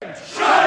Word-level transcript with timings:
Shut 0.00 0.57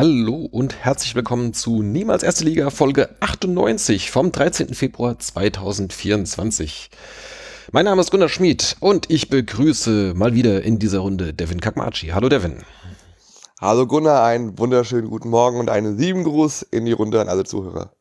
Hallo 0.00 0.48
und 0.50 0.76
herzlich 0.76 1.14
willkommen 1.14 1.52
zu 1.52 1.82
Niemals 1.82 2.22
Erste 2.22 2.44
Liga 2.44 2.70
Folge 2.70 3.10
98 3.20 4.10
vom 4.10 4.32
13. 4.32 4.72
Februar 4.72 5.18
2024. 5.18 6.88
Mein 7.70 7.84
Name 7.84 8.00
ist 8.00 8.10
Gunnar 8.10 8.30
Schmid 8.30 8.78
und 8.80 9.10
ich 9.10 9.28
begrüße 9.28 10.14
mal 10.16 10.32
wieder 10.32 10.62
in 10.62 10.78
dieser 10.78 11.00
Runde 11.00 11.34
Devin 11.34 11.60
Kakmachi. 11.60 12.12
Hallo 12.14 12.30
Devin. 12.30 12.64
Hallo 13.60 13.86
Gunnar, 13.86 14.24
einen 14.24 14.58
wunderschönen 14.58 15.10
guten 15.10 15.28
Morgen 15.28 15.60
und 15.60 15.68
einen 15.68 15.98
lieben 15.98 16.24
Gruß 16.24 16.62
in 16.62 16.86
die 16.86 16.92
Runde 16.92 17.20
an 17.20 17.28
alle 17.28 17.44
Zuhörer. 17.44 17.92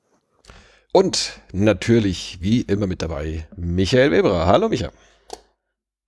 Und 0.94 1.42
natürlich, 1.52 2.38
wie 2.40 2.62
immer 2.62 2.88
mit 2.88 3.02
dabei, 3.02 3.46
Michael 3.58 4.12
Weber. 4.12 4.46
Hallo 4.46 4.70
Michael. 4.70 4.92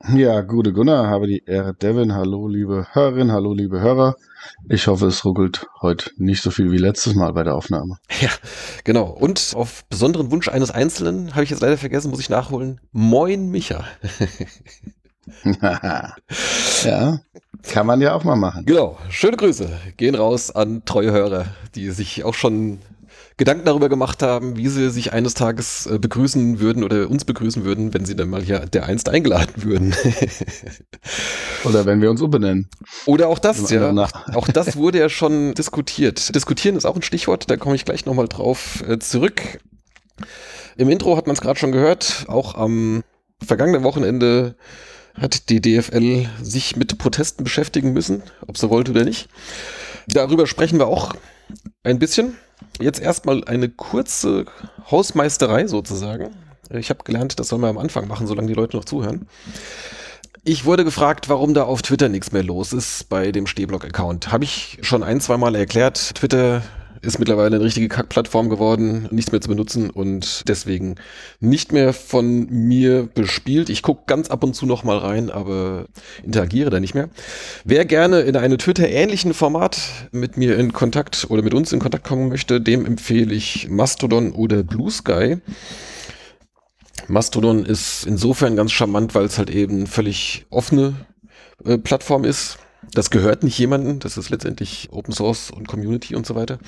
Ja, 0.10 0.42
gute 0.42 0.74
Gunnar, 0.74 1.08
habe 1.08 1.28
die 1.28 1.44
Ehre. 1.46 1.76
Devin, 1.76 2.14
hallo 2.14 2.48
liebe 2.48 2.88
Hörerinnen, 2.92 3.32
hallo 3.32 3.54
liebe 3.54 3.82
Hörer. 3.82 4.16
Ich 4.68 4.88
hoffe, 4.88 5.06
es 5.06 5.24
ruckelt 5.24 5.68
heute 5.82 6.10
nicht 6.18 6.42
so 6.42 6.50
viel 6.50 6.72
wie 6.72 6.78
letztes 6.78 7.14
Mal 7.14 7.34
bei 7.34 7.44
der 7.44 7.56
Aufnahme. 7.56 7.98
Ja, 8.20 8.30
genau. 8.84 9.06
Und 9.06 9.54
auf 9.56 9.86
besonderen 9.86 10.32
Wunsch 10.32 10.50
eines 10.50 10.72
Einzelnen, 10.72 11.36
habe 11.36 11.44
ich 11.44 11.52
jetzt 11.52 11.62
leider 11.62 11.78
vergessen, 11.78 12.10
muss 12.10 12.20
ich 12.20 12.30
nachholen. 12.30 12.82
Moin 12.92 13.50
Micha. 13.50 13.84
ja, 16.84 17.20
kann 17.64 17.86
man 17.86 18.02
ja 18.02 18.16
auch 18.16 18.24
mal 18.24 18.36
machen. 18.36 18.66
Genau. 18.66 18.98
Schöne 19.10 19.38
Grüße 19.38 19.70
gehen 19.98 20.16
raus 20.16 20.50
an 20.50 20.84
treue 20.84 21.12
Hörer, 21.12 21.46
die 21.76 21.92
sich 21.92 22.24
auch 22.24 22.34
schon 22.34 22.80
Gedanken 23.38 23.66
darüber 23.66 23.90
gemacht 23.90 24.22
haben, 24.22 24.58
wie 24.58 24.68
sie 24.68 24.90
sich 24.90 25.14
eines 25.14 25.34
Tages 25.34 25.88
äh, 25.88 26.00
begrüßen 26.00 26.60
würden 26.60 26.84
oder 26.84 27.10
uns 27.10 27.26
begrüßen 27.26 27.64
würden, 27.64 27.94
wenn 27.94 28.06
sie 28.06 28.16
dann 28.16 28.30
mal 28.30 28.42
hier 28.42 28.60
der 28.60 28.86
einst 28.86 29.10
eingeladen 29.10 29.64
würden. 29.64 29.96
oder 31.64 31.86
wenn 31.86 32.02
wir 32.02 32.12
uns 32.12 32.22
umbenennen. 32.22 32.70
Oder 33.06 33.28
auch 33.30 33.40
das, 33.40 33.70
ja. 33.72 33.92
Auch 34.34 34.48
das 34.48 34.76
wurde 34.76 35.00
ja 35.00 35.10
schon 35.10 35.54
diskutiert. 35.54 36.36
Diskutieren 36.36 36.76
ist 36.76 36.86
auch 36.86 36.96
ein 36.96 37.02
Stichwort, 37.02 37.50
da 37.50 37.58
komme 37.58 37.76
ich 37.76 37.86
gleich 37.86 38.06
nochmal 38.06 38.28
drauf 38.28 38.84
äh, 38.88 39.00
zurück. 39.00 39.42
Im 40.78 40.90
Intro 40.90 41.18
hat 41.18 41.28
man 41.28 41.34
es 41.36 41.42
gerade 41.42 41.60
schon 41.60 41.72
gehört, 41.72 42.26
auch 42.28 42.56
am 42.56 43.04
vergangenen 43.44 43.84
Wochenende 43.84 44.56
hat 45.14 45.50
die 45.50 45.62
DFL 45.62 46.28
sich 46.42 46.76
mit 46.76 46.98
Protesten 46.98 47.44
beschäftigen 47.44 47.94
müssen, 47.94 48.24
ob 48.48 48.58
sie 48.58 48.70
wollte 48.70 48.92
oder 48.92 49.04
nicht. 49.04 49.30
Darüber 50.08 50.48
sprechen 50.48 50.80
wir 50.80 50.88
auch 50.88 51.14
ein 51.84 52.00
bisschen. 52.00 52.38
Jetzt 52.82 53.00
erstmal 53.00 53.44
eine 53.46 53.70
kurze 53.70 54.46
Hausmeisterei 54.90 55.68
sozusagen. 55.68 56.30
Ich 56.70 56.90
habe 56.90 57.04
gelernt, 57.04 57.40
das 57.40 57.50
soll 57.50 57.60
man 57.60 57.70
am 57.72 57.78
Anfang 57.78 58.08
machen, 58.08 58.28
solange 58.28 58.48
die 58.48 58.54
Leute 58.54 58.78
noch 58.78 58.86
zuhören. 58.86 59.28
Ich 60.44 60.66
wurde 60.66 60.84
gefragt, 60.84 61.30
warum 61.30 61.54
da 61.54 61.64
auf 61.64 61.82
Twitter 61.82 62.10
nichts 62.10 62.32
mehr 62.32 62.44
los 62.44 62.74
ist 62.74 63.10
bei 63.10 63.32
dem 63.32 63.46
Stehblock-Account. 63.46 64.32
Habe 64.32 64.44
ich 64.44 64.80
schon 64.82 65.04
ein, 65.04 65.22
zwei 65.22 65.38
Mal 65.38 65.56
erklärt. 65.56 66.16
Twitter 66.16 66.64
ist 67.02 67.20
mittlerweile 67.20 67.56
eine 67.56 67.66
richtige 67.66 67.88
Kackplattform 67.88 68.50
geworden, 68.50 69.08
nichts 69.12 69.32
mehr 69.32 69.42
zu 69.42 69.50
benutzen 69.50 69.90
und 69.90 70.48
deswegen 70.48 70.96
nicht 71.40 71.72
mehr 71.72 71.94
von 71.94 72.48
mir 72.50 73.10
bespielt. 73.14 73.70
Ich 73.70 73.82
gucke 73.82 74.04
ganz 74.06 74.30
ab 74.30 74.44
und 74.44 74.56
zu 74.56 74.66
noch 74.66 74.84
mal 74.84 74.98
rein, 74.98 75.32
aber 75.32 75.86
interagiere 76.24 76.70
da 76.70 76.80
nicht 76.80 76.94
mehr. 76.94 77.10
Wer 77.66 77.86
gerne 77.86 78.22
in 78.22 78.36
einem 78.36 78.58
Twitter-ähnlichen 78.58 79.34
Format 79.34 79.80
mit 80.12 80.38
mir 80.38 80.58
in 80.58 80.74
Kontakt 80.74 81.28
oder 81.30 81.42
mit 81.42 81.54
uns 81.54 81.72
in 81.74 81.80
Kontakt 81.80 82.04
kommen 82.04 82.30
möchte, 82.30 82.62
dem 82.62 82.86
empfehle 82.86 83.34
ich 83.34 83.68
Mastodon 83.70 84.32
oder 84.32 84.64
Blue 84.64 84.92
Sky. 84.92 85.38
Mastodon 87.08 87.66
ist 87.66 88.06
insofern 88.06 88.56
ganz 88.56 88.72
charmant, 88.72 89.16
weil 89.16 89.26
es 89.26 89.40
halt 89.40 89.50
eben 89.50 89.88
völlig 89.88 90.46
offene 90.50 90.94
äh, 91.66 91.78
Plattform 91.78 92.26
ist 92.26 92.60
das 92.94 93.10
gehört 93.10 93.44
nicht 93.44 93.58
jemandem, 93.58 94.00
das 94.00 94.18
ist 94.18 94.30
letztendlich 94.30 94.90
Open 94.92 95.14
Source 95.14 95.52
und 95.52 95.68
Community 95.68 96.16
und 96.16 96.26
so 96.26 96.36
weiter. 96.36 96.60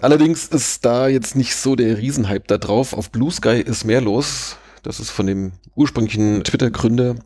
Allerdings 0.00 0.46
ist 0.46 0.84
da 0.84 1.08
jetzt 1.08 1.36
nicht 1.36 1.54
so 1.54 1.76
der 1.76 1.98
Riesenhype 1.98 2.44
da 2.46 2.58
drauf. 2.58 2.92
Auf 2.94 3.10
Blue 3.10 3.30
Sky 3.30 3.60
ist 3.60 3.84
mehr 3.84 4.00
los. 4.00 4.56
Das 4.82 4.98
ist 4.98 5.10
von 5.10 5.26
dem 5.26 5.52
ursprünglichen 5.76 6.42
Twitter-Gründer 6.42 7.16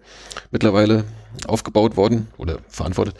mittlerweile 0.50 1.04
aufgebaut 1.46 1.96
worden 1.96 2.28
oder 2.36 2.58
verantwortet. 2.68 3.16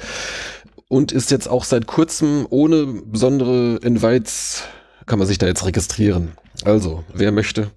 Und 0.88 1.12
ist 1.12 1.30
jetzt 1.30 1.48
auch 1.48 1.64
seit 1.64 1.86
kurzem 1.86 2.46
ohne 2.50 2.86
besondere 2.86 3.76
Invites, 3.76 4.64
kann 5.06 5.18
man 5.18 5.26
sich 5.26 5.38
da 5.38 5.46
jetzt 5.46 5.64
registrieren. 5.64 6.32
Also, 6.64 7.04
wer 7.12 7.32
möchte, 7.32 7.70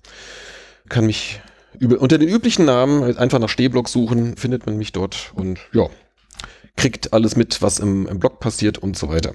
kann 0.90 1.06
mich 1.06 1.42
über, 1.80 2.00
unter 2.02 2.18
den 2.18 2.30
üblichen 2.30 2.66
Namen 2.66 3.18
einfach 3.18 3.40
nach 3.40 3.50
Stehblock 3.50 3.88
suchen, 3.88 4.36
findet 4.36 4.66
man 4.66 4.78
mich 4.78 4.92
dort 4.92 5.32
und 5.36 5.60
ja, 5.74 5.90
kriegt 6.80 7.12
alles 7.12 7.36
mit, 7.36 7.62
was 7.62 7.80
im, 7.80 8.08
im 8.08 8.20
Blog 8.20 8.40
passiert 8.40 8.78
und 8.78 8.98
so 8.98 9.10
weiter. 9.10 9.34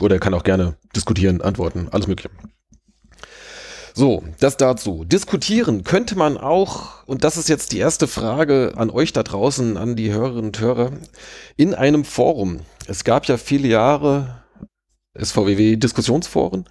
Oder 0.00 0.16
er 0.16 0.20
kann 0.20 0.32
auch 0.32 0.42
gerne 0.42 0.76
diskutieren, 0.96 1.42
antworten, 1.42 1.88
alles 1.90 2.06
Mögliche. 2.06 2.30
So, 3.94 4.24
das 4.40 4.56
dazu. 4.56 5.04
Diskutieren 5.04 5.84
könnte 5.84 6.16
man 6.16 6.38
auch, 6.38 7.04
und 7.04 7.24
das 7.24 7.36
ist 7.36 7.50
jetzt 7.50 7.72
die 7.72 7.78
erste 7.78 8.06
Frage 8.06 8.72
an 8.76 8.88
euch 8.88 9.12
da 9.12 9.22
draußen, 9.22 9.76
an 9.76 9.96
die 9.96 10.12
Hörerinnen 10.12 10.46
und 10.46 10.60
Hörer, 10.60 10.92
in 11.58 11.74
einem 11.74 12.06
Forum. 12.06 12.60
Es 12.86 13.04
gab 13.04 13.26
ja 13.26 13.36
viele 13.36 13.68
Jahre 13.68 14.42
SVWW-Diskussionsforen. 15.20 16.64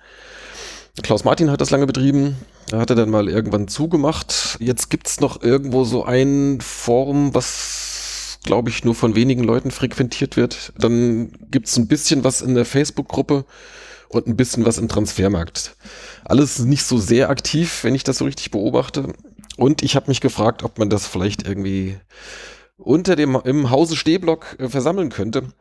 Klaus 1.03 1.23
Martin 1.23 1.51
hat 1.51 1.61
das 1.61 1.69
lange 1.69 1.85
betrieben. 1.85 2.37
Er 2.71 2.79
hatte 2.79 2.95
dann 2.95 3.11
mal 3.11 3.29
irgendwann 3.29 3.67
zugemacht. 3.67 4.57
Jetzt 4.59 4.89
gibt 4.89 5.07
es 5.07 5.19
noch 5.19 5.43
irgendwo 5.43 5.83
so 5.83 6.03
ein 6.03 6.59
Forum, 6.59 7.35
was 7.35 7.80
glaube 8.43 8.69
ich, 8.69 8.83
nur 8.83 8.95
von 8.95 9.15
wenigen 9.15 9.43
Leuten 9.43 9.71
frequentiert 9.71 10.37
wird. 10.37 10.73
Dann 10.77 11.31
gibt 11.51 11.67
es 11.67 11.77
ein 11.77 11.87
bisschen 11.87 12.23
was 12.23 12.41
in 12.41 12.55
der 12.55 12.65
Facebook-Gruppe 12.65 13.45
und 14.09 14.27
ein 14.27 14.35
bisschen 14.35 14.65
was 14.65 14.77
im 14.77 14.89
Transfermarkt. 14.89 15.75
Alles 16.23 16.59
nicht 16.59 16.83
so 16.83 16.97
sehr 16.97 17.29
aktiv, 17.29 17.83
wenn 17.83 17.95
ich 17.95 18.03
das 18.03 18.17
so 18.17 18.25
richtig 18.25 18.51
beobachte. 18.51 19.13
Und 19.57 19.83
ich 19.83 19.95
habe 19.95 20.07
mich 20.07 20.21
gefragt, 20.21 20.63
ob 20.63 20.79
man 20.79 20.89
das 20.89 21.07
vielleicht 21.07 21.47
irgendwie 21.47 21.97
unter 22.77 23.15
dem 23.15 23.35
im 23.43 23.69
Hause 23.69 23.95
Stehblock 23.95 24.57
äh, 24.59 24.69
versammeln 24.69 25.09
könnte. 25.09 25.53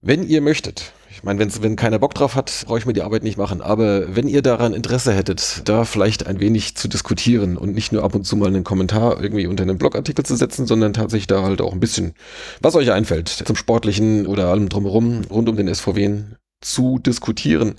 Wenn 0.00 0.26
ihr 0.26 0.40
möchtet, 0.40 0.92
ich 1.22 1.24
meine, 1.24 1.38
wenn 1.38 1.76
keiner 1.76 2.00
Bock 2.00 2.14
drauf 2.14 2.34
hat, 2.34 2.64
brauche 2.66 2.78
ich 2.78 2.86
mir 2.86 2.94
die 2.94 3.02
Arbeit 3.02 3.22
nicht 3.22 3.38
machen. 3.38 3.60
Aber 3.60 4.16
wenn 4.16 4.26
ihr 4.26 4.42
daran 4.42 4.74
Interesse 4.74 5.12
hättet, 5.12 5.62
da 5.68 5.84
vielleicht 5.84 6.26
ein 6.26 6.40
wenig 6.40 6.74
zu 6.74 6.88
diskutieren 6.88 7.56
und 7.56 7.76
nicht 7.76 7.92
nur 7.92 8.02
ab 8.02 8.16
und 8.16 8.24
zu 8.24 8.36
mal 8.36 8.48
einen 8.48 8.64
Kommentar 8.64 9.22
irgendwie 9.22 9.46
unter 9.46 9.62
einen 9.62 9.78
Blogartikel 9.78 10.26
zu 10.26 10.34
setzen, 10.34 10.66
sondern 10.66 10.94
tatsächlich 10.94 11.28
da 11.28 11.44
halt 11.44 11.60
auch 11.60 11.72
ein 11.72 11.78
bisschen, 11.78 12.14
was 12.60 12.74
euch 12.74 12.90
einfällt, 12.90 13.28
zum 13.28 13.54
Sportlichen 13.54 14.26
oder 14.26 14.48
allem 14.48 14.68
drumherum 14.68 15.22
rund 15.30 15.48
um 15.48 15.54
den 15.54 15.72
SVW 15.72 16.24
zu 16.60 16.98
diskutieren, 16.98 17.76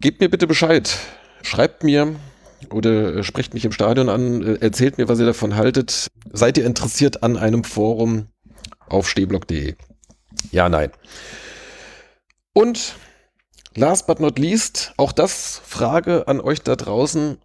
gebt 0.00 0.20
mir 0.20 0.28
bitte 0.28 0.48
Bescheid. 0.48 0.98
Schreibt 1.42 1.84
mir 1.84 2.16
oder 2.70 3.22
sprecht 3.22 3.54
mich 3.54 3.64
im 3.64 3.70
Stadion 3.70 4.08
an, 4.08 4.56
erzählt 4.56 4.98
mir, 4.98 5.08
was 5.08 5.20
ihr 5.20 5.26
davon 5.26 5.54
haltet. 5.54 6.08
Seid 6.32 6.58
ihr 6.58 6.66
interessiert 6.66 7.22
an 7.22 7.36
einem 7.36 7.62
Forum 7.62 8.26
auf 8.88 9.08
stehblock.de? 9.08 9.76
Ja, 10.50 10.68
nein. 10.68 10.90
Und 12.52 12.96
last 13.74 14.06
but 14.06 14.20
not 14.20 14.38
least, 14.38 14.92
auch 14.96 15.12
das 15.12 15.60
Frage 15.64 16.26
an 16.28 16.40
euch 16.40 16.62
da 16.62 16.76
draußen. 16.76 17.38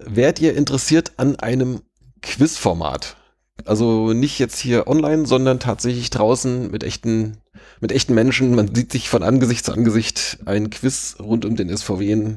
Wärt 0.00 0.40
ihr 0.40 0.54
interessiert 0.56 1.12
an 1.16 1.36
einem 1.36 1.82
Quizformat? 2.22 3.16
Also 3.64 4.12
nicht 4.12 4.38
jetzt 4.38 4.58
hier 4.58 4.86
online, 4.88 5.26
sondern 5.26 5.60
tatsächlich 5.60 6.10
draußen 6.10 6.70
mit 6.70 6.82
echten, 6.82 7.38
mit 7.80 7.92
echten 7.92 8.14
Menschen. 8.14 8.54
Man 8.54 8.74
sieht 8.74 8.92
sich 8.92 9.08
von 9.08 9.22
Angesicht 9.22 9.64
zu 9.64 9.72
Angesicht 9.72 10.38
ein 10.44 10.70
Quiz 10.70 11.16
rund 11.20 11.44
um 11.44 11.56
den 11.56 11.74
SVW. 11.74 12.36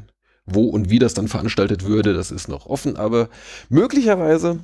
Wo 0.49 0.69
und 0.69 0.89
wie 0.89 0.99
das 0.99 1.13
dann 1.13 1.27
veranstaltet 1.27 1.83
würde, 1.83 2.13
das 2.13 2.31
ist 2.31 2.47
noch 2.47 2.67
offen, 2.67 2.95
aber 2.95 3.27
möglicherweise 3.67 4.59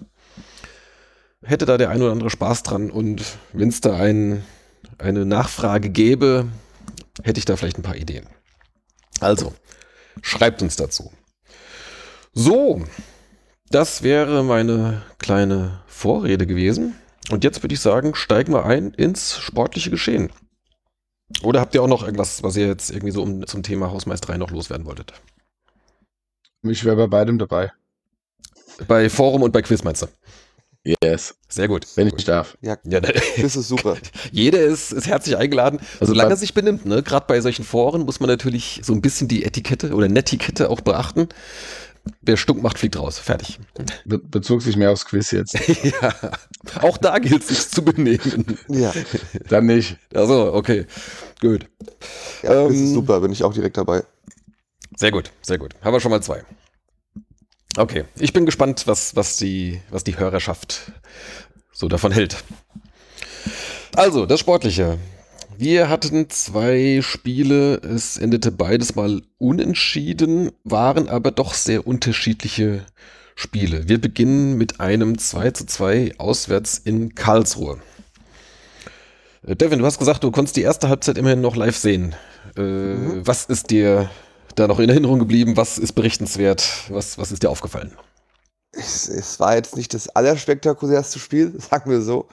hätte 1.44 1.66
da 1.66 1.78
der 1.78 1.90
ein 1.90 2.02
oder 2.02 2.14
andere 2.14 2.30
Spaß 2.30 2.64
dran 2.64 2.90
und 2.90 3.22
wenn 3.52 3.68
es 3.68 3.82
da 3.82 3.98
ein, 3.98 4.46
eine 4.98 5.26
Nachfrage 5.26 5.90
gäbe, 5.90 6.46
hätte 7.22 7.40
ich 7.40 7.46
da 7.46 7.56
vielleicht 7.56 7.78
ein 7.78 7.84
paar 7.84 7.96
Ideen. 7.96 8.28
Also, 9.20 9.54
schreibt 10.22 10.62
uns 10.62 10.76
dazu. 10.76 11.12
So, 12.34 12.84
das 13.70 14.04
wäre 14.04 14.44
meine 14.44 15.04
kleine 15.20 15.84
Vorrede 15.88 16.48
gewesen. 16.48 16.96
Und 17.30 17.44
jetzt 17.44 17.64
würde 17.64 17.74
ich 17.74 17.80
sagen, 17.80 18.16
steigen 18.16 18.54
wir 18.54 18.66
ein 18.66 18.92
ins 18.92 19.38
sportliche 19.38 19.90
Geschehen. 19.90 20.32
Oder 21.42 21.62
habt 21.62 21.74
ihr 21.74 21.82
auch 21.82 21.88
noch 21.88 22.04
irgendwas, 22.04 22.44
was 22.44 22.56
ihr 22.56 22.68
jetzt 22.68 22.90
irgendwie 22.92 23.12
so 23.12 23.24
um, 23.24 23.46
zum 23.48 23.64
Thema 23.64 23.92
Hausmeisterei 23.92 24.38
noch 24.38 24.52
loswerden 24.52 24.86
wolltet? 24.86 25.14
Ich 26.64 26.84
wäre 26.84 26.96
bei 26.96 27.08
beidem 27.08 27.40
dabei. 27.40 27.72
Bei 28.88 29.10
Forum 29.10 29.44
und 29.44 29.52
bei 29.52 29.62
Quiz 29.62 29.84
meinst 29.84 30.02
du? 30.02 30.08
Yes. 31.02 31.36
Sehr 31.48 31.68
gut. 31.70 31.88
Wenn 31.96 32.08
ich 32.08 32.26
darf. 32.26 32.58
Ja, 32.62 32.78
Ja, 32.84 33.00
da- 33.00 33.14
das 33.42 33.56
ist 33.56 33.68
super. 33.70 33.96
jeder 34.32 34.60
ist, 34.62 34.92
ist 34.92 35.08
herzlich 35.08 35.38
eingeladen. 35.38 35.80
Also 36.00 36.12
solange 36.14 36.30
bei- 36.30 36.34
er 36.34 36.38
sich 36.38 36.54
benimmt, 36.54 36.86
ne? 36.86 37.02
Gerade 37.04 37.26
bei 37.28 37.40
solchen 37.40 37.64
Foren 37.64 38.02
muss 38.04 38.20
man 38.20 38.30
natürlich 38.30 38.82
so 38.84 38.92
ein 38.94 39.02
bisschen 39.02 39.28
die 39.30 39.46
Etikette 39.46 39.94
oder 39.94 40.10
Netiquette 40.10 40.70
auch 40.70 40.82
beachten. 40.82 41.30
Wer 42.22 42.36
Stunk 42.36 42.62
macht, 42.62 42.80
fliegt 42.80 43.00
raus. 43.00 43.18
Fertig. 43.18 43.60
Be 44.04 44.18
bezog 44.18 44.62
sich 44.62 44.76
mehr 44.76 44.92
aufs 44.92 45.06
Quiz 45.06 45.32
jetzt. 45.32 45.54
ja. 45.84 46.14
Auch 46.82 46.98
da 46.98 47.18
gilt 47.20 47.44
es 47.44 47.48
sich 47.48 47.70
zu 47.70 47.82
benehmen. 47.86 48.58
Ja, 48.68 48.92
Dann 49.48 49.68
nicht. 49.68 49.96
Also, 50.14 50.54
okay. 50.54 50.86
Gut. 51.40 51.66
ja 52.42 52.54
das 52.56 52.74
Ähm, 52.74 52.84
ist 52.88 52.94
super, 52.94 53.22
bin 53.22 53.32
ich 53.32 53.42
auch 53.46 53.54
direkt 53.54 53.78
dabei. 53.78 54.04
Sehr 54.98 55.12
gut, 55.12 55.32
sehr 55.42 55.58
gut. 55.58 55.76
Haben 55.82 55.94
wir 55.94 56.02
schon 56.02 56.12
mal 56.12 56.22
zwei. 56.22 56.44
Okay, 57.76 58.04
ich 58.20 58.34
bin 58.34 58.46
gespannt, 58.46 58.84
was, 58.86 59.16
was, 59.16 59.38
die, 59.38 59.82
was 59.90 60.04
die 60.04 60.18
Hörerschaft 60.18 60.92
so 61.72 61.88
davon 61.88 62.12
hält. 62.12 62.44
Also, 63.96 64.26
das 64.26 64.40
Sportliche. 64.40 65.00
Wir 65.58 65.90
hatten 65.90 66.30
zwei 66.30 67.00
Spiele, 67.02 67.76
es 67.76 68.18
endete 68.18 68.52
beides 68.52 68.96
mal 68.96 69.22
unentschieden, 69.38 70.52
waren 70.64 71.10
aber 71.10 71.32
doch 71.32 71.54
sehr 71.54 71.86
unterschiedliche 71.86 72.86
Spiele. 73.36 73.88
Wir 73.88 74.00
beginnen 74.00 74.58
mit 74.58 74.80
einem 74.80 75.18
2 75.18 75.52
zu 75.52 75.66
2 75.66 76.14
auswärts 76.18 76.78
in 76.78 77.16
Karlsruhe. 77.16 77.80
Äh, 79.46 79.56
Devin, 79.56 79.80
du 79.80 79.86
hast 79.86 80.00
gesagt, 80.00 80.24
du 80.24 80.32
konntest 80.32 80.56
die 80.56 80.62
erste 80.62 80.90
Halbzeit 80.90 81.18
immerhin 81.18 81.42
noch 81.42 81.56
live 81.56 81.78
sehen. 81.78 82.16
Äh, 82.56 82.62
Was 83.26 83.46
ist 83.46 83.72
dir 83.72 84.10
da 84.56 84.68
noch 84.68 84.80
in 84.80 84.90
Erinnerung 84.90 85.20
geblieben? 85.20 85.58
Was 85.58 85.78
ist 85.78 85.94
berichtenswert? 85.94 86.90
Was, 86.90 87.18
was 87.18 87.32
ist 87.32 87.44
dir 87.44 87.50
aufgefallen? 87.50 87.96
Es, 88.72 89.08
es 89.08 89.40
war 89.40 89.56
jetzt 89.56 89.76
nicht 89.78 89.94
das 89.94 90.10
allerspektakulärste 90.10 91.20
Spiel, 91.20 91.60
sagen 91.70 91.90
wir 91.90 92.02
so. 92.02 92.28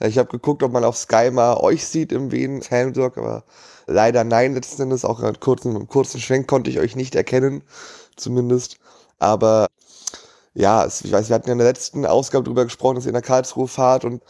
Ich 0.00 0.18
habe 0.18 0.28
geguckt, 0.28 0.62
ob 0.62 0.72
man 0.72 0.84
auf 0.84 0.96
Sky 0.96 1.30
mal 1.30 1.56
euch 1.58 1.86
sieht 1.86 2.12
im 2.12 2.32
Wien 2.32 2.62
Helmsburg, 2.62 3.16
aber 3.16 3.44
leider 3.86 4.24
nein, 4.24 4.54
letzten 4.54 4.82
Endes. 4.82 5.04
Auch 5.04 5.20
einen 5.20 5.38
kurzen, 5.38 5.76
einen 5.76 5.88
kurzen 5.88 6.20
Schwenk 6.20 6.48
konnte 6.48 6.70
ich 6.70 6.80
euch 6.80 6.96
nicht 6.96 7.14
erkennen, 7.14 7.62
zumindest. 8.16 8.78
Aber 9.18 9.68
ja, 10.52 10.84
es, 10.84 11.02
ich 11.02 11.12
weiß, 11.12 11.28
wir 11.28 11.36
hatten 11.36 11.48
ja 11.48 11.52
in 11.52 11.58
der 11.58 11.68
letzten 11.68 12.06
Ausgabe 12.06 12.44
darüber 12.44 12.64
gesprochen, 12.64 12.96
dass 12.96 13.04
ihr 13.04 13.10
in 13.10 13.14
der 13.14 13.22
Karlsruhe 13.22 13.68
fahrt 13.68 14.04
und 14.04 14.22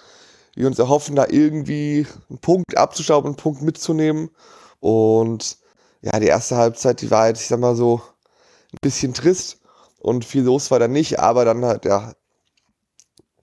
wir 0.54 0.66
uns 0.66 0.78
erhoffen, 0.78 1.16
da 1.16 1.26
irgendwie 1.28 2.06
einen 2.28 2.38
Punkt 2.38 2.76
abzustauben, 2.76 3.30
einen 3.30 3.36
Punkt 3.36 3.62
mitzunehmen. 3.62 4.30
Und 4.80 5.58
ja, 6.04 6.20
die 6.20 6.26
erste 6.26 6.56
Halbzeit, 6.56 7.00
die 7.00 7.10
war 7.10 7.28
jetzt, 7.28 7.40
ich 7.40 7.48
sag 7.48 7.60
mal 7.60 7.74
so, 7.74 8.02
ein 8.72 8.78
bisschen 8.82 9.14
trist 9.14 9.60
und 9.98 10.24
viel 10.24 10.42
los 10.42 10.70
war 10.70 10.78
da 10.78 10.86
nicht, 10.86 11.18
aber 11.18 11.44
dann 11.46 11.64
halt, 11.64 11.86
ja, 11.86 12.12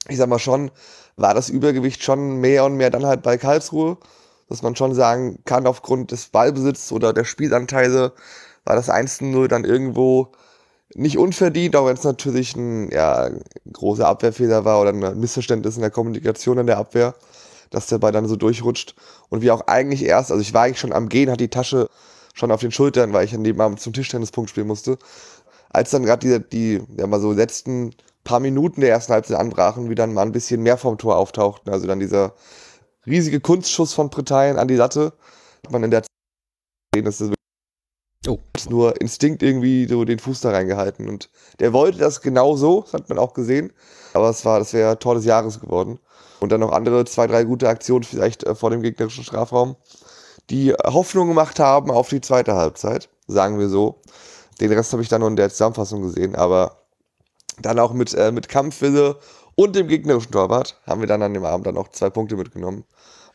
ich 0.07 0.17
sag 0.17 0.29
mal 0.29 0.39
schon, 0.39 0.69
war 1.15 1.33
das 1.33 1.49
Übergewicht 1.49 2.03
schon 2.03 2.37
mehr 2.37 2.65
und 2.65 2.75
mehr 2.75 2.91
dann 2.91 3.05
halt 3.05 3.23
bei 3.23 3.37
Karlsruhe, 3.37 3.97
dass 4.47 4.61
man 4.61 4.75
schon 4.75 4.93
sagen 4.93 5.39
kann, 5.45 5.65
aufgrund 5.65 6.11
des 6.11 6.27
Ballbesitzes 6.27 6.91
oder 6.91 7.13
der 7.13 7.23
Spielanteile 7.23 8.13
war 8.63 8.75
das 8.75 8.89
1-0 8.89 9.47
dann 9.47 9.65
irgendwo 9.65 10.31
nicht 10.93 11.17
unverdient, 11.17 11.75
auch 11.75 11.87
wenn 11.87 11.95
es 11.95 12.03
natürlich 12.03 12.55
ein 12.55 12.91
ja, 12.91 13.29
großer 13.71 14.07
Abwehrfehler 14.07 14.65
war 14.65 14.81
oder 14.81 14.91
ein 14.91 15.19
Missverständnis 15.19 15.77
in 15.77 15.81
der 15.81 15.89
Kommunikation 15.89 16.59
in 16.59 16.67
der 16.67 16.77
Abwehr, 16.77 17.15
dass 17.71 17.87
der 17.87 17.97
Ball 17.97 18.11
dann 18.11 18.27
so 18.27 18.35
durchrutscht. 18.35 18.95
Und 19.29 19.41
wir 19.41 19.55
auch 19.55 19.67
eigentlich 19.67 20.03
erst, 20.03 20.31
also 20.31 20.41
ich 20.41 20.53
war 20.53 20.63
eigentlich 20.63 20.79
schon 20.79 20.93
am 20.93 21.09
Gehen, 21.09 21.31
hat 21.31 21.39
die 21.39 21.47
Tasche 21.47 21.89
schon 22.33 22.51
auf 22.51 22.61
den 22.61 22.71
Schultern, 22.71 23.13
weil 23.13 23.25
ich 23.25 23.33
an 23.33 23.43
dem 23.43 23.59
Abend 23.61 23.79
zum 23.79 23.93
Tischtennispunkt 23.93 24.49
spielen 24.49 24.67
musste. 24.67 24.97
Als 25.69 25.91
dann 25.91 26.03
gerade 26.03 26.39
die, 26.39 26.49
die 26.49 26.83
ja 26.97 27.07
mal 27.07 27.19
so 27.19 27.31
letzten 27.31 27.91
paar 28.23 28.39
Minuten 28.39 28.81
der 28.81 28.91
ersten 28.91 29.13
Halbzeit 29.13 29.37
anbrachen, 29.37 29.89
wie 29.89 29.95
dann 29.95 30.13
mal 30.13 30.23
ein 30.23 30.31
bisschen 30.31 30.61
mehr 30.61 30.77
vom 30.77 30.97
Tor 30.97 31.17
auftauchten. 31.17 31.71
Also 31.71 31.87
dann 31.87 31.99
dieser 31.99 32.33
riesige 33.05 33.39
Kunstschuss 33.39 33.93
von 33.93 34.09
Britannien 34.09 34.57
an 34.57 34.67
die 34.67 34.75
Latte, 34.75 35.13
hat 35.65 35.71
man 35.71 35.83
in 35.83 35.91
der 35.91 36.03
Zeit 36.03 36.09
gesehen, 36.93 37.05
dass 37.05 37.17
das 37.17 37.31
Oh. 38.27 38.37
nur 38.69 39.01
Instinkt 39.01 39.41
irgendwie 39.41 39.87
so 39.87 40.05
den 40.05 40.19
Fuß 40.19 40.41
da 40.41 40.51
reingehalten. 40.51 41.09
Und 41.09 41.31
der 41.59 41.73
wollte 41.73 41.97
das 41.97 42.21
genau 42.21 42.55
so, 42.55 42.81
das 42.81 42.93
hat 42.93 43.09
man 43.09 43.17
auch 43.17 43.33
gesehen. 43.33 43.73
Aber 44.13 44.29
es 44.29 44.45
war, 44.45 44.59
das 44.59 44.73
wäre 44.73 44.99
Tor 44.99 45.15
des 45.15 45.25
Jahres 45.25 45.59
geworden. 45.59 45.99
Und 46.39 46.51
dann 46.51 46.59
noch 46.59 46.71
andere 46.71 47.05
zwei, 47.05 47.25
drei 47.25 47.43
gute 47.43 47.67
Aktionen 47.67 48.03
vielleicht 48.03 48.43
äh, 48.43 48.53
vor 48.53 48.69
dem 48.69 48.83
gegnerischen 48.83 49.23
Strafraum, 49.23 49.75
die 50.49 50.73
Hoffnung 50.73 51.27
gemacht 51.27 51.59
haben 51.59 51.91
auf 51.91 52.09
die 52.09 52.21
zweite 52.21 52.55
Halbzeit, 52.55 53.09
sagen 53.27 53.59
wir 53.59 53.69
so. 53.69 54.01
Den 54.59 54.71
Rest 54.71 54.91
habe 54.93 55.01
ich 55.01 55.09
dann 55.09 55.21
nur 55.21 55.29
in 55.29 55.35
der 55.35 55.49
Zusammenfassung 55.49 56.01
gesehen, 56.01 56.35
aber 56.35 56.77
dann 57.61 57.79
auch 57.79 57.93
mit, 57.93 58.13
äh, 58.13 58.31
mit 58.31 58.49
Kampfwille 58.49 59.17
und 59.55 59.75
dem 59.75 59.87
gegnerischen 59.87 60.31
Torwart 60.31 60.79
haben 60.85 61.01
wir 61.01 61.07
dann 61.07 61.21
an 61.21 61.33
dem 61.33 61.45
Abend 61.45 61.67
dann 61.67 61.77
auch 61.77 61.89
zwei 61.89 62.09
Punkte 62.09 62.35
mitgenommen. 62.35 62.83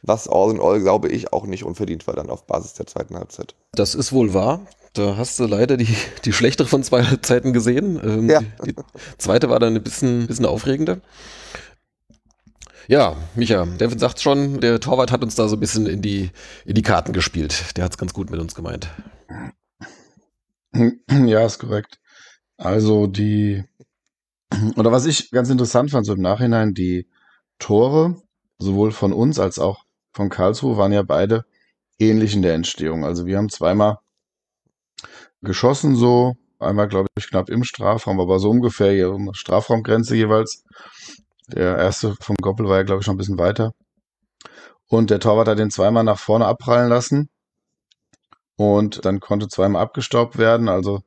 Was 0.02 0.28
all 0.28 0.50
in 0.50 0.60
all, 0.60 0.80
glaube 0.80 1.08
ich, 1.08 1.32
auch 1.32 1.46
nicht 1.46 1.64
unverdient 1.64 2.06
war 2.06 2.14
dann 2.14 2.30
auf 2.30 2.46
Basis 2.46 2.74
der 2.74 2.86
zweiten 2.86 3.16
Halbzeit. 3.16 3.54
Das 3.72 3.94
ist 3.94 4.12
wohl 4.12 4.34
wahr. 4.34 4.60
Da 4.92 5.16
hast 5.16 5.38
du 5.38 5.46
leider 5.46 5.76
die, 5.76 5.94
die 6.24 6.32
schlechtere 6.32 6.68
von 6.68 6.82
zwei 6.82 7.02
Halbzeiten 7.04 7.52
gesehen. 7.52 8.00
Ähm, 8.02 8.30
Ja. 8.30 8.40
die, 8.64 8.74
die 8.74 8.82
zweite 9.18 9.50
war 9.50 9.58
dann 9.58 9.74
ein 9.74 9.82
bisschen, 9.82 10.26
bisschen 10.26 10.46
aufregender. 10.46 10.98
Ja, 12.88 13.16
Micha, 13.34 13.66
Devin 13.66 13.98
sagt 13.98 14.20
schon, 14.20 14.60
der 14.60 14.78
Torwart 14.78 15.10
hat 15.10 15.22
uns 15.24 15.34
da 15.34 15.48
so 15.48 15.56
ein 15.56 15.60
bisschen 15.60 15.86
in 15.86 16.02
die, 16.02 16.30
in 16.64 16.74
die 16.74 16.82
Karten 16.82 17.12
gespielt. 17.12 17.76
Der 17.76 17.84
hat 17.84 17.92
es 17.92 17.98
ganz 17.98 18.14
gut 18.14 18.30
mit 18.30 18.40
uns 18.40 18.54
gemeint. 18.54 18.88
Ja, 21.10 21.46
ist 21.46 21.58
korrekt. 21.58 21.98
Also 22.58 23.06
die, 23.06 23.64
oder 24.76 24.92
was 24.92 25.06
ich 25.06 25.30
ganz 25.30 25.48
interessant 25.48 25.90
fand, 25.90 26.04
so 26.04 26.12
im 26.12 26.20
Nachhinein, 26.20 26.74
die 26.74 27.08
Tore, 27.58 28.20
sowohl 28.58 28.92
von 28.92 29.14
uns 29.14 29.38
als 29.38 29.58
auch 29.58 29.84
von 30.12 30.28
Karlsruhe, 30.28 30.76
waren 30.76 30.92
ja 30.92 31.02
beide 31.02 31.46
ähnlich 31.98 32.34
in 32.34 32.42
der 32.42 32.54
Entstehung. 32.54 33.06
Also 33.06 33.24
wir 33.24 33.38
haben 33.38 33.48
zweimal 33.48 33.98
geschossen, 35.40 35.96
so, 35.96 36.34
einmal, 36.58 36.88
glaube 36.88 37.08
ich, 37.16 37.28
knapp 37.28 37.48
im 37.48 37.64
Strafraum, 37.64 38.20
aber 38.20 38.38
so 38.38 38.50
ungefähr 38.50 38.92
hier 38.92 39.10
um 39.12 39.32
Strafraumgrenze 39.32 40.14
jeweils. 40.14 40.64
Der 41.48 41.76
erste 41.78 42.14
vom 42.20 42.36
Goppel 42.36 42.68
war 42.68 42.78
ja, 42.78 42.82
glaube 42.82 43.00
ich, 43.00 43.04
schon 43.04 43.14
ein 43.14 43.18
bisschen 43.18 43.38
weiter. 43.38 43.72
Und 44.88 45.10
der 45.10 45.20
Torwart 45.20 45.48
hat 45.48 45.58
den 45.58 45.70
zweimal 45.70 46.04
nach 46.04 46.18
vorne 46.18 46.46
abprallen 46.46 46.88
lassen. 46.88 47.28
Und 48.56 49.04
dann 49.04 49.20
konnte 49.20 49.48
zweimal 49.48 49.82
abgestaubt 49.82 50.38
werden. 50.38 50.68
Also 50.68 51.02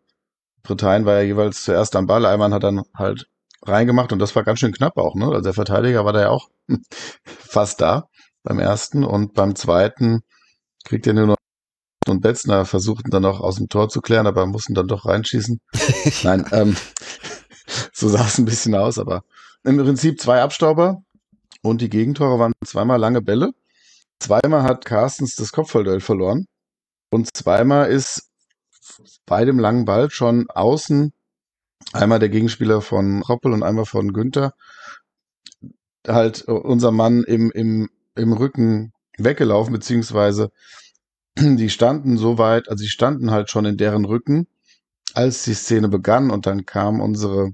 Britannien 0.63 1.05
war 1.05 1.15
ja 1.15 1.21
jeweils 1.21 1.63
zuerst 1.63 1.95
am 1.95 2.05
Ball. 2.05 2.25
Einmal 2.25 2.51
hat 2.51 2.63
dann 2.63 2.83
halt 2.95 3.27
reingemacht 3.63 4.13
und 4.13 4.19
das 4.19 4.35
war 4.35 4.43
ganz 4.43 4.59
schön 4.59 4.71
knapp 4.71 4.97
auch, 4.97 5.15
ne? 5.15 5.25
Also 5.25 5.41
der 5.41 5.53
Verteidiger 5.53 6.05
war 6.05 6.13
da 6.13 6.21
ja 6.21 6.29
auch 6.29 6.49
fast 7.25 7.81
da 7.81 8.07
beim 8.43 8.59
ersten 8.59 9.03
und 9.03 9.33
beim 9.33 9.55
zweiten 9.55 10.21
kriegt 10.85 11.07
er 11.07 11.13
nur 11.13 11.27
noch 11.27 11.35
und 12.07 12.21
Betzner 12.21 12.65
versuchten 12.65 13.11
dann 13.11 13.25
auch 13.25 13.39
aus 13.39 13.57
dem 13.57 13.67
Tor 13.67 13.89
zu 13.89 14.01
klären, 14.01 14.25
aber 14.25 14.45
mussten 14.47 14.73
dann 14.73 14.87
doch 14.87 15.05
reinschießen. 15.05 15.59
Nein, 16.23 16.45
ähm, 16.51 16.75
so 17.93 18.09
sah 18.09 18.25
es 18.25 18.37
ein 18.37 18.45
bisschen 18.45 18.73
aus, 18.73 18.97
aber 18.97 19.23
im 19.63 19.77
Prinzip 19.77 20.19
zwei 20.19 20.41
Abstauber 20.41 21.03
und 21.61 21.81
die 21.81 21.89
Gegentore 21.89 22.39
waren 22.39 22.53
zweimal 22.65 22.99
lange 22.99 23.21
Bälle. 23.21 23.51
Zweimal 24.19 24.63
hat 24.63 24.85
Carstens 24.85 25.35
das 25.35 25.51
Kopfballduell 25.51 26.01
verloren 26.01 26.45
und 27.09 27.35
zweimal 27.35 27.89
ist 27.89 28.29
bei 29.25 29.45
dem 29.45 29.59
langen 29.59 29.85
Ball 29.85 30.09
schon 30.09 30.49
außen 30.49 31.13
einmal 31.93 32.19
der 32.19 32.29
Gegenspieler 32.29 32.81
von 32.81 33.21
Roppel 33.21 33.53
und 33.53 33.63
einmal 33.63 33.85
von 33.85 34.13
Günther 34.13 34.53
halt 36.07 36.43
unser 36.43 36.91
Mann 36.91 37.23
im, 37.23 37.51
im, 37.51 37.89
im 38.15 38.33
Rücken 38.33 38.93
weggelaufen, 39.17 39.73
beziehungsweise 39.73 40.51
die 41.37 41.69
standen 41.69 42.17
so 42.17 42.37
weit, 42.37 42.69
also 42.69 42.83
die 42.83 42.89
standen 42.89 43.31
halt 43.31 43.49
schon 43.49 43.65
in 43.65 43.77
deren 43.77 44.05
Rücken, 44.05 44.47
als 45.13 45.43
die 45.43 45.53
Szene 45.53 45.89
begann 45.89 46.31
und 46.31 46.45
dann 46.45 46.65
kam 46.65 47.01
unsere 47.01 47.53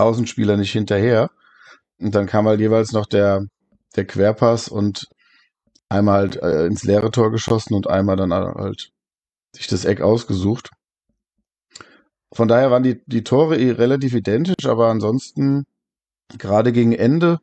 Außenspieler 0.00 0.56
nicht 0.56 0.72
hinterher. 0.72 1.30
Und 1.98 2.14
dann 2.14 2.26
kam 2.26 2.46
halt 2.46 2.60
jeweils 2.60 2.92
noch 2.92 3.06
der, 3.06 3.46
der 3.96 4.06
Querpass 4.06 4.68
und 4.68 5.06
einmal 5.88 6.20
halt 6.20 6.36
äh, 6.36 6.66
ins 6.66 6.84
leere 6.84 7.10
Tor 7.10 7.30
geschossen 7.30 7.74
und 7.74 7.88
einmal 7.88 8.16
dann 8.16 8.32
halt 8.32 8.90
sich 9.52 9.66
das 9.66 9.84
Eck 9.84 10.00
ausgesucht. 10.00 10.70
Von 12.32 12.48
daher 12.48 12.70
waren 12.70 12.84
die, 12.84 13.02
die 13.06 13.24
Tore 13.24 13.58
eh 13.58 13.72
relativ 13.72 14.14
identisch, 14.14 14.66
aber 14.66 14.88
ansonsten 14.88 15.66
gerade 16.38 16.72
gegen 16.72 16.92
Ende 16.92 17.40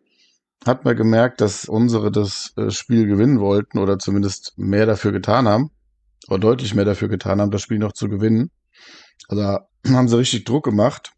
hat 0.65 0.85
man 0.85 0.95
gemerkt, 0.95 1.41
dass 1.41 1.65
unsere 1.65 2.11
das 2.11 2.53
äh, 2.57 2.71
Spiel 2.71 3.05
gewinnen 3.05 3.39
wollten 3.39 3.79
oder 3.79 3.99
zumindest 3.99 4.53
mehr 4.57 4.85
dafür 4.85 5.11
getan 5.11 5.47
haben 5.47 5.71
oder 6.29 6.39
deutlich 6.39 6.73
mehr 6.73 6.85
dafür 6.85 7.09
getan 7.09 7.41
haben, 7.41 7.51
das 7.51 7.61
Spiel 7.61 7.79
noch 7.79 7.93
zu 7.93 8.09
gewinnen. 8.09 8.49
Also 9.27 9.59
haben 9.87 10.07
sie 10.07 10.17
richtig 10.17 10.45
Druck 10.45 10.65
gemacht. 10.65 11.11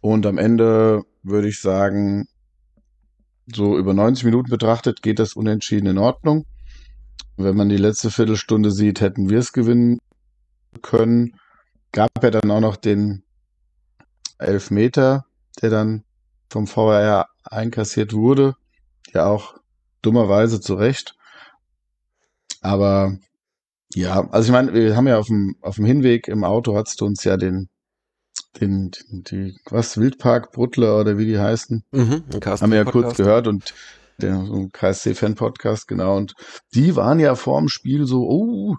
Und 0.00 0.26
am 0.26 0.38
Ende 0.38 1.02
würde 1.22 1.48
ich 1.48 1.60
sagen, 1.60 2.28
so 3.52 3.78
über 3.78 3.94
90 3.94 4.24
Minuten 4.24 4.50
betrachtet, 4.50 5.02
geht 5.02 5.18
das 5.18 5.34
unentschieden 5.34 5.86
in 5.86 5.98
Ordnung. 5.98 6.46
Wenn 7.36 7.56
man 7.56 7.68
die 7.68 7.76
letzte 7.76 8.10
Viertelstunde 8.10 8.70
sieht, 8.70 9.00
hätten 9.00 9.28
wir 9.28 9.38
es 9.38 9.52
gewinnen 9.52 9.98
können. 10.82 11.36
Gab 11.92 12.22
ja 12.22 12.30
dann 12.30 12.50
auch 12.50 12.60
noch 12.60 12.76
den 12.76 13.22
Elfmeter, 14.38 15.26
der 15.60 15.70
dann 15.70 16.04
vom 16.50 16.66
VRR 16.66 17.26
einkassiert 17.44 18.12
wurde. 18.12 18.54
Ja, 19.12 19.26
auch 19.26 19.54
dummerweise 20.02 20.60
zu 20.60 20.74
Recht. 20.74 21.14
Aber 22.60 23.16
ja, 23.94 24.28
also 24.30 24.48
ich 24.48 24.52
meine, 24.52 24.72
wir 24.72 24.96
haben 24.96 25.06
ja 25.06 25.18
auf 25.18 25.26
dem, 25.26 25.56
auf 25.60 25.76
dem 25.76 25.84
Hinweg 25.84 26.28
im 26.28 26.44
Auto 26.44 26.76
hast 26.76 27.00
du 27.00 27.06
uns 27.06 27.24
ja 27.24 27.36
den, 27.36 27.68
den, 28.60 28.90
den 28.90 29.22
die, 29.24 29.56
was, 29.70 29.98
Wildpark 29.98 30.52
Bruttler 30.52 31.00
oder 31.00 31.18
wie 31.18 31.26
die 31.26 31.38
heißen, 31.38 31.84
Mhm, 31.92 32.24
haben 32.44 32.70
wir 32.70 32.78
ja 32.78 32.84
kurz 32.84 33.16
gehört 33.16 33.46
und 33.46 33.74
der 34.18 34.44
so 34.46 34.54
ein 34.54 34.72
KSC-Fan-Podcast, 34.72 35.88
genau. 35.88 36.16
Und 36.16 36.34
die 36.74 36.96
waren 36.96 37.20
ja 37.20 37.34
vor 37.34 37.60
dem 37.60 37.68
Spiel 37.68 38.06
so, 38.06 38.26
oh, 38.28 38.76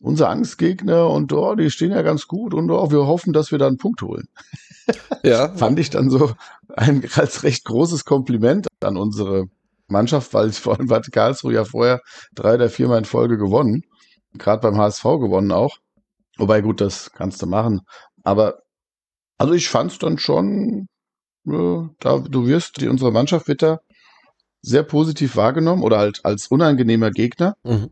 unser 0.00 0.28
Angstgegner 0.28 1.08
und 1.08 1.32
oh, 1.32 1.54
die 1.54 1.70
stehen 1.70 1.92
ja 1.92 2.02
ganz 2.02 2.26
gut 2.26 2.54
und 2.54 2.70
oh, 2.70 2.90
wir 2.90 3.06
hoffen, 3.06 3.32
dass 3.32 3.52
wir 3.52 3.58
da 3.58 3.68
einen 3.68 3.78
Punkt 3.78 4.02
holen. 4.02 4.28
Ja, 5.22 5.48
Fand 5.56 5.78
ich 5.78 5.90
dann 5.90 6.10
so 6.10 6.32
ein 6.74 7.08
als 7.14 7.44
recht 7.44 7.64
großes 7.64 8.04
Kompliment 8.04 8.66
an 8.80 8.96
unsere 8.96 9.44
Mannschaft, 9.86 10.34
weil 10.34 10.50
vor 10.50 10.76
allem 10.76 10.90
hat 10.90 11.12
Karlsruhe 11.12 11.54
ja 11.54 11.64
vorher 11.64 12.00
drei 12.34 12.54
oder 12.54 12.68
viermal 12.68 12.98
in 12.98 13.04
Folge 13.04 13.38
gewonnen. 13.38 13.84
Gerade 14.36 14.60
beim 14.60 14.78
HSV 14.78 15.04
gewonnen 15.04 15.52
auch. 15.52 15.76
Wobei, 16.36 16.62
gut, 16.62 16.80
das 16.80 17.12
kannst 17.12 17.40
du 17.42 17.46
machen. 17.46 17.82
Aber 18.24 18.62
also 19.42 19.54
ich 19.54 19.68
fand 19.68 19.90
es 19.92 19.98
dann 19.98 20.18
schon, 20.18 20.86
äh, 21.48 21.80
da 21.98 22.18
du 22.18 22.46
wirst, 22.46 22.80
die, 22.80 22.88
unsere 22.88 23.10
Mannschaft 23.10 23.48
wird 23.48 23.62
da 23.62 23.80
sehr 24.60 24.84
positiv 24.84 25.34
wahrgenommen 25.34 25.82
oder 25.82 25.98
halt 25.98 26.20
als 26.24 26.46
unangenehmer 26.46 27.10
Gegner 27.10 27.56
Mhm. 27.64 27.90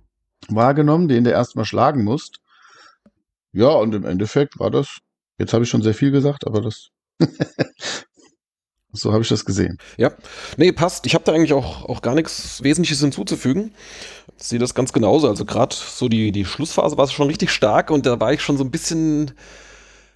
wahrgenommen, 0.49 1.09
den 1.09 1.25
du 1.25 1.31
erstmal 1.31 1.65
schlagen 1.65 2.05
musst. 2.05 2.39
Ja, 3.53 3.69
und 3.71 3.93
im 3.97 4.05
Endeffekt 4.05 4.61
war 4.61 4.71
das, 4.71 4.99
jetzt 5.39 5.53
habe 5.53 5.65
ich 5.65 5.71
schon 5.71 5.83
sehr 5.83 5.95
viel 5.95 6.13
gesagt, 6.13 6.47
aber 6.47 6.61
das, 6.61 6.91
so 8.93 9.13
habe 9.13 9.23
ich 9.23 9.29
das 9.29 9.45
gesehen. 9.45 9.79
Ja, 9.97 10.13
nee, 10.57 10.71
passt. 10.71 11.05
Ich 11.07 11.15
habe 11.15 11.25
da 11.25 11.33
eigentlich 11.33 11.53
auch, 11.53 11.85
auch 11.85 12.03
gar 12.03 12.15
nichts 12.15 12.63
Wesentliches 12.63 13.01
hinzuzufügen. 13.01 13.75
Ich 14.39 14.45
sehe 14.45 14.61
das 14.61 14.75
ganz 14.75 14.93
genauso. 14.93 15.29
Also 15.29 15.45
gerade 15.45 15.75
so 15.75 16.09
die, 16.09 16.31
die 16.31 16.45
Schlussphase 16.45 16.97
war 16.97 17.09
schon 17.09 17.27
richtig 17.27 17.51
stark 17.51 17.91
und 17.91 18.07
da 18.07 18.21
war 18.21 18.33
ich 18.33 18.41
schon 18.41 18.57
so 18.57 18.63
ein 18.63 18.71
bisschen, 18.71 19.33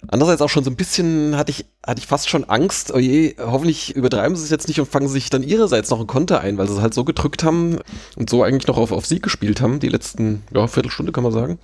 andererseits 0.07 0.41
auch 0.41 0.49
schon 0.49 0.63
so 0.63 0.69
ein 0.69 0.75
bisschen, 0.75 1.35
hatte 1.37 1.51
ich, 1.51 1.65
hatte 1.85 1.99
ich 1.99 2.07
fast 2.07 2.29
schon 2.29 2.43
Angst, 2.43 2.93
oh 2.93 2.99
je, 2.99 3.35
hoffentlich 3.39 3.95
übertreiben 3.95 4.35
sie 4.35 4.43
es 4.43 4.49
jetzt 4.49 4.67
nicht 4.67 4.79
und 4.79 4.89
fangen 4.89 5.07
sich 5.07 5.29
dann 5.29 5.43
ihrerseits 5.43 5.89
noch 5.89 5.99
ein 5.99 6.07
Konter 6.07 6.41
ein, 6.41 6.57
weil 6.57 6.67
sie 6.67 6.73
es 6.73 6.81
halt 6.81 6.93
so 6.93 7.03
gedrückt 7.03 7.43
haben 7.43 7.79
und 8.15 8.29
so 8.29 8.43
eigentlich 8.43 8.67
noch 8.67 8.77
auf, 8.77 8.91
auf 8.91 9.05
Sieg 9.05 9.23
gespielt 9.23 9.61
haben, 9.61 9.79
die 9.79 9.89
letzten, 9.89 10.43
ja, 10.53 10.67
Viertelstunde 10.67 11.11
kann 11.11 11.23
man 11.23 11.33
sagen. 11.33 11.59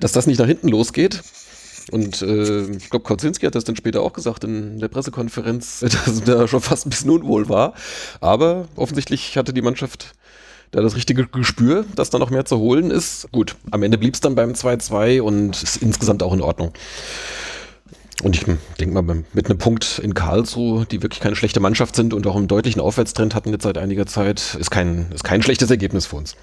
Dass 0.00 0.12
das 0.12 0.26
nicht 0.26 0.38
nach 0.38 0.46
hinten 0.46 0.68
losgeht. 0.68 1.22
Und 1.90 2.22
äh, 2.22 2.70
ich 2.70 2.90
glaube, 2.90 3.04
Kautzinski 3.04 3.46
hat 3.46 3.54
das 3.54 3.64
dann 3.64 3.76
später 3.76 4.02
auch 4.02 4.12
gesagt 4.12 4.44
in 4.44 4.78
der 4.78 4.88
Pressekonferenz, 4.88 5.80
dass 5.80 6.20
er 6.20 6.36
da 6.38 6.48
schon 6.48 6.60
fast 6.60 6.86
ein 6.86 6.90
bisschen 6.90 7.10
unwohl 7.10 7.48
war. 7.48 7.74
Aber 8.20 8.68
offensichtlich 8.76 9.36
hatte 9.36 9.52
die 9.52 9.62
Mannschaft 9.62 10.14
da 10.72 10.80
das 10.80 10.96
richtige 10.96 11.26
Gespür, 11.26 11.84
dass 11.94 12.10
da 12.10 12.18
noch 12.18 12.30
mehr 12.30 12.44
zu 12.44 12.58
holen 12.58 12.90
ist. 12.90 13.30
Gut, 13.30 13.56
am 13.70 13.82
Ende 13.82 13.98
blieb 13.98 14.14
es 14.14 14.20
dann 14.20 14.34
beim 14.34 14.52
2-2 14.52 15.20
und 15.20 15.62
ist 15.62 15.76
insgesamt 15.76 16.22
auch 16.22 16.32
in 16.32 16.40
Ordnung. 16.40 16.72
Und 18.22 18.36
ich 18.36 18.46
denke 18.80 19.02
mal, 19.02 19.24
mit 19.32 19.46
einem 19.46 19.58
Punkt 19.58 19.98
in 19.98 20.14
Karlsruhe, 20.14 20.86
die 20.86 21.02
wirklich 21.02 21.20
keine 21.20 21.36
schlechte 21.36 21.60
Mannschaft 21.60 21.94
sind 21.94 22.14
und 22.14 22.26
auch 22.26 22.36
einen 22.36 22.48
deutlichen 22.48 22.80
Aufwärtstrend 22.80 23.34
hatten 23.34 23.50
jetzt 23.50 23.64
seit 23.64 23.78
einiger 23.78 24.06
Zeit, 24.06 24.56
ist 24.58 24.70
kein, 24.70 25.10
ist 25.12 25.24
kein 25.24 25.42
schlechtes 25.42 25.70
Ergebnis 25.70 26.06
für 26.06 26.16
uns. 26.16 26.36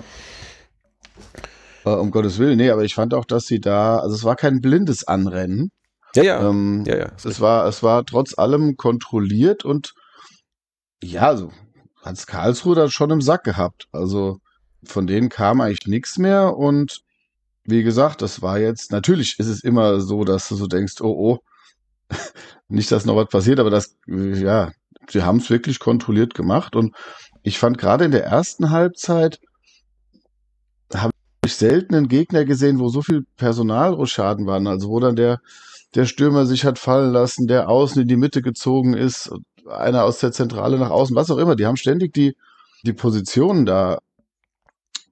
Äh, 1.86 1.92
um 1.92 2.12
Gottes 2.12 2.38
Willen, 2.38 2.58
nee, 2.58 2.70
aber 2.70 2.84
ich 2.84 2.96
fand 2.96 3.14
auch, 3.14 3.26
dass 3.26 3.46
sie 3.46 3.60
da, 3.60 3.98
also 3.98 4.16
es 4.16 4.24
war 4.24 4.36
kein 4.36 4.62
blindes 4.62 5.08
Anrennen. 5.08 5.72
Ja, 6.16 6.24
ja. 6.24 6.50
Ähm, 6.50 6.84
ja, 6.86 6.98
ja. 6.98 7.12
es 7.24 7.40
war, 7.40 7.66
es 7.68 7.82
war 7.82 8.06
trotz 8.06 8.38
allem 8.38 8.76
kontrolliert 8.76 9.64
und 9.64 9.94
ja, 11.02 11.36
so 11.38 11.52
hat's 12.04 12.28
Karlsruhe 12.28 12.76
dann 12.76 12.92
schon 12.92 13.12
im 13.12 13.22
Sack 13.22 13.44
gehabt. 13.44 13.88
Also 13.92 14.40
von 14.84 15.08
denen 15.08 15.30
kam 15.30 15.62
eigentlich 15.62 15.88
nichts 15.88 16.18
mehr 16.18 16.56
und 16.56 17.02
wie 17.66 17.84
gesagt, 17.84 18.22
das 18.22 18.42
war 18.42 18.60
jetzt, 18.60 18.92
natürlich 18.92 19.38
ist 19.38 19.48
es 19.48 19.64
immer 19.64 20.02
so, 20.02 20.24
dass 20.24 20.48
du 20.48 20.56
so 20.56 20.68
denkst, 20.68 21.02
oh, 21.02 21.40
oh, 22.10 22.16
nicht, 22.68 22.92
dass 22.92 23.06
noch 23.06 23.16
was 23.16 23.28
passiert, 23.28 23.60
aber 23.60 23.70
das, 23.70 23.96
ja, 24.08 24.72
sie 25.10 25.24
haben 25.24 25.38
es 25.38 25.50
wirklich 25.50 25.80
kontrolliert 25.80 26.34
gemacht 26.34 26.76
und 26.76 26.96
ich 27.44 27.60
fand 27.60 27.78
gerade 27.78 28.06
in 28.06 28.12
der 28.12 28.26
ersten 28.26 28.72
Halbzeit 28.72 29.40
habe 30.94 31.14
ich 31.46 31.56
selten 31.56 31.96
einen 31.96 32.08
Gegner 32.08 32.46
gesehen, 32.46 32.80
wo 32.80 32.90
so 32.90 33.02
viel 33.02 33.26
Personalrochaden 33.38 34.46
waren, 34.48 34.68
also 34.68 34.90
wo 34.90 35.00
dann 35.00 35.16
der, 35.16 35.40
der 35.96 36.06
Stürmer 36.06 36.46
sich 36.46 36.66
hat 36.66 36.80
fallen 36.80 37.12
lassen, 37.12 37.48
der 37.48 37.70
außen 37.70 38.02
in 38.02 38.08
die 38.08 38.18
Mitte 38.18 38.42
gezogen 38.42 38.94
ist, 38.94 39.32
einer 39.70 40.04
aus 40.04 40.20
der 40.20 40.32
Zentrale 40.32 40.78
nach 40.78 40.90
außen, 40.90 41.16
was 41.16 41.32
auch 41.32 41.38
immer. 41.38 41.56
Die 41.56 41.66
haben 41.66 41.78
ständig 41.78 42.14
die, 42.14 42.36
die 42.84 42.94
Positionen 42.94 43.66
da. 43.66 44.00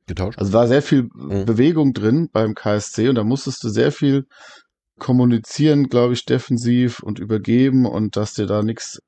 Getauscht. 0.07 0.39
Also 0.39 0.53
war 0.53 0.67
sehr 0.67 0.81
viel 0.81 1.09
Mhm. 1.13 1.45
Bewegung 1.45 1.93
drin 1.93 2.29
beim 2.31 2.55
KSC 2.55 3.09
und 3.09 3.15
da 3.15 3.23
musstest 3.23 3.63
du 3.63 3.69
sehr 3.69 3.91
viel 3.91 4.25
kommunizieren, 4.99 5.89
glaube 5.89 6.13
ich, 6.13 6.25
defensiv 6.25 6.99
und 6.99 7.19
übergeben 7.19 7.85
und 7.85 8.15
dass 8.15 8.33
dir 8.33 8.45
da 8.45 8.63
nichts. 8.63 8.99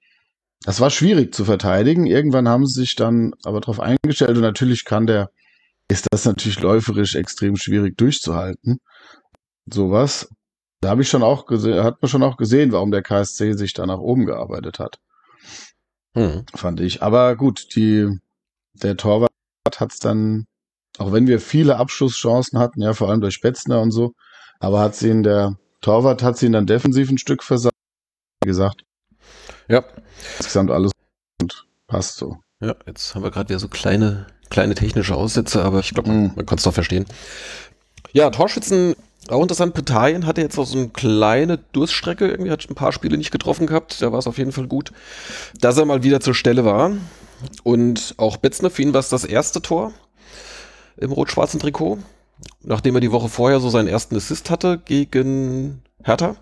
Das 0.65 0.81
war 0.81 0.89
schwierig 0.89 1.33
zu 1.33 1.45
verteidigen. 1.45 2.05
Irgendwann 2.05 2.49
haben 2.49 2.65
sie 2.65 2.81
sich 2.81 2.95
dann 2.95 3.31
aber 3.43 3.61
darauf 3.61 3.79
eingestellt 3.79 4.35
und 4.35 4.41
natürlich 4.41 4.83
kann 4.83 5.07
der, 5.07 5.29
ist 5.87 6.07
das 6.11 6.25
natürlich 6.25 6.59
läuferisch 6.59 7.15
extrem 7.15 7.55
schwierig 7.55 7.97
durchzuhalten. 7.97 8.79
Sowas. 9.65 10.27
Da 10.81 10.89
habe 10.89 11.01
ich 11.01 11.09
schon 11.09 11.23
auch 11.23 11.45
gesehen, 11.45 11.83
hat 11.83 12.01
man 12.01 12.09
schon 12.09 12.23
auch 12.23 12.37
gesehen, 12.37 12.71
warum 12.71 12.91
der 12.91 13.01
KSC 13.01 13.53
sich 13.53 13.73
da 13.73 13.85
nach 13.85 13.99
oben 13.99 14.25
gearbeitet 14.25 14.79
hat, 14.79 14.97
Hm. 16.15 16.45
fand 16.55 16.79
ich. 16.81 17.01
Aber 17.03 17.35
gut, 17.35 17.75
die, 17.75 18.07
der 18.73 18.97
Torwart 18.97 19.29
hat 19.77 19.91
es 19.93 19.99
dann, 19.99 20.45
auch 20.97 21.11
wenn 21.11 21.27
wir 21.27 21.39
viele 21.39 21.77
Abschusschancen 21.77 22.59
hatten, 22.59 22.81
ja, 22.81 22.93
vor 22.93 23.09
allem 23.09 23.21
durch 23.21 23.35
Spetzner 23.35 23.81
und 23.81 23.91
so, 23.91 24.13
aber 24.59 24.79
hat 24.81 24.95
sie 24.95 25.09
in 25.09 25.23
der, 25.23 25.55
Torwart 25.81 26.23
hat 26.23 26.37
sie 26.37 26.47
ihn 26.47 26.51
dann 26.51 26.65
defensiv 26.67 27.09
ein 27.09 27.17
Stück 27.17 27.43
versagt. 27.43 27.75
Wie 28.43 28.47
gesagt, 28.47 28.81
Ja. 29.67 29.83
insgesamt 30.37 30.71
alles 30.71 30.91
und 31.41 31.65
passt 31.87 32.17
so. 32.17 32.37
Ja, 32.59 32.75
jetzt 32.85 33.15
haben 33.15 33.23
wir 33.23 33.31
gerade 33.31 33.49
wieder 33.49 33.59
so 33.59 33.69
kleine, 33.69 34.27
kleine 34.49 34.75
technische 34.75 35.15
Aussätze, 35.15 35.63
aber 35.63 35.79
ich 35.79 35.91
glaube, 35.93 36.09
man, 36.09 36.23
Mhm. 36.23 36.31
man 36.35 36.45
kann 36.45 36.57
es 36.57 36.63
doch 36.63 36.73
verstehen. 36.73 37.05
Ja, 38.11 38.29
Torschützen, 38.31 38.95
auch 39.27 39.41
interessant, 39.41 39.73
Petalien 39.73 40.25
hatte 40.25 40.41
jetzt 40.41 40.57
auch 40.57 40.65
so 40.65 40.77
eine 40.77 40.89
kleine 40.89 41.59
Durststrecke, 41.73 42.27
irgendwie 42.27 42.51
hat 42.51 42.67
ein 42.69 42.75
paar 42.75 42.91
Spiele 42.91 43.17
nicht 43.17 43.31
getroffen 43.31 43.67
gehabt, 43.67 44.01
da 44.01 44.11
war 44.11 44.19
es 44.19 44.27
auf 44.27 44.37
jeden 44.37 44.51
Fall 44.51 44.67
gut, 44.67 44.91
dass 45.59 45.77
er 45.77 45.85
mal 45.85 46.03
wieder 46.03 46.19
zur 46.21 46.33
Stelle 46.33 46.65
war. 46.65 46.91
Und 47.63 48.15
auch 48.17 48.37
Betzner, 48.37 48.69
für 48.69 48.81
ihn 48.81 48.93
war 48.93 48.99
es 48.99 49.09
das 49.09 49.23
erste 49.23 49.61
Tor 49.61 49.93
im 50.97 51.11
rot-schwarzen 51.11 51.59
Trikot, 51.59 51.99
nachdem 52.63 52.95
er 52.95 53.01
die 53.01 53.11
Woche 53.11 53.29
vorher 53.29 53.59
so 53.59 53.69
seinen 53.69 53.87
ersten 53.87 54.15
Assist 54.15 54.49
hatte 54.49 54.77
gegen 54.83 55.81
Hertha. 56.03 56.35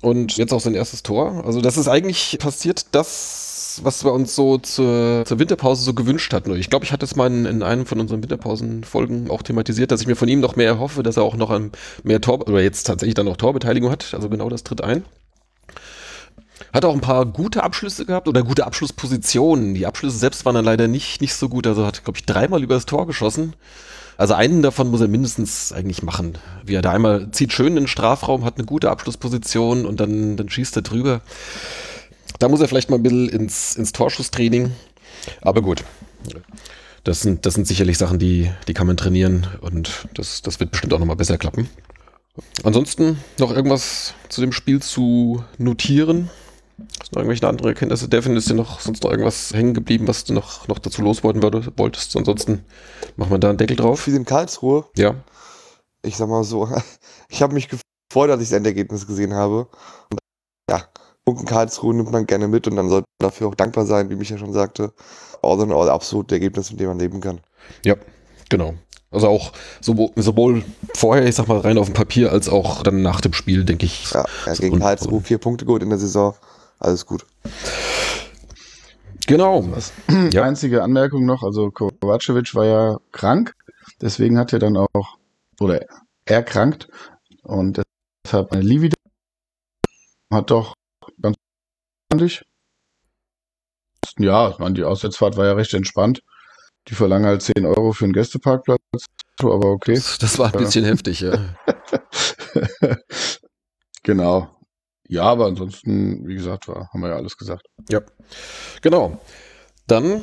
Und 0.00 0.36
jetzt 0.36 0.52
auch 0.52 0.60
sein 0.60 0.74
erstes 0.74 1.02
Tor. 1.02 1.44
Also 1.44 1.60
das 1.60 1.76
ist 1.76 1.88
eigentlich 1.88 2.38
passiert 2.38 2.86
das, 2.92 3.51
was 3.82 4.04
wir 4.04 4.12
uns 4.12 4.34
so 4.34 4.58
zur, 4.58 5.24
zur 5.24 5.38
Winterpause 5.38 5.82
so 5.82 5.94
gewünscht 5.94 6.32
hatten. 6.32 6.54
Ich 6.56 6.70
glaube, 6.70 6.84
ich 6.84 6.92
hatte 6.92 7.04
es 7.04 7.16
mal 7.16 7.26
in, 7.26 7.44
in 7.44 7.62
einem 7.62 7.86
von 7.86 8.00
unseren 8.00 8.22
Winterpausen-Folgen 8.22 9.30
auch 9.30 9.42
thematisiert, 9.42 9.90
dass 9.90 10.00
ich 10.00 10.06
mir 10.06 10.16
von 10.16 10.28
ihm 10.28 10.40
noch 10.40 10.56
mehr 10.56 10.68
erhoffe, 10.68 11.02
dass 11.02 11.16
er 11.16 11.22
auch 11.22 11.36
noch 11.36 11.58
mehr 12.02 12.20
Tor, 12.20 12.46
oder 12.48 12.62
jetzt 12.62 12.84
tatsächlich 12.84 13.14
dann 13.14 13.26
noch 13.26 13.36
Torbeteiligung 13.36 13.90
hat. 13.90 14.14
Also 14.14 14.28
genau 14.28 14.48
das 14.48 14.64
tritt 14.64 14.82
ein. 14.82 15.04
Hat 16.72 16.84
auch 16.84 16.94
ein 16.94 17.00
paar 17.00 17.26
gute 17.26 17.62
Abschlüsse 17.62 18.06
gehabt 18.06 18.28
oder 18.28 18.42
gute 18.42 18.66
Abschlusspositionen. 18.66 19.74
Die 19.74 19.86
Abschlüsse 19.86 20.16
selbst 20.16 20.44
waren 20.44 20.54
dann 20.54 20.64
leider 20.64 20.88
nicht, 20.88 21.20
nicht 21.20 21.34
so 21.34 21.48
gut. 21.48 21.66
Also 21.66 21.84
hat, 21.84 22.04
glaube 22.04 22.18
ich, 22.18 22.26
dreimal 22.26 22.62
über 22.62 22.74
das 22.74 22.86
Tor 22.86 23.06
geschossen. 23.06 23.54
Also 24.16 24.34
einen 24.34 24.62
davon 24.62 24.90
muss 24.90 25.00
er 25.00 25.08
mindestens 25.08 25.72
eigentlich 25.72 26.02
machen. 26.02 26.38
Wie 26.64 26.74
er 26.74 26.82
da 26.82 26.92
einmal 26.92 27.30
zieht 27.32 27.52
schön 27.52 27.68
in 27.68 27.76
den 27.76 27.86
Strafraum, 27.88 28.44
hat 28.44 28.56
eine 28.56 28.66
gute 28.66 28.90
Abschlussposition 28.90 29.84
und 29.86 30.00
dann, 30.00 30.36
dann 30.36 30.48
schießt 30.48 30.76
er 30.76 30.82
drüber. 30.82 31.22
Da 32.42 32.48
muss 32.48 32.60
er 32.60 32.66
vielleicht 32.66 32.90
mal 32.90 32.96
ein 32.96 33.04
bisschen 33.04 33.28
ins, 33.28 33.76
ins 33.76 33.92
Torschusstraining. 33.92 34.72
Aber 35.42 35.62
gut. 35.62 35.84
Das 37.04 37.20
sind, 37.20 37.46
das 37.46 37.54
sind 37.54 37.68
sicherlich 37.68 37.98
Sachen, 37.98 38.18
die, 38.18 38.50
die 38.66 38.74
kann 38.74 38.88
man 38.88 38.96
trainieren 38.96 39.46
und 39.60 40.08
das, 40.14 40.42
das 40.42 40.58
wird 40.58 40.72
bestimmt 40.72 40.92
auch 40.92 40.98
nochmal 40.98 41.14
besser 41.14 41.38
klappen. 41.38 41.70
Ansonsten 42.64 43.18
noch 43.38 43.54
irgendwas 43.54 44.14
zu 44.28 44.40
dem 44.40 44.50
Spiel 44.50 44.82
zu 44.82 45.44
notieren? 45.58 46.30
Hast 46.98 47.12
du 47.12 47.14
noch 47.14 47.22
irgendwelche 47.22 47.46
andere 47.46 47.68
Erkenntnisse? 47.68 48.08
Devin, 48.08 48.36
ist 48.36 48.50
dir 48.50 48.54
noch 48.54 48.80
sonst 48.80 49.04
noch 49.04 49.12
irgendwas 49.12 49.52
hängen 49.54 49.72
geblieben, 49.72 50.08
was 50.08 50.24
du 50.24 50.32
noch, 50.32 50.66
noch 50.66 50.80
dazu 50.80 51.00
loswerden 51.00 51.44
wolltest? 51.76 52.16
Ansonsten 52.16 52.64
machen 53.14 53.30
wir 53.30 53.38
da 53.38 53.50
einen 53.50 53.58
Deckel 53.58 53.76
drauf. 53.76 54.00
Spiel 54.02 54.16
in 54.16 54.24
Karlsruhe, 54.24 54.86
Ja. 54.96 55.14
ich 56.04 56.16
sag 56.16 56.28
mal 56.28 56.42
so, 56.42 56.68
ich 57.28 57.40
habe 57.40 57.54
mich 57.54 57.68
gefreut, 57.68 58.30
als 58.30 58.42
ich 58.42 58.48
das 58.48 58.56
Endergebnis 58.56 59.06
gesehen 59.06 59.34
habe. 59.34 59.68
Und 60.10 60.18
ja, 61.26 61.32
Punkten 61.32 61.46
Karlsruhe 61.46 61.94
nimmt 61.94 62.12
man 62.12 62.26
gerne 62.26 62.48
mit 62.48 62.66
und 62.66 62.76
dann 62.76 62.88
sollte 62.88 63.06
man 63.20 63.30
dafür 63.30 63.48
auch 63.48 63.54
dankbar 63.54 63.86
sein, 63.86 64.10
wie 64.10 64.16
Micha 64.16 64.38
schon 64.38 64.52
sagte. 64.52 64.92
All 65.42 65.60
in 65.60 65.72
all 65.72 65.88
absolut 65.88 66.30
Ergebnis, 66.32 66.70
mit 66.70 66.80
dem 66.80 66.88
man 66.88 66.98
leben 66.98 67.20
kann. 67.20 67.40
Ja, 67.82 67.96
genau. 68.48 68.74
Also 69.10 69.28
auch 69.28 69.52
sowohl 69.80 70.64
vorher, 70.94 71.26
ich 71.26 71.34
sag 71.34 71.48
mal, 71.48 71.58
rein 71.58 71.78
auf 71.78 71.86
dem 71.86 71.94
Papier, 71.94 72.32
als 72.32 72.48
auch 72.48 72.82
dann 72.82 73.02
nach 73.02 73.20
dem 73.20 73.34
Spiel, 73.34 73.64
denke 73.64 73.84
ich. 73.84 74.10
Ja, 74.12 74.24
ja 74.46 74.54
gegen 74.54 74.78
Karlsruhe 74.78 75.20
vier 75.20 75.38
Punkte 75.38 75.66
geholt 75.66 75.82
in 75.82 75.90
der 75.90 75.98
Saison. 75.98 76.34
Alles 76.78 77.04
gut. 77.04 77.26
Genau. 79.26 79.64
Die 80.08 80.36
ja. 80.36 80.42
einzige 80.42 80.82
Anmerkung 80.82 81.26
noch, 81.26 81.42
also 81.42 81.70
Kovacevic 81.70 82.54
war 82.54 82.64
ja 82.64 82.96
krank, 83.12 83.54
deswegen 84.00 84.38
hat 84.38 84.52
er 84.52 84.58
dann 84.58 84.76
auch, 84.76 85.18
oder 85.60 85.84
erkrankt 86.24 86.88
und 87.42 87.82
deshalb 88.24 88.52
eine 88.52 88.62
Livi 88.62 88.90
hat 90.32 90.50
doch 90.50 90.74
ich. 92.20 92.42
Ja, 94.18 94.50
ich 94.50 94.58
meine, 94.58 94.74
die 94.74 94.84
Auswärtsfahrt 94.84 95.36
war 95.36 95.46
ja 95.46 95.52
recht 95.52 95.72
entspannt. 95.74 96.22
Die 96.88 96.94
verlangen 96.94 97.26
halt 97.26 97.42
10 97.42 97.64
Euro 97.64 97.92
für 97.92 98.04
einen 98.04 98.12
Gästeparkplatz, 98.12 98.80
aber 99.40 99.70
okay. 99.70 99.94
Das, 99.94 100.18
das 100.18 100.38
war 100.38 100.52
ein 100.52 100.58
bisschen 100.58 100.84
heftig, 100.84 101.20
ja. 101.20 101.38
genau. 104.02 104.48
Ja, 105.08 105.24
aber 105.24 105.46
ansonsten, 105.46 106.26
wie 106.26 106.34
gesagt, 106.34 106.68
war, 106.68 106.88
haben 106.92 107.00
wir 107.00 107.10
ja 107.10 107.16
alles 107.16 107.36
gesagt. 107.36 107.66
Ja, 107.88 108.00
genau. 108.80 109.20
Dann 109.86 110.22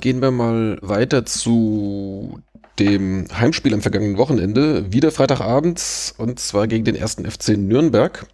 gehen 0.00 0.20
wir 0.20 0.30
mal 0.30 0.78
weiter 0.82 1.24
zu 1.24 2.40
dem 2.78 3.26
Heimspiel 3.32 3.74
am 3.74 3.82
vergangenen 3.82 4.18
Wochenende. 4.18 4.92
Wieder 4.92 5.10
Freitagabend 5.10 6.14
und 6.18 6.38
zwar 6.38 6.66
gegen 6.68 6.84
den 6.84 6.94
ersten 6.94 7.28
FC 7.28 7.56
Nürnberg. 7.56 8.26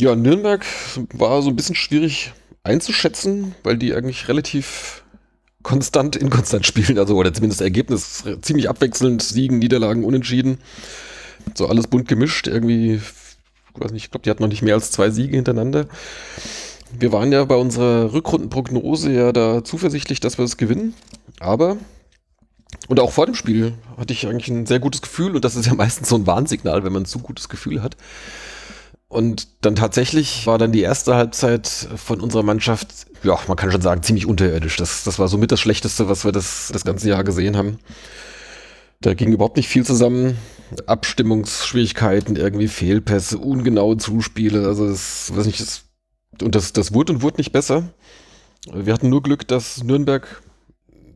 Ja, 0.00 0.16
Nürnberg 0.16 0.64
war 1.12 1.40
so 1.42 1.50
ein 1.50 1.56
bisschen 1.56 1.76
schwierig 1.76 2.32
einzuschätzen, 2.62 3.54
weil 3.62 3.76
die 3.76 3.94
eigentlich 3.94 4.28
relativ 4.28 5.04
konstant, 5.62 6.16
inkonstant 6.16 6.66
spielen, 6.66 6.98
also 6.98 7.16
oder 7.16 7.32
zumindest 7.32 7.60
Ergebnis 7.60 8.24
ziemlich 8.42 8.68
abwechselnd, 8.68 9.22
Siegen, 9.22 9.58
Niederlagen, 9.58 10.04
Unentschieden. 10.04 10.58
So 11.54 11.68
alles 11.68 11.86
bunt 11.86 12.08
gemischt, 12.08 12.46
irgendwie 12.46 13.00
ich 13.74 13.80
weiß 13.84 13.92
nicht, 13.92 14.04
ich 14.04 14.10
glaube, 14.10 14.22
die 14.22 14.30
hatten 14.30 14.42
noch 14.42 14.48
nicht 14.48 14.62
mehr 14.62 14.74
als 14.74 14.90
zwei 14.90 15.10
Siege 15.10 15.34
hintereinander. 15.34 15.86
Wir 16.96 17.12
waren 17.12 17.32
ja 17.32 17.44
bei 17.44 17.56
unserer 17.56 18.12
Rückrundenprognose 18.12 19.12
ja 19.12 19.32
da 19.32 19.64
zuversichtlich, 19.64 20.20
dass 20.20 20.38
wir 20.38 20.44
es 20.44 20.56
gewinnen. 20.56 20.94
Aber, 21.40 21.76
und 22.86 23.00
auch 23.00 23.10
vor 23.10 23.26
dem 23.26 23.34
Spiel 23.34 23.74
hatte 23.96 24.12
ich 24.12 24.26
eigentlich 24.28 24.48
ein 24.48 24.66
sehr 24.66 24.78
gutes 24.78 25.02
Gefühl 25.02 25.34
und 25.34 25.44
das 25.44 25.56
ist 25.56 25.66
ja 25.66 25.74
meistens 25.74 26.08
so 26.08 26.16
ein 26.16 26.26
Warnsignal, 26.26 26.84
wenn 26.84 26.92
man 26.92 27.02
ein 27.02 27.06
zu 27.06 27.18
gutes 27.18 27.48
Gefühl 27.48 27.82
hat. 27.82 27.96
Und 29.14 29.46
dann 29.60 29.76
tatsächlich 29.76 30.44
war 30.48 30.58
dann 30.58 30.72
die 30.72 30.80
erste 30.80 31.14
Halbzeit 31.14 31.68
von 31.68 32.20
unserer 32.20 32.42
Mannschaft, 32.42 32.88
ja, 33.22 33.38
man 33.46 33.56
kann 33.56 33.70
schon 33.70 33.80
sagen, 33.80 34.02
ziemlich 34.02 34.26
unterirdisch. 34.26 34.76
Das, 34.76 35.04
das 35.04 35.20
war 35.20 35.28
somit 35.28 35.52
das 35.52 35.60
Schlechteste, 35.60 36.08
was 36.08 36.24
wir 36.24 36.32
das, 36.32 36.70
das 36.72 36.84
ganze 36.84 37.10
Jahr 37.10 37.22
gesehen 37.22 37.56
haben. 37.56 37.78
Da 39.00 39.14
ging 39.14 39.32
überhaupt 39.32 39.56
nicht 39.56 39.68
viel 39.68 39.86
zusammen. 39.86 40.36
Abstimmungsschwierigkeiten, 40.86 42.34
irgendwie 42.34 42.66
Fehlpässe, 42.66 43.38
ungenaue 43.38 43.98
Zuspiele. 43.98 44.66
Also 44.66 44.88
das, 44.88 45.32
weiß 45.32 45.46
nicht, 45.46 45.60
das, 45.60 45.84
und 46.42 46.56
das, 46.56 46.72
das 46.72 46.92
wurde 46.92 47.12
und 47.12 47.22
wurde 47.22 47.36
nicht 47.36 47.52
besser. 47.52 47.84
Wir 48.72 48.92
hatten 48.92 49.10
nur 49.10 49.22
Glück, 49.22 49.46
dass 49.46 49.84
Nürnberg 49.84 50.42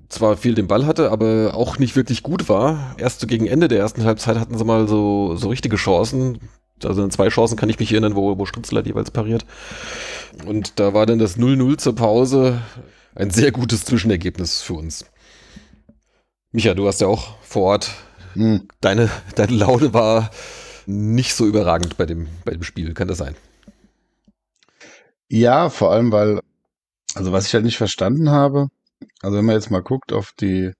zwar 0.08 0.36
viel 0.36 0.54
den 0.54 0.68
Ball 0.68 0.86
hatte, 0.86 1.10
aber 1.10 1.54
auch 1.54 1.80
nicht 1.80 1.96
wirklich 1.96 2.22
gut 2.22 2.48
war. 2.48 2.94
Erst 2.96 3.18
so 3.18 3.26
gegen 3.26 3.48
Ende 3.48 3.66
der 3.66 3.80
ersten 3.80 4.04
Halbzeit 4.04 4.38
hatten 4.38 4.56
sie 4.56 4.64
mal 4.64 4.86
so, 4.86 5.34
so 5.34 5.48
richtige 5.48 5.74
Chancen. 5.74 6.38
Also 6.84 7.02
in 7.02 7.10
zwei 7.10 7.28
Chancen 7.28 7.56
kann 7.56 7.68
ich 7.68 7.78
mich 7.78 7.92
erinnern, 7.92 8.14
wo, 8.14 8.38
wo 8.38 8.46
Stritzler 8.46 8.84
jeweils 8.84 9.10
pariert. 9.10 9.44
Und 10.46 10.78
da 10.78 10.94
war 10.94 11.06
dann 11.06 11.18
das 11.18 11.38
0-0 11.38 11.78
zur 11.78 11.94
Pause 11.94 12.60
ein 13.14 13.30
sehr 13.30 13.52
gutes 13.52 13.84
Zwischenergebnis 13.84 14.62
für 14.62 14.74
uns. 14.74 15.04
Micha, 16.52 16.74
du 16.74 16.84
warst 16.84 17.00
ja 17.00 17.08
auch 17.08 17.36
vor 17.42 17.62
Ort. 17.62 17.90
Hm. 18.34 18.68
Deine, 18.80 19.10
deine 19.34 19.52
Laune 19.52 19.92
war 19.92 20.30
nicht 20.86 21.34
so 21.34 21.46
überragend 21.46 21.96
bei 21.96 22.06
dem, 22.06 22.28
bei 22.44 22.52
dem 22.52 22.62
Spiel, 22.62 22.94
kann 22.94 23.08
das 23.08 23.18
sein? 23.18 23.36
Ja, 25.28 25.68
vor 25.68 25.92
allem, 25.92 26.10
weil, 26.12 26.40
also 27.14 27.32
was 27.32 27.46
ich 27.46 27.54
halt 27.54 27.64
nicht 27.64 27.76
verstanden 27.76 28.30
habe, 28.30 28.68
also 29.20 29.36
wenn 29.36 29.44
man 29.44 29.56
jetzt 29.56 29.70
mal 29.70 29.82
guckt 29.82 30.12
auf 30.12 30.32
die, 30.32 30.72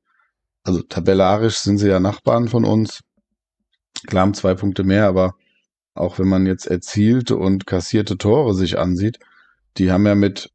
also 0.65 0.81
tabellarisch 0.83 1.59
sind 1.59 1.79
sie 1.79 1.89
ja 1.89 2.01
Nachbarn 2.01 2.49
von 2.49 2.65
uns. 2.65 3.01
Klar 4.07 4.23
haben 4.23 4.35
zwei 4.35 4.55
Punkte 4.55 4.85
mehr, 4.85 5.07
aber 5.07 5.35
auch 5.99 6.19
wenn 6.19 6.29
man 6.29 6.47
jetzt 6.47 6.67
erzielte 6.67 7.37
und 7.37 7.67
kassierte 7.67 8.19
Tore 8.19 8.55
sich 8.55 8.79
ansieht, 8.79 9.19
die 9.77 9.91
haben 9.91 10.07
ja 10.07 10.15
mit 10.15 10.51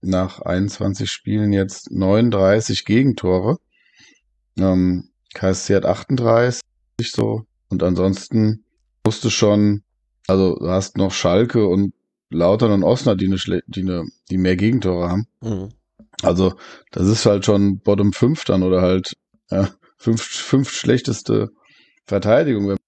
nach 0.00 0.40
21 0.40 1.10
Spielen 1.10 1.52
jetzt 1.52 1.90
39 1.90 2.84
Gegentore. 2.84 3.58
Ähm, 4.58 5.10
KSC 5.34 5.76
hat 5.76 5.86
38 5.86 6.62
so. 7.02 7.44
Und 7.68 7.82
ansonsten 7.82 8.64
musst 9.04 9.24
du 9.24 9.30
schon, 9.30 9.82
also 10.26 10.56
du 10.56 10.68
hast 10.68 10.96
noch 10.96 11.12
Schalke 11.12 11.66
und 11.66 11.92
Lautern 12.30 12.72
und 12.72 12.84
Osnabrück, 12.84 13.18
die, 13.18 13.26
eine, 13.26 13.62
die, 13.66 13.80
eine, 13.80 14.04
die 14.30 14.38
mehr 14.38 14.56
Gegentore 14.56 15.08
haben. 15.08 15.26
Mhm. 15.40 15.68
Also 16.22 16.54
das 16.90 17.06
ist 17.06 17.26
halt 17.26 17.44
schon 17.44 17.78
Bottom 17.78 18.12
5 18.12 18.44
dann 18.44 18.62
oder 18.62 18.80
halt 18.80 19.16
ja, 19.50 19.68
fünf, 19.96 20.22
fünf 20.22 20.70
schlechteste 20.70 21.50
Verteidigung, 22.06 22.62
wenn 22.68 22.78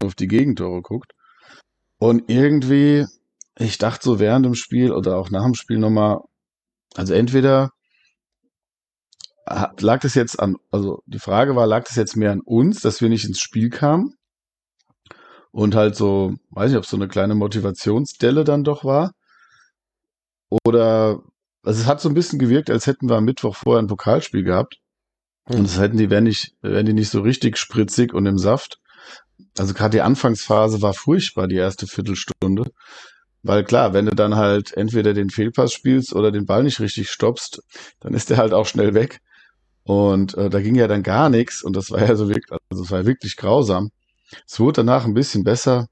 man 0.00 0.08
auf 0.08 0.14
die 0.14 0.28
Gegentore 0.28 0.82
guckt. 0.82 1.12
Und 2.00 2.30
irgendwie, 2.30 3.06
ich 3.58 3.76
dachte 3.76 4.02
so 4.04 4.18
während 4.18 4.46
dem 4.46 4.54
Spiel 4.54 4.90
oder 4.90 5.18
auch 5.18 5.30
nach 5.30 5.44
dem 5.44 5.54
Spiel 5.54 5.78
nochmal, 5.78 6.20
also 6.96 7.12
entweder 7.12 7.70
lag 9.78 10.00
das 10.00 10.14
jetzt 10.14 10.40
an, 10.40 10.56
also 10.70 11.02
die 11.06 11.18
Frage 11.18 11.56
war, 11.56 11.66
lag 11.66 11.84
das 11.84 11.96
jetzt 11.96 12.16
mehr 12.16 12.32
an 12.32 12.40
uns, 12.40 12.80
dass 12.80 13.02
wir 13.02 13.10
nicht 13.10 13.26
ins 13.26 13.40
Spiel 13.40 13.68
kamen? 13.68 14.14
Und 15.52 15.74
halt 15.74 15.94
so, 15.94 16.34
weiß 16.50 16.70
nicht, 16.70 16.78
ob 16.78 16.86
so 16.86 16.96
eine 16.96 17.08
kleine 17.08 17.34
Motivationsdelle 17.34 18.44
dann 18.44 18.64
doch 18.64 18.84
war. 18.84 19.12
Oder, 20.48 21.20
also 21.62 21.82
es 21.82 21.86
hat 21.86 22.00
so 22.00 22.08
ein 22.08 22.14
bisschen 22.14 22.38
gewirkt, 22.38 22.70
als 22.70 22.86
hätten 22.86 23.10
wir 23.10 23.16
am 23.16 23.24
Mittwoch 23.24 23.56
vorher 23.56 23.82
ein 23.82 23.88
Pokalspiel 23.88 24.44
gehabt. 24.44 24.76
Und 25.48 25.64
es 25.64 25.78
hätten 25.78 25.98
die, 25.98 26.08
wären 26.08 26.24
nicht, 26.24 26.54
wären 26.62 26.86
die 26.86 26.92
nicht 26.92 27.10
so 27.10 27.20
richtig 27.20 27.58
spritzig 27.58 28.14
und 28.14 28.24
im 28.24 28.38
Saft. 28.38 28.79
Also 29.60 29.74
gerade 29.74 29.90
die 29.90 30.00
Anfangsphase 30.00 30.80
war 30.80 30.94
furchtbar, 30.94 31.46
die 31.46 31.56
erste 31.56 31.86
Viertelstunde. 31.86 32.72
Weil 33.42 33.62
klar, 33.62 33.92
wenn 33.92 34.06
du 34.06 34.14
dann 34.14 34.36
halt 34.36 34.74
entweder 34.74 35.12
den 35.12 35.28
Fehlpass 35.28 35.74
spielst 35.74 36.14
oder 36.14 36.32
den 36.32 36.46
Ball 36.46 36.62
nicht 36.62 36.80
richtig 36.80 37.10
stoppst, 37.10 37.60
dann 38.00 38.14
ist 38.14 38.30
der 38.30 38.38
halt 38.38 38.54
auch 38.54 38.64
schnell 38.64 38.94
weg. 38.94 39.20
Und 39.82 40.34
äh, 40.38 40.48
da 40.48 40.62
ging 40.62 40.76
ja 40.76 40.88
dann 40.88 41.02
gar 41.02 41.28
nichts 41.28 41.62
und 41.62 41.76
das 41.76 41.90
war 41.90 42.00
ja 42.00 42.16
so 42.16 42.28
wirklich, 42.28 42.50
also 42.70 42.84
es 42.84 42.90
war 42.90 43.04
wirklich 43.04 43.36
grausam. 43.36 43.90
Es 44.46 44.58
wurde 44.58 44.76
danach 44.76 45.04
ein 45.04 45.12
bisschen 45.12 45.44
besser, 45.44 45.88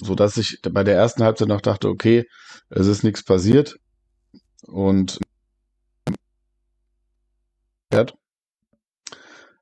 so 0.00 0.14
dass 0.14 0.38
ich 0.38 0.60
bei 0.62 0.82
der 0.82 0.96
ersten 0.96 1.24
Halbzeit 1.24 1.48
noch 1.48 1.60
dachte, 1.60 1.88
okay, 1.88 2.24
es 2.70 2.86
ist 2.86 3.04
nichts 3.04 3.22
passiert 3.22 3.76
und 4.62 5.18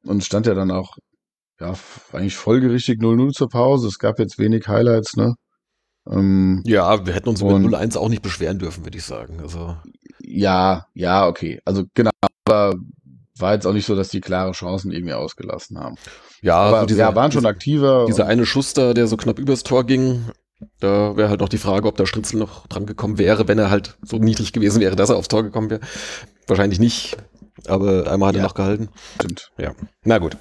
und 0.05 0.24
stand 0.24 0.46
ja 0.46 0.55
dann 0.55 0.70
auch 0.70 0.96
ja 1.62 1.75
eigentlich 2.12 2.37
folgerichtig 2.37 3.01
0-0 3.01 3.33
zur 3.33 3.48
Pause. 3.48 3.88
Es 3.88 3.98
gab 3.98 4.18
jetzt 4.18 4.38
wenig 4.38 4.68
Highlights, 4.68 5.16
ne? 5.16 5.35
Ähm, 6.11 6.62
ja, 6.64 7.07
wir 7.07 7.14
hätten 7.14 7.29
uns 7.29 7.42
mit 7.42 7.53
0-1 7.53 7.96
auch 7.96 8.09
nicht 8.09 8.22
beschweren 8.22 8.59
dürfen, 8.59 8.85
würde 8.85 8.98
ich 8.98 9.05
sagen. 9.05 9.40
Also 9.40 9.77
ja, 10.20 10.87
ja, 10.94 11.27
okay. 11.27 11.61
Also 11.64 11.85
genau, 11.94 12.11
aber 12.44 12.75
war 13.38 13.55
jetzt 13.55 13.66
auch 13.66 13.72
nicht 13.72 13.87
so, 13.87 13.94
dass 13.94 14.09
die 14.09 14.20
klare 14.20 14.53
Chancen 14.53 14.92
irgendwie 14.92 15.14
ausgelassen 15.14 15.79
haben. 15.79 15.96
Ja, 16.42 16.57
aber 16.57 16.77
also 16.79 16.87
dieser, 16.87 17.03
ja, 17.03 17.14
waren 17.14 17.33
schon 17.33 17.46
aktiver. 17.46 18.07
Dieser 18.07 18.27
eine 18.27 18.46
Schuster, 18.46 18.94
der 18.94 19.07
so 19.07 19.16
knapp 19.16 19.38
übers 19.38 19.62
Tor 19.62 19.85
ging, 19.85 20.27
da 20.81 21.16
wäre 21.16 21.29
halt 21.29 21.40
noch 21.40 21.48
die 21.48 21.59
Frage, 21.59 21.88
ob 21.88 21.96
der 21.96 22.07
Stritzel 22.07 22.38
noch 22.38 22.66
dran 22.66 22.87
gekommen 22.87 23.18
wäre, 23.18 23.48
wenn 23.48 23.59
er 23.59 23.70
halt 23.70 23.96
so 24.03 24.18
niedrig 24.18 24.53
gewesen 24.53 24.81
wäre, 24.81 24.96
dass 24.96 25.11
er 25.11 25.16
aufs 25.16 25.29
Tor 25.29 25.42
gekommen 25.42 25.70
wäre. 25.70 25.81
Wahrscheinlich 26.46 26.79
nicht, 26.79 27.16
aber 27.66 28.11
einmal 28.11 28.29
hat 28.29 28.37
ja, 28.37 28.42
er 28.42 28.46
noch 28.46 28.55
gehalten. 28.55 28.88
Stimmt. 29.14 29.51
Ja, 29.59 29.72
na 30.05 30.18
gut. 30.18 30.37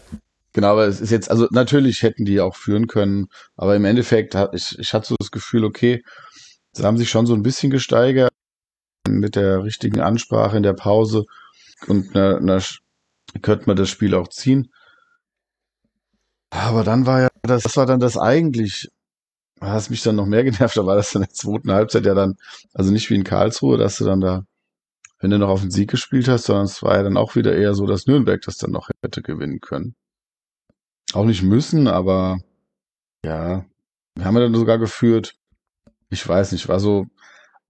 Genau, 0.53 0.67
aber 0.73 0.87
es 0.87 0.99
ist 0.99 1.11
jetzt, 1.11 1.31
also 1.31 1.47
natürlich 1.51 2.03
hätten 2.03 2.25
die 2.25 2.41
auch 2.41 2.55
führen 2.55 2.87
können, 2.87 3.27
aber 3.55 3.75
im 3.75 3.85
Endeffekt, 3.85 4.35
hat, 4.35 4.53
ich, 4.53 4.77
ich 4.79 4.93
hatte 4.93 5.07
so 5.07 5.15
das 5.17 5.31
Gefühl, 5.31 5.63
okay, 5.63 6.03
sie 6.73 6.83
haben 6.83 6.97
sich 6.97 7.09
schon 7.09 7.25
so 7.25 7.33
ein 7.33 7.43
bisschen 7.43 7.71
gesteigert 7.71 8.31
mit 9.07 9.35
der 9.35 9.63
richtigen 9.63 10.01
Ansprache 10.01 10.57
in 10.57 10.63
der 10.63 10.73
Pause 10.73 11.25
und 11.87 12.15
einer, 12.15 12.37
einer 12.37 12.61
könnte 13.41 13.65
man 13.67 13.77
das 13.77 13.89
Spiel 13.89 14.13
auch 14.15 14.27
ziehen. 14.29 14.71
Aber 16.49 16.83
dann 16.83 17.05
war 17.05 17.21
ja 17.21 17.29
das, 17.43 17.63
das 17.63 17.77
war 17.77 17.85
dann 17.85 17.99
das 17.99 18.17
eigentlich, 18.17 18.89
was 19.59 19.89
mich 19.89 20.03
dann 20.03 20.17
noch 20.17 20.25
mehr 20.25 20.43
genervt, 20.45 20.77
da 20.77 20.85
war 20.85 20.95
das 20.97 21.15
in 21.15 21.21
der 21.21 21.29
zweiten 21.31 21.71
Halbzeit 21.71 22.05
ja 22.05 22.13
dann, 22.13 22.35
also 22.73 22.91
nicht 22.91 23.09
wie 23.09 23.15
in 23.15 23.23
Karlsruhe, 23.23 23.77
dass 23.77 23.97
du 23.97 24.05
dann 24.05 24.21
da, 24.21 24.45
wenn 25.19 25.31
du 25.31 25.39
noch 25.39 25.49
auf 25.49 25.61
den 25.61 25.71
Sieg 25.71 25.91
gespielt 25.91 26.27
hast, 26.27 26.45
sondern 26.45 26.65
es 26.65 26.83
war 26.83 26.97
ja 26.97 27.03
dann 27.03 27.17
auch 27.17 27.35
wieder 27.35 27.55
eher 27.55 27.73
so, 27.75 27.85
dass 27.87 28.07
Nürnberg 28.07 28.41
das 28.41 28.57
dann 28.57 28.71
noch 28.71 28.89
hätte 29.03 29.21
gewinnen 29.21 29.61
können. 29.61 29.95
Auch 31.13 31.25
nicht 31.25 31.43
müssen, 31.43 31.87
aber 31.87 32.39
ja, 33.25 33.65
wir 34.15 34.25
haben 34.25 34.35
ja 34.35 34.41
dann 34.41 34.55
sogar 34.55 34.77
geführt. 34.77 35.35
ich 36.09 36.27
weiß 36.27 36.51
nicht, 36.51 36.67
war 36.69 36.79
so, 36.79 37.07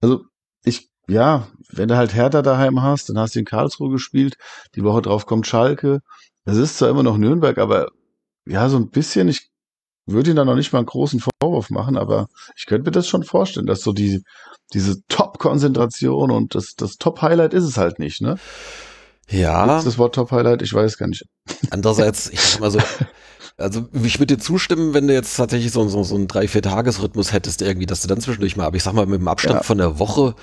also 0.00 0.24
ich, 0.64 0.90
ja, 1.08 1.48
wenn 1.70 1.88
du 1.88 1.96
halt 1.96 2.14
Hertha 2.14 2.42
daheim 2.42 2.82
hast, 2.82 3.08
dann 3.08 3.18
hast 3.18 3.34
du 3.34 3.40
in 3.40 3.44
Karlsruhe 3.44 3.90
gespielt, 3.90 4.36
die 4.74 4.84
Woche 4.84 5.02
drauf 5.02 5.26
kommt 5.26 5.46
Schalke. 5.46 6.00
Es 6.44 6.56
ist 6.56 6.78
zwar 6.78 6.90
immer 6.90 7.02
noch 7.02 7.18
Nürnberg, 7.18 7.58
aber 7.58 7.90
ja, 8.46 8.68
so 8.68 8.76
ein 8.76 8.90
bisschen, 8.90 9.28
ich 9.28 9.50
würde 10.06 10.30
ihn 10.30 10.36
da 10.36 10.44
noch 10.44 10.56
nicht 10.56 10.72
mal 10.72 10.80
einen 10.80 10.86
großen 10.86 11.20
Vorwurf 11.20 11.70
machen, 11.70 11.96
aber 11.96 12.28
ich 12.56 12.66
könnte 12.66 12.86
mir 12.86 12.92
das 12.92 13.08
schon 13.08 13.22
vorstellen, 13.22 13.66
dass 13.66 13.82
so 13.82 13.92
die, 13.92 14.24
diese 14.72 15.02
Top-Konzentration 15.06 16.30
und 16.30 16.54
das, 16.54 16.74
das 16.76 16.96
Top-Highlight 16.96 17.54
ist 17.54 17.64
es 17.64 17.76
halt 17.76 17.98
nicht, 17.98 18.20
ne? 18.20 18.36
Ja. 19.30 19.66
Gibt's 19.66 19.84
das 19.84 19.98
Wort 19.98 20.14
Top-Highlight? 20.14 20.62
Ich 20.62 20.72
weiß 20.74 20.98
gar 20.98 21.06
nicht. 21.08 21.24
Andererseits, 21.70 22.28
ich 22.30 22.40
sag 22.40 22.60
mal 22.60 22.70
so, 22.70 22.80
also 23.56 23.86
ich 24.02 24.18
würde 24.18 24.36
dir 24.36 24.42
zustimmen, 24.42 24.94
wenn 24.94 25.08
du 25.08 25.14
jetzt 25.14 25.36
tatsächlich 25.36 25.72
so, 25.72 25.86
so, 25.88 26.02
so 26.02 26.14
einen 26.14 26.28
drei, 26.28 26.48
vier 26.48 26.62
Tagesrhythmus 26.62 27.32
hättest 27.32 27.62
irgendwie, 27.62 27.86
dass 27.86 28.02
du 28.02 28.08
dann 28.08 28.20
zwischendurch 28.20 28.56
mal, 28.56 28.66
aber 28.66 28.76
ich 28.76 28.82
sag 28.82 28.92
mal, 28.94 29.06
mit 29.06 29.20
dem 29.20 29.28
Abstand 29.28 29.56
Ja. 29.56 29.62
von 29.62 29.78
der 29.78 29.98
Woche, 29.98 30.34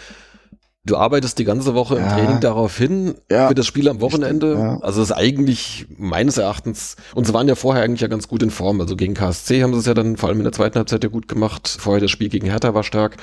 du 0.86 0.96
arbeitest 0.98 1.38
die 1.38 1.44
ganze 1.44 1.76
Woche 1.76 1.98
im 1.98 2.04
Ja. 2.04 2.14
Training 2.16 2.40
darauf 2.40 2.78
hin, 2.78 3.16
Ja. 3.30 3.50
für 3.50 3.54
das 3.56 3.68
Spiel 3.68 3.88
am 3.90 4.02
Wochenende. 4.02 4.54
Ja. 4.54 4.80
Also 4.82 5.02
ist 5.02 5.12
eigentlich 5.12 5.86
meines 5.98 6.38
Erachtens, 6.38 6.96
und 7.16 7.28
sie 7.28 7.34
waren 7.34 7.48
ja 7.48 7.56
vorher 7.56 7.84
eigentlich 7.84 8.02
ja 8.02 8.08
ganz 8.08 8.28
gut 8.28 8.42
in 8.42 8.50
Form. 8.50 8.80
Also 8.82 8.96
gegen 8.96 9.14
KSC 9.14 9.62
haben 9.62 9.74
sie 9.74 9.80
es 9.80 9.86
ja 9.86 9.94
dann 9.94 10.18
vor 10.18 10.30
allem 10.30 10.38
in 10.40 10.46
der 10.46 10.54
zweiten 10.54 10.78
Halbzeit 10.78 11.04
ja 11.04 11.10
gut 11.10 11.28
gemacht. 11.28 11.68
Vorher 11.80 12.02
das 12.02 12.12
Spiel 12.12 12.30
gegen 12.30 12.48
Hertha 12.48 12.74
war 12.74 12.84
stark. 12.84 13.18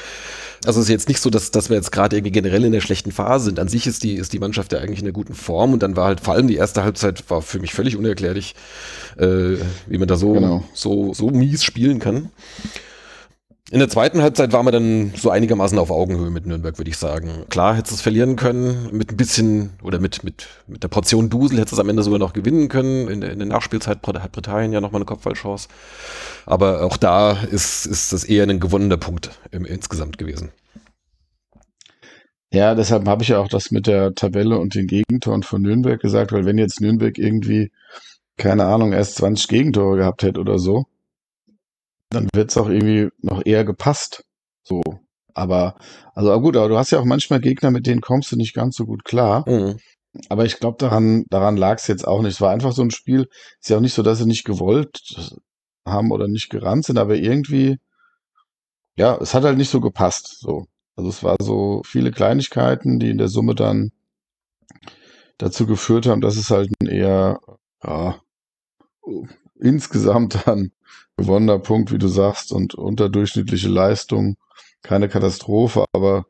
Also 0.65 0.81
es 0.81 0.87
ist 0.87 0.91
jetzt 0.91 1.09
nicht 1.09 1.21
so, 1.21 1.31
dass, 1.31 1.51
dass 1.51 1.69
wir 1.71 1.77
jetzt 1.77 1.93
gerade 1.93 2.17
irgendwie 2.17 2.33
generell 2.33 2.65
in 2.65 2.73
der 2.73 2.81
schlechten 2.81 3.11
Phase 3.13 3.47
sind. 3.47 3.59
An 3.59 3.69
sich 3.69 3.87
ist 3.87 4.03
die, 4.05 4.15
ist 4.15 4.33
die 4.33 4.39
Mannschaft 4.39 4.73
ja 4.73 4.79
eigentlich 4.79 5.01
in 5.01 5.07
einer 5.07 5.13
guten 5.13 5.35
Form 5.35 5.73
und 5.73 5.83
dann 5.83 5.97
war 5.97 6.07
halt 6.07 6.21
vor 6.21 6.35
allem 6.35 6.49
die 6.49 6.57
erste 6.57 6.83
Halbzeit 6.85 7.25
war 7.31 7.43
für 7.43 7.59
mich 7.59 7.73
völlig 7.75 7.97
unerklärlich, 7.97 8.55
äh, 9.19 9.57
wie 9.87 9.99
man 9.99 10.09
da 10.09 10.17
so, 10.17 10.33
Genau. 10.35 10.63
so, 10.75 11.15
so 11.15 11.31
mies 11.31 11.65
spielen 11.65 11.99
kann. 12.01 12.31
In 13.73 13.81
der 13.81 13.89
zweiten 13.89 14.23
Halbzeit 14.23 14.53
waren 14.53 14.65
wir 14.65 14.71
dann 14.71 15.13
so 15.17 15.29
einigermaßen 15.29 15.77
auf 15.81 15.91
Augenhöhe 15.91 16.31
mit 16.31 16.47
Nürnberg, 16.47 16.79
würde 16.79 16.89
ich 16.89 16.99
sagen. 16.99 17.47
Klar 17.49 17.75
hättest 17.75 17.91
du 17.91 17.95
es 17.97 18.01
verlieren 18.01 18.37
können, 18.37 18.91
mit 18.93 19.11
ein 19.11 19.17
bisschen 19.17 19.71
oder 19.83 19.99
mit, 19.99 20.23
mit, 20.23 20.47
mit 20.69 20.85
der 20.85 20.89
Portion 20.89 21.31
Dusel 21.31 21.59
hättest 21.59 21.73
du 21.73 21.77
es 21.77 21.81
am 21.81 21.89
Ende 21.89 22.05
sogar 22.05 22.21
noch 22.21 22.33
gewinnen 22.33 22.69
können. 22.69 23.09
In 23.09 23.21
der, 23.21 23.33
in 23.33 23.41
der 23.41 23.49
Nachspielzeit 23.49 23.99
hat 24.07 24.33
Britannien 24.33 24.73
ja 24.73 24.81
nochmal 24.81 25.01
eine 25.01 25.07
Kopfballchance. 25.07 25.67
Aber 26.45 26.85
auch 26.85 26.97
da 26.97 27.33
ist, 27.33 27.87
ist 27.87 28.13
das 28.13 28.23
eher 28.23 28.45
ein 28.45 28.61
gewonnener 28.61 28.99
Punkt 28.99 29.31
im, 29.51 29.65
insgesamt 29.65 30.17
gewesen. 30.17 30.53
Ja, 32.53 32.77
deshalb 32.77 33.09
habe 33.09 33.25
ich 33.25 33.31
ja 33.31 33.41
auch 33.41 33.49
das 33.49 33.73
mit 33.73 33.89
der 33.89 34.15
Tabelle 34.15 34.61
und 34.61 34.77
den 34.77 34.87
Gegentoren 34.87 35.43
von 35.43 35.63
Nürnberg 35.63 36.01
gesagt, 36.01 36.31
weil 36.31 36.45
wenn 36.45 36.57
jetzt 36.57 36.81
Nürnberg 36.81 37.19
irgendwie, 37.19 37.73
keine 38.37 38.67
Ahnung, 38.67 38.93
erst 38.93 39.17
20 39.17 39.49
Gegentore 39.49 39.97
gehabt 39.97 40.23
hätte 40.23 40.39
oder 40.39 40.61
so, 40.61 40.87
dann 42.11 42.29
wird's 42.35 42.57
auch 42.57 42.69
irgendwie 42.69 43.09
noch 43.21 43.45
eher 43.45 43.65
gepasst. 43.65 44.25
So. 44.63 44.83
Aber, 45.35 45.77
also 46.15 46.33
aber 46.33 46.43
gut, 46.43 46.57
aber 46.57 46.69
du 46.69 46.79
hast 46.79 46.91
ja 46.91 46.99
auch 46.99 47.05
manchmal 47.05 47.41
Gegner, 47.41 47.71
mit 47.71 47.87
denen 47.87 48.01
kommst 48.01 48.33
du 48.33 48.37
nicht 48.37 48.55
ganz 48.55 48.77
so 48.77 48.87
gut 48.87 49.05
klar. 49.05 49.45
Mhm. 49.49 49.77
Aber 50.29 50.47
ich 50.47 50.59
glaube, 50.59 50.79
daran, 50.79 51.25
daran 51.29 51.57
lag 51.57 51.77
es 51.77 51.87
jetzt 51.89 52.07
auch 52.09 52.23
nicht. 52.23 52.33
Es 52.33 52.41
war 52.41 52.51
einfach 52.51 52.73
so 52.73 52.83
ein 52.83 52.91
Spiel. 52.91 53.29
Ist 53.61 53.69
ja 53.69 53.77
auch 53.77 53.83
nicht 53.83 53.93
so, 53.93 54.03
dass 54.03 54.19
sie 54.19 54.27
nicht 54.27 54.45
gewollt 54.45 54.99
haben 55.87 56.11
oder 56.11 56.27
nicht 56.27 56.49
gerannt 56.49 56.87
sind, 56.87 56.99
aber 56.99 57.17
irgendwie, 57.17 57.79
ja, 58.97 59.17
es 59.21 59.35
hat 59.35 59.45
halt 59.45 59.59
nicht 59.59 59.71
so 59.71 59.81
gepasst. 59.81 60.39
So. 60.41 60.67
Also 60.97 61.11
es 61.11 61.23
war 61.23 61.37
so 61.41 61.83
viele 61.85 62.11
Kleinigkeiten, 62.11 62.99
die 62.99 63.11
in 63.11 63.19
der 63.19 63.29
Summe 63.29 63.55
dann 63.55 63.93
dazu 65.39 65.67
geführt 65.67 66.07
haben, 66.07 66.23
dass 66.23 66.37
es 66.37 66.51
halt 66.51 66.71
ein 66.81 66.87
eher, 66.87 67.39
ja, 67.85 68.21
insgesamt 69.61 70.47
dann 70.47 70.73
gewonnener 71.17 71.59
Punkt, 71.59 71.93
wie 71.93 71.99
du 71.99 72.09
sagst, 72.09 72.53
und 72.53 72.75
unterdurchschnittliche 72.75 73.69
Leistung. 73.69 74.37
Keine 74.83 75.09
Katastrophe, 75.09 75.85
aber 75.93 76.27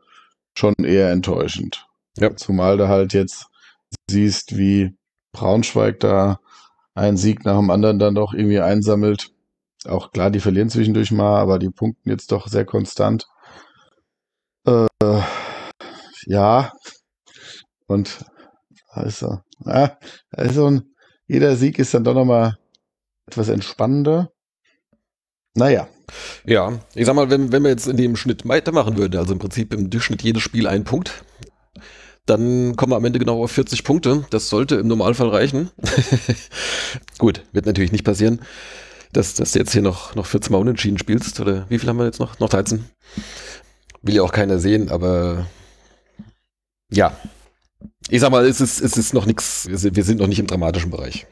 schon 0.55 0.75
eher 0.83 1.11
enttäuschend. 1.11 1.87
Ja. 2.17 2.35
Zumal 2.37 2.79
du 2.79 2.89
halt 2.89 3.13
jetzt 3.13 3.47
siehst, 4.09 4.57
wie 4.57 4.97
Braunschweig 5.33 6.01
da 6.01 6.41
einen 6.95 7.17
Sieg 7.17 7.45
nach 7.45 7.59
dem 7.59 7.71
anderen 7.71 7.99
dann 7.99 8.15
doch 8.15 8.33
irgendwie 8.33 8.61
einsammelt. 8.61 9.33
Auch 9.87 10.13
klar, 10.13 10.31
die 10.31 10.41
verlieren 10.41 10.71
zwischendurch 10.71 11.13
mal, 11.13 11.39
aber 11.39 11.59
die 11.59 11.71
punkten 11.71 12.11
jetzt 12.11 12.33
doch 12.33 12.49
sehr 12.49 12.65
konstant. 12.65 13.27
Äh, 14.67 14.87
ja. 16.27 16.73
Und 17.87 18.25
da 18.95 19.03
ist 19.03 19.23
er. 19.23 19.45
Ja, 19.65 19.99
da 20.31 20.43
ist 20.43 20.55
so 20.55 20.67
ein, 20.71 20.95
jeder 21.27 21.57
Sieg 21.57 21.79
ist 21.79 21.95
dann 21.95 22.05
doch 22.05 22.15
nochmal 22.15 22.57
etwas 23.27 23.49
entspannender. 23.49 24.33
Naja, 25.57 25.89
Ja, 26.45 26.79
ich 26.95 27.07
sag 27.07 27.17
mal, 27.17 27.31
wenn, 27.31 27.51
wenn 27.51 27.63
wir 27.63 27.71
jetzt 27.71 27.89
in 27.89 27.97
dem 27.97 28.15
Schnitt 28.17 28.47
weitermachen 28.47 28.97
würden, 28.97 29.19
also 29.19 29.33
im 29.33 29.39
Prinzip 29.39 29.75
im 29.75 29.91
Durchschnitt 29.91 30.23
jedes 30.23 30.43
Spiel 30.43 30.67
ein 30.67 30.85
Punkt, 30.85 31.25
dann 32.27 32.77
kommen 32.77 32.93
wir 32.93 32.97
am 32.97 33.05
Ende 33.05 33.19
genau 33.19 33.43
auf 33.43 33.53
40 33.53 33.83
Punkte. 33.85 34.27
Das 34.31 34.49
sollte 34.49 34.77
im 34.77 34.89
Normalfall 34.89 35.29
reichen. 35.29 35.71
Gut, 37.19 37.43
wird 37.53 37.67
natürlich 37.67 37.93
nicht 37.93 38.05
passieren, 38.05 38.41
dass, 39.13 39.35
dass 39.35 39.53
du 39.53 39.61
jetzt 39.61 39.73
hier 39.73 39.83
noch, 39.83 40.15
noch 40.15 40.27
14 40.27 40.53
Mal 40.53 40.59
unentschieden 40.59 40.99
spielst. 40.99 41.41
Oder 41.41 41.67
wie 41.69 41.79
viel 41.79 41.89
haben 41.89 41.99
wir 41.99 42.05
jetzt 42.05 42.21
noch? 42.21 42.39
Noch 42.39 42.49
13? 42.49 42.85
Will 44.03 44.17
ja 44.17 44.23
auch 44.23 44.33
keiner 44.33 44.59
sehen, 44.59 44.91
aber 44.91 45.47
ja. 46.91 47.17
Ich 48.11 48.21
sag 48.21 48.31
mal, 48.31 48.45
es 48.45 48.61
ist, 48.61 48.81
es 48.81 48.97
ist 48.97 49.15
noch 49.15 49.27
nichts, 49.27 49.67
wir 49.69 49.79
sind, 49.79 49.97
wir 49.97 50.05
sind 50.05 50.21
noch 50.21 50.29
nicht 50.29 50.39
im 50.39 50.47
dramatischen 50.47 50.91
Bereich. 50.91 51.27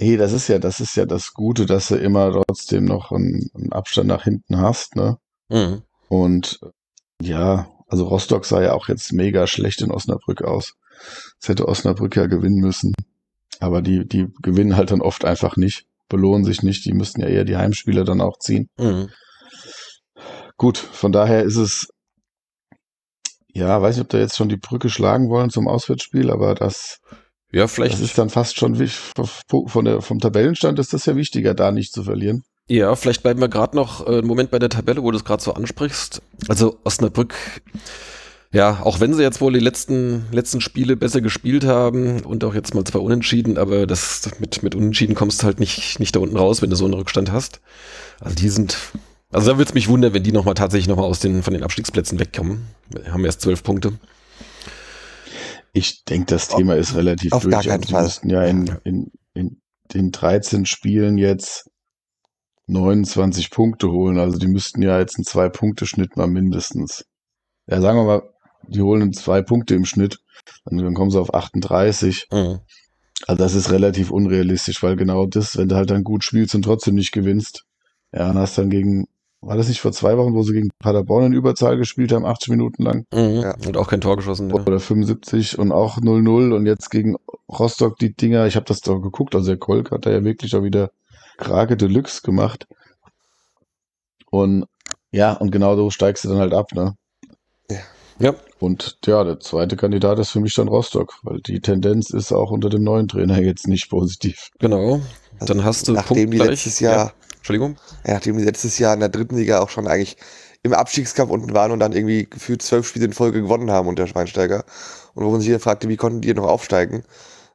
Nee, 0.00 0.16
das 0.16 0.32
ist 0.32 0.48
ja, 0.48 0.58
das 0.58 0.80
ist 0.80 0.96
ja 0.96 1.06
das 1.06 1.34
Gute, 1.34 1.66
dass 1.66 1.88
du 1.88 1.96
immer 1.96 2.32
trotzdem 2.32 2.84
noch 2.84 3.12
einen, 3.12 3.50
einen 3.54 3.72
Abstand 3.72 4.08
nach 4.08 4.24
hinten 4.24 4.58
hast, 4.58 4.96
ne? 4.96 5.18
Mhm. 5.48 5.82
Und 6.08 6.60
ja, 7.20 7.70
also 7.86 8.06
Rostock 8.06 8.44
sah 8.44 8.62
ja 8.62 8.72
auch 8.72 8.88
jetzt 8.88 9.12
mega 9.12 9.46
schlecht 9.46 9.82
in 9.82 9.90
Osnabrück 9.90 10.42
aus. 10.42 10.74
Es 11.40 11.48
hätte 11.48 11.68
Osnabrück 11.68 12.16
ja 12.16 12.26
gewinnen 12.26 12.60
müssen. 12.60 12.92
Aber 13.58 13.82
die, 13.82 14.06
die 14.06 14.28
gewinnen 14.42 14.76
halt 14.76 14.90
dann 14.90 15.02
oft 15.02 15.24
einfach 15.24 15.56
nicht, 15.56 15.86
belohnen 16.08 16.44
sich 16.44 16.62
nicht. 16.62 16.84
Die 16.86 16.94
müssten 16.94 17.20
ja 17.20 17.28
eher 17.28 17.44
die 17.44 17.56
Heimspieler 17.56 18.04
dann 18.04 18.20
auch 18.20 18.38
ziehen. 18.38 18.68
Mhm. 18.78 19.10
Gut, 20.56 20.78
von 20.78 21.12
daher 21.12 21.42
ist 21.42 21.56
es, 21.56 21.88
ja, 23.48 23.80
weiß 23.80 23.96
nicht, 23.96 24.04
ob 24.04 24.10
da 24.10 24.18
jetzt 24.18 24.36
schon 24.36 24.48
die 24.48 24.56
Brücke 24.56 24.88
schlagen 24.88 25.28
wollen 25.28 25.50
zum 25.50 25.68
Auswärtsspiel, 25.68 26.30
aber 26.30 26.54
das, 26.54 27.00
Ja, 27.52 27.66
vielleicht. 27.66 27.94
das 27.94 28.00
ist 28.00 28.18
dann 28.18 28.30
fast 28.30 28.58
schon 28.58 28.76
von 29.66 29.84
der, 29.84 30.02
vom 30.02 30.20
Tabellenstand 30.20 30.78
ist 30.78 30.92
das 30.92 31.06
ja 31.06 31.16
wichtiger, 31.16 31.54
da 31.54 31.72
nicht 31.72 31.92
zu 31.92 32.04
verlieren. 32.04 32.44
Ja, 32.68 32.94
vielleicht 32.94 33.24
bleiben 33.24 33.40
wir 33.40 33.48
gerade 33.48 33.74
noch 33.74 34.06
äh, 34.06 34.18
einen 34.18 34.28
Moment 34.28 34.52
bei 34.52 34.60
der 34.60 34.68
Tabelle, 34.68 35.02
wo 35.02 35.10
du 35.10 35.16
es 35.16 35.24
gerade 35.24 35.42
so 35.42 35.54
ansprichst. 35.54 36.22
Also 36.46 36.78
Osnabrück, 36.84 37.34
ja, 38.52 38.80
auch 38.82 38.98
wenn 38.98 39.14
sie 39.14 39.22
jetzt 39.22 39.40
wohl 39.40 39.52
die 39.52 39.60
letzten, 39.60 40.26
letzten 40.32 40.60
Spiele 40.60 40.96
besser 40.96 41.20
gespielt 41.20 41.64
haben 41.64 42.20
und 42.22 42.42
auch 42.42 42.54
jetzt 42.54 42.74
mal 42.74 42.84
zwei 42.84 42.98
Unentschieden, 42.98 43.58
aber 43.58 43.86
das 43.86 44.28
mit, 44.40 44.62
mit 44.62 44.74
Unentschieden 44.74 45.14
kommst 45.14 45.42
du 45.42 45.46
halt 45.46 45.60
nicht, 45.60 46.00
nicht 46.00 46.16
da 46.16 46.20
unten 46.20 46.36
raus, 46.36 46.60
wenn 46.60 46.70
du 46.70 46.76
so 46.76 46.84
einen 46.84 46.94
Rückstand 46.94 47.30
hast. 47.30 47.60
Also 48.20 48.34
die 48.34 48.48
sind, 48.48 48.76
also 49.30 49.50
da 49.50 49.58
würde 49.58 49.68
es 49.68 49.74
mich 49.74 49.88
wundern, 49.88 50.14
wenn 50.14 50.24
die 50.24 50.32
nochmal 50.32 50.54
tatsächlich 50.54 50.88
nochmal 50.88 51.06
aus 51.06 51.20
den, 51.20 51.44
von 51.44 51.54
den 51.54 51.62
Abstiegsplätzen 51.62 52.18
wegkommen. 52.18 52.66
Wir 52.88 53.12
haben 53.12 53.24
erst 53.24 53.40
zwölf 53.40 53.62
Punkte. 53.62 53.92
Ich 55.72 56.04
denke, 56.04 56.26
das 56.26 56.48
Thema 56.48 56.76
ist 56.76 56.94
relativ 56.94 57.32
auf 57.32 57.42
durch. 57.42 57.52
gar 57.52 57.62
keinen 57.62 57.72
Also 57.74 57.86
die 57.86 57.92
Fall. 57.92 58.02
müssten 58.02 58.30
ja 58.30 58.44
in, 58.44 58.76
in, 58.84 59.12
in 59.34 59.60
den 59.94 60.10
13 60.10 60.66
Spielen 60.66 61.18
jetzt 61.18 61.70
29 62.66 63.50
Punkte 63.50 63.90
holen. 63.90 64.18
Also 64.18 64.38
die 64.38 64.46
müssten 64.48 64.82
ja 64.82 64.98
jetzt 64.98 65.16
einen 65.16 65.24
Zwei-Punkte-Schnitt 65.24 66.16
mal 66.16 66.26
mindestens. 66.26 67.04
Ja, 67.66 67.80
sagen 67.80 67.98
wir 67.98 68.04
mal, 68.04 68.22
die 68.68 68.82
holen 68.82 69.12
zwei 69.12 69.42
Punkte 69.42 69.74
im 69.74 69.84
Schnitt. 69.84 70.18
Dann, 70.64 70.78
dann 70.78 70.94
kommen 70.94 71.10
sie 71.10 71.20
auf 71.20 71.34
38. 71.34 72.28
Mhm. 72.32 72.60
Also 73.26 73.42
das 73.42 73.54
ist 73.54 73.70
relativ 73.70 74.10
unrealistisch, 74.10 74.82
weil 74.82 74.96
genau 74.96 75.26
das, 75.26 75.56
wenn 75.56 75.68
du 75.68 75.76
halt 75.76 75.90
dann 75.90 76.04
gut 76.04 76.24
spielst 76.24 76.54
und 76.54 76.62
trotzdem 76.62 76.94
nicht 76.94 77.12
gewinnst, 77.12 77.64
ja, 78.12 78.28
dann 78.28 78.38
hast 78.38 78.56
du 78.56 78.62
dann 78.62 78.70
gegen, 78.70 79.06
war 79.42 79.56
das 79.56 79.68
nicht 79.68 79.80
vor 79.80 79.92
zwei 79.92 80.16
Wochen, 80.18 80.34
wo 80.34 80.42
sie 80.42 80.52
gegen 80.52 80.68
Paderborn 80.78 81.24
in 81.26 81.32
Überzahl 81.32 81.76
gespielt 81.76 82.12
haben, 82.12 82.26
80 82.26 82.48
Minuten 82.50 82.82
lang? 82.82 83.04
Mhm. 83.12 83.40
Ja. 83.40 83.54
Und 83.66 83.76
auch 83.76 83.88
kein 83.88 84.00
Tor 84.00 84.16
geschossen. 84.16 84.50
Ja. 84.50 84.56
oder 84.56 84.78
75 84.80 85.58
und 85.58 85.72
auch 85.72 85.98
0-0 85.98 86.52
und 86.54 86.66
jetzt 86.66 86.90
gegen 86.90 87.16
Rostock 87.48 87.98
die 87.98 88.14
Dinger, 88.14 88.46
ich 88.46 88.56
habe 88.56 88.66
das 88.66 88.80
doch 88.80 89.00
geguckt, 89.00 89.34
also 89.34 89.48
der 89.48 89.58
Kolk 89.58 89.90
hat 89.90 90.06
da 90.06 90.10
ja 90.10 90.22
wirklich 90.24 90.54
auch 90.54 90.62
wieder 90.62 90.90
Krake 91.38 91.76
Deluxe 91.76 92.20
gemacht. 92.22 92.66
Und 94.30 94.66
ja, 95.10 95.32
und 95.32 95.50
genau 95.50 95.74
so 95.76 95.90
steigst 95.90 96.24
du 96.24 96.28
dann 96.28 96.38
halt 96.38 96.52
ab, 96.54 96.72
ne? 96.72 96.94
Ja. 98.18 98.34
Und 98.58 98.98
ja, 99.06 99.24
der 99.24 99.40
zweite 99.40 99.76
Kandidat 99.76 100.18
ist 100.18 100.30
für 100.30 100.40
mich 100.40 100.54
dann 100.54 100.68
Rostock, 100.68 101.14
weil 101.22 101.40
die 101.40 101.60
Tendenz 101.60 102.10
ist 102.10 102.32
auch 102.32 102.50
unter 102.50 102.68
dem 102.68 102.82
neuen 102.84 103.08
Trainer 103.08 103.40
jetzt 103.40 103.66
nicht 103.66 103.88
positiv. 103.88 104.50
Genau. 104.58 105.00
Dann 105.40 105.64
hast 105.64 105.88
du 105.88 105.92
Nachdem 105.92 106.30
die 106.30 106.36
punktgleich- 106.36 106.50
letztes 106.50 106.80
Jahr, 106.80 107.06
Ja. 107.06 107.12
Entschuldigung. 107.40 107.76
ja, 108.06 108.14
nachdem 108.14 108.38
die 108.38 108.44
letztes 108.44 108.78
Jahr 108.78 108.94
in 108.94 109.00
der 109.00 109.08
dritten 109.08 109.36
Liga 109.36 109.60
auch 109.60 109.70
schon 109.70 109.86
eigentlich 109.86 110.16
im 110.62 110.74
Abstiegskampf 110.74 111.30
unten 111.30 111.54
waren 111.54 111.72
und 111.72 111.80
dann 111.80 111.92
irgendwie 111.92 112.28
gefühlt 112.28 112.62
zwölf 112.62 112.86
Spiele 112.86 113.06
in 113.06 113.12
Folge 113.12 113.40
gewonnen 113.40 113.70
haben 113.70 113.88
unter 113.88 114.06
Schweinsteiger. 114.06 114.64
Und 115.14 115.24
wo 115.24 115.30
man 115.30 115.40
sich 115.40 115.48
hier 115.48 115.60
fragte, 115.60 115.88
wie 115.88 115.96
konnten 115.96 116.20
die 116.20 116.34
noch 116.34 116.46
aufsteigen, 116.46 117.02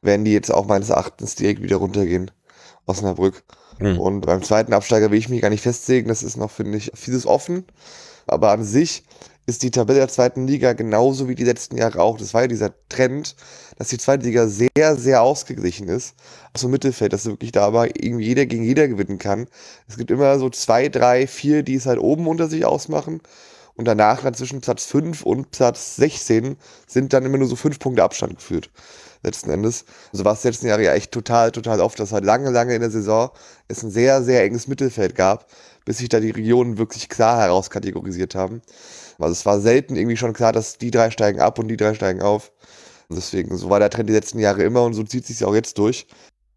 werden 0.02 0.24
die 0.24 0.32
jetzt 0.32 0.52
auch 0.52 0.66
meines 0.66 0.90
Erachtens 0.90 1.36
direkt 1.36 1.62
wieder 1.62 1.76
runtergehen. 1.76 2.30
Osnabrück. 2.84 3.44
Mhm. 3.78 3.98
Und 3.98 4.20
beim 4.22 4.42
zweiten 4.42 4.72
Absteiger 4.72 5.10
will 5.10 5.18
ich 5.18 5.28
mich 5.28 5.40
gar 5.40 5.50
nicht 5.50 5.62
festlegen. 5.62 6.08
Das 6.08 6.22
ist 6.22 6.36
noch, 6.36 6.50
finde 6.50 6.78
ich, 6.78 6.92
vieles 6.94 7.26
offen. 7.26 7.64
Aber 8.26 8.50
an 8.50 8.64
sich 8.64 9.04
ist 9.46 9.62
die 9.62 9.70
Tabelle 9.70 10.00
der 10.00 10.08
zweiten 10.08 10.46
Liga 10.46 10.72
genauso 10.72 11.28
wie 11.28 11.36
die 11.36 11.44
letzten 11.44 11.76
Jahre 11.76 12.02
auch. 12.02 12.18
Das 12.18 12.34
war 12.34 12.42
ja 12.42 12.48
dieser 12.48 12.74
Trend, 12.88 13.36
dass 13.78 13.88
die 13.88 13.98
zweite 13.98 14.24
Liga 14.24 14.48
sehr, 14.48 14.96
sehr 14.96 15.22
ausgeglichen 15.22 15.88
ist. 15.88 16.14
Also 16.52 16.68
Mittelfeld, 16.68 17.12
dass 17.12 17.26
wirklich 17.26 17.52
da 17.52 17.64
aber 17.64 17.86
irgendwie 18.02 18.26
jeder 18.26 18.46
gegen 18.46 18.64
jeder 18.64 18.88
gewinnen 18.88 19.18
kann. 19.18 19.46
Es 19.88 19.96
gibt 19.96 20.10
immer 20.10 20.38
so 20.40 20.50
zwei, 20.50 20.88
drei, 20.88 21.28
vier, 21.28 21.62
die 21.62 21.76
es 21.76 21.86
halt 21.86 22.00
oben 22.00 22.26
unter 22.26 22.48
sich 22.48 22.64
ausmachen. 22.64 23.20
Und 23.76 23.84
danach 23.84 24.22
dann 24.22 24.34
zwischen 24.34 24.62
Platz 24.62 24.86
5 24.86 25.22
und 25.22 25.50
Platz 25.50 25.96
16 25.96 26.56
sind 26.86 27.12
dann 27.12 27.24
immer 27.24 27.38
nur 27.38 27.46
so 27.46 27.56
fünf 27.56 27.78
Punkte 27.78 28.02
Abstand 28.02 28.36
geführt. 28.36 28.70
Letzten 29.22 29.50
Endes. 29.50 29.84
Also 30.12 30.24
war 30.24 30.32
es 30.32 30.44
letzten 30.44 30.66
Jahre 30.66 30.84
ja 30.84 30.94
echt 30.94 31.12
total, 31.12 31.52
total 31.52 31.80
oft, 31.80 32.00
dass 32.00 32.12
halt 32.12 32.24
lange, 32.24 32.50
lange 32.50 32.74
in 32.74 32.80
der 32.80 32.90
Saison 32.90 33.30
es 33.68 33.82
ein 33.82 33.90
sehr, 33.90 34.22
sehr 34.22 34.42
enges 34.44 34.66
Mittelfeld 34.66 35.14
gab, 35.14 35.46
bis 35.84 35.98
sich 35.98 36.08
da 36.08 36.20
die 36.20 36.30
Regionen 36.30 36.78
wirklich 36.78 37.08
klar 37.08 37.40
herauskategorisiert 37.40 38.34
haben. 38.34 38.62
Also 39.18 39.32
es 39.32 39.46
war 39.46 39.60
selten 39.60 39.96
irgendwie 39.96 40.16
schon 40.16 40.32
klar, 40.32 40.52
dass 40.52 40.78
die 40.78 40.90
drei 40.90 41.10
steigen 41.10 41.40
ab 41.40 41.58
und 41.58 41.68
die 41.68 41.76
drei 41.76 41.94
steigen 41.94 42.22
auf. 42.22 42.52
Und 43.08 43.16
deswegen, 43.16 43.56
so 43.56 43.70
war 43.70 43.78
der 43.78 43.90
Trend 43.90 44.08
die 44.08 44.14
letzten 44.14 44.38
Jahre 44.38 44.62
immer 44.62 44.82
und 44.82 44.94
so 44.94 45.02
zieht 45.04 45.26
sich 45.26 45.44
auch 45.44 45.54
jetzt 45.54 45.78
durch. 45.78 46.06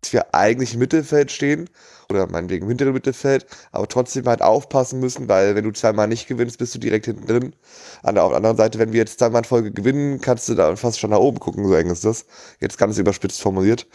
Dass 0.01 0.13
wir 0.13 0.33
eigentlich 0.33 0.73
im 0.73 0.79
Mittelfeld 0.79 1.29
stehen 1.31 1.69
oder 2.09 2.25
meinetwegen 2.27 2.63
im 2.63 2.69
hinteren 2.69 2.93
Mittelfeld, 2.93 3.45
aber 3.71 3.87
trotzdem 3.87 4.25
halt 4.25 4.41
aufpassen 4.41 4.99
müssen, 4.99 5.27
weil 5.27 5.55
wenn 5.55 5.65
du 5.65 5.71
zweimal 5.71 6.07
nicht 6.07 6.27
gewinnst, 6.27 6.57
bist 6.57 6.73
du 6.73 6.79
direkt 6.79 7.05
hinten 7.05 7.27
drin. 7.27 7.55
An 8.01 8.15
der, 8.15 8.23
auf 8.23 8.31
der 8.31 8.37
anderen 8.37 8.57
Seite, 8.57 8.79
wenn 8.79 8.93
wir 8.93 8.99
jetzt 8.99 9.19
zweimal 9.19 9.41
in 9.41 9.45
Folge 9.45 9.71
gewinnen, 9.71 10.21
kannst 10.21 10.47
du 10.47 10.55
da 10.55 10.75
fast 10.77 10.99
schon 10.99 11.09
nach 11.11 11.19
oben 11.19 11.39
gucken, 11.39 11.67
so 11.67 11.75
eng 11.75 11.89
ist 11.89 12.05
das. 12.05 12.25
Jetzt 12.61 12.77
ganz 12.77 12.97
überspitzt 12.97 13.41
formuliert. 13.41 13.87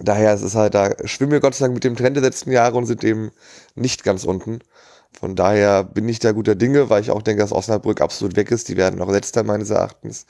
Daher 0.00 0.34
ist 0.34 0.42
es 0.42 0.54
halt, 0.54 0.74
da 0.74 0.94
schwimmen 1.04 1.32
wir 1.32 1.40
Gott 1.40 1.54
sei 1.54 1.66
Dank 1.66 1.74
mit 1.74 1.84
dem 1.84 1.94
Trend 1.94 2.16
der 2.16 2.22
letzten 2.22 2.50
Jahre 2.50 2.76
und 2.76 2.86
sind 2.86 3.04
eben 3.04 3.32
nicht 3.74 4.02
ganz 4.02 4.24
unten. 4.24 4.60
Von 5.18 5.36
daher 5.36 5.84
bin 5.84 6.08
ich 6.08 6.18
da 6.18 6.32
guter 6.32 6.54
Dinge, 6.54 6.88
weil 6.88 7.02
ich 7.02 7.10
auch 7.10 7.22
denke, 7.22 7.42
dass 7.42 7.52
Osnabrück 7.52 8.00
absolut 8.00 8.36
weg 8.36 8.50
ist. 8.50 8.68
Die 8.68 8.76
werden 8.76 8.98
noch 8.98 9.10
letzter 9.10 9.42
meines 9.42 9.70
Erachtens. 9.70 10.26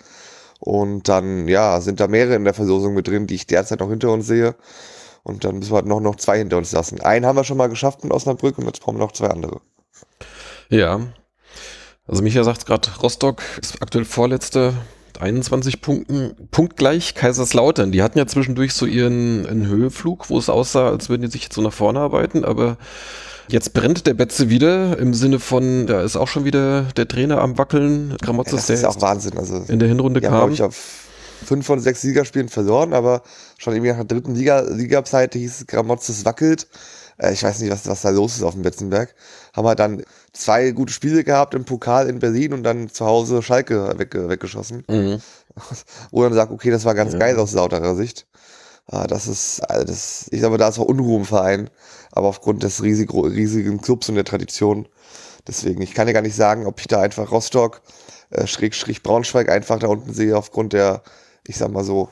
Und 0.58 1.08
dann, 1.08 1.48
ja, 1.48 1.80
sind 1.80 2.00
da 2.00 2.08
mehrere 2.08 2.34
in 2.34 2.44
der 2.44 2.54
Verlosung 2.54 2.94
mit 2.94 3.08
drin, 3.08 3.26
die 3.26 3.34
ich 3.34 3.46
derzeit 3.46 3.80
noch 3.80 3.88
hinter 3.88 4.10
uns 4.10 4.26
sehe. 4.26 4.54
Und 5.22 5.44
dann 5.44 5.58
müssen 5.58 5.72
wir 5.72 5.76
halt 5.76 5.86
noch, 5.86 6.00
noch 6.00 6.16
zwei 6.16 6.38
hinter 6.38 6.56
uns 6.56 6.72
lassen. 6.72 7.00
Einen 7.00 7.26
haben 7.26 7.36
wir 7.36 7.44
schon 7.44 7.56
mal 7.56 7.68
geschafft 7.68 8.04
mit 8.04 8.12
Osnabrück 8.12 8.58
und 8.58 8.66
jetzt 8.66 8.80
brauchen 8.80 8.96
wir 8.96 9.04
noch 9.04 9.12
zwei 9.12 9.28
andere. 9.28 9.60
Ja. 10.68 11.00
Also 12.06 12.22
Micha 12.22 12.42
sagt 12.42 12.66
gerade, 12.66 12.88
Rostock 13.02 13.42
ist 13.60 13.80
aktuell 13.82 14.04
vorletzte 14.04 14.74
21 15.20 15.80
Punkten, 15.80 16.48
punktgleich 16.50 17.14
Kaiserslautern. 17.14 17.92
Die 17.92 18.02
hatten 18.02 18.18
ja 18.18 18.26
zwischendurch 18.26 18.72
so 18.72 18.86
ihren 18.86 19.66
Höheflug, 19.66 20.30
wo 20.30 20.38
es 20.38 20.48
aussah, 20.48 20.88
als 20.88 21.08
würden 21.08 21.22
die 21.22 21.28
sich 21.28 21.44
jetzt 21.44 21.54
so 21.54 21.62
nach 21.62 21.72
vorne 21.72 22.00
arbeiten, 22.00 22.44
aber 22.44 22.78
Jetzt 23.50 23.72
brennt 23.72 24.06
der 24.06 24.14
Betze 24.14 24.48
wieder 24.48 24.96
im 24.98 25.12
Sinne 25.12 25.40
von, 25.40 25.86
da 25.86 26.02
ist 26.02 26.16
auch 26.16 26.28
schon 26.28 26.44
wieder 26.44 26.82
der 26.96 27.08
Trainer 27.08 27.40
am 27.40 27.58
Wackeln. 27.58 28.16
Gramotzes, 28.22 28.68
ja, 28.68 28.74
das 28.74 28.80
ist 28.80 28.84
auch 28.84 29.02
Wahnsinn. 29.02 29.36
Also, 29.36 29.64
in 29.66 29.80
der 29.80 29.88
Hinrunde 29.88 30.20
kam. 30.20 30.52
Ich 30.52 30.62
auf 30.62 31.08
fünf 31.44 31.66
von 31.66 31.80
sechs 31.80 32.02
Ligaspielen 32.02 32.48
verloren, 32.48 32.92
aber 32.92 33.22
schon 33.58 33.74
irgendwie 33.74 33.90
nach 33.90 33.96
der 33.96 34.04
dritten 34.04 34.34
Liga, 34.34 34.60
Liga-Seite 34.60 35.38
hieß 35.38 35.60
es, 35.60 35.66
Gramotzes 35.66 36.24
wackelt. 36.24 36.68
Äh, 37.18 37.32
ich 37.32 37.42
weiß 37.42 37.60
nicht, 37.60 37.72
was, 37.72 37.86
was 37.88 38.02
da 38.02 38.10
los 38.10 38.36
ist 38.36 38.42
auf 38.42 38.54
dem 38.54 38.62
Betzenberg. 38.62 39.14
Haben 39.54 39.64
wir 39.64 39.74
dann 39.74 40.02
zwei 40.32 40.70
gute 40.70 40.92
Spiele 40.92 41.24
gehabt 41.24 41.54
im 41.54 41.64
Pokal 41.64 42.08
in 42.08 42.18
Berlin 42.18 42.52
und 42.52 42.62
dann 42.62 42.88
zu 42.88 43.04
Hause 43.04 43.42
Schalke 43.42 43.98
weg, 43.98 44.14
weggeschossen. 44.14 44.84
Mhm. 44.88 45.20
Wo 46.10 46.22
dann 46.22 46.34
sagt, 46.34 46.52
okay, 46.52 46.70
das 46.70 46.84
war 46.84 46.94
ganz 46.94 47.14
ja. 47.14 47.18
geil 47.18 47.38
aus 47.38 47.52
lauterer 47.52 47.94
Sicht. 47.96 48.26
Ah, 48.92 49.06
das 49.06 49.28
ist, 49.28 49.60
also 49.70 49.84
das, 49.84 50.26
ich 50.32 50.40
sage 50.40 50.50
mal, 50.50 50.58
da 50.58 50.68
ist 50.68 50.78
auch 50.80 50.84
Unruhe 50.84 51.18
im 51.18 51.24
Verein, 51.24 51.70
aber 52.10 52.26
aufgrund 52.26 52.64
des 52.64 52.82
riesig, 52.82 53.12
riesigen 53.14 53.80
Clubs 53.80 54.08
und 54.08 54.16
der 54.16 54.24
Tradition. 54.24 54.88
Deswegen, 55.46 55.80
ich 55.80 55.94
kann 55.94 56.08
ja 56.08 56.12
gar 56.12 56.22
nicht 56.22 56.34
sagen, 56.34 56.66
ob 56.66 56.80
ich 56.80 56.88
da 56.88 57.00
einfach 57.00 57.30
Rostock, 57.30 57.82
äh, 58.30 58.46
Schrägstrich 58.48 59.02
Braunschweig 59.04 59.48
einfach 59.48 59.78
da 59.78 59.86
unten 59.86 60.12
sehe, 60.12 60.36
aufgrund 60.36 60.72
der, 60.72 61.02
ich 61.46 61.56
sag 61.56 61.70
mal 61.70 61.84
so, 61.84 62.08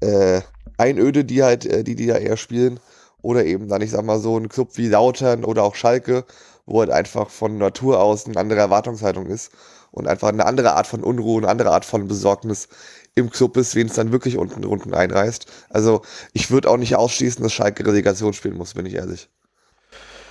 äh, 0.00 0.42
Einöde, 0.76 1.24
die 1.24 1.42
halt, 1.42 1.64
äh, 1.66 1.84
die, 1.84 1.94
die 1.96 2.06
da 2.06 2.16
eher 2.18 2.36
spielen. 2.36 2.80
Oder 3.22 3.44
eben 3.46 3.68
dann, 3.68 3.82
ich 3.82 3.90
sag 3.90 4.04
mal 4.04 4.20
so, 4.20 4.36
ein 4.38 4.48
Club 4.48 4.70
wie 4.76 4.88
Lautern 4.88 5.44
oder 5.44 5.62
auch 5.64 5.74
Schalke, 5.74 6.24
wo 6.66 6.80
halt 6.80 6.90
einfach 6.90 7.30
von 7.30 7.58
Natur 7.58 8.00
aus 8.00 8.26
eine 8.26 8.36
andere 8.38 8.60
Erwartungshaltung 8.60 9.26
ist 9.26 9.52
und 9.90 10.06
einfach 10.06 10.28
eine 10.28 10.46
andere 10.46 10.74
Art 10.74 10.86
von 10.86 11.02
Unruhe, 11.02 11.38
eine 11.38 11.48
andere 11.48 11.70
Art 11.72 11.84
von 11.84 12.08
Besorgnis 12.08 12.68
im 13.14 13.30
Club 13.30 13.56
ist, 13.56 13.74
wen 13.74 13.88
es 13.88 13.94
dann 13.94 14.12
wirklich 14.12 14.36
unten, 14.36 14.64
unten 14.64 14.94
einreißt. 14.94 15.46
Also 15.68 16.02
ich 16.32 16.50
würde 16.50 16.70
auch 16.70 16.76
nicht 16.76 16.96
ausschließen, 16.96 17.42
dass 17.42 17.52
Schalke 17.52 17.86
Relegation 17.86 18.32
spielen 18.32 18.56
muss, 18.56 18.74
bin 18.74 18.86
ich 18.86 18.94
ehrlich. 18.94 19.28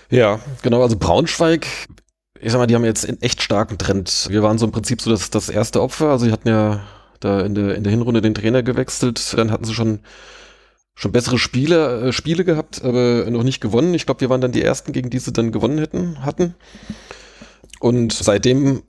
Ja, 0.10 0.40
genau. 0.62 0.82
Also 0.82 0.98
Braunschweig, 0.98 1.68
ich 2.40 2.52
sag 2.52 2.58
mal, 2.58 2.68
die 2.68 2.76
haben 2.76 2.86
jetzt 2.86 3.08
einen 3.08 3.22
echt 3.22 3.42
starken 3.42 3.78
Trend. 3.78 4.28
Wir 4.30 4.42
waren 4.44 4.58
so 4.58 4.66
im 4.66 4.72
Prinzip 4.72 5.02
so 5.02 5.12
das, 5.12 5.30
das 5.30 5.50
erste 5.50 5.82
Opfer. 5.82 6.10
Also 6.10 6.26
sie 6.26 6.32
hatten 6.32 6.48
ja 6.48 6.82
da 7.20 7.42
in 7.42 7.54
der, 7.54 7.76
in 7.76 7.84
der 7.84 7.92
Hinrunde 7.92 8.22
den 8.22 8.34
Trainer 8.34 8.64
gewechselt. 8.64 9.38
Dann 9.38 9.52
hatten 9.52 9.66
sie 9.66 9.74
schon, 9.74 10.00
schon 10.96 11.12
bessere 11.12 11.38
Spiele, 11.38 12.08
äh, 12.08 12.14
Spiele 12.14 12.46
gehabt, 12.46 12.84
aber 12.84 13.30
noch 13.30 13.44
nicht 13.44 13.62
gewonnen. 13.62 13.94
Ich 13.94 14.06
glaube, 14.06 14.22
wir 14.22 14.30
waren 14.30 14.42
dann 14.42 14.52
die 14.52 14.64
ersten, 14.64 14.94
gegen 14.94 15.10
die 15.10 15.20
sie 15.20 15.34
dann 15.34 15.52
gewonnen 15.52 15.78
hätten, 15.78 16.24
hatten. 16.26 16.56
Und 17.80 18.14
seitdem 18.14 18.84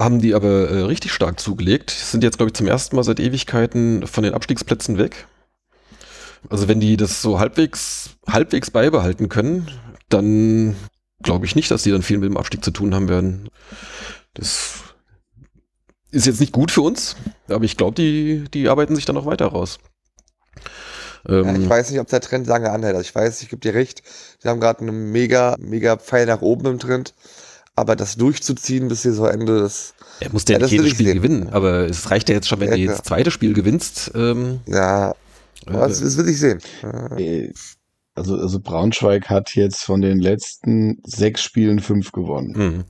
haben 0.00 0.20
die 0.20 0.34
aber 0.34 0.70
äh, 0.70 0.80
richtig 0.82 1.12
stark 1.12 1.38
zugelegt. 1.38 1.90
Sind 1.90 2.24
jetzt, 2.24 2.38
glaube 2.38 2.48
ich, 2.48 2.54
zum 2.54 2.66
ersten 2.66 2.96
Mal 2.96 3.04
seit 3.04 3.20
Ewigkeiten 3.20 4.06
von 4.06 4.24
den 4.24 4.34
Abstiegsplätzen 4.34 4.98
weg. 4.98 5.26
Also 6.48 6.68
wenn 6.68 6.80
die 6.80 6.96
das 6.96 7.20
so 7.20 7.38
halbwegs, 7.38 8.10
halbwegs 8.26 8.70
beibehalten 8.70 9.28
können, 9.28 9.70
dann 10.08 10.74
glaube 11.22 11.44
ich 11.44 11.54
nicht, 11.54 11.70
dass 11.70 11.82
die 11.82 11.90
dann 11.90 12.02
viel 12.02 12.16
mit 12.16 12.30
dem 12.30 12.38
Abstieg 12.38 12.64
zu 12.64 12.70
tun 12.70 12.94
haben 12.94 13.10
werden. 13.10 13.50
Das 14.32 14.80
ist 16.10 16.26
jetzt 16.26 16.40
nicht 16.40 16.52
gut 16.52 16.70
für 16.70 16.80
uns, 16.80 17.16
aber 17.48 17.64
ich 17.64 17.76
glaube, 17.76 17.94
die, 17.94 18.44
die 18.54 18.70
arbeiten 18.70 18.96
sich 18.96 19.04
dann 19.04 19.16
noch 19.16 19.26
weiter 19.26 19.46
raus. 19.46 19.78
Ähm, 21.28 21.44
ja, 21.44 21.56
ich 21.56 21.68
weiß 21.68 21.90
nicht, 21.90 22.00
ob 22.00 22.08
der 22.08 22.22
Trend 22.22 22.46
lange 22.46 22.70
anhält. 22.70 22.96
Also 22.96 23.06
ich 23.06 23.14
weiß, 23.14 23.42
ich 23.42 23.50
gebe 23.50 23.60
dir 23.60 23.74
recht, 23.74 24.02
die 24.42 24.48
haben 24.48 24.60
gerade 24.60 24.80
einen 24.80 25.12
mega, 25.12 25.56
mega 25.58 25.96
Pfeil 25.96 26.24
nach 26.24 26.40
oben 26.40 26.66
im 26.66 26.78
Trend. 26.78 27.14
Aber 27.76 27.96
das 27.96 28.16
durchzuziehen 28.16 28.88
bis 28.88 29.02
Saisonende, 29.02 29.60
das. 29.60 29.94
Er 30.20 30.32
muss 30.32 30.44
ja, 30.48 30.58
ja 30.58 30.64
nicht 30.64 30.72
jedes 30.72 30.90
Spiel 30.90 31.06
sehen. 31.06 31.16
gewinnen, 31.16 31.48
aber 31.48 31.88
es 31.88 32.10
reicht 32.10 32.28
ja 32.28 32.34
jetzt 32.34 32.48
schon, 32.48 32.60
wenn 32.60 32.70
ja, 32.70 32.76
du 32.76 32.86
das 32.86 33.02
zweite 33.02 33.30
Spiel 33.30 33.54
gewinnst. 33.54 34.10
Ähm, 34.14 34.60
ja, 34.66 35.14
das, 35.66 36.00
das 36.00 36.16
will 36.16 36.28
ich 36.28 36.38
sehen. 36.38 36.60
Äh, 37.16 37.52
also, 38.14 38.36
also 38.36 38.60
Braunschweig 38.60 39.30
hat 39.30 39.54
jetzt 39.54 39.84
von 39.84 40.00
den 40.00 40.18
letzten 40.18 41.00
sechs 41.04 41.42
Spielen 41.42 41.80
fünf 41.80 42.12
gewonnen. 42.12 42.52
Mhm. 42.56 42.84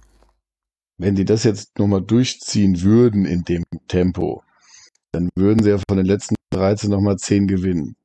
Wenn 0.98 1.14
die 1.14 1.24
das 1.24 1.44
jetzt 1.44 1.78
nochmal 1.78 2.02
durchziehen 2.02 2.82
würden 2.82 3.24
in 3.26 3.44
dem 3.44 3.64
Tempo, 3.88 4.42
dann 5.12 5.28
würden 5.36 5.62
sie 5.62 5.70
ja 5.70 5.78
von 5.88 5.96
den 5.96 6.06
letzten 6.06 6.34
13 6.50 6.90
nochmal 6.90 7.16
zehn 7.16 7.46
gewinnen 7.46 7.96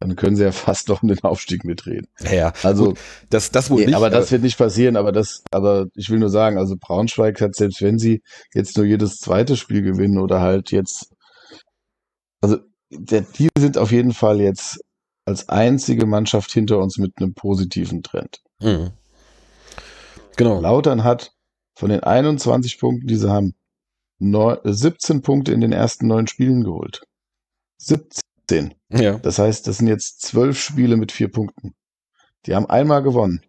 dann 0.00 0.16
können 0.16 0.36
sie 0.36 0.44
ja 0.44 0.52
fast 0.52 0.88
noch 0.88 1.02
um 1.02 1.08
den 1.08 1.22
Aufstieg 1.22 1.64
mitreden. 1.64 2.08
Ja, 2.30 2.52
also 2.62 2.88
Gut, 2.88 2.98
das, 3.30 3.50
das 3.50 3.70
wohl 3.70 3.80
nee, 3.80 3.86
nicht. 3.86 3.94
Aber 3.94 4.10
das 4.10 4.30
wird 4.30 4.42
nicht 4.42 4.58
passieren. 4.58 4.96
Aber 4.96 5.12
das, 5.12 5.42
aber 5.50 5.86
ich 5.94 6.10
will 6.10 6.18
nur 6.18 6.30
sagen, 6.30 6.58
also 6.58 6.76
Braunschweig 6.78 7.40
hat 7.40 7.54
selbst 7.54 7.82
wenn 7.82 7.98
sie 7.98 8.22
jetzt 8.54 8.76
nur 8.76 8.86
jedes 8.86 9.18
zweite 9.18 9.56
Spiel 9.56 9.82
gewinnen 9.82 10.18
oder 10.18 10.40
halt 10.40 10.70
jetzt, 10.70 11.12
also 12.40 12.58
der, 12.90 13.22
die 13.22 13.48
sind 13.58 13.78
auf 13.78 13.92
jeden 13.92 14.12
Fall 14.12 14.40
jetzt 14.40 14.80
als 15.24 15.48
einzige 15.48 16.06
Mannschaft 16.06 16.52
hinter 16.52 16.78
uns 16.78 16.98
mit 16.98 17.14
einem 17.16 17.34
positiven 17.34 18.02
Trend. 18.02 18.40
Mhm. 18.60 18.92
Genau. 20.36 20.60
Lautern 20.60 21.02
hat 21.02 21.32
von 21.74 21.90
den 21.90 22.00
21 22.00 22.78
Punkten, 22.78 23.06
die 23.06 23.16
sie 23.16 23.30
haben, 23.30 23.54
17 24.18 25.20
Punkte 25.20 25.52
in 25.52 25.60
den 25.60 25.72
ersten 25.72 26.06
neun 26.06 26.26
Spielen 26.26 26.64
geholt. 26.64 27.02
17. 27.78 28.20
17. 28.48 28.74
Ja. 28.90 29.18
Das 29.18 29.38
heißt, 29.38 29.66
das 29.66 29.78
sind 29.78 29.88
jetzt 29.88 30.22
zwölf 30.22 30.58
Spiele 30.58 30.96
mit 30.96 31.12
vier 31.12 31.28
Punkten. 31.28 31.74
Die 32.46 32.54
haben 32.54 32.66
einmal 32.66 33.02
gewonnen. 33.02 33.42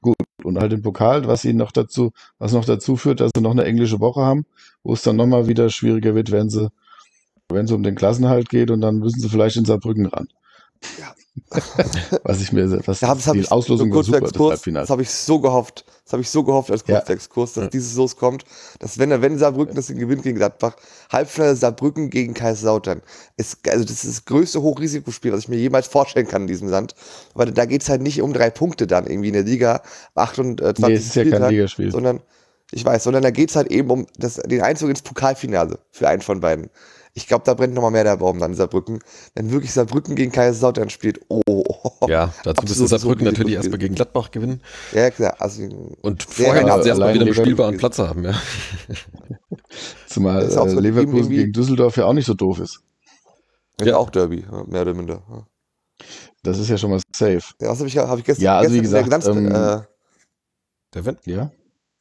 Gut. 0.00 0.16
Und 0.42 0.58
halt 0.58 0.72
den 0.72 0.82
Pokal, 0.82 1.26
was 1.26 1.44
ihnen 1.44 1.58
noch 1.58 1.72
dazu, 1.72 2.10
was 2.38 2.52
noch 2.52 2.64
dazu 2.64 2.96
führt, 2.96 3.20
dass 3.20 3.30
sie 3.34 3.42
noch 3.42 3.52
eine 3.52 3.64
englische 3.64 4.00
Woche 4.00 4.20
haben, 4.20 4.44
wo 4.82 4.92
es 4.92 5.02
dann 5.02 5.16
nochmal 5.16 5.46
wieder 5.46 5.70
schwieriger 5.70 6.14
wird, 6.14 6.32
wenn 6.32 6.50
sie, 6.50 6.70
wenn 7.48 7.66
es 7.66 7.72
um 7.72 7.82
den 7.82 7.94
Klassenhalt 7.94 8.48
geht 8.48 8.70
und 8.70 8.80
dann 8.80 8.98
müssen 8.98 9.20
sie 9.20 9.28
vielleicht 9.28 9.56
in 9.56 9.64
Saarbrücken 9.64 10.06
ran. 10.06 10.28
Ja. 11.00 11.14
was 12.24 12.40
ich 12.40 12.52
mir, 12.52 12.86
was 12.86 13.00
ja, 13.00 13.14
das 13.14 13.30
die 13.32 13.48
Auslosung 13.48 13.90
so 13.90 13.96
war 13.96 14.04
super, 14.04 14.18
Exkurs, 14.18 14.62
das, 14.62 14.72
das 14.74 14.90
habe 14.90 15.02
ich 15.02 15.10
so 15.10 15.40
gehofft. 15.40 15.84
Das 16.04 16.12
habe 16.12 16.22
ich 16.22 16.30
so 16.30 16.44
gehofft 16.44 16.70
als 16.70 16.84
Kurzexkurs, 16.84 17.54
ja. 17.54 17.62
dass 17.62 17.70
dieses 17.70 17.94
Los 17.94 18.16
kommt, 18.16 18.44
dass 18.80 18.98
wenn 18.98 19.10
wenn 19.22 19.38
Saarbrücken 19.38 19.74
das 19.74 19.88
gewinnt 19.88 20.22
gegen 20.22 20.36
Gladbach, 20.36 20.76
Halbfinale 21.10 21.56
Saarbrücken 21.56 22.10
gegen 22.10 22.34
Kaiserslautern, 22.34 23.00
ist, 23.36 23.66
also 23.68 23.84
das 23.84 24.04
ist 24.04 24.08
das 24.08 24.24
größte 24.24 24.60
Hochrisikospiel, 24.62 25.32
was 25.32 25.40
ich 25.40 25.48
mir 25.48 25.56
jemals 25.56 25.86
vorstellen 25.86 26.28
kann 26.28 26.42
in 26.42 26.48
diesem 26.48 26.68
Land. 26.68 26.94
Weil 27.34 27.52
da 27.52 27.64
geht 27.64 27.82
es 27.82 27.88
halt 27.88 28.02
nicht 28.02 28.20
um 28.20 28.32
drei 28.32 28.50
Punkte 28.50 28.86
dann 28.86 29.06
irgendwie 29.06 29.28
in 29.28 29.34
der 29.34 29.44
Liga, 29.44 29.82
28 30.14 30.86
nee, 30.86 30.94
ist 30.94 31.14
ja 31.14 31.24
kein 31.24 31.50
Ligaspiel. 31.50 31.90
sondern 31.90 32.20
ich 32.72 32.84
weiß, 32.84 33.04
sondern 33.04 33.22
da 33.22 33.30
geht 33.30 33.50
es 33.50 33.56
halt 33.56 33.70
eben 33.70 33.90
um 33.90 34.06
das, 34.16 34.34
den 34.36 34.62
Einzug 34.62 34.90
ins 34.90 35.02
Pokalfinale 35.02 35.78
für 35.90 36.08
einen 36.08 36.22
von 36.22 36.40
beiden. 36.40 36.70
Ich 37.14 37.26
glaube, 37.26 37.44
da 37.44 37.52
brennt 37.52 37.74
nochmal 37.74 37.90
mehr 37.90 38.04
der 38.04 38.16
Baum 38.16 38.38
dann, 38.38 38.54
Saarbrücken. 38.54 39.00
Wenn 39.34 39.50
wirklich 39.50 39.72
Saarbrücken 39.72 40.14
gegen 40.16 40.32
Kaiserslautern 40.32 40.88
spielt, 40.88 41.20
oh. 41.28 41.62
Ja, 42.08 42.32
dazu 42.42 42.62
müssen 42.62 42.84
Absolut 42.84 42.88
Saarbrücken 42.88 43.24
so 43.26 43.30
natürlich 43.32 43.54
erstmal 43.54 43.78
gegen 43.78 43.94
Gladbach 43.94 44.30
gewinnen. 44.30 44.62
Ja, 44.92 45.10
klar. 45.10 45.36
Also, 45.38 45.62
Und 46.00 46.22
vorher 46.22 46.64
müssen 46.64 46.82
sie 46.82 46.88
erstmal 46.88 47.12
wieder 47.14 47.26
einen 47.26 47.34
spielbaren. 47.34 47.76
Platz 47.76 47.98
haben, 47.98 48.24
ja. 48.24 48.34
Zumal 50.06 50.46
auch 50.56 50.68
so 50.68 50.78
äh, 50.78 50.80
Leverkusen 50.80 51.30
gegen 51.30 51.52
Düsseldorf 51.52 51.96
ja 51.98 52.06
auch 52.06 52.14
nicht 52.14 52.26
so 52.26 52.34
doof 52.34 52.60
ist. 52.60 52.82
ist 53.78 53.86
Ja. 53.86 53.96
auch 53.98 54.08
Derby, 54.08 54.44
mehr 54.66 54.82
oder 54.82 54.94
minder. 54.94 55.22
Ja. 55.28 55.46
Das 56.42 56.58
ist 56.58 56.68
ja 56.68 56.78
schon 56.78 56.90
mal 56.90 57.00
safe. 57.14 57.42
Ja, 57.60 57.68
was 57.68 57.78
habe 57.78 57.88
ich, 57.88 57.98
hab 57.98 58.18
ich 58.18 58.24
gestern, 58.24 58.44
Ja, 58.44 58.58
also 58.58 58.72
wie 58.72 58.80
gestern 58.80 59.04
gesagt, 59.10 59.24
der 59.26 59.32
Glanz, 59.32 59.54
ähm, 59.54 59.82
äh, 59.82 59.86
Der 60.94 61.04
Wen 61.04 61.18
Ja. 61.26 61.50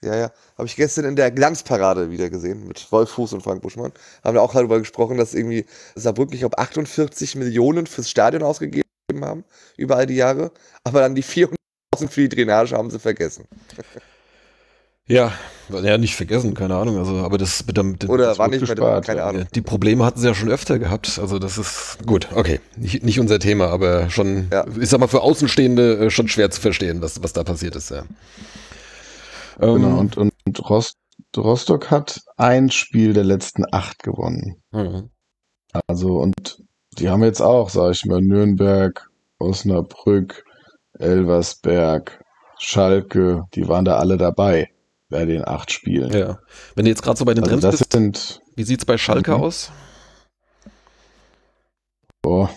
Ja, 0.04 0.16
ja. 0.16 0.32
Habe 0.58 0.68
ich 0.68 0.76
gestern 0.76 1.06
in 1.06 1.16
der 1.16 1.30
Glanzparade 1.30 2.10
wieder 2.10 2.30
gesehen 2.30 2.68
mit 2.68 2.92
Wolf 2.92 3.12
Fuß 3.12 3.34
und 3.34 3.42
Frank 3.44 3.62
Buschmann. 3.62 3.92
Haben 4.24 4.34
wir 4.34 4.42
auch 4.42 4.54
darüber 4.54 4.80
gesprochen, 4.80 5.18
dass 5.18 5.34
irgendwie 5.36 5.66
Saarbrücken, 5.96 6.34
ich 6.34 6.40
glaube, 6.40 6.58
48 6.58 7.36
Millionen 7.36 7.86
fürs 7.86 8.10
Stadion 8.10 8.42
ausgegeben 8.42 8.84
haben, 9.22 9.44
über 9.78 9.98
all 9.98 10.08
die 10.08 10.16
Jahre. 10.16 10.52
Aber 10.84 11.02
dann 11.02 11.14
die 11.14 11.24
400.000 11.24 11.56
für 12.10 12.28
die 12.28 12.30
Drainage 12.36 12.76
haben 12.76 12.90
sie 12.90 12.98
vergessen. 13.00 13.46
Ja, 15.08 15.34
ja, 15.70 15.98
nicht 15.98 16.16
vergessen, 16.16 16.54
keine 16.54 16.76
Ahnung. 16.76 16.98
Also, 16.98 17.18
aber 17.18 17.38
das 17.38 17.66
mit 17.66 17.76
dem, 17.76 17.98
Oder 18.08 18.28
das 18.28 18.40
war 18.40 18.48
nicht 18.48 18.62
gespart, 18.62 19.06
keine. 19.06 19.24
Ahnung. 19.24 19.46
die 19.54 19.62
Probleme 19.62 20.06
hatten 20.06 20.20
sie 20.20 20.28
ja 20.28 20.34
schon 20.34 20.50
öfter 20.50 20.80
gehabt. 20.80 21.20
Also 21.20 21.38
das 21.38 21.58
ist 21.58 21.98
gut, 22.06 22.30
okay. 22.34 22.60
Nicht, 22.78 23.04
nicht 23.04 23.20
unser 23.20 23.40
Thema, 23.40 23.68
aber 23.68 24.10
schon, 24.10 24.48
Ja. 24.52 24.66
ich 24.80 24.90
sag 24.90 25.00
mal, 25.00 25.08
für 25.08 25.22
Außenstehende 25.22 26.06
äh, 26.06 26.10
schon 26.10 26.28
schwer 26.28 26.50
zu 26.50 26.62
verstehen, 26.62 27.02
was, 27.02 27.22
was 27.22 27.34
da 27.34 27.44
passiert 27.44 27.76
ist, 27.76 27.92
ja. 27.92 28.04
Ähm, 29.60 29.76
Genau. 29.82 30.00
Und, 30.00 30.18
und, 30.18 30.34
und 30.46 30.70
Rost, 30.70 30.98
Rostock 31.36 31.92
hat 31.92 32.22
ein 32.38 32.72
Spiel 32.72 33.14
der 33.14 33.24
letzten 33.24 33.64
acht 33.72 34.04
gewonnen. 34.04 34.62
mhm. 34.72 35.10
Also, 35.88 36.18
und 36.18 36.62
die 36.98 37.10
haben 37.10 37.24
jetzt 37.24 37.42
auch, 37.42 37.70
sag 37.70 37.92
ich 37.92 38.06
mal, 38.06 38.22
Nürnberg, 38.22 39.10
Osnabrück, 39.40 40.44
Elversberg, 41.00 42.22
Schalke, 42.60 43.44
die 43.56 43.68
waren 43.68 43.86
da 43.86 43.98
alle 43.98 44.18
dabei 44.18 44.70
bei 45.10 45.26
den 45.26 45.46
acht 45.48 45.72
Spielen. 45.72 46.12
Ja. 46.12 46.40
Wenn 46.76 46.86
du 46.86 46.92
jetzt 46.92 47.02
gerade 47.04 47.18
so 47.18 47.26
bei 47.26 47.34
den 47.34 47.44
Also 47.46 47.58
Trends 47.60 47.80
bist, 47.80 47.94
sind, 47.94 48.42
wie 48.56 48.64
sieht's 48.64 48.86
bei 48.86 48.98
Schalke 48.98 49.32
Mhm. 49.32 49.42
aus? 49.44 49.72
boah, 52.22 52.50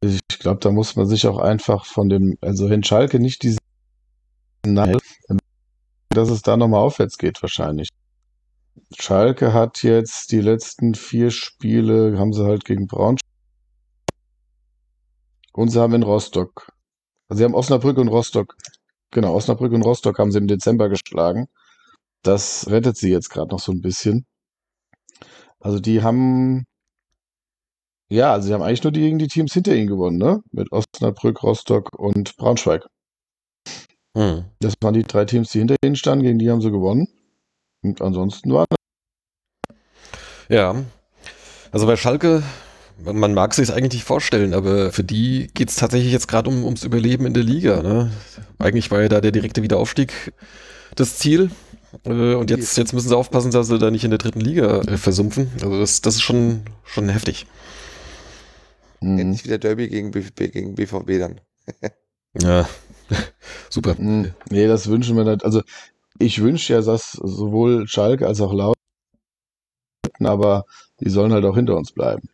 ich 0.00 0.20
glaube, 0.38 0.60
da 0.60 0.70
muss 0.70 0.96
man 0.96 1.06
sich 1.06 1.26
auch 1.26 1.38
einfach 1.38 1.84
von 1.84 2.08
dem, 2.08 2.36
also 2.40 2.68
wenn 2.70 2.82
Schalke 2.84 3.18
nicht 3.20 3.42
diese 3.42 3.58
Nein, 4.66 4.98
dann 5.28 5.38
dass 6.16 6.30
es 6.30 6.42
da 6.42 6.56
nochmal 6.56 6.80
aufwärts 6.80 7.18
geht 7.18 7.42
wahrscheinlich. 7.42 7.88
Schalke 8.98 9.52
hat 9.52 9.82
jetzt 9.82 10.32
die 10.32 10.40
letzten 10.40 10.94
vier 10.94 11.30
Spiele, 11.30 12.18
haben 12.18 12.32
sie 12.32 12.44
halt 12.44 12.64
gegen 12.64 12.86
Braunschweig 12.86 13.20
und 15.52 15.70
sie 15.70 15.80
haben 15.80 15.94
in 15.94 16.02
Rostock, 16.02 16.72
also 17.28 17.38
sie 17.38 17.44
haben 17.44 17.54
Osnabrück 17.54 17.98
und 17.98 18.08
Rostock, 18.08 18.56
genau, 19.10 19.34
Osnabrück 19.34 19.72
und 19.72 19.82
Rostock 19.82 20.18
haben 20.18 20.30
sie 20.30 20.38
im 20.38 20.46
Dezember 20.46 20.88
geschlagen. 20.88 21.48
Das 22.22 22.68
rettet 22.68 22.96
sie 22.96 23.10
jetzt 23.10 23.30
gerade 23.30 23.50
noch 23.50 23.60
so 23.60 23.72
ein 23.72 23.80
bisschen. 23.80 24.26
Also 25.60 25.80
die 25.80 26.02
haben, 26.02 26.64
ja, 28.08 28.32
also 28.32 28.48
sie 28.48 28.54
haben 28.54 28.62
eigentlich 28.62 28.82
nur 28.82 28.92
die 28.92 29.00
gegen 29.00 29.18
die 29.18 29.28
Teams 29.28 29.52
hinter 29.52 29.74
ihnen 29.74 29.88
gewonnen, 29.88 30.18
ne? 30.18 30.42
Mit 30.52 30.70
Osnabrück, 30.72 31.42
Rostock 31.42 31.98
und 31.98 32.36
Braunschweig. 32.36 32.86
Hm. 34.16 34.44
Das 34.60 34.74
waren 34.80 34.94
die 34.94 35.02
drei 35.02 35.26
Teams, 35.26 35.50
die 35.50 35.58
hinter 35.58 35.76
ihnen 35.84 35.94
standen, 35.94 36.24
gegen 36.24 36.38
die 36.38 36.50
haben 36.50 36.62
sie 36.62 36.70
gewonnen. 36.70 37.06
Und 37.82 38.00
ansonsten 38.00 38.50
waren 38.50 38.66
Ja. 40.48 40.74
Also 41.70 41.86
bei 41.86 41.96
Schalke, 41.96 42.42
man 43.04 43.34
mag 43.34 43.52
sich 43.52 43.70
eigentlich 43.70 43.92
nicht 43.92 44.04
vorstellen, 44.04 44.54
aber 44.54 44.90
für 44.90 45.04
die 45.04 45.48
geht's 45.52 45.76
tatsächlich 45.76 46.12
jetzt 46.12 46.28
gerade 46.28 46.48
um, 46.48 46.64
ums 46.64 46.82
Überleben 46.82 47.26
in 47.26 47.34
der 47.34 47.42
Liga. 47.42 47.82
Ne? 47.82 48.10
Eigentlich 48.58 48.90
war 48.90 49.02
ja 49.02 49.08
da 49.08 49.20
der 49.20 49.32
direkte 49.32 49.62
Wiederaufstieg 49.62 50.32
das 50.94 51.18
Ziel. 51.18 51.50
Äh, 52.04 52.34
Und 52.36 52.50
jetzt, 52.50 52.78
jetzt 52.78 52.94
müssen 52.94 53.08
sie 53.10 53.16
aufpassen, 53.16 53.50
dass 53.50 53.66
sie 53.66 53.78
da 53.78 53.90
nicht 53.90 54.04
in 54.04 54.10
der 54.10 54.18
dritten 54.18 54.40
Liga 54.40 54.80
äh, 54.80 54.96
versumpfen. 54.96 55.50
Also 55.62 55.78
das, 55.78 56.00
das 56.00 56.14
ist 56.14 56.22
schon, 56.22 56.62
schon 56.84 57.10
heftig. 57.10 57.46
Mhm. 59.02 59.18
Endlich 59.18 59.44
wieder 59.44 59.58
Derby 59.58 59.88
gegen, 59.88 60.10
BVB, 60.10 60.52
gegen 60.52 60.74
BVB 60.74 61.18
dann. 61.18 61.40
Ja, 62.40 62.66
super. 63.70 63.94
Mhm. 63.98 64.34
Nee, 64.50 64.66
das 64.66 64.88
wünschen 64.88 65.16
wir 65.16 65.24
nicht. 65.24 65.44
Also 65.44 65.62
ich 66.18 66.40
wünsche 66.42 66.72
ja, 66.72 66.80
dass 66.80 67.12
sowohl 67.12 67.86
Schalke 67.88 68.26
als 68.26 68.40
auch 68.40 68.52
Laut, 68.52 68.76
aber 70.20 70.64
die 71.00 71.10
sollen 71.10 71.32
halt 71.32 71.44
auch 71.44 71.54
hinter 71.56 71.76
uns 71.76 71.92
bleiben. 71.92 72.28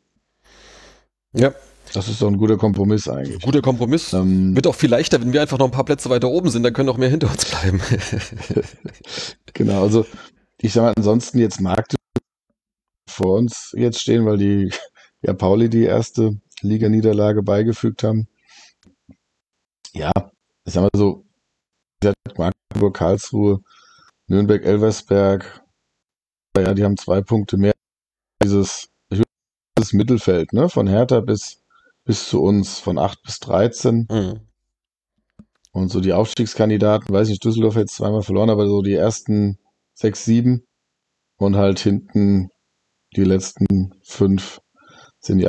Ja, 1.35 1.53
Das 1.95 2.09
ist 2.09 2.21
doch 2.23 2.29
ein 2.29 2.37
guter 2.37 2.57
Kompromiss 2.59 3.09
eigentlich. 3.09 3.43
guter 3.43 3.63
Kompromiss. 3.63 4.13
Ähm, 4.13 4.55
Wird 4.55 4.67
auch 4.67 4.75
viel 4.75 4.91
leichter, 4.91 5.21
wenn 5.21 5.33
wir 5.33 5.41
einfach 5.41 5.59
noch 5.59 5.67
ein 5.67 5.73
paar 5.73 5.85
Plätze 5.85 6.11
weiter 6.11 6.29
oben 6.29 6.51
sind, 6.51 6.63
dann 6.63 6.73
können 6.73 6.89
auch 6.89 6.99
mehr 6.99 7.09
hinter 7.09 7.31
uns 7.31 7.45
bleiben. 7.47 7.81
genau, 9.55 9.83
also 9.83 10.07
ich 10.59 10.73
sag 10.73 10.83
mal, 10.83 10.93
ansonsten 10.97 11.39
jetzt 11.39 11.61
Magdeburg 11.61 11.99
vor 13.09 13.37
uns 13.39 13.73
jetzt 13.77 14.01
stehen, 14.01 14.27
weil 14.27 14.39
die 14.39 14.71
ja 15.23 15.33
Pauli 15.35 15.69
die 15.69 15.85
erste 15.85 16.41
Liganiederlage 16.61 17.43
beigefügt 17.43 18.03
haben. 18.05 18.29
Ja, 19.93 20.13
ich 20.65 20.73
sag 20.73 20.83
mal 20.83 20.91
so, 20.95 21.25
Magdeburg, 22.37 22.95
Karlsruhe, 22.95 23.61
Nürnberg, 24.27 24.65
Elversberg, 24.65 25.63
ja, 26.57 26.75
die 26.75 26.85
haben 26.85 26.97
zwei 26.97 27.23
Punkte 27.23 27.57
mehr. 27.57 27.73
Dieses, 28.43 28.89
das 29.75 29.93
Mittelfeld, 29.93 30.53
ne, 30.53 30.69
von 30.69 30.87
Hertha 30.87 31.21
bis, 31.21 31.63
bis 32.05 32.29
zu 32.29 32.43
uns, 32.43 32.79
von 32.79 32.99
8 32.99 33.23
bis 33.23 33.39
13. 33.41 34.07
Hm. 34.11 34.41
Und 35.73 35.89
so 35.89 36.01
die 36.01 36.13
Aufstiegskandidaten, 36.13 37.15
weiß 37.15 37.29
nicht, 37.29 37.45
Düsseldorf 37.45 37.75
hat 37.75 37.83
jetzt 37.83 37.97
zweimal 37.97 38.23
verloren, 38.23 38.51
aber 38.51 38.67
so 38.67 38.83
die 38.83 38.95
ersten 38.95 39.59
sechs, 39.95 40.25
sieben 40.25 40.67
und 41.39 41.57
halt 41.57 41.79
hinten 41.79 42.51
die 43.17 43.25
letzten 43.25 43.95
fünf 44.03 44.61
sind 45.21 45.39
die, 45.39 45.47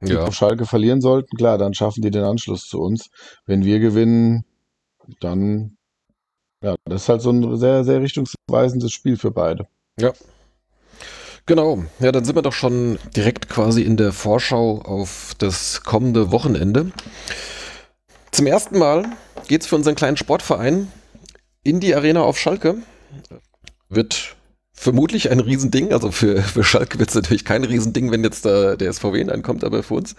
die 0.00 0.12
Ja. 0.12 0.24
auf 0.24 0.34
Schalke 0.34 0.66
verlieren 0.66 1.00
sollten. 1.00 1.36
Klar, 1.36 1.58
dann 1.58 1.74
schaffen 1.74 2.02
die 2.02 2.10
den 2.10 2.24
Anschluss 2.24 2.62
zu 2.68 2.80
uns. 2.80 3.08
Wenn 3.46 3.64
wir 3.64 3.78
gewinnen, 3.78 4.44
dann, 5.20 5.76
ja, 6.62 6.74
das 6.84 7.02
ist 7.02 7.08
halt 7.08 7.22
so 7.22 7.30
ein 7.30 7.56
sehr, 7.56 7.84
sehr 7.84 8.00
richtungsweisendes 8.00 8.92
Spiel 8.92 9.16
für 9.16 9.30
beide. 9.30 9.66
Genau, 11.46 11.84
ja, 12.00 12.10
dann 12.12 12.24
sind 12.24 12.34
wir 12.34 12.42
doch 12.42 12.52
schon 12.52 12.98
direkt 13.14 13.48
quasi 13.48 13.82
in 13.82 13.96
der 13.96 14.12
Vorschau 14.12 14.82
auf 14.82 15.34
das 15.38 15.82
kommende 15.82 16.32
Wochenende. 16.32 16.90
Zum 18.32 18.46
ersten 18.46 18.78
Mal 18.78 19.06
geht 19.46 19.62
es 19.62 19.66
für 19.68 19.76
unseren 19.76 19.94
kleinen 19.94 20.16
Sportverein 20.16 20.90
in 21.62 21.80
die 21.80 21.94
Arena 21.94 22.22
auf 22.22 22.38
Schalke. 22.38 22.76
Wird 23.88 24.35
vermutlich 24.76 25.30
ein 25.30 25.40
Riesending, 25.40 25.92
also 25.92 26.12
für, 26.12 26.42
für 26.42 26.62
Schalke 26.62 26.98
wird 26.98 27.08
es 27.08 27.14
natürlich 27.14 27.44
kein 27.44 27.64
Riesending, 27.64 28.10
wenn 28.12 28.22
jetzt 28.22 28.44
da 28.44 28.76
der 28.76 28.92
SVW 28.92 29.18
hineinkommt, 29.18 29.64
aber 29.64 29.82
für 29.82 29.94
uns. 29.94 30.14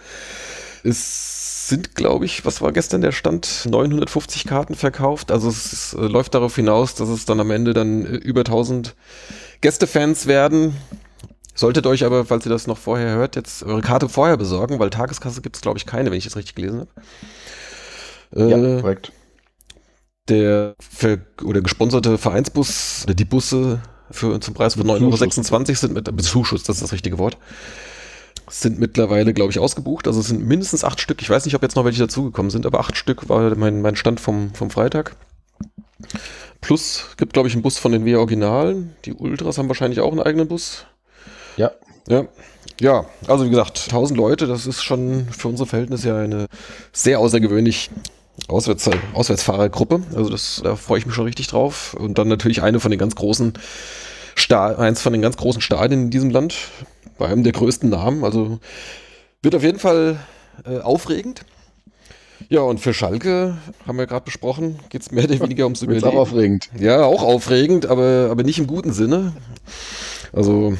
Es 0.82 1.68
sind, 1.68 1.94
glaube 1.94 2.24
ich, 2.24 2.44
was 2.44 2.60
war 2.60 2.72
gestern 2.72 3.00
der 3.00 3.12
Stand? 3.12 3.66
950 3.70 4.46
Karten 4.46 4.74
verkauft. 4.74 5.30
Also 5.30 5.48
es, 5.48 5.72
ist, 5.72 5.94
äh, 5.94 6.06
läuft 6.06 6.34
darauf 6.34 6.56
hinaus, 6.56 6.94
dass 6.94 7.08
es 7.08 7.24
dann 7.24 7.40
am 7.40 7.50
Ende 7.50 7.74
dann 7.74 8.04
äh, 8.04 8.16
über 8.16 8.40
1000 8.40 8.94
Gästefans 9.60 10.26
werden. 10.26 10.76
Solltet 11.54 11.86
euch 11.86 12.04
aber, 12.04 12.24
falls 12.24 12.46
ihr 12.46 12.50
das 12.50 12.66
noch 12.66 12.78
vorher 12.78 13.16
hört, 13.16 13.36
jetzt 13.36 13.64
eure 13.64 13.82
Karte 13.82 14.08
vorher 14.08 14.36
besorgen, 14.36 14.78
weil 14.78 14.90
Tageskasse 14.90 15.42
gibt 15.42 15.56
es, 15.56 15.62
glaube 15.62 15.78
ich, 15.78 15.86
keine, 15.86 16.10
wenn 16.10 16.18
ich 16.18 16.24
das 16.24 16.36
richtig 16.36 16.54
gelesen 16.54 16.86
habe. 18.32 18.50
Äh, 18.50 18.80
korrekt. 18.80 19.12
der 20.28 20.74
oder 21.42 21.60
gesponserte 21.60 22.16
Vereinsbus, 22.16 23.02
oder 23.04 23.14
die 23.14 23.24
Busse 23.24 23.80
für, 24.10 24.40
zum 24.40 24.54
Preis 24.54 24.74
von 24.74 24.86
Mit 24.86 24.96
9,26 24.96 25.52
Euro 25.68 25.74
sind 25.74 25.94
mit 25.94 26.16
Bezuschuss, 26.16 26.62
das 26.62 26.76
ist 26.76 26.82
das 26.82 26.92
richtige 26.92 27.18
Wort. 27.18 27.36
Sind 28.50 28.78
mittlerweile, 28.78 29.34
glaube 29.34 29.52
ich, 29.52 29.58
ausgebucht. 29.58 30.06
Also 30.06 30.20
es 30.20 30.28
sind 30.28 30.46
mindestens 30.46 30.82
acht 30.82 31.00
Stück. 31.00 31.20
Ich 31.20 31.28
weiß 31.28 31.44
nicht, 31.44 31.54
ob 31.54 31.62
jetzt 31.62 31.76
noch 31.76 31.84
welche 31.84 32.00
dazugekommen 32.00 32.50
sind, 32.50 32.64
aber 32.64 32.80
acht 32.80 32.96
Stück 32.96 33.28
war 33.28 33.54
mein, 33.56 33.82
mein 33.82 33.96
Stand 33.96 34.20
vom, 34.20 34.54
vom 34.54 34.70
Freitag. 34.70 35.16
Plus 36.60 37.04
gibt, 37.16 37.34
glaube 37.34 37.48
ich, 37.48 37.54
einen 37.54 37.62
Bus 37.62 37.78
von 37.78 37.92
den 37.92 38.04
W 38.04 38.16
Originalen. 38.16 38.94
Die 39.04 39.12
Ultras 39.12 39.58
haben 39.58 39.68
wahrscheinlich 39.68 40.00
auch 40.00 40.10
einen 40.10 40.22
eigenen 40.22 40.48
Bus. 40.48 40.86
Ja. 41.56 41.72
Ja. 42.08 42.26
Ja, 42.80 43.06
also 43.26 43.44
wie 43.44 43.50
gesagt, 43.50 43.86
1000 43.86 44.16
Leute, 44.16 44.46
das 44.46 44.66
ist 44.66 44.84
schon 44.84 45.26
für 45.30 45.48
unsere 45.48 45.66
Verhältnisse 45.66 46.08
ja 46.08 46.18
eine 46.18 46.46
sehr 46.92 47.18
außergewöhnlich 47.18 47.90
Auswärts, 48.46 48.88
Auswärtsfahrergruppe. 49.14 50.02
Also 50.14 50.30
das, 50.30 50.60
da 50.62 50.76
freue 50.76 50.98
ich 51.00 51.06
mich 51.06 51.14
schon 51.14 51.24
richtig 51.24 51.48
drauf. 51.48 51.94
Und 51.94 52.18
dann 52.18 52.28
natürlich 52.28 52.62
eine 52.62 52.80
von 52.80 52.90
den 52.90 53.00
ganz 53.00 53.14
großen 53.14 53.54
Sta 54.36 54.76
eins 54.76 55.02
von 55.02 55.12
den 55.12 55.22
ganz 55.22 55.36
großen 55.36 55.60
Stadien 55.60 56.02
in 56.04 56.10
diesem 56.10 56.30
Land, 56.30 56.54
bei 57.18 57.26
einem 57.26 57.42
der 57.42 57.52
größten 57.52 57.90
Namen. 57.90 58.22
Also 58.24 58.60
wird 59.42 59.54
auf 59.54 59.62
jeden 59.64 59.78
Fall 59.80 60.18
äh, 60.64 60.78
aufregend. 60.78 61.42
Ja, 62.48 62.60
und 62.60 62.78
für 62.78 62.94
Schalke, 62.94 63.58
haben 63.86 63.98
wir 63.98 64.06
gerade 64.06 64.24
besprochen, 64.24 64.78
geht 64.90 65.02
es 65.02 65.10
mehr 65.10 65.24
oder 65.24 65.40
weniger 65.40 65.64
ums 65.64 65.82
Überleben. 65.82 66.06
auch 66.06 66.14
aufregend. 66.14 66.70
Ja, 66.78 67.04
auch 67.04 67.22
aufregend, 67.22 67.86
aber, 67.86 68.28
aber 68.30 68.44
nicht 68.44 68.58
im 68.60 68.68
guten 68.68 68.92
Sinne. 68.92 69.32
Also, 70.32 70.74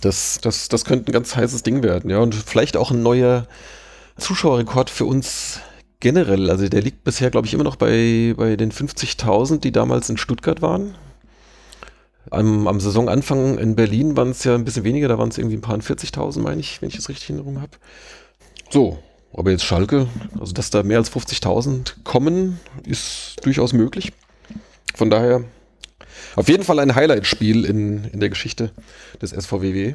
Das, 0.00 0.38
das, 0.42 0.68
das 0.68 0.84
könnte 0.84 1.10
ein 1.10 1.12
ganz 1.12 1.36
heißes 1.36 1.62
Ding 1.62 1.82
werden, 1.82 2.10
ja. 2.10 2.18
Und 2.18 2.34
vielleicht 2.34 2.76
auch 2.76 2.90
ein 2.90 3.02
neuer 3.02 3.46
Zuschauerrekord 4.18 4.90
für 4.90 5.04
uns 5.04 5.60
generell. 6.00 6.50
Also 6.50 6.68
der 6.68 6.82
liegt 6.82 7.04
bisher, 7.04 7.30
glaube 7.30 7.46
ich, 7.46 7.54
immer 7.54 7.64
noch 7.64 7.76
bei, 7.76 8.34
bei 8.36 8.56
den 8.56 8.72
50.000, 8.72 9.60
die 9.60 9.72
damals 9.72 10.10
in 10.10 10.16
Stuttgart 10.16 10.62
waren. 10.62 10.94
Am, 12.30 12.66
am 12.66 12.80
Saisonanfang 12.80 13.58
in 13.58 13.76
Berlin 13.76 14.16
waren 14.16 14.30
es 14.30 14.42
ja 14.44 14.54
ein 14.54 14.64
bisschen 14.64 14.84
weniger, 14.84 15.08
da 15.08 15.18
waren 15.18 15.28
es 15.28 15.38
irgendwie 15.38 15.56
ein 15.56 15.60
paar 15.60 15.76
40.000, 15.76 16.40
meine 16.40 16.60
ich, 16.60 16.82
wenn 16.82 16.88
ich 16.88 16.96
das 16.96 17.08
richtig 17.08 17.30
in 17.30 17.36
Erinnerung 17.36 17.60
habe. 17.60 17.72
So, 18.70 18.98
aber 19.32 19.52
jetzt 19.52 19.64
Schalke, 19.64 20.08
also 20.40 20.52
dass 20.52 20.70
da 20.70 20.82
mehr 20.82 20.98
als 20.98 21.12
50.000 21.12 22.02
kommen, 22.02 22.58
ist 22.84 23.36
durchaus 23.44 23.72
möglich. 23.72 24.12
Von 24.94 25.10
daher 25.10 25.44
auf 26.34 26.48
jeden 26.48 26.64
Fall 26.64 26.78
ein 26.80 26.94
Highlight-Spiel 26.94 27.64
in, 27.64 28.04
in 28.04 28.20
der 28.20 28.28
Geschichte 28.28 28.72
des 29.22 29.30
SVWW. 29.30 29.94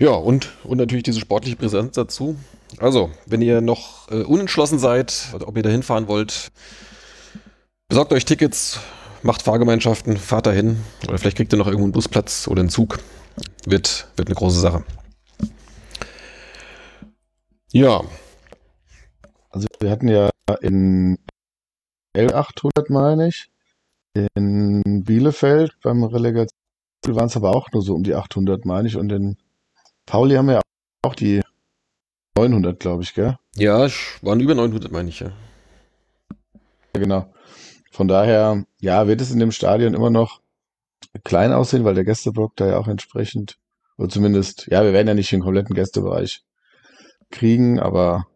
Ja, 0.00 0.10
und, 0.12 0.52
und 0.62 0.78
natürlich 0.78 1.02
diese 1.02 1.18
sportliche 1.18 1.56
Präsenz 1.56 1.94
dazu. 1.94 2.36
Also, 2.78 3.10
wenn 3.26 3.42
ihr 3.42 3.60
noch 3.60 4.08
äh, 4.10 4.22
unentschlossen 4.22 4.78
seid, 4.78 5.34
ob 5.44 5.56
ihr 5.56 5.62
da 5.64 5.70
hinfahren 5.70 6.06
wollt, 6.06 6.52
besorgt 7.88 8.12
euch 8.12 8.24
Tickets, 8.24 8.78
macht 9.22 9.42
Fahrgemeinschaften, 9.42 10.16
fahrt 10.16 10.46
dahin. 10.46 10.76
Oder 11.08 11.18
vielleicht 11.18 11.36
kriegt 11.36 11.52
ihr 11.52 11.58
noch 11.58 11.66
irgendwo 11.66 11.84
einen 11.84 11.92
Busplatz 11.92 12.46
oder 12.46 12.60
einen 12.60 12.68
Zug. 12.68 13.00
Wird, 13.66 14.06
wird 14.16 14.28
eine 14.28 14.36
große 14.36 14.60
Sache. 14.60 14.84
Ja. 17.72 18.02
Also 19.50 19.66
wir 19.80 19.90
hatten 19.90 20.08
ja 20.08 20.30
in 20.60 21.18
L800, 22.16 22.92
meine 22.92 23.28
ich, 23.28 23.50
in 24.34 25.04
Bielefeld 25.04 25.76
beim 25.82 26.04
Relegation 26.04 26.50
waren 27.06 27.26
es 27.26 27.36
aber 27.36 27.54
auch 27.54 27.72
nur 27.72 27.82
so 27.82 27.94
um 27.94 28.02
die 28.02 28.14
800, 28.14 28.64
meine 28.64 28.88
ich. 28.88 28.96
Und 28.96 29.10
in 29.10 29.36
Pauli 30.08 30.36
haben 30.36 30.48
ja 30.48 30.60
auch 31.02 31.14
die 31.14 31.42
900, 32.36 32.80
glaube 32.80 33.02
ich, 33.02 33.14
gell? 33.14 33.38
Ja, 33.56 33.86
waren 34.22 34.40
über 34.40 34.54
900, 34.54 34.90
meine 34.90 35.10
ich, 35.10 35.20
ja. 35.20 35.32
Ja, 36.94 37.00
genau. 37.00 37.34
Von 37.90 38.08
daher, 38.08 38.64
ja, 38.80 39.06
wird 39.06 39.20
es 39.20 39.30
in 39.30 39.38
dem 39.38 39.52
Stadion 39.52 39.92
immer 39.92 40.10
noch 40.10 40.40
klein 41.24 41.52
aussehen, 41.52 41.84
weil 41.84 41.94
der 41.94 42.04
Gästeblock 42.04 42.56
da 42.56 42.66
ja 42.68 42.78
auch 42.78 42.88
entsprechend, 42.88 43.58
oder 43.98 44.08
zumindest, 44.08 44.68
ja, 44.70 44.82
wir 44.82 44.92
werden 44.94 45.08
ja 45.08 45.14
nicht 45.14 45.30
den 45.30 45.42
kompletten 45.42 45.74
Gästebereich 45.74 46.42
kriegen, 47.30 47.78
aber 47.78 48.26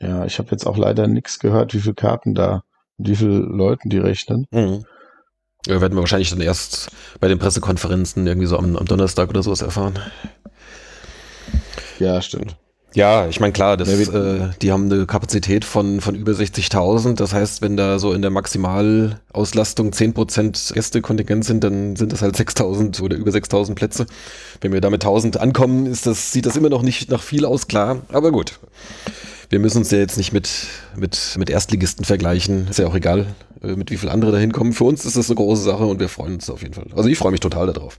ja, 0.00 0.26
ich 0.26 0.38
habe 0.38 0.50
jetzt 0.50 0.66
auch 0.66 0.76
leider 0.76 1.06
nichts 1.06 1.38
gehört, 1.38 1.72
wie 1.72 1.80
viele 1.80 1.94
Karten 1.94 2.34
da, 2.34 2.62
wie 2.98 3.16
viele 3.16 3.38
Leuten 3.38 3.88
die 3.88 3.98
rechnen. 3.98 4.46
Mhm. 4.50 4.84
Ja, 5.66 5.80
werden 5.80 5.94
wir 5.94 6.00
wahrscheinlich 6.00 6.30
dann 6.30 6.40
erst 6.42 6.90
bei 7.20 7.28
den 7.28 7.38
Pressekonferenzen 7.38 8.26
irgendwie 8.26 8.46
so 8.46 8.58
am, 8.58 8.76
am 8.76 8.86
Donnerstag 8.86 9.30
oder 9.30 9.42
sowas 9.42 9.62
erfahren. 9.62 9.98
Ja, 11.98 12.20
stimmt. 12.20 12.56
Ja, 12.96 13.28
ich 13.28 13.40
meine, 13.40 13.52
klar, 13.52 13.76
das, 13.76 13.90
äh, 13.90 14.48
die 14.62 14.72
haben 14.72 14.90
eine 14.90 15.04
Kapazität 15.04 15.66
von, 15.66 16.00
von 16.00 16.14
über 16.14 16.32
60.000. 16.32 17.16
Das 17.16 17.34
heißt, 17.34 17.60
wenn 17.60 17.76
da 17.76 17.98
so 17.98 18.14
in 18.14 18.22
der 18.22 18.30
Maximalauslastung 18.30 19.90
10% 19.90 20.72
Gästekontingent 20.72 21.44
sind, 21.44 21.62
dann 21.62 21.94
sind 21.96 22.12
das 22.14 22.22
halt 22.22 22.36
6.000 22.36 23.02
oder 23.02 23.16
über 23.16 23.30
6.000 23.30 23.74
Plätze. 23.74 24.06
Wenn 24.62 24.72
wir 24.72 24.80
da 24.80 24.88
mit 24.88 25.04
1.000 25.04 25.36
ankommen, 25.36 25.84
ist 25.84 26.06
das, 26.06 26.32
sieht 26.32 26.46
das 26.46 26.56
immer 26.56 26.70
noch 26.70 26.80
nicht 26.80 27.10
nach 27.10 27.22
viel 27.22 27.44
aus, 27.44 27.68
klar. 27.68 28.00
Aber 28.08 28.32
gut. 28.32 28.58
Wir 29.50 29.58
müssen 29.58 29.78
uns 29.78 29.90
ja 29.90 29.98
jetzt 29.98 30.16
nicht 30.16 30.32
mit, 30.32 30.48
mit, 30.96 31.36
mit 31.36 31.50
Erstligisten 31.50 32.06
vergleichen. 32.06 32.66
Ist 32.68 32.78
ja 32.78 32.86
auch 32.86 32.94
egal, 32.94 33.26
äh, 33.62 33.76
mit 33.76 33.90
wie 33.90 33.98
viel 33.98 34.08
andere 34.08 34.32
da 34.32 34.38
hinkommen. 34.38 34.72
Für 34.72 34.84
uns 34.84 35.04
ist 35.04 35.18
das 35.18 35.28
eine 35.28 35.36
große 35.36 35.62
Sache 35.62 35.84
und 35.84 36.00
wir 36.00 36.08
freuen 36.08 36.36
uns 36.36 36.48
auf 36.48 36.62
jeden 36.62 36.72
Fall. 36.72 36.86
Also 36.96 37.10
ich 37.10 37.18
freue 37.18 37.32
mich 37.32 37.40
total 37.40 37.70
darauf. 37.70 37.98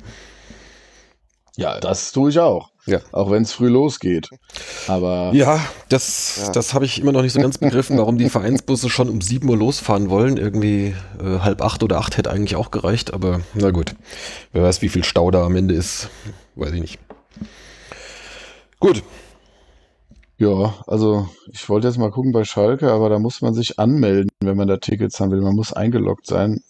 Ja, 1.55 1.79
das 1.79 2.11
tue 2.11 2.31
ich 2.31 2.39
auch. 2.39 2.71
Ja. 2.87 2.99
Auch 3.11 3.29
wenn 3.29 3.43
es 3.43 3.51
früh 3.51 3.67
losgeht. 3.67 4.29
Aber. 4.87 5.31
Ja, 5.33 5.59
das, 5.89 6.41
ja. 6.41 6.51
das 6.51 6.73
habe 6.73 6.85
ich 6.85 6.99
immer 6.99 7.11
noch 7.11 7.21
nicht 7.21 7.33
so 7.33 7.41
ganz 7.41 7.57
begriffen, 7.57 7.97
warum 7.97 8.17
die 8.17 8.29
Vereinsbusse 8.29 8.89
schon 8.89 9.09
um 9.09 9.21
7 9.21 9.47
Uhr 9.47 9.57
losfahren 9.57 10.09
wollen. 10.09 10.37
Irgendwie 10.37 10.95
äh, 11.21 11.39
halb 11.39 11.61
acht 11.61 11.83
oder 11.83 11.99
acht 11.99 12.17
hätte 12.17 12.31
eigentlich 12.31 12.55
auch 12.55 12.71
gereicht, 12.71 13.13
aber 13.13 13.41
na 13.53 13.71
gut. 13.71 13.93
Wer 14.53 14.63
weiß, 14.63 14.81
wie 14.81 14.89
viel 14.89 15.03
Stau 15.03 15.29
da 15.29 15.45
am 15.45 15.55
Ende 15.55 15.75
ist. 15.75 16.09
Weiß 16.55 16.71
ich 16.71 16.81
nicht. 16.81 16.99
Gut. 18.79 19.03
Ja, 20.39 20.75
also 20.85 21.27
ich 21.51 21.67
wollte 21.67 21.87
jetzt 21.87 21.97
mal 21.97 22.11
gucken 22.11 22.31
bei 22.31 22.43
Schalke, 22.43 22.91
aber 22.91 23.09
da 23.09 23.17
muss 23.17 23.41
man 23.41 23.53
sich 23.53 23.79
anmelden, 23.79 24.29
wenn 24.39 24.55
man 24.55 24.67
da 24.67 24.77
Tickets 24.77 25.19
haben 25.19 25.31
will. 25.31 25.41
Man 25.41 25.55
muss 25.55 25.73
eingeloggt 25.73 26.27
sein. 26.27 26.61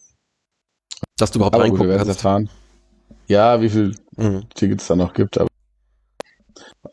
Dass 1.18 1.32
du 1.32 1.40
überhaupt 1.40 1.56
aber 1.56 1.66
reingucken 1.66 1.88
gut, 1.88 1.98
kannst. 1.98 2.10
Erfahren. 2.10 2.50
Ja, 3.28 3.62
wie 3.62 3.70
viel 3.70 3.96
mhm. 4.16 4.44
Tickets 4.56 4.88
da 4.88 4.96
noch 4.96 5.14
gibt, 5.14 5.38
aber 5.38 5.47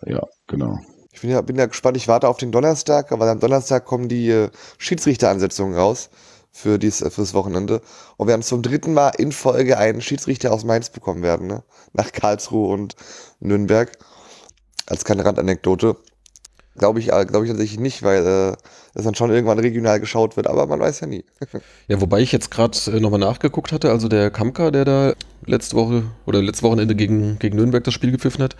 ja, 0.05 0.23
genau. 0.47 0.79
Ich 1.13 1.21
bin 1.21 1.31
ja, 1.31 1.41
bin 1.43 1.57
ja 1.57 1.67
gespannt, 1.67 1.97
ich 1.97 2.09
warte 2.09 2.29
auf 2.29 2.39
den 2.39 2.51
Donnerstag, 2.51 3.13
aber 3.13 3.31
am 3.31 3.39
Donnerstag 3.39 3.85
kommen 3.85 4.09
die 4.09 4.31
äh, 4.31 4.51
Schiedsrichteransetzungen 4.79 5.77
raus 5.77 6.11
für 6.51 6.79
dies, 6.79 7.03
äh, 7.03 7.11
fürs 7.11 7.35
Wochenende. 7.35 7.83
Und 8.17 8.27
wir 8.27 8.33
werden 8.33 8.43
zum 8.43 8.63
dritten 8.63 8.95
Mal 8.95 9.11
in 9.11 9.33
Folge 9.33 9.79
einen 9.79 10.01
Schiedsrichter 10.01 10.53
aus 10.53 10.65
Mainz 10.65 10.91
bekommen 10.91 11.23
werden, 11.23 11.47
ne? 11.47 11.63
Nach 11.93 12.11
Karlsruhe 12.11 12.73
und 12.73 12.97
Nürnberg. 13.41 13.93
Als 14.87 15.05
kleine 15.05 15.25
Randanekdote. 15.25 15.97
Glaube 16.77 16.99
ich, 16.99 17.12
äh, 17.12 17.25
glaube 17.25 17.47
ich 17.47 17.51
tatsächlich 17.53 17.79
nicht, 17.79 18.03
weil 18.03 18.27
äh, 18.27 18.57
das 18.95 19.05
dann 19.05 19.14
schon 19.14 19.31
irgendwann 19.31 19.61
regional 19.61 20.01
geschaut 20.01 20.37
wird, 20.37 20.49
aber 20.49 20.66
man 20.66 20.81
weiß 20.81 21.01
ja 21.01 21.07
nie. 21.07 21.25
ja, 21.89 22.01
wobei 22.01 22.20
ich 22.20 22.33
jetzt 22.33 22.51
gerade 22.51 22.77
äh, 22.89 23.01
nochmal 23.01 23.20
nachgeguckt 23.20 23.70
hatte, 23.70 23.91
also 23.91 24.09
der 24.09 24.31
Kamka, 24.31 24.72
der 24.72 24.85
da 24.85 25.14
letzte 25.47 25.77
Woche 25.77 26.05
oder 26.27 26.43
letztes 26.43 26.62
Wochenende 26.64 26.95
gegen, 26.95 27.39
gegen 27.39 27.57
Nürnberg 27.57 27.85
das 27.85 27.95
Spiel 27.95 28.11
gepfiffen 28.11 28.43
hat, 28.43 28.57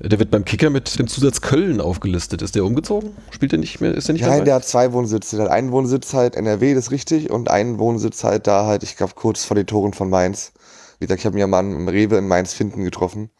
äh, 0.00 0.08
der 0.08 0.18
wird 0.18 0.30
beim 0.30 0.44
Kicker 0.44 0.70
mit 0.70 0.98
dem 0.98 1.06
Zusatz 1.06 1.40
Köln 1.40 1.80
aufgelistet. 1.80 2.42
Ist 2.42 2.56
der 2.56 2.64
umgezogen? 2.64 3.10
Spielt 3.30 3.52
der 3.52 3.60
nicht 3.60 3.80
mehr? 3.80 3.94
Ist 3.94 4.08
der 4.08 4.14
nicht 4.14 4.22
Nein, 4.22 4.32
dabei? 4.32 4.44
der 4.44 4.54
hat 4.56 4.64
zwei 4.64 4.92
Wohnsitze. 4.92 5.36
Der 5.36 5.44
hat 5.46 5.52
einen 5.52 5.70
Wohnsitz 5.70 6.14
halt 6.14 6.34
NRW, 6.34 6.74
das 6.74 6.86
ist 6.86 6.90
richtig, 6.90 7.30
und 7.30 7.48
einen 7.48 7.78
Wohnsitz 7.78 8.24
halt 8.24 8.46
da 8.48 8.66
halt, 8.66 8.82
ich 8.82 8.96
glaube, 8.96 9.12
kurz 9.14 9.44
vor 9.44 9.54
den 9.54 9.66
Toren 9.66 9.92
von 9.92 10.10
Mainz. 10.10 10.52
Wie 10.98 11.06
gesagt, 11.06 11.20
ich 11.20 11.26
habe 11.26 11.36
mir 11.36 11.46
mal 11.46 11.60
im 11.60 11.88
Rewe 11.88 12.16
in 12.16 12.26
Mainz 12.26 12.54
finden 12.54 12.84
getroffen. 12.84 13.30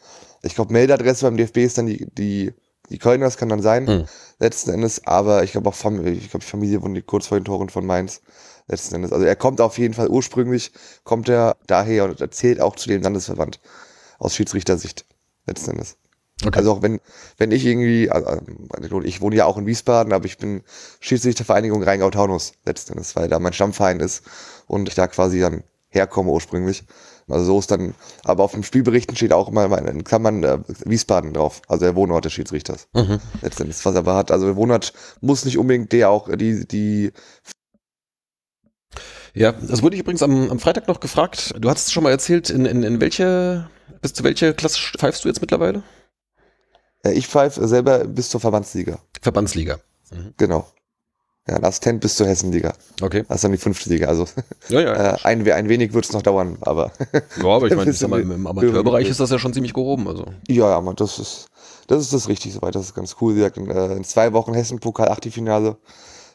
Ich 0.43 0.55
glaube, 0.55 0.73
Meldadresse 0.73 1.25
beim 1.25 1.37
DFB 1.37 1.59
ist 1.59 1.79
dann 1.79 1.87
die, 1.87 2.07
die 2.13 2.53
die 2.93 2.99
Kölner, 2.99 3.25
das 3.25 3.37
kann 3.37 3.49
dann 3.49 3.63
sein, 3.63 3.85
mhm. 3.85 4.05
letzten 4.39 4.71
Endes, 4.71 5.07
aber 5.07 5.43
ich 5.43 5.53
glaube 5.53 5.69
auch 5.69 5.75
Familie, 5.75 6.13
ich 6.13 6.31
glaube, 6.31 6.45
Familie 6.45 6.83
wohnt 6.83 7.07
kurz 7.07 7.27
vor 7.27 7.39
den 7.39 7.45
Toren 7.45 7.71
von 7.71 7.85
Mainz, 7.85 8.21
letzten 8.69 8.95
Endes. 8.95 9.13
Also 9.13 9.25
er 9.25 9.35
kommt 9.35 9.61
auf 9.61 9.79
jeden 9.79 9.95
Fall 9.95 10.09
ursprünglich, 10.09 10.73
kommt 11.03 11.29
er 11.29 11.57
daher 11.67 12.05
und 12.05 12.21
erzählt 12.21 12.61
auch 12.61 12.77
zu 12.77 12.89
dem 12.89 13.03
Landesverband 13.03 13.61
aus 14.19 14.35
Schiedsrichtersicht, 14.35 15.07
letzten 15.47 15.73
Endes. 15.73 15.97
Okay. 16.45 16.59
Also 16.59 16.73
auch 16.73 16.83
wenn, 16.83 17.01
wenn 17.39 17.53
ich 17.53 17.65
irgendwie, 17.65 18.11
also 18.11 19.01
ich 19.03 19.21
wohne 19.21 19.37
ja 19.37 19.47
auch 19.47 19.57
in 19.59 19.67
Wiesbaden, 19.67 20.13
aber 20.13 20.27
ich 20.27 20.39
bin 20.39 20.63
Schiedsrichtervereinigung 21.01 21.83
Rheingau-Taunus 21.83 22.55
letzten 22.65 22.93
Endes, 22.93 23.17
weil 23.17 23.29
da 23.29 23.39
mein 23.39 23.53
Stammverein 23.53 24.01
ist 24.01 24.23
und 24.67 24.89
ich 24.89 24.95
da 24.95 25.07
quasi 25.07 25.41
dann 25.41 25.63
herkomme 25.89 26.31
ursprünglich. 26.31 26.85
Also 27.33 27.47
so 27.47 27.59
ist 27.59 27.71
dann, 27.71 27.95
aber 28.25 28.45
auf 28.45 28.53
dem 28.53 28.63
Spielberichten 28.63 29.17
steht 29.17 29.33
auch 29.33 29.49
immer 29.49 29.79
in 29.89 30.05
Klammern 30.05 30.43
äh, 30.45 30.59
Wiesbaden 30.85 31.33
drauf, 31.33 31.63
also 31.69 31.85
der 31.85 31.97
Wohnort 31.97 32.25
des 32.25 32.33
Schiedsrichters. 32.33 32.89
Mhm. 32.93 33.21
Letztendlich, 33.41 33.85
was 33.85 33.95
er 33.95 34.01
aber 34.01 34.15
hat. 34.15 34.31
Also 34.31 34.47
der 34.47 34.57
Wohnort 34.57 34.93
muss 35.21 35.45
nicht 35.45 35.59
unbedingt 35.59 35.93
der 35.93 36.11
auch 36.11 36.29
die, 36.35 36.67
die 36.67 37.13
ja, 39.35 39.53
das 39.53 39.83
wurde 39.83 39.97
ich 39.97 40.03
übrigens 40.03 40.23
am, 40.23 40.51
am 40.51 40.59
Freitag 40.59 40.89
noch 40.89 41.01
gefragt. 41.01 41.55
Du 41.59 41.71
hast 41.71 41.87
es 41.87 41.93
schon 41.93 42.03
mal 42.03 42.11
erzählt, 42.11 42.51
in, 42.51 42.67
in, 42.67 42.83
in 42.83 43.01
welche, 43.01 43.71
bis 44.03 44.13
zu 44.13 44.25
welcher 44.25 44.53
Klasse 44.53 44.79
pfeifst 44.99 45.25
du 45.25 45.29
jetzt 45.29 45.41
mittlerweile? 45.41 45.83
Ich 47.05 47.27
pfeife 47.27 47.67
selber 47.67 48.05
bis 48.05 48.29
zur 48.29 48.41
Verbandsliga. 48.41 48.99
Verbandsliga. 49.23 49.81
Mhm. 50.11 50.35
Genau. 50.37 50.67
Ja, 51.49 51.57
ein 51.57 51.65
Assistent 51.65 52.01
bis 52.01 52.15
zur 52.15 52.29
Hessenliga. 52.29 52.73
Okay. 53.01 53.25
Das 53.27 53.37
ist 53.37 53.45
dann 53.45 53.51
die 53.51 53.59
fünfte 53.59 53.91
Liga. 53.91 54.07
Also 54.07 54.27
ja, 54.69 54.81
ja, 54.81 54.95
äh, 55.15 55.19
ein, 55.25 55.49
ein 55.51 55.69
wenig 55.69 55.93
wird 55.93 56.05
es 56.05 56.13
noch 56.13 56.23
dauern, 56.23 56.57
aber. 56.61 56.93
ja, 57.13 57.45
aber 57.45 57.67
ich 57.67 57.75
meine, 57.75 57.91
im, 57.91 58.31
im 58.31 58.47
Amateurbereich 58.47 59.09
ist 59.09 59.19
das 59.19 59.31
ja 59.31 59.41
schon 59.41 59.53
ziemlich 59.53 59.75
gehoben. 59.75 60.07
Also. 60.07 60.27
Ja, 60.49 60.71
ja, 60.71 60.77
aber 60.77 60.95
das 60.95 61.19
ist, 61.19 61.47
das 61.89 62.01
ist 62.01 62.13
das 62.13 62.29
richtig 62.29 62.53
soweit. 62.53 62.77
Das 62.77 62.85
ist 62.85 62.95
ganz 62.95 63.17
cool. 63.21 63.35
Wie 63.35 63.39
gesagt, 63.39 63.57
in, 63.57 63.69
äh, 63.69 63.93
in 63.95 64.05
zwei 64.05 64.33
Wochen 64.33 64.55
Hessen-Pokal, 64.55 65.09
Achtelfinale. 65.09 65.77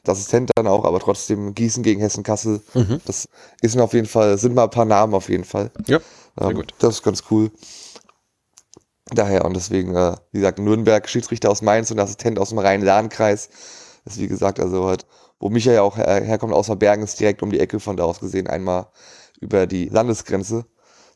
Das 0.04 0.18
Assistent 0.18 0.52
dann 0.56 0.68
auch, 0.68 0.84
aber 0.84 1.00
trotzdem 1.00 1.56
Gießen 1.56 1.84
gegen 1.84 2.02
Hessen-Kassel. 2.02 2.62
Mhm. 2.74 3.02
Das 3.06 3.30
ist 3.62 3.76
mir 3.76 3.84
auf 3.84 3.94
jeden 3.94 4.08
Fall, 4.08 4.38
sind 4.38 4.56
mal 4.56 4.66
ein 4.66 4.70
paar 4.70 4.86
Namen 4.86 5.14
auf 5.14 5.30
jeden 5.30 5.44
Fall. 5.46 5.72
Ja, 5.88 6.00
sehr 6.38 6.50
ähm, 6.50 6.56
gut. 6.56 6.74
Das 6.80 6.96
ist 6.96 7.04
ganz 7.04 7.24
cool. 7.32 7.52
Daher 9.10 9.46
und 9.46 9.56
deswegen, 9.56 9.96
äh, 9.96 10.16
wie 10.32 10.40
gesagt, 10.40 10.60
Nürnberg, 10.60 11.08
Schiedsrichter 11.08 11.50
aus 11.50 11.62
Mainz 11.62 11.92
und 11.92 12.00
Assistent 12.00 12.40
aus 12.40 12.50
dem 12.50 12.60
Rhein-Lahn-Kreis 12.60 13.50
ist 14.08 14.20
wie 14.20 14.28
gesagt, 14.28 14.60
also 14.60 14.86
halt, 14.86 15.06
wo 15.40 15.50
Micha 15.50 15.72
ja 15.72 15.82
auch 15.82 15.98
her 15.98 16.22
herkommt, 16.24 16.54
außer 16.54 16.76
Bergen, 16.76 17.04
ist 17.04 17.20
direkt 17.20 17.44
um 17.44 17.52
die 17.52 17.60
Ecke 17.60 17.80
von 17.80 17.98
da 17.98 18.04
aus 18.04 18.20
gesehen, 18.20 18.48
einmal 18.48 18.88
über 19.40 19.68
die 19.68 19.86
Landesgrenze. 19.90 20.66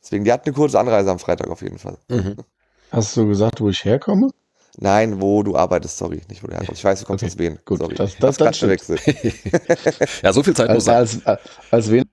Deswegen, 0.01 0.23
die 0.23 0.31
hat 0.31 0.45
eine 0.45 0.53
kurze 0.53 0.79
Anreise 0.79 1.11
am 1.11 1.19
Freitag 1.19 1.49
auf 1.49 1.61
jeden 1.61 1.79
Fall. 1.79 1.97
Mhm. 2.09 2.35
Hast 2.91 3.15
du 3.15 3.27
gesagt, 3.27 3.61
wo 3.61 3.69
ich 3.69 3.85
herkomme? 3.85 4.29
Nein, 4.77 5.21
wo 5.21 5.43
du 5.43 5.55
arbeitest, 5.55 5.97
sorry, 5.97 6.21
nicht 6.29 6.43
wo 6.43 6.47
du 6.47 6.53
herkommst. 6.53 6.79
Ich 6.79 6.83
weiß, 6.83 6.99
du 7.01 7.05
kommst 7.05 7.23
okay. 7.23 7.31
aus 7.31 7.39
Wien. 7.39 7.59
Gut, 7.65 7.79
sorry. 7.79 7.95
das, 7.95 8.17
das, 8.17 8.37
das 8.37 8.61
ja, 10.21 10.33
so 10.33 10.43
viel 10.43 10.55
Zeit 10.55 10.69
als, 10.69 10.75
muss 10.75 10.85
sein. 10.85 10.95
Als, 10.95 11.25
als, 11.25 11.41
als 11.71 11.91
Wien 11.91 12.05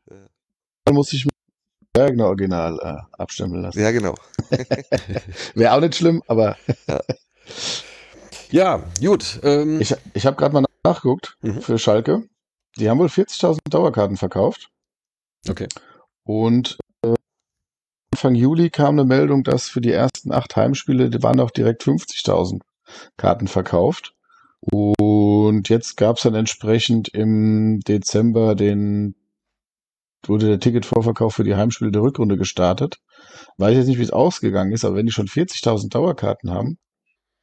muss 0.91 1.13
ich 1.13 1.27
Bergner 1.93 2.27
Original 2.27 2.79
äh, 2.83 3.17
abstimmen 3.21 3.63
lassen. 3.63 3.81
Ja, 3.81 3.91
genau. 3.91 4.15
Wäre 5.55 5.75
auch 5.75 5.81
nicht 5.81 5.97
schlimm, 5.97 6.23
aber 6.27 6.57
Ja, 8.51 8.83
gut. 9.01 9.41
Ähm, 9.43 9.81
ich, 9.81 9.95
ich 10.15 10.27
habe 10.27 10.37
gerade 10.37 10.55
mal 10.55 10.65
nachgeguckt 10.85 11.37
Mhm. 11.43 11.61
für 11.61 11.79
Schalke. 11.79 12.25
Die 12.77 12.89
haben 12.89 12.99
wohl 12.99 13.09
40.000 13.09 13.59
Dauerkarten 13.71 14.17
verkauft. 14.17 14.71
okay. 15.49 15.69
Und 16.25 16.79
äh, 17.03 17.15
Anfang 18.13 18.35
Juli 18.35 18.71
kam 18.71 18.99
eine 18.99 19.05
Meldung, 19.05 19.43
dass 19.45 19.69
für 19.69 19.81
die 19.81 19.93
ersten 19.93 20.33
acht 20.33 20.57
Heimspiele 20.57 21.11
die 21.11 21.23
waren 21.23 21.41
auch 21.41 21.51
direkt 21.51 21.83
50.000 21.83 22.61
Karten 23.17 23.49
verkauft. 23.49 24.15
Und 24.61 25.69
jetzt 25.69 25.97
gab 25.97 26.17
es 26.17 26.23
dann 26.25 26.35
entsprechend 26.35 27.09
im 27.09 27.81
Dezember 27.81 28.55
den 28.55 29.15
wurde 30.27 30.47
der 30.49 30.59
Ticketvorverkauf 30.61 31.35
für 31.35 31.45
die 31.45 31.55
Heimspiele 31.55 31.93
der 31.93 32.03
Rückrunde 32.03 32.37
gestartet. 32.37 32.99
Weiß 33.57 33.77
jetzt 33.77 33.87
nicht, 33.87 33.99
wie 33.99 34.03
es 34.03 34.11
ausgegangen 34.11 34.73
ist, 34.73 34.85
aber 34.85 34.97
wenn 34.97 35.07
die 35.07 35.13
schon 35.13 35.29
40.000 35.29 35.91
Dauerkarten 35.91 36.51
haben, 36.51 36.79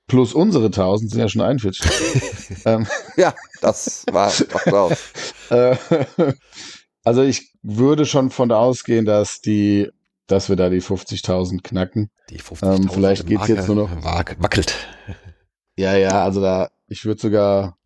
plus 0.08 0.34
unsere 0.34 0.66
1000 0.66 1.12
sind 1.12 1.20
ja 1.20 1.30
schon 1.30 1.42
41. 1.42 1.86
ähm, 2.66 2.88
Ja, 3.18 3.34
das 3.62 4.06
war 4.12 4.32
macht 4.54 4.74
aus. 4.74 4.98
äh, 5.50 5.76
also 7.04 7.24
ich 7.24 7.52
würde 7.64 8.06
schon 8.06 8.30
von 8.32 8.52
ausgehen, 8.52 9.06
dass 9.06 9.42
die, 9.42 9.90
dass 10.28 10.50
wir 10.50 10.56
da 10.56 10.70
die 10.70 10.82
50.000 10.82 11.62
knacken. 11.64 12.10
Die 12.30 12.40
50.000 12.40 12.76
Ähm, 12.76 12.90
vielleicht 12.90 13.26
geht's 13.28 13.48
jetzt 13.48 13.68
nur 13.68 13.76
noch- 13.78 13.92
Wac- 14.04 14.36
Wackelt. 14.42 14.76
Ja, 15.78 15.96
ja, 15.98 16.24
also 16.24 16.42
da, 16.42 16.70
ich 16.88 17.04
würde 17.06 17.22
sogar, 17.22 17.78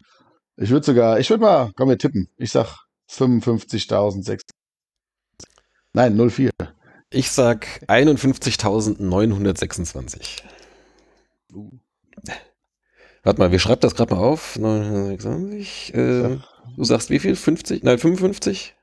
ich 0.58 0.70
würde 0.70 0.86
sogar, 0.86 1.20
ich 1.20 1.30
würde 1.30 1.42
mal, 1.44 1.72
komm, 1.76 1.90
wir 1.90 1.98
tippen. 1.98 2.30
Ich 2.38 2.52
sag 2.52 2.86
55.006. 3.12 4.42
Nein, 5.94 6.16
04. 6.30 6.52
Ich 7.10 7.32
sag 7.32 7.66
51.926. 7.88 10.44
Warte 13.24 13.40
mal, 13.40 13.52
wir 13.52 13.60
schreiben 13.60 13.82
das 13.82 13.96
gerade 13.96 14.14
mal 14.14 14.22
auf. 14.22 14.58
926. 14.58 15.94
Äh, 15.94 16.38
du 16.76 16.84
sagst 16.84 17.10
wie 17.10 17.20
viel? 17.20 17.36
50? 17.36 17.84
Nein, 17.84 17.98
55? 17.98 18.76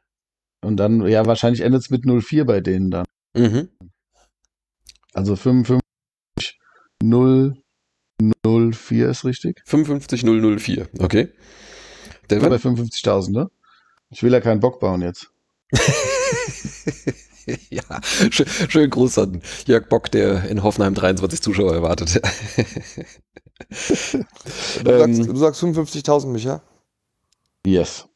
Und 0.62 0.76
dann, 0.76 1.06
ja, 1.06 1.26
wahrscheinlich 1.26 1.62
endet 1.62 1.82
es 1.82 1.90
mit 1.90 2.04
04 2.04 2.44
bei 2.44 2.60
denen 2.60 2.90
dann. 2.90 3.06
Mhm. 3.36 3.68
Also 5.12 5.36
55, 5.36 5.80
0, 7.02 7.62
04 8.44 9.08
ist 9.08 9.24
richtig. 9.24 9.62
55004. 9.64 10.88
Okay. 10.98 11.32
Bei 12.28 12.36
Devin? 12.36 12.52
55.000, 12.52 13.32
ne? 13.32 13.50
Ich 14.10 14.22
will 14.22 14.32
ja 14.32 14.40
keinen 14.40 14.60
Bock 14.60 14.80
bauen 14.80 15.02
jetzt. 15.02 15.30
ja, 17.70 17.82
schön, 18.30 18.46
schön 18.68 18.90
Gruß 18.90 19.18
an 19.18 19.42
Jörg 19.66 19.88
Bock, 19.88 20.10
der 20.10 20.44
in 20.48 20.62
Hoffenheim 20.62 20.94
23 20.94 21.40
Zuschauer 21.42 21.74
erwartet. 21.74 22.20
Du 24.84 24.90
Ähm. 24.90 25.14
sagst, 25.14 25.30
du 25.30 25.36
sagst 25.36 25.62
55.000, 25.62 26.26
Micha. 26.26 26.62
Yes. 27.66 28.06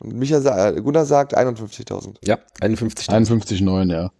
Und 0.00 0.14
Micha 0.14 0.40
sa 0.40 0.70
äh, 0.70 0.80
Gunnar 0.80 1.06
sagt 1.06 1.36
51.000. 1.36 2.16
ja, 2.24 2.38
51.926. 2.60 3.08
51,9, 3.08 3.92
ja. 3.92 4.10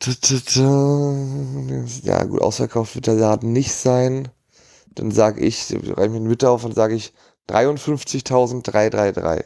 Tü, 0.00 0.14
tü, 0.20 0.40
tü. 0.40 1.84
Ja, 2.02 2.24
gut, 2.24 2.42
ausverkauft 2.42 2.94
wird 2.94 3.06
der 3.06 3.14
Laden 3.14 3.52
nicht 3.52 3.72
sein. 3.72 4.28
Dann 4.94 5.10
sage 5.10 5.40
ich, 5.40 5.72
reiche 5.72 6.10
mich 6.10 6.20
mit 6.20 6.44
auf 6.44 6.64
und 6.64 6.74
sage 6.74 6.94
ich 6.94 7.14
53.333. 7.48 9.44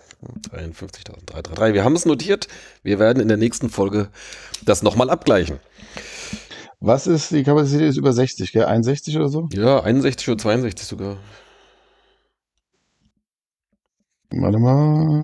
53.333. 0.51 1.73
Wir 1.75 1.85
haben 1.85 1.97
es 1.97 2.07
notiert. 2.07 2.49
Wir 2.83 2.99
werden 2.99 3.21
in 3.21 3.29
der 3.29 3.37
nächsten 3.37 3.71
Folge 3.71 4.09
das 4.65 4.83
nochmal 4.83 5.11
abgleichen. 5.11 5.59
Was 6.81 7.07
ist, 7.09 7.33
die 7.33 7.43
Kapazität 7.43 7.89
ist 7.89 7.97
über 7.97 8.13
60, 8.13 8.53
gell? 8.53 8.65
61 8.65 9.17
oder 9.17 9.29
so? 9.29 9.49
Ja, 9.53 9.81
61 9.81 10.29
oder 10.29 10.39
62 10.39 10.87
sogar. 10.87 11.19
Warte 14.31 14.59
mal. 14.59 15.23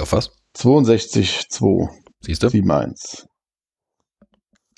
Auf 0.00 0.12
was? 0.12 0.32
62, 0.54 1.48
2, 1.48 1.88
Siehst 2.20 2.42
du? 2.42 2.48
7, 2.48 2.70
1. 2.70 3.26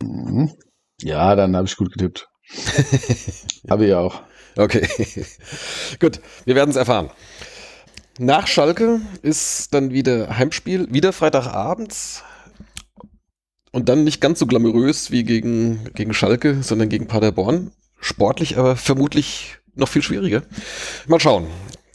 Mhm. 0.03 0.53
Ja, 1.01 1.35
dann 1.35 1.57
habe 1.57 1.67
ich 1.67 1.77
gut 1.77 1.93
getippt. 1.93 2.29
Habe 3.69 3.87
ich 3.87 3.95
auch. 3.95 4.23
Okay. 4.57 4.89
Gut, 6.01 6.21
wir 6.45 6.55
werden 6.55 6.71
es 6.71 6.77
erfahren. 6.77 7.11
Nach 8.19 8.47
Schalke 8.47 9.01
ist 9.23 9.75
dann 9.75 9.91
wieder 9.91 10.39
Heimspiel, 10.39 10.93
wieder 10.93 11.13
Freitagabends. 11.13 12.23
Und 13.73 13.91
dann 13.91 14.05
nicht 14.05 14.23
ganz 14.23 14.39
so 14.39 14.47
glamourös 14.47 15.11
wie 15.11 15.25
gegen, 15.25 15.93
gegen 15.93 16.15
Schalke, 16.15 16.63
sondern 16.63 16.89
gegen 16.89 17.09
Paderborn. 17.09 17.73
Sportlich 18.01 18.57
aber 18.57 18.77
vermutlich 18.77 19.59
noch 19.75 19.89
viel 19.89 20.03
schwieriger. 20.03 20.43
Mal 21.07 21.21
schauen. 21.21 21.47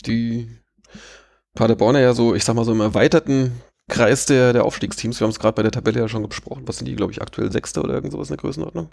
Die 0.05 0.47
Paderborner 1.55 1.99
ja 1.99 2.13
so, 2.13 2.35
ich 2.35 2.43
sag 2.43 2.55
mal 2.55 2.65
so 2.65 2.71
im 2.71 2.81
erweiterten 2.81 3.51
Kreis 3.89 4.27
der, 4.27 4.53
der 4.53 4.65
Aufstiegsteams. 4.65 5.19
Wir 5.19 5.25
haben 5.25 5.31
es 5.31 5.39
gerade 5.39 5.55
bei 5.55 5.63
der 5.63 5.71
Tabelle 5.71 5.99
ja 5.99 6.07
schon 6.07 6.27
besprochen. 6.27 6.67
Was 6.67 6.77
sind 6.77 6.85
die, 6.85 6.95
glaube 6.95 7.11
ich, 7.11 7.21
aktuell 7.21 7.51
Sechste 7.51 7.81
oder 7.81 7.95
irgend 7.95 8.11
sowas 8.11 8.29
in 8.29 8.35
der 8.35 8.41
Größenordnung? 8.41 8.91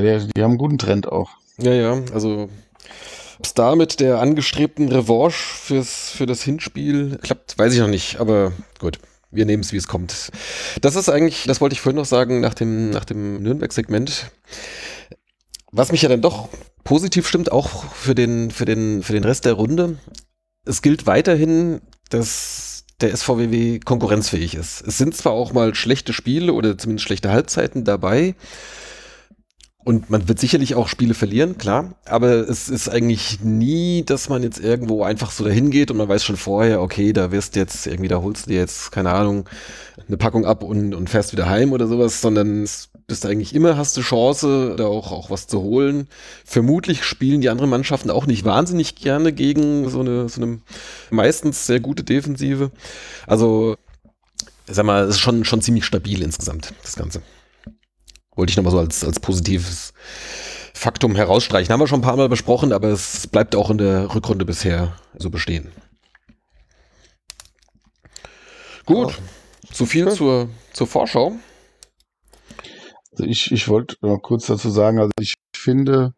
Ja, 0.00 0.18
die, 0.18 0.28
die 0.36 0.42
haben 0.42 0.52
einen 0.52 0.58
guten 0.58 0.78
Trend 0.78 1.10
auch. 1.10 1.30
Ja, 1.58 1.72
ja, 1.72 2.02
also 2.12 2.48
ob 3.38 3.44
es 3.44 3.54
da 3.54 3.76
mit 3.76 4.00
der 4.00 4.20
angestrebten 4.20 4.88
Revanche 4.88 5.36
fürs, 5.36 6.10
für 6.10 6.26
das 6.26 6.42
Hinspiel 6.42 7.18
klappt, 7.22 7.58
weiß 7.58 7.74
ich 7.74 7.80
noch 7.80 7.88
nicht, 7.88 8.18
aber 8.18 8.52
gut. 8.78 8.98
Wir 9.30 9.44
nehmen 9.44 9.62
es, 9.62 9.72
wie 9.72 9.76
es 9.76 9.88
kommt. 9.88 10.30
Das 10.80 10.94
ist 10.94 11.08
eigentlich, 11.08 11.44
das 11.44 11.60
wollte 11.60 11.74
ich 11.74 11.80
vorhin 11.80 11.96
noch 11.96 12.06
sagen, 12.06 12.40
nach 12.40 12.54
dem, 12.54 12.90
nach 12.90 13.04
dem 13.04 13.42
Nürnberg-Segment. 13.42 14.30
Was 15.72 15.92
mich 15.92 16.02
ja 16.02 16.08
dann 16.08 16.22
doch 16.22 16.48
positiv 16.84 17.26
stimmt, 17.26 17.50
auch 17.52 17.92
für 17.92 18.14
den, 18.14 18.50
für 18.50 18.64
den, 18.64 19.02
für 19.02 19.12
den 19.12 19.24
Rest 19.24 19.44
der 19.44 19.54
Runde. 19.54 19.98
Es 20.64 20.80
gilt 20.80 21.06
weiterhin, 21.06 21.80
dass 22.08 22.84
der 23.00 23.14
SVWW 23.14 23.80
konkurrenzfähig 23.80 24.54
ist. 24.54 24.86
Es 24.86 24.96
sind 24.96 25.14
zwar 25.14 25.32
auch 25.32 25.52
mal 25.52 25.74
schlechte 25.74 26.12
Spiele 26.12 26.52
oder 26.52 26.78
zumindest 26.78 27.06
schlechte 27.06 27.30
Halbzeiten 27.30 27.84
dabei, 27.84 28.34
und 29.86 30.10
man 30.10 30.28
wird 30.28 30.40
sicherlich 30.40 30.74
auch 30.74 30.88
Spiele 30.88 31.14
verlieren, 31.14 31.58
klar. 31.58 31.94
Aber 32.06 32.48
es 32.48 32.68
ist 32.68 32.88
eigentlich 32.88 33.44
nie, 33.44 34.02
dass 34.04 34.28
man 34.28 34.42
jetzt 34.42 34.58
irgendwo 34.58 35.04
einfach 35.04 35.30
so 35.30 35.44
dahin 35.44 35.70
geht 35.70 35.92
und 35.92 35.96
man 35.96 36.08
weiß 36.08 36.24
schon 36.24 36.36
vorher, 36.36 36.82
okay, 36.82 37.12
da 37.12 37.30
wirst 37.30 37.54
du 37.54 37.60
jetzt 37.60 37.86
irgendwie, 37.86 38.08
da 38.08 38.20
holst 38.20 38.46
du 38.46 38.50
dir 38.50 38.56
jetzt, 38.56 38.90
keine 38.90 39.12
Ahnung, 39.12 39.48
eine 40.08 40.16
Packung 40.16 40.44
ab 40.44 40.64
und, 40.64 40.92
und 40.92 41.08
fährst 41.08 41.30
wieder 41.30 41.48
heim 41.48 41.70
oder 41.70 41.86
sowas, 41.86 42.20
sondern 42.20 42.64
es 42.64 42.88
bist 43.06 43.22
du 43.22 43.28
eigentlich 43.28 43.54
immer, 43.54 43.76
hast 43.76 43.96
du 43.96 44.00
Chance, 44.00 44.74
da 44.76 44.86
auch, 44.86 45.12
auch 45.12 45.30
was 45.30 45.46
zu 45.46 45.62
holen. 45.62 46.08
Vermutlich 46.44 47.04
spielen 47.04 47.40
die 47.40 47.48
anderen 47.48 47.70
Mannschaften 47.70 48.10
auch 48.10 48.26
nicht 48.26 48.44
wahnsinnig 48.44 48.96
gerne 48.96 49.32
gegen 49.32 49.88
so 49.88 50.00
eine, 50.00 50.28
so 50.28 50.42
eine 50.42 50.58
meistens 51.10 51.64
sehr 51.64 51.78
gute 51.78 52.02
Defensive. 52.02 52.72
Also, 53.28 53.76
sag 54.66 54.84
mal, 54.84 55.04
es 55.04 55.10
ist 55.10 55.20
schon, 55.20 55.44
schon 55.44 55.62
ziemlich 55.62 55.84
stabil 55.84 56.22
insgesamt, 56.22 56.74
das 56.82 56.96
Ganze. 56.96 57.22
Wollte 58.36 58.50
ich 58.50 58.56
nochmal 58.56 58.72
so 58.72 58.78
als, 58.78 59.02
als 59.02 59.18
positives 59.18 59.92
Faktum 60.74 61.16
herausstreichen. 61.16 61.72
Haben 61.72 61.80
wir 61.80 61.88
schon 61.88 62.00
ein 62.00 62.04
paar 62.04 62.16
Mal 62.16 62.28
besprochen, 62.28 62.72
aber 62.72 62.88
es 62.88 63.26
bleibt 63.26 63.56
auch 63.56 63.70
in 63.70 63.78
der 63.78 64.14
Rückrunde 64.14 64.44
bisher 64.44 64.96
so 65.16 65.30
bestehen. 65.30 65.72
Gut, 68.84 69.18
so 69.72 69.86
viel 69.86 70.08
zur, 70.12 70.48
zur 70.72 70.86
Vorschau. 70.86 71.32
Also 73.10 73.24
ich, 73.24 73.50
ich 73.50 73.68
wollte 73.68 73.96
noch 74.02 74.18
kurz 74.18 74.46
dazu 74.46 74.70
sagen, 74.70 74.98
also 75.00 75.10
ich 75.18 75.34
finde, 75.56 76.12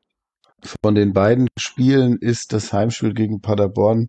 von 0.83 0.95
den 0.95 1.12
beiden 1.12 1.49
Spielen 1.59 2.19
ist 2.21 2.53
das 2.53 2.73
Heimspiel 2.73 3.14
gegen 3.14 3.41
Paderborn, 3.41 4.09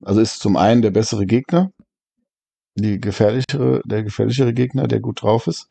also 0.00 0.20
ist 0.20 0.38
zum 0.38 0.56
einen 0.56 0.82
der 0.82 0.92
bessere 0.92 1.26
Gegner, 1.26 1.70
die 2.76 3.00
gefährlichere, 3.00 3.82
der 3.84 4.04
gefährlichere 4.04 4.54
Gegner, 4.54 4.86
der 4.86 5.00
gut 5.00 5.22
drauf 5.22 5.48
ist. 5.48 5.66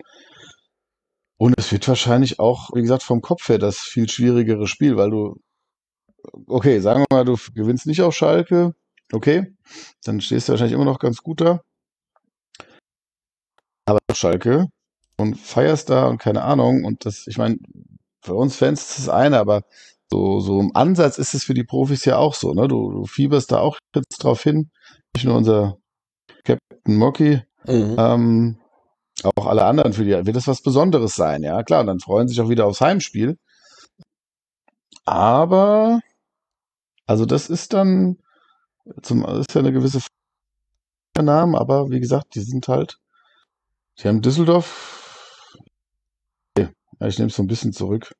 Und 1.42 1.56
es 1.58 1.72
wird 1.72 1.88
wahrscheinlich 1.88 2.38
auch, 2.38 2.70
wie 2.76 2.84
gesagt, 2.84 3.02
vom 3.02 3.22
Kopf 3.22 3.50
her 3.50 3.58
das 3.58 3.80
viel 3.80 4.08
schwierigere 4.08 4.68
Spiel, 4.68 4.96
weil 4.96 5.10
du, 5.10 5.42
okay, 6.46 6.80
sagen 6.80 7.00
wir 7.00 7.18
mal, 7.18 7.26
du 7.26 7.36
gewinnst 7.56 7.88
nicht 7.88 8.04
auf 8.04 8.14
Schalke, 8.14 8.76
okay, 9.12 9.52
dann 10.04 10.22
stehst 10.22 10.48
du 10.48 10.52
wahrscheinlich 10.52 10.76
immer 10.76 10.86
noch 10.86 11.00
ganz 11.00 11.24
gut 11.24 11.42
da. 11.42 11.62
Aber 13.88 13.98
auf 14.08 14.16
Schalke 14.16 14.68
und 15.18 15.36
feierst 15.36 15.89
da 15.89 16.06
und 16.10 16.20
keine 16.20 16.44
Ahnung. 16.44 16.84
Und 16.86 17.06
das, 17.06 17.26
ich 17.26 17.39
meine, 17.39 17.58
für 18.22 18.36
uns 18.36 18.56
Fans 18.56 18.92
ist 18.92 19.00
das 19.00 19.10
eine, 19.10 19.39
aber 19.39 19.64
so, 20.12 20.42
so 20.42 20.60
im 20.60 20.76
Ansatz 20.76 21.18
ist 21.18 21.34
es 21.34 21.44
für 21.44 21.56
die 21.56 21.64
Profis 21.64 22.06
ja 22.06 22.18
auch 22.18 22.36
so, 22.36 22.54
ne? 22.54 22.68
Du, 22.68 22.92
du 22.92 23.06
fieberst 23.08 23.52
da 23.52 23.62
auch 23.62 23.80
jetzt 23.96 24.24
drauf 24.24 24.44
hin. 24.44 24.70
Nicht 25.16 25.26
nur 25.26 25.38
unser 25.38 25.80
Captain 26.44 26.98
Mocky, 26.98 27.42
Mhm. 27.66 27.96
ähm, 27.98 28.61
auch 29.24 29.46
alle 29.46 29.66
anderen 29.66 29.94
für 29.94 30.04
die 30.04 30.12
wird 30.12 30.36
das 30.36 30.48
was 30.48 30.62
Besonderes 30.62 31.16
sein, 31.16 31.44
ja 31.44 31.64
klar. 31.64 31.82
Und 31.82 31.88
dann 31.88 32.00
freuen 32.00 32.28
sich 32.28 32.40
auch 32.42 32.50
wieder 32.50 32.66
aufs 32.66 32.82
Heimspiel. 32.82 33.38
Aber, 35.06 36.02
also 37.06 37.26
das 37.26 37.50
ist 37.50 37.74
dann, 37.74 38.18
zum, 39.02 39.26
ist 39.26 39.54
ja 39.54 39.62
eine 39.62 39.72
gewisse 39.72 40.00
Namen, 41.22 41.56
aber 41.56 41.90
wie 41.90 42.00
gesagt, 42.00 42.36
die 42.36 42.42
sind 42.42 42.68
halt, 42.68 43.00
die 44.00 44.08
haben 44.08 44.22
Düsseldorf, 44.22 45.58
ja, 46.58 46.70
ich 47.08 47.18
nehme 47.18 47.30
es 47.30 47.36
so 47.36 47.44
ein 47.44 47.48
bisschen 47.48 47.74
zurück. 47.74 48.16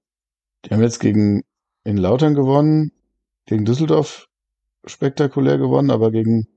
Die 0.66 0.72
haben 0.72 0.82
jetzt 0.82 1.00
gegen 1.00 1.44
in 1.84 1.98
Lautern 1.98 2.36
gewonnen, 2.36 2.92
gegen 3.46 3.66
Düsseldorf 3.66 4.28
spektakulär 4.86 5.58
gewonnen, 5.58 5.92
aber 5.92 6.12
gegen 6.12 6.48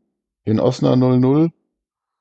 in 0.44 0.60
Osnabrück 0.60 1.22
0-0 1.22 1.52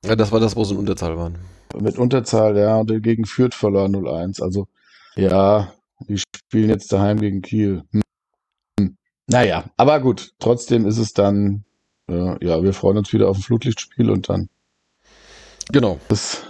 Ja, 0.05 0.15
das 0.15 0.31
war 0.31 0.39
das, 0.39 0.55
wo 0.55 0.63
sie 0.63 0.73
in 0.73 0.79
Unterzahl 0.79 1.17
waren. 1.17 1.37
mit 1.79 1.97
Unterzahl, 1.97 2.57
ja, 2.57 2.75
und 2.77 3.01
gegen 3.01 3.25
Fürth 3.25 3.55
verloren 3.55 3.95
0-1. 3.95 4.41
Also, 4.43 4.67
ja, 5.15 5.73
die 6.07 6.17
spielen 6.17 6.69
jetzt 6.69 6.91
daheim 6.91 7.19
gegen 7.19 7.41
Kiel. 7.41 7.83
Hm. 7.91 8.01
Hm. 8.79 8.97
Naja, 9.27 9.63
aber 9.77 9.99
gut, 10.01 10.33
trotzdem 10.39 10.85
ist 10.85 10.97
es 10.97 11.13
dann, 11.13 11.63
äh, 12.09 12.45
ja, 12.45 12.61
wir 12.61 12.73
freuen 12.73 12.97
uns 12.97 13.13
wieder 13.13 13.29
auf 13.29 13.37
ein 13.37 13.41
Flutlichtspiel 13.43 14.09
und 14.09 14.29
dann 14.29 14.49
Genau. 15.71 15.99
das 16.09 16.43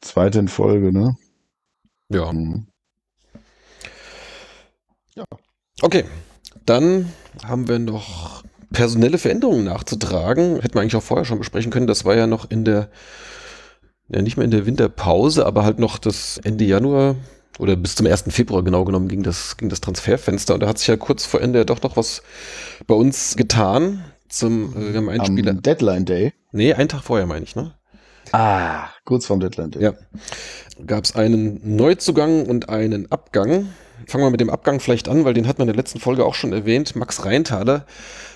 zweite 0.00 0.38
in 0.38 0.48
Folge, 0.48 0.92
ne? 0.92 1.16
Ja. 2.08 2.32
Mhm. 2.32 2.66
Okay. 5.82 6.04
Dann 6.64 7.12
haben 7.44 7.68
wir 7.68 7.78
noch 7.78 8.42
personelle 8.76 9.16
Veränderungen 9.16 9.64
nachzutragen. 9.64 10.60
Hätten 10.60 10.74
wir 10.74 10.82
eigentlich 10.82 10.96
auch 10.96 11.02
vorher 11.02 11.24
schon 11.24 11.38
besprechen 11.38 11.72
können. 11.72 11.86
Das 11.86 12.04
war 12.04 12.14
ja 12.14 12.26
noch 12.26 12.50
in 12.50 12.64
der, 12.66 12.90
ja 14.10 14.20
nicht 14.20 14.36
mehr 14.36 14.44
in 14.44 14.50
der 14.50 14.66
Winterpause, 14.66 15.46
aber 15.46 15.64
halt 15.64 15.78
noch 15.78 15.96
das 15.96 16.38
Ende 16.44 16.66
Januar 16.66 17.16
oder 17.58 17.74
bis 17.74 17.94
zum 17.94 18.06
1. 18.06 18.24
Februar 18.28 18.62
genau 18.62 18.84
genommen 18.84 19.08
ging 19.08 19.22
das, 19.22 19.56
ging 19.56 19.70
das 19.70 19.80
Transferfenster. 19.80 20.52
Und 20.52 20.60
da 20.60 20.68
hat 20.68 20.76
sich 20.76 20.88
ja 20.88 20.98
kurz 20.98 21.24
vor 21.24 21.40
Ende 21.40 21.64
doch 21.64 21.80
noch 21.82 21.96
was 21.96 22.22
bei 22.86 22.94
uns 22.94 23.34
getan. 23.36 24.04
Zum, 24.28 24.76
äh, 24.76 24.92
wir 24.92 24.98
haben 24.98 25.08
einen 25.08 25.24
Spieler. 25.24 25.52
Am 25.52 25.62
Deadline 25.62 26.04
Day. 26.04 26.34
Nee, 26.52 26.74
einen 26.74 26.90
Tag 26.90 27.02
vorher 27.02 27.26
meine 27.26 27.44
ich, 27.44 27.56
ne? 27.56 27.72
Ah, 28.32 28.88
kurz 29.06 29.24
vorm 29.24 29.40
Deadline 29.40 29.70
Day. 29.70 29.82
Ja. 29.82 29.94
Gab 30.86 31.04
es 31.04 31.16
einen 31.16 31.76
Neuzugang 31.76 32.44
und 32.44 32.68
einen 32.68 33.10
Abgang. 33.10 33.68
Fangen 34.06 34.24
wir 34.24 34.30
mit 34.30 34.40
dem 34.40 34.50
Abgang 34.50 34.80
vielleicht 34.80 35.08
an, 35.08 35.24
weil 35.24 35.34
den 35.34 35.48
hat 35.48 35.58
man 35.58 35.68
in 35.68 35.74
der 35.74 35.82
letzten 35.82 36.00
Folge 36.00 36.24
auch 36.24 36.34
schon 36.34 36.52
erwähnt. 36.52 36.96
Max 36.96 37.24
Reintaler, 37.24 37.86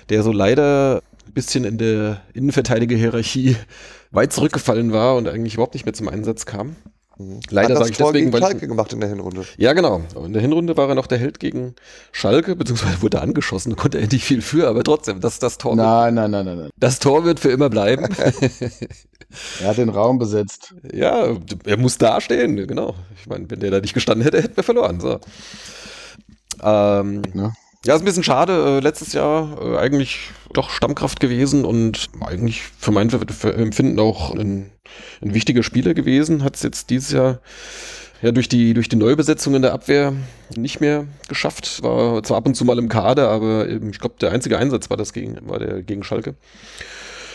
der 0.09 0.23
so 0.23 0.31
leider 0.31 1.01
ein 1.27 1.33
bisschen 1.33 1.63
in 1.63 1.77
der 1.77 2.21
Innenverteidiger-Hierarchie 2.33 3.55
weit 4.11 4.33
zurückgefallen 4.33 4.91
war 4.91 5.15
und 5.15 5.27
eigentlich 5.27 5.53
überhaupt 5.53 5.73
nicht 5.73 5.85
mehr 5.85 5.93
zum 5.93 6.09
Einsatz 6.09 6.45
kam. 6.45 6.75
Leider 7.49 7.65
Hat 7.65 7.71
das 7.71 7.79
sage 7.79 7.91
ich 7.91 7.97
Tor 7.97 8.13
deswegen, 8.13 8.31
gegen 8.31 8.33
weil 8.33 8.49
Schalke 8.49 8.67
gemacht 8.67 8.93
in 8.93 8.99
der 8.99 9.09
Hinrunde. 9.09 9.45
ja, 9.57 9.73
genau. 9.73 10.01
In 10.25 10.33
der 10.33 10.41
Hinrunde 10.41 10.75
war 10.77 10.89
er 10.89 10.95
noch 10.95 11.07
der 11.07 11.17
Held 11.19 11.39
gegen 11.39 11.75
Schalke, 12.11 12.55
beziehungsweise 12.55 13.01
wurde 13.01 13.17
er 13.17 13.23
angeschossen, 13.23 13.75
konnte 13.77 13.99
er 13.99 14.07
nicht 14.07 14.25
viel 14.25 14.41
für, 14.41 14.67
aber 14.67 14.83
trotzdem, 14.83 15.19
das, 15.19 15.39
das, 15.39 15.57
Tor, 15.57 15.77
wird, 15.77 15.85
Nein, 15.85 16.15
nein, 16.15 16.31
nein, 16.31 16.45
nein, 16.45 16.57
nein. 16.57 16.69
das 16.77 16.99
Tor 16.99 17.23
wird 17.23 17.39
für 17.39 17.51
immer 17.51 17.69
bleiben. 17.69 18.07
Er 19.61 19.69
hat 19.69 19.77
den 19.77 19.89
Raum 19.89 20.19
besetzt. 20.19 20.75
Ja, 20.93 21.35
er 21.65 21.77
muss 21.77 21.97
da 21.97 22.21
stehen, 22.21 22.55
genau. 22.67 22.95
Ich 23.19 23.27
meine, 23.27 23.49
wenn 23.49 23.59
der 23.59 23.71
da 23.71 23.79
nicht 23.79 23.93
gestanden 23.93 24.23
hätte, 24.23 24.41
hätten 24.41 24.55
wir 24.55 24.63
verloren. 24.63 24.99
So. 24.99 25.19
Ähm, 26.63 27.21
Ne? 27.33 27.53
ja, 27.85 27.95
ist 27.95 28.01
ein 28.01 28.05
bisschen 28.05 28.23
schade. 28.23 28.77
Äh, 28.77 28.79
letztes 28.79 29.13
Jahr 29.13 29.57
äh, 29.61 29.77
eigentlich 29.77 30.29
doch 30.53 30.69
Stammkraft 30.69 31.19
gewesen 31.19 31.65
und 31.65 32.09
eigentlich 32.19 32.61
für 32.61 32.91
mein 32.91 33.09
Empfinden 33.09 33.99
auch 33.99 34.35
ein, 34.35 34.71
ein 35.21 35.33
wichtiger 35.33 35.63
Spieler 35.63 35.93
gewesen. 35.93 36.43
Hat 36.43 36.55
es 36.55 36.63
jetzt 36.63 36.89
dieses 36.89 37.11
Jahr 37.11 37.39
ja 38.21 38.31
durch 38.31 38.49
die, 38.49 38.73
durch 38.73 38.89
die 38.89 38.97
Neubesetzung 38.97 39.55
in 39.55 39.63
der 39.63 39.73
Abwehr 39.73 40.13
nicht 40.55 40.79
mehr 40.79 41.07
geschafft. 41.27 41.81
War 41.81 42.21
zwar 42.21 42.37
ab 42.37 42.45
und 42.45 42.55
zu 42.55 42.65
mal 42.65 42.77
im 42.77 42.89
Kader, 42.89 43.29
aber 43.29 43.67
ich 43.67 43.99
glaube, 43.99 44.15
der 44.21 44.31
einzige 44.31 44.59
Einsatz 44.59 44.89
war 44.89 44.97
das 44.97 45.13
gegen, 45.13 45.37
war 45.49 45.57
der 45.57 45.81
gegen 45.81 46.03
Schalke. 46.03 46.35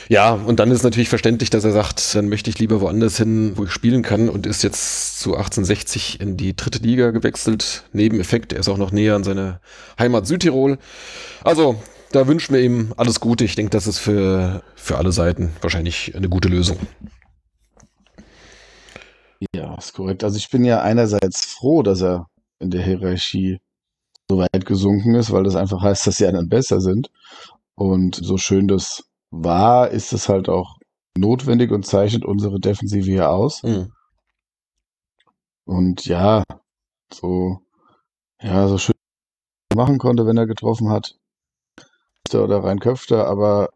Ja, 0.09 0.35
und 0.35 0.61
dann 0.61 0.71
ist 0.71 0.85
natürlich 0.85 1.09
verständlich, 1.09 1.51
dass 1.51 1.65
er 1.65 1.73
sagt, 1.73 2.15
dann 2.15 2.29
möchte 2.29 2.49
ich 2.49 2.59
lieber 2.59 2.81
woanders 2.81 3.17
hin, 3.17 3.53
wo 3.57 3.65
ich 3.65 3.71
spielen 3.71 4.03
kann 4.03 4.29
und 4.29 4.47
ist 4.47 4.63
jetzt 4.63 5.19
zu 5.19 5.35
1860 5.35 6.21
in 6.21 6.37
die 6.37 6.55
dritte 6.55 6.79
Liga 6.79 7.11
gewechselt. 7.11 7.85
Nebeneffekt, 7.93 8.53
er 8.53 8.61
ist 8.61 8.69
auch 8.69 8.79
noch 8.79 8.93
näher 8.93 9.17
an 9.17 9.25
seine 9.25 9.61
Heimat 9.99 10.27
Südtirol. 10.27 10.79
Also, 11.43 11.81
da 12.13 12.29
wünschen 12.29 12.55
wir 12.55 12.63
ihm 12.63 12.95
alles 12.97 13.19
Gute. 13.19 13.45
Ich 13.45 13.57
denke, 13.57 13.71
das 13.71 13.89
ist 13.89 13.99
für, 13.99 14.63
für 14.77 14.97
alle 14.97 15.11
Seiten 15.11 15.53
wahrscheinlich 15.61 16.15
eine 16.15 16.29
gute 16.29 16.49
Lösung. 16.49 16.79
Ja, 19.55 19.75
ist 19.77 19.93
korrekt. 19.93 20.25
Also 20.25 20.37
ich 20.37 20.49
bin 20.51 20.65
ja 20.65 20.81
einerseits 20.81 21.45
froh, 21.45 21.83
dass 21.83 22.01
er 22.01 22.29
in 22.59 22.71
der 22.71 22.83
Hierarchie 22.83 23.59
so 24.29 24.39
weit 24.39 24.65
gesunken 24.65 25.15
ist, 25.15 25.31
weil 25.31 25.45
das 25.45 25.57
einfach 25.57 25.83
heißt, 25.83 26.07
dass 26.07 26.17
die 26.17 26.27
anderen 26.27 26.49
besser 26.49 26.81
sind. 26.81 27.11
Und 27.75 28.15
so 28.17 28.39
schön 28.39 28.69
das 28.69 29.05
war, 29.45 29.91
ist 29.91 30.13
es 30.13 30.29
halt 30.29 30.49
auch 30.49 30.79
notwendig 31.17 31.71
und 31.71 31.87
zeichnet 31.87 32.25
unsere 32.25 32.61
Defensive 32.61 33.11
hier 33.11 33.31
aus. 33.31 33.63
Mhm. 33.63 33.93
Und 35.65 36.07
ja, 36.07 36.45
so, 37.13 37.61
ja, 38.41 38.69
so 38.69 38.79
schön 38.79 38.95
machen 39.75 39.99
konnte, 39.99 40.27
wenn 40.27 40.37
er 40.37 40.47
getroffen 40.47 40.91
hat. 40.91 41.17
Oder 42.33 42.65
rein 42.65 42.81
Köfter, 42.81 43.27
aber 43.29 43.71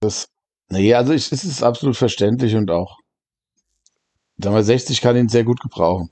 das, 0.00 0.28
nee, 0.70 0.94
also 0.94 1.12
ich, 1.12 1.30
es 1.30 1.44
ist 1.44 1.62
absolut 1.62 1.96
verständlich 1.96 2.56
und 2.56 2.70
auch, 2.70 2.98
sagen 4.38 4.56
wir, 4.56 4.62
60 4.62 5.02
kann 5.02 5.16
ihn 5.16 5.28
sehr 5.28 5.44
gut 5.44 5.60
gebrauchen. 5.60 6.10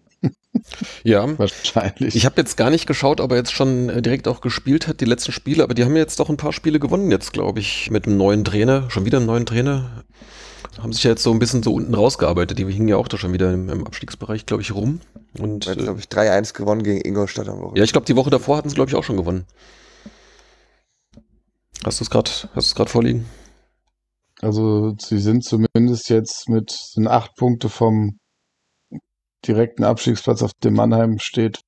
Ja, 1.02 1.38
Wahrscheinlich. 1.38 2.14
ich 2.14 2.24
habe 2.24 2.40
jetzt 2.40 2.56
gar 2.56 2.70
nicht 2.70 2.86
geschaut, 2.86 3.20
ob 3.20 3.32
er 3.32 3.36
jetzt 3.38 3.52
schon 3.52 3.88
äh, 3.90 4.02
direkt 4.02 4.28
auch 4.28 4.40
gespielt 4.40 4.86
hat, 4.86 5.00
die 5.00 5.04
letzten 5.04 5.32
Spiele, 5.32 5.62
aber 5.62 5.74
die 5.74 5.84
haben 5.84 5.96
jetzt 5.96 6.20
doch 6.20 6.30
ein 6.30 6.36
paar 6.36 6.52
Spiele 6.52 6.78
gewonnen 6.78 7.10
jetzt, 7.10 7.32
glaube 7.32 7.60
ich, 7.60 7.90
mit 7.90 8.06
einem 8.06 8.16
neuen 8.16 8.44
Trainer, 8.44 8.90
schon 8.90 9.04
wieder 9.04 9.18
einen 9.18 9.26
neuen 9.26 9.46
Trainer. 9.46 10.04
Haben 10.78 10.92
sich 10.92 11.04
ja 11.04 11.10
jetzt 11.10 11.22
so 11.22 11.32
ein 11.32 11.38
bisschen 11.38 11.62
so 11.62 11.72
unten 11.74 11.94
rausgearbeitet. 11.94 12.58
Die 12.58 12.64
hingen 12.66 12.88
ja 12.88 12.96
auch 12.96 13.08
da 13.08 13.16
schon 13.16 13.32
wieder 13.32 13.52
im, 13.52 13.68
im 13.68 13.86
Abstiegsbereich, 13.86 14.46
glaube 14.46 14.62
ich, 14.62 14.74
rum. 14.74 15.00
Und 15.38 15.66
Jetzt 15.66 15.80
äh, 15.80 15.86
habe 15.86 16.00
ich 16.00 16.06
3-1 16.06 16.54
gewonnen 16.54 16.82
gegen 16.82 17.00
Ingolstadt 17.00 17.48
am 17.48 17.58
Wochenende. 17.58 17.78
ja, 17.78 17.84
ich 17.84 17.92
glaube, 17.92 18.06
die 18.06 18.16
Woche 18.16 18.30
davor 18.30 18.56
hatten 18.56 18.68
sie, 18.68 18.74
glaube 18.74 18.90
ich, 18.90 18.96
auch 18.96 19.04
schon 19.04 19.16
gewonnen. 19.16 19.44
Hast 21.84 22.00
du 22.00 22.04
es 22.04 22.10
gerade, 22.10 22.30
hast 22.30 22.54
du 22.54 22.60
es 22.60 22.74
gerade 22.74 22.90
vorliegen? 22.90 23.26
Also 24.40 24.94
sie 24.98 25.18
sind 25.18 25.44
zumindest 25.44 26.08
jetzt 26.10 26.48
mit 26.48 26.70
sind 26.70 27.06
acht 27.08 27.34
Punkte 27.36 27.68
vom 27.68 28.18
direkten 29.46 29.84
Abstiegsplatz, 29.84 30.42
auf 30.42 30.52
dem 30.54 30.74
Mannheim 30.74 31.18
steht. 31.18 31.60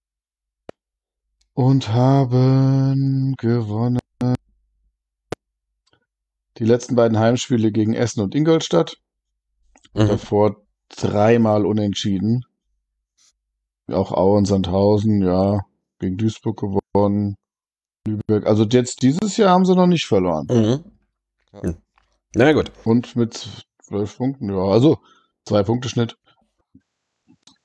Und 1.54 1.88
haben 1.88 3.34
gewonnen. 3.38 3.98
Die 6.58 6.64
letzten 6.64 6.96
beiden 6.96 7.18
Heimspiele 7.18 7.72
gegen 7.72 7.94
Essen 7.94 8.20
und 8.22 8.34
Ingolstadt. 8.34 8.96
Mhm. 9.94 10.08
Davor 10.08 10.56
dreimal 10.88 11.66
unentschieden. 11.66 12.44
Auch 13.88 14.12
Aue 14.12 14.38
und 14.38 14.46
Sandhausen, 14.46 15.22
ja, 15.22 15.60
gegen 15.98 16.16
Duisburg 16.16 16.60
gewonnen. 16.60 17.36
Lübeck. 18.06 18.46
Also 18.46 18.64
jetzt 18.64 19.02
dieses 19.02 19.36
Jahr 19.36 19.50
haben 19.50 19.64
sie 19.64 19.74
noch 19.74 19.86
nicht 19.86 20.06
verloren. 20.06 20.46
Mhm. 20.50 20.84
Ja. 21.52 21.74
Na 22.34 22.52
gut. 22.52 22.70
Und 22.84 23.16
mit 23.16 23.48
zwölf 23.82 24.16
Punkten, 24.16 24.50
ja, 24.50 24.62
also 24.62 24.98
zwei 25.44 25.62
Punkte 25.62 25.88
Schnitt. 25.88 26.16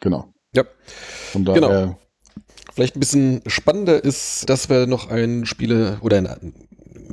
Genau. 0.02 0.34
Ja. 0.54 0.64
Von 1.32 1.46
daher, 1.46 1.62
Genau. 1.62 1.98
Vielleicht 2.74 2.96
ein 2.96 3.00
bisschen 3.00 3.42
spannender 3.48 4.04
ist, 4.04 4.50
dass 4.50 4.70
wir 4.70 4.88
noch 4.88 5.10
einen 5.10 5.46
Spieler 5.46 5.98
oder 6.02 6.18
ein, 6.18 6.54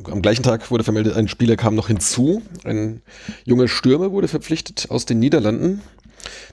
am 0.04 0.22
gleichen 0.22 0.44
Tag 0.44 0.70
wurde 0.70 0.84
vermeldet, 0.84 1.16
ein 1.16 1.28
Spieler 1.28 1.56
kam 1.56 1.74
noch 1.74 1.88
hinzu. 1.88 2.42
Ein 2.64 3.02
junger 3.44 3.66
Stürmer 3.66 4.12
wurde 4.12 4.28
verpflichtet 4.28 4.86
aus 4.90 5.04
den 5.04 5.18
Niederlanden. 5.18 5.82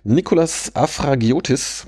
Nikolas 0.04 0.76
Afragiotis 0.76 1.86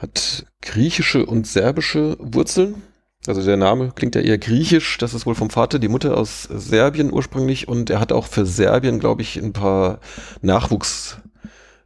hat 0.00 0.46
griechische 0.62 1.26
und 1.26 1.46
serbische 1.46 2.16
Wurzeln. 2.20 2.82
Also 3.26 3.42
der 3.44 3.56
Name 3.58 3.92
klingt 3.94 4.14
ja 4.14 4.22
eher 4.22 4.38
griechisch. 4.38 4.96
Das 4.96 5.12
ist 5.12 5.26
wohl 5.26 5.34
vom 5.34 5.50
Vater, 5.50 5.78
die 5.78 5.88
Mutter 5.88 6.16
aus 6.16 6.44
Serbien 6.44 7.12
ursprünglich. 7.12 7.68
Und 7.68 7.90
er 7.90 8.00
hat 8.00 8.12
auch 8.12 8.26
für 8.26 8.46
Serbien, 8.46 9.00
glaube 9.00 9.20
ich, 9.20 9.36
ein 9.36 9.52
paar 9.52 10.00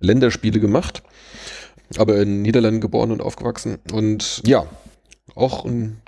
Nachwuchsländerspiele 0.02 0.60
gemacht 0.60 1.02
aber 1.98 2.16
in 2.16 2.28
den 2.28 2.42
Niederlanden 2.42 2.80
geboren 2.80 3.10
und 3.10 3.20
aufgewachsen. 3.20 3.78
Und 3.92 4.42
ja, 4.46 4.64
auch 5.34 5.64
ein, 5.64 6.00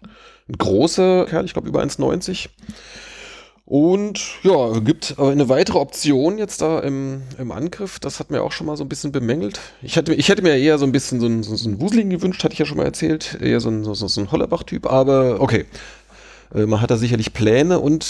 ein 0.48 0.56
großer 0.56 1.26
Kerl, 1.26 1.44
ich 1.44 1.52
glaube 1.52 1.68
über 1.68 1.82
1,90. 1.82 2.48
Und 3.66 4.20
ja, 4.42 4.78
gibt 4.80 5.14
aber 5.18 5.30
eine 5.30 5.48
weitere 5.48 5.78
Option 5.78 6.36
jetzt 6.36 6.60
da 6.60 6.80
im, 6.80 7.22
im 7.38 7.50
Angriff. 7.50 7.98
Das 7.98 8.20
hat 8.20 8.30
mir 8.30 8.42
auch 8.42 8.52
schon 8.52 8.66
mal 8.66 8.76
so 8.76 8.84
ein 8.84 8.88
bisschen 8.88 9.12
bemängelt. 9.12 9.60
Ich 9.82 9.96
hätte, 9.96 10.14
ich 10.14 10.28
hätte 10.28 10.42
mir 10.42 10.56
eher 10.56 10.78
so 10.78 10.84
ein 10.84 10.92
bisschen 10.92 11.20
so 11.20 11.26
einen, 11.26 11.42
so, 11.42 11.56
so 11.56 11.68
einen 11.68 12.10
gewünscht, 12.10 12.44
hatte 12.44 12.52
ich 12.52 12.58
ja 12.58 12.66
schon 12.66 12.76
mal 12.76 12.84
erzählt. 12.84 13.38
Eher 13.40 13.60
so 13.60 13.70
ein, 13.70 13.84
so, 13.84 13.94
so 13.94 14.20
ein 14.20 14.30
Hollerbach-Typ. 14.30 14.86
Aber 14.86 15.40
okay, 15.40 15.64
äh, 16.54 16.66
man 16.66 16.80
hat 16.82 16.90
da 16.90 16.96
sicherlich 16.96 17.32
Pläne 17.32 17.80
und 17.80 18.04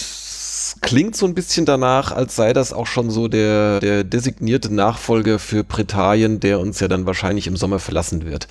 klingt 0.80 1.16
so 1.16 1.26
ein 1.26 1.34
bisschen 1.34 1.66
danach, 1.66 2.12
als 2.12 2.36
sei 2.36 2.52
das 2.52 2.72
auch 2.72 2.86
schon 2.86 3.10
so 3.10 3.28
der, 3.28 3.80
der 3.80 4.04
designierte 4.04 4.72
Nachfolger 4.72 5.38
für 5.38 5.64
Britannien, 5.64 6.40
der 6.40 6.60
uns 6.60 6.80
ja 6.80 6.88
dann 6.88 7.06
wahrscheinlich 7.06 7.46
im 7.46 7.56
Sommer 7.56 7.78
verlassen 7.78 8.26
wird. 8.26 8.48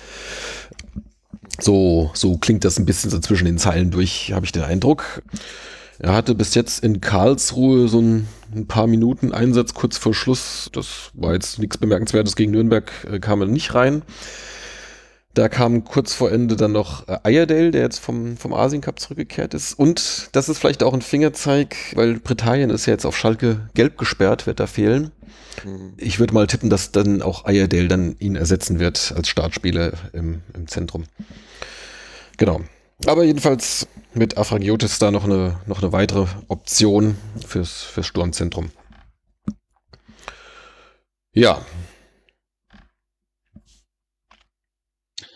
So, 1.60 2.10
so 2.14 2.36
klingt 2.36 2.64
das 2.64 2.78
ein 2.78 2.86
bisschen 2.86 3.10
so 3.10 3.18
zwischen 3.20 3.44
den 3.44 3.58
Zeilen 3.58 3.90
durch, 3.90 4.32
habe 4.32 4.44
ich 4.44 4.52
den 4.52 4.64
Eindruck. 4.64 5.22
Er 5.98 6.12
hatte 6.12 6.34
bis 6.34 6.54
jetzt 6.54 6.82
in 6.82 7.00
Karlsruhe 7.00 7.88
so 7.88 8.00
ein, 8.00 8.26
ein, 8.54 8.66
paar 8.66 8.86
Minuten 8.86 9.32
Einsatz 9.32 9.74
kurz 9.74 9.96
vor 9.96 10.14
Schluss. 10.14 10.68
Das 10.72 11.10
war 11.14 11.34
jetzt 11.34 11.58
nichts 11.60 11.78
Bemerkenswertes. 11.78 12.34
Gegen 12.34 12.50
Nürnberg 12.50 12.90
äh, 13.10 13.20
kam 13.20 13.40
er 13.40 13.46
nicht 13.46 13.74
rein. 13.74 14.02
Da 15.34 15.48
kam 15.48 15.82
kurz 15.82 16.14
vor 16.14 16.30
Ende 16.30 16.54
dann 16.54 16.70
noch 16.70 17.08
äh, 17.08 17.18
Ayerdale, 17.24 17.72
der 17.72 17.82
jetzt 17.82 17.98
vom, 17.98 18.36
vom 18.36 18.54
Asien 18.54 18.80
Cup 18.80 19.00
zurückgekehrt 19.00 19.52
ist. 19.52 19.74
Und 19.74 20.28
das 20.30 20.48
ist 20.48 20.58
vielleicht 20.58 20.84
auch 20.84 20.94
ein 20.94 21.02
Fingerzeig, 21.02 21.76
weil 21.94 22.20
Britannien 22.20 22.70
ist 22.70 22.86
ja 22.86 22.92
jetzt 22.92 23.04
auf 23.04 23.18
Schalke 23.18 23.68
gelb 23.74 23.98
gesperrt, 23.98 24.46
wird 24.46 24.60
da 24.60 24.68
fehlen. 24.68 25.10
Mhm. 25.64 25.94
Ich 25.96 26.20
würde 26.20 26.34
mal 26.34 26.46
tippen, 26.46 26.70
dass 26.70 26.92
dann 26.92 27.20
auch 27.20 27.44
Ayerdale 27.46 27.88
dann 27.88 28.16
ihn 28.20 28.36
ersetzen 28.36 28.78
wird 28.78 29.12
als 29.16 29.28
Startspieler 29.28 29.94
im, 30.12 30.42
im 30.54 30.68
Zentrum. 30.68 31.04
Genau. 32.36 32.60
Aber 33.06 33.24
jedenfalls 33.24 33.88
mit 34.12 34.38
Afragiotis 34.38 35.00
da 35.00 35.10
noch 35.10 35.24
eine, 35.24 35.58
noch 35.66 35.82
eine 35.82 35.92
weitere 35.92 36.26
Option 36.46 37.16
fürs, 37.44 37.82
fürs 37.82 38.06
Sturmzentrum. 38.06 38.70
Ja, 41.32 41.60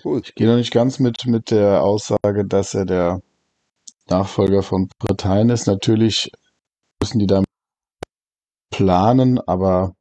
Cool. 0.05 0.21
Ich 0.25 0.35
gehe 0.35 0.47
noch 0.47 0.57
nicht 0.57 0.73
ganz 0.73 0.99
mit, 0.99 1.27
mit 1.27 1.51
der 1.51 1.83
Aussage, 1.83 2.45
dass 2.47 2.75
er 2.75 2.85
der 2.85 3.21
Nachfolger 4.09 4.63
von 4.63 4.89
Britannien 4.99 5.51
ist. 5.51 5.67
Natürlich 5.67 6.31
müssen 7.01 7.19
die 7.19 7.27
da 7.27 7.43
planen, 8.71 9.41
aber 9.41 9.95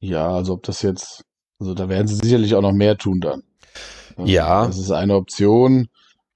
ja, 0.00 0.28
also 0.28 0.54
ob 0.54 0.62
das 0.62 0.82
jetzt, 0.82 1.22
also 1.60 1.74
da 1.74 1.88
werden 1.88 2.08
sie 2.08 2.16
sicherlich 2.16 2.54
auch 2.54 2.62
noch 2.62 2.72
mehr 2.72 2.96
tun 2.96 3.20
dann. 3.20 3.42
Ja. 4.18 4.66
Das 4.66 4.78
ist 4.78 4.90
eine 4.90 5.14
Option. 5.14 5.88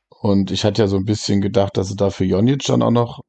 Und 0.09 0.51
ich 0.51 0.65
hatte 0.65 0.83
ja 0.83 0.89
so 0.89 0.97
ein 0.97 1.05
bisschen 1.05 1.41
gedacht, 1.41 1.77
dass 1.77 1.89
sie 1.89 1.97
dafür 1.97 2.27
Jonic 2.27 2.65
dann 2.65 2.83
auch 2.83 2.91
noch 2.91 3.21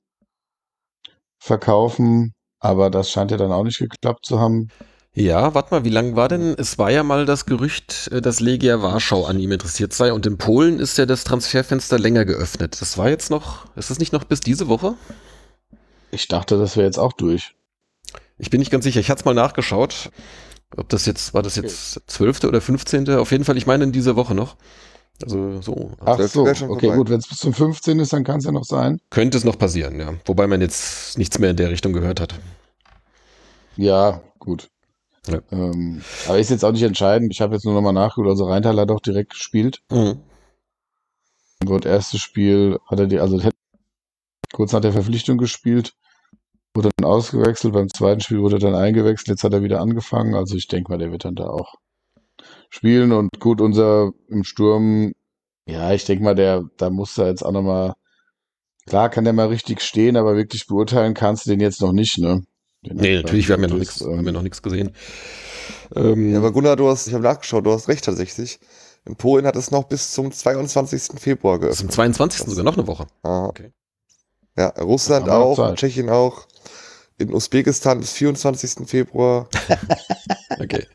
verkaufen, 1.40 2.34
aber 2.60 2.90
das 2.90 3.12
scheint 3.12 3.32
ja 3.32 3.38
dann 3.38 3.52
auch 3.52 3.64
nicht 3.64 3.80
geklappt 3.80 4.26
zu 4.26 4.40
haben. 4.40 4.70
Ja, 5.20 5.54
warte 5.54 5.74
mal, 5.74 5.84
wie 5.84 5.90
lang 5.90 6.16
war 6.16 6.30
denn? 6.30 6.56
Es 6.58 6.78
war 6.78 6.92
ja 6.92 7.04
mal 7.04 7.26
das 7.26 7.46
Gerücht, 7.46 8.10
äh, 8.14 8.22
dass 8.22 8.40
Legia 8.40 8.82
Warschau 8.82 9.26
an 9.26 9.38
ihm 9.38 9.52
interessiert 9.52 9.92
sei 9.92 10.14
und 10.14 10.26
in 10.26 10.38
Polen 10.38 10.80
ist 10.80 10.98
ja 10.98 11.06
das 11.06 11.26
Transferfenster 11.26 12.00
länger 12.00 12.24
geöffnet. 12.24 12.78
Das 12.80 12.98
war 12.98 13.10
jetzt 13.10 13.30
noch, 13.30 13.66
ist 13.76 13.90
das 13.90 14.00
nicht 14.00 14.14
noch 14.14 14.24
bis 14.24 14.40
diese 14.40 14.70
Woche? 14.70 14.94
Ich 16.12 16.30
dachte, 16.30 16.58
das 16.58 16.78
wäre 16.78 16.86
jetzt 16.86 17.00
auch 17.00 17.12
durch. 17.12 17.54
Ich 18.38 18.50
bin 18.50 18.60
nicht 18.60 18.72
ganz 18.72 18.86
sicher. 18.86 19.02
Ich 19.02 19.10
hatte 19.10 19.20
es 19.20 19.26
mal 19.26 19.34
nachgeschaut. 19.34 20.10
Ob 20.78 20.88
das 20.88 21.06
jetzt, 21.06 21.34
war 21.34 21.42
das 21.42 21.58
jetzt 21.58 22.00
zwölfte 22.10 22.48
oder 22.48 22.62
15. 22.62 23.10
Auf 23.10 23.34
jeden 23.34 23.44
Fall, 23.44 23.58
ich 23.58 23.68
meine 23.68 23.84
in 23.84 23.92
dieser 23.92 24.16
Woche 24.16 24.34
noch. 24.34 24.56
Also 25.22 25.62
so. 25.62 25.92
Ach 26.00 26.18
so, 26.22 26.44
okay, 26.44 26.96
gut, 26.96 27.10
wenn 27.10 27.20
es 27.20 27.28
bis 27.28 27.40
zum 27.40 27.54
15 27.54 28.00
ist, 28.00 28.14
dann 28.14 28.24
kann 28.24 28.38
es 28.38 28.46
ja 28.46 28.54
noch 28.54 28.64
sein. 28.64 29.02
Könnte 29.10 29.38
es 29.38 29.44
noch 29.44 29.60
passieren, 29.60 30.00
ja. 30.00 30.14
Wobei 30.24 30.48
man 30.48 30.62
jetzt 30.62 31.18
nichts 31.18 31.40
mehr 31.40 31.50
in 31.50 31.58
der 31.58 31.72
Richtung 31.72 31.92
gehört 31.92 32.22
hat. 32.22 32.36
Ja, 33.76 34.22
gut. 34.40 34.70
Ja. 35.32 35.42
Ähm, 35.52 36.02
aber 36.28 36.40
ist 36.40 36.50
jetzt 36.50 36.66
auch 36.66 36.72
nicht 36.72 36.84
entscheidend. 36.84 37.32
Ich 37.32 37.42
habe 37.42 37.56
jetzt 37.56 37.66
nur 37.66 37.74
nochmal 37.74 37.94
nachgeholt. 37.94 38.30
Also 38.30 38.46
Rheintal 38.46 38.80
hat 38.80 38.92
auch 38.92 39.00
direkt 39.00 39.32
gespielt. 39.32 39.82
Mhm. 39.92 40.20
Gut, 41.66 41.86
erstes 41.86 42.22
Spiel 42.22 42.80
hat 42.88 43.00
er 43.00 43.08
die, 43.08 43.20
also 43.20 43.40
kurz 44.54 44.72
nach 44.72 44.82
der 44.82 44.94
Verpflichtung 44.94 45.38
gespielt, 45.38 45.94
wurde 46.74 46.90
dann 46.96 47.10
ausgewechselt. 47.10 47.74
Beim 47.74 47.90
zweiten 47.90 48.22
Spiel 48.22 48.42
wurde 48.42 48.58
er 48.58 48.60
dann 48.60 48.76
eingewechselt. 48.76 49.28
Jetzt 49.30 49.44
hat 49.44 49.54
er 49.54 49.64
wieder 49.64 49.82
angefangen. 49.82 50.36
Also 50.36 50.56
ich 50.56 50.68
denke 50.68 50.92
mal, 50.92 50.98
der 50.98 51.12
wird 51.12 51.26
dann 51.26 51.36
da 51.36 51.50
auch 51.50 51.76
spielen. 52.70 53.12
Und 53.12 53.40
gut, 53.40 53.62
unser 53.62 54.12
im 54.28 54.44
Sturm, 54.44 55.14
ja, 55.66 55.94
ich 55.94 56.06
denke 56.06 56.24
mal, 56.24 56.36
der, 56.36 56.64
da 56.78 56.90
muss 56.90 57.18
er 57.18 57.28
jetzt 57.28 57.44
auch 57.44 57.52
nochmal, 57.52 57.94
klar 58.86 59.10
kann 59.10 59.24
der 59.24 59.34
mal 59.34 59.48
richtig 59.48 59.82
stehen, 59.82 60.18
aber 60.18 60.36
wirklich 60.36 60.68
beurteilen 60.68 61.14
kannst 61.14 61.46
du 61.46 61.52
den 61.52 61.60
jetzt 61.60 61.82
noch 61.82 61.92
nicht, 61.92 62.18
ne? 62.18 62.44
Nee, 62.82 63.16
natürlich, 63.18 63.48
wir 63.48 63.54
haben 63.54 63.64
ja 63.64 63.70
noch 63.70 63.78
nichts, 63.78 64.02
ähm, 64.02 64.26
ja 64.26 64.32
noch 64.32 64.62
gesehen. 64.62 64.92
Ähm, 65.96 66.32
ja, 66.32 66.38
aber 66.38 66.52
Gunnar, 66.52 66.76
du 66.76 66.88
hast, 66.88 67.08
ich 67.08 67.14
habe 67.14 67.24
nachgeschaut, 67.24 67.66
du 67.66 67.72
hast 67.72 67.88
recht 67.88 68.06
tatsächlich. 68.06 68.60
In 69.06 69.16
Polen 69.16 69.46
hat 69.46 69.56
es 69.56 69.72
noch 69.72 69.86
bis 69.86 70.12
zum 70.12 70.32
22. 70.32 71.20
Februar 71.20 71.60
geöffnet. 71.60 71.72
Bis 71.72 71.80
zum 71.80 71.90
22. 71.90 72.46
sogar 72.46 72.64
noch 72.64 72.78
eine 72.78 72.88
Woche. 72.88 73.08
Aha. 73.24 73.48
Okay. 73.48 73.72
Ja, 74.58 74.68
Russland 74.80 75.30
auch, 75.30 75.76
Tschechien 75.76 76.10
auch. 76.10 76.48
In 77.18 77.34
Usbekistan 77.34 78.00
bis 78.00 78.14
24. 78.14 78.88
Februar. 78.88 79.50
okay. 80.60 80.86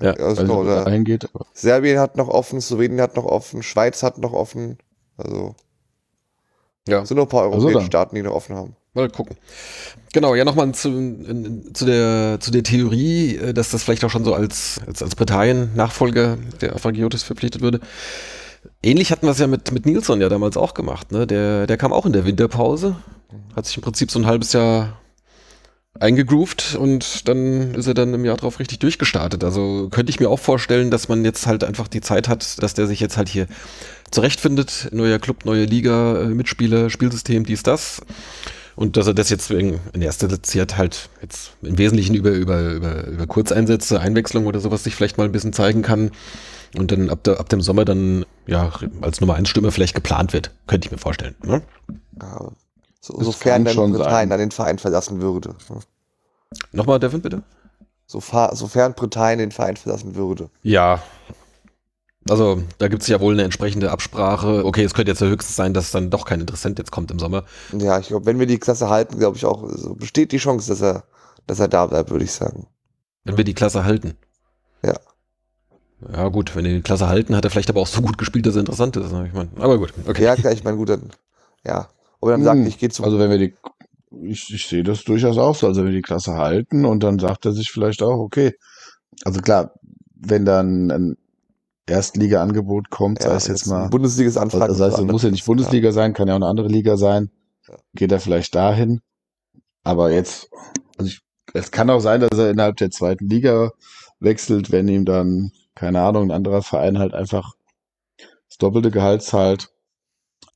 Ja, 0.00 0.12
also, 0.12 0.42
also 0.42 0.54
oder 0.54 0.86
eingeht, 0.86 1.28
Serbien 1.52 1.98
hat 1.98 2.16
noch 2.16 2.28
offen, 2.28 2.60
Slowenien 2.60 3.00
hat 3.00 3.16
noch 3.16 3.26
offen, 3.26 3.62
Schweiz 3.62 4.02
hat 4.02 4.18
noch 4.18 4.32
offen. 4.32 4.78
Also. 5.16 5.54
Ja. 6.88 7.02
Es 7.02 7.08
sind 7.08 7.16
noch 7.16 7.26
ein 7.26 7.28
paar 7.28 7.42
also 7.42 7.56
europäische 7.56 7.78
also 7.78 7.86
Staaten, 7.86 8.14
die 8.14 8.22
noch 8.22 8.34
offen 8.34 8.56
haben. 8.56 8.76
Mal 8.92 9.08
gucken. 9.08 9.36
Genau, 10.12 10.34
ja, 10.34 10.44
nochmal 10.44 10.72
zu, 10.72 10.90
zu, 11.72 11.86
der, 11.86 12.38
zu 12.40 12.50
der 12.50 12.64
Theorie, 12.64 13.36
äh, 13.36 13.54
dass 13.54 13.70
das 13.70 13.84
vielleicht 13.84 14.04
auch 14.04 14.10
schon 14.10 14.24
so 14.24 14.34
als, 14.34 14.80
als, 14.86 15.02
als 15.02 15.14
Britannien-Nachfolger 15.14 16.38
der 16.60 16.74
Avagiotis 16.74 17.22
verpflichtet 17.22 17.62
würde. 17.62 17.80
Ähnlich 18.82 19.12
hatten 19.12 19.26
wir 19.26 19.30
es 19.30 19.38
ja 19.38 19.46
mit, 19.46 19.70
mit 19.72 19.86
Nilsson 19.86 20.20
ja 20.20 20.28
damals 20.28 20.56
auch 20.56 20.74
gemacht. 20.74 21.12
Ne? 21.12 21.26
Der, 21.26 21.66
der 21.66 21.76
kam 21.76 21.92
auch 21.92 22.04
in 22.04 22.12
der 22.12 22.24
Winterpause, 22.24 22.96
hat 23.54 23.66
sich 23.66 23.76
im 23.76 23.82
Prinzip 23.82 24.10
so 24.10 24.18
ein 24.18 24.26
halbes 24.26 24.52
Jahr 24.52 25.00
eingegroovt 25.98 26.76
und 26.76 27.28
dann 27.28 27.74
ist 27.74 27.86
er 27.86 27.94
dann 27.94 28.14
im 28.14 28.24
Jahr 28.24 28.36
drauf 28.36 28.58
richtig 28.58 28.78
durchgestartet. 28.80 29.44
Also 29.44 29.88
könnte 29.90 30.10
ich 30.10 30.20
mir 30.20 30.30
auch 30.30 30.38
vorstellen, 30.38 30.90
dass 30.90 31.08
man 31.08 31.24
jetzt 31.24 31.46
halt 31.46 31.62
einfach 31.62 31.88
die 31.88 32.00
Zeit 32.00 32.28
hat, 32.28 32.62
dass 32.62 32.74
der 32.74 32.86
sich 32.86 33.00
jetzt 33.00 33.16
halt 33.16 33.28
hier 33.28 33.46
zurechtfindet. 34.10 34.88
Neuer 34.92 35.18
Club, 35.18 35.44
neue 35.44 35.64
Liga, 35.64 36.22
äh, 36.22 36.26
Mitspieler, 36.26 36.90
Spielsystem, 36.90 37.44
dies, 37.44 37.62
das. 37.62 38.00
Und 38.76 38.96
dass 38.96 39.06
er 39.06 39.14
das 39.14 39.30
jetzt 39.30 39.50
in 39.50 39.80
erster 39.94 40.42
Zeit 40.42 40.76
halt 40.76 41.08
jetzt 41.20 41.52
im 41.62 41.76
Wesentlichen 41.78 42.14
über, 42.14 42.30
über, 42.30 42.72
über, 42.72 43.06
über 43.06 43.26
Kurzeinsätze, 43.26 44.00
Einwechslung 44.00 44.46
oder 44.46 44.60
sowas 44.60 44.84
sich 44.84 44.94
vielleicht 44.94 45.18
mal 45.18 45.24
ein 45.24 45.32
bisschen 45.32 45.52
zeigen 45.52 45.82
kann. 45.82 46.10
Und 46.76 46.92
dann 46.92 47.10
ab, 47.10 47.24
der, 47.24 47.40
ab 47.40 47.48
dem 47.48 47.60
Sommer 47.60 47.84
dann 47.84 48.24
ja 48.46 48.72
als 49.00 49.20
Nummer 49.20 49.34
1 49.34 49.48
Stimme 49.48 49.72
vielleicht 49.72 49.94
geplant 49.94 50.32
wird. 50.32 50.52
Könnte 50.66 50.86
ich 50.86 50.92
mir 50.92 50.98
vorstellen. 50.98 51.34
Ne? 51.42 51.62
Ja, 52.20 52.50
so, 53.00 53.22
sofern 53.22 53.64
dann 53.64 53.92
Britannien 53.92 54.30
dann 54.30 54.38
den 54.38 54.50
Verein 54.50 54.78
verlassen 54.78 55.20
würde. 55.20 55.54
Ne? 55.68 55.80
Nochmal, 56.72 57.00
Devin, 57.00 57.22
bitte? 57.22 57.42
So, 58.06 58.20
sofern 58.52 58.94
Britannien 58.94 59.38
den 59.38 59.52
Verein 59.52 59.76
verlassen 59.76 60.14
würde. 60.14 60.50
Ja. 60.62 61.02
Also, 62.28 62.62
da 62.78 62.88
gibt 62.88 63.02
es 63.02 63.08
ja 63.08 63.20
wohl 63.20 63.32
eine 63.32 63.44
entsprechende 63.44 63.90
Absprache. 63.90 64.64
Okay, 64.64 64.84
es 64.84 64.92
könnte 64.92 65.10
jetzt 65.10 65.20
ja 65.20 65.28
höchstens 65.28 65.56
sein, 65.56 65.72
dass 65.72 65.90
dann 65.90 66.10
doch 66.10 66.26
kein 66.26 66.40
Interessent 66.40 66.78
jetzt 66.78 66.90
kommt 66.90 67.10
im 67.10 67.18
Sommer. 67.18 67.44
Ja, 67.72 67.98
ich 67.98 68.08
glaube, 68.08 68.26
wenn 68.26 68.38
wir 68.38 68.46
die 68.46 68.58
Klasse 68.58 68.90
halten, 68.90 69.18
glaube 69.18 69.36
ich 69.36 69.46
auch, 69.46 69.62
also 69.62 69.94
besteht 69.94 70.32
die 70.32 70.38
Chance, 70.38 70.68
dass 70.68 70.82
er, 70.82 71.04
dass 71.46 71.60
er 71.60 71.68
da 71.68 71.86
bleibt, 71.86 72.10
würde 72.10 72.24
ich 72.24 72.32
sagen. 72.32 72.66
Wenn 73.24 73.36
wir 73.36 73.44
die 73.44 73.54
Klasse 73.54 73.84
halten. 73.84 74.16
Ja. 74.84 74.94
Ja, 76.12 76.28
gut, 76.28 76.54
wenn 76.56 76.64
wir 76.64 76.74
die 76.74 76.82
Klasse 76.82 77.08
halten, 77.08 77.36
hat 77.36 77.44
er 77.44 77.50
vielleicht 77.50 77.70
aber 77.70 77.80
auch 77.80 77.86
so 77.86 78.02
gut 78.02 78.18
gespielt, 78.18 78.46
dass 78.46 78.54
er 78.54 78.60
interessant 78.60 78.96
ist. 78.96 79.12
Ne? 79.12 79.26
Ich 79.26 79.34
mein, 79.34 79.50
aber 79.56 79.78
gut, 79.78 79.92
okay. 80.06 80.24
Ja, 80.24 80.36
klar, 80.36 80.52
ich 80.52 80.64
meine, 80.64 80.76
gut, 80.76 80.90
dann, 80.90 81.10
ja. 81.64 81.88
Aber 82.20 82.32
dann 82.32 82.40
hm, 82.40 82.44
sagt, 82.44 82.68
ich 82.68 82.78
gehe 82.78 82.90
zu. 82.90 83.02
Also, 83.04 83.18
wenn 83.18 83.30
wir 83.30 83.38
die, 83.38 83.54
ich, 84.22 84.52
ich 84.52 84.66
sehe 84.66 84.82
das 84.82 85.04
durchaus 85.04 85.38
auch 85.38 85.54
so. 85.54 85.66
Also, 85.66 85.80
wenn 85.80 85.88
wir 85.88 85.96
die 85.96 86.02
Klasse 86.02 86.34
halten 86.34 86.84
und 86.84 87.02
dann 87.02 87.18
sagt 87.18 87.46
er 87.46 87.52
sich 87.52 87.70
vielleicht 87.70 88.02
auch, 88.02 88.18
okay. 88.18 88.54
Also, 89.24 89.40
klar, 89.40 89.72
wenn 90.14 90.44
dann 90.44 90.90
ein 90.90 91.16
Erstliga-Angebot 91.90 92.90
kommt, 92.90 93.22
ja, 93.22 93.30
sei 93.30 93.36
es 93.36 93.46
jetzt 93.48 93.66
mal. 93.66 93.88
Bundesligas 93.88 94.36
Anfrage. 94.36 94.68
Das 94.68 94.80
heißt, 94.80 94.98
es 94.98 95.04
muss 95.04 95.22
ja 95.22 95.30
nicht 95.30 95.44
Bundesliga 95.44 95.88
ja. 95.88 95.92
sein, 95.92 96.12
kann 96.12 96.28
ja 96.28 96.34
auch 96.34 96.38
eine 96.38 96.46
andere 96.46 96.68
Liga 96.68 96.96
sein. 96.96 97.30
Ja. 97.68 97.76
Geht 97.94 98.12
er 98.12 98.20
vielleicht 98.20 98.54
dahin. 98.54 99.00
Aber 99.82 100.10
jetzt, 100.10 100.50
also 100.96 101.08
ich, 101.08 101.20
es 101.54 101.70
kann 101.70 101.90
auch 101.90 102.00
sein, 102.00 102.20
dass 102.20 102.38
er 102.38 102.50
innerhalb 102.50 102.76
der 102.76 102.90
zweiten 102.90 103.28
Liga 103.28 103.72
wechselt, 104.20 104.70
wenn 104.70 104.88
ihm 104.88 105.04
dann, 105.04 105.52
keine 105.74 106.00
Ahnung, 106.02 106.24
ein 106.24 106.36
anderer 106.36 106.62
Verein 106.62 106.98
halt 106.98 107.14
einfach 107.14 107.54
das 108.48 108.58
doppelte 108.58 108.90
Gehalt 108.90 109.22
zahlt. 109.22 109.68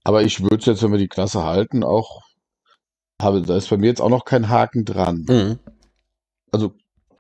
Aber 0.03 0.23
ich 0.23 0.43
würde 0.43 0.57
es 0.57 0.67
jetzt, 0.67 0.83
wenn 0.83 0.93
wir 0.93 0.99
die 0.99 1.09
Klasse 1.09 1.45
halten, 1.45 1.83
auch, 1.83 2.21
habe, 3.21 3.43
da 3.43 3.57
ist 3.57 3.71
bei 3.71 3.77
mir 3.77 3.87
jetzt 3.87 4.03
auch 4.03 4.11
noch 4.11 4.25
kein 4.25 4.49
Haken 4.49 4.85
dran. 4.85 5.25
Mhm. 5.29 5.59
Also 6.53 6.75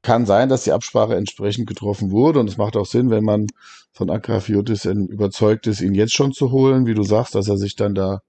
kann 0.05 0.27
sein, 0.27 0.49
dass 0.49 0.65
die 0.65 0.73
Absprache 0.73 1.17
entsprechend 1.17 1.67
getroffen 1.67 2.13
wurde 2.13 2.39
und 2.39 2.49
es 2.49 2.59
macht 2.59 2.77
auch 2.77 2.87
Sinn, 2.87 3.11
wenn 3.11 3.25
man 3.25 3.47
von 3.91 4.11
Akrafiotis 4.11 4.85
überzeugt 4.85 5.67
ist, 5.67 5.81
ihn 5.81 5.95
jetzt 5.95 6.15
schon 6.15 6.33
zu 6.33 6.53
holen, 6.53 6.87
wie 6.87 6.95
du 6.95 7.03
sagst, 7.03 7.35
dass 7.35 7.49
er 7.49 7.57
sich 7.57 7.75
dann 7.75 7.95
da 7.95 8.21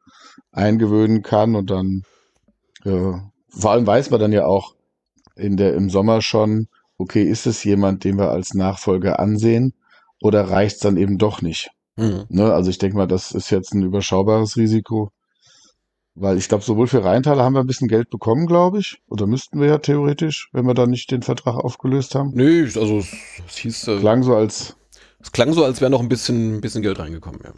eingewöhnen 0.51 1.21
kann 1.21 1.55
und 1.55 1.69
dann 1.69 2.03
äh, 2.85 3.13
vor 3.49 3.71
allem 3.71 3.85
weiß 3.85 4.09
man 4.09 4.19
dann 4.19 4.31
ja 4.31 4.45
auch 4.45 4.75
in 5.35 5.57
der 5.57 5.75
im 5.75 5.89
Sommer 5.89 6.21
schon, 6.21 6.67
okay, 6.97 7.23
ist 7.23 7.45
es 7.45 7.63
jemand, 7.63 8.03
den 8.03 8.17
wir 8.17 8.31
als 8.31 8.53
Nachfolger 8.53 9.19
ansehen 9.19 9.73
oder 10.21 10.49
reicht 10.49 10.77
es 10.77 10.81
dann 10.81 10.97
eben 10.97 11.17
doch 11.17 11.41
nicht? 11.41 11.71
Mhm. 11.97 12.25
Ne? 12.29 12.53
Also 12.53 12.69
ich 12.69 12.77
denke 12.77 12.97
mal, 12.97 13.07
das 13.07 13.31
ist 13.31 13.49
jetzt 13.49 13.73
ein 13.73 13.83
überschaubares 13.83 14.55
Risiko. 14.55 15.11
Weil 16.17 16.37
ich 16.37 16.47
glaube, 16.47 16.63
sowohl 16.63 16.87
für 16.87 17.03
Rheintaler 17.03 17.43
haben 17.43 17.53
wir 17.53 17.59
ein 17.59 17.67
bisschen 17.67 17.89
Geld 17.89 18.09
bekommen, 18.09 18.47
glaube 18.47 18.79
ich. 18.79 19.01
Oder 19.09 19.27
müssten 19.27 19.59
wir 19.59 19.67
ja 19.67 19.77
theoretisch, 19.79 20.49
wenn 20.53 20.65
wir 20.65 20.73
da 20.73 20.87
nicht 20.87 21.11
den 21.11 21.23
Vertrag 21.23 21.55
aufgelöst 21.55 22.15
haben. 22.15 22.31
Nö, 22.33 22.63
also 22.63 22.99
es, 22.99 23.57
hieß. 23.57 23.89
Äh, 23.89 23.99
klang 23.99 24.23
so 24.23 24.33
als. 24.33 24.77
Es 25.19 25.33
klang 25.33 25.51
so, 25.51 25.65
als 25.65 25.81
wäre 25.81 25.91
noch 25.91 25.99
ein 25.99 26.07
bisschen, 26.07 26.57
ein 26.57 26.61
bisschen 26.61 26.81
Geld 26.81 26.99
reingekommen, 26.99 27.41
ja. 27.43 27.51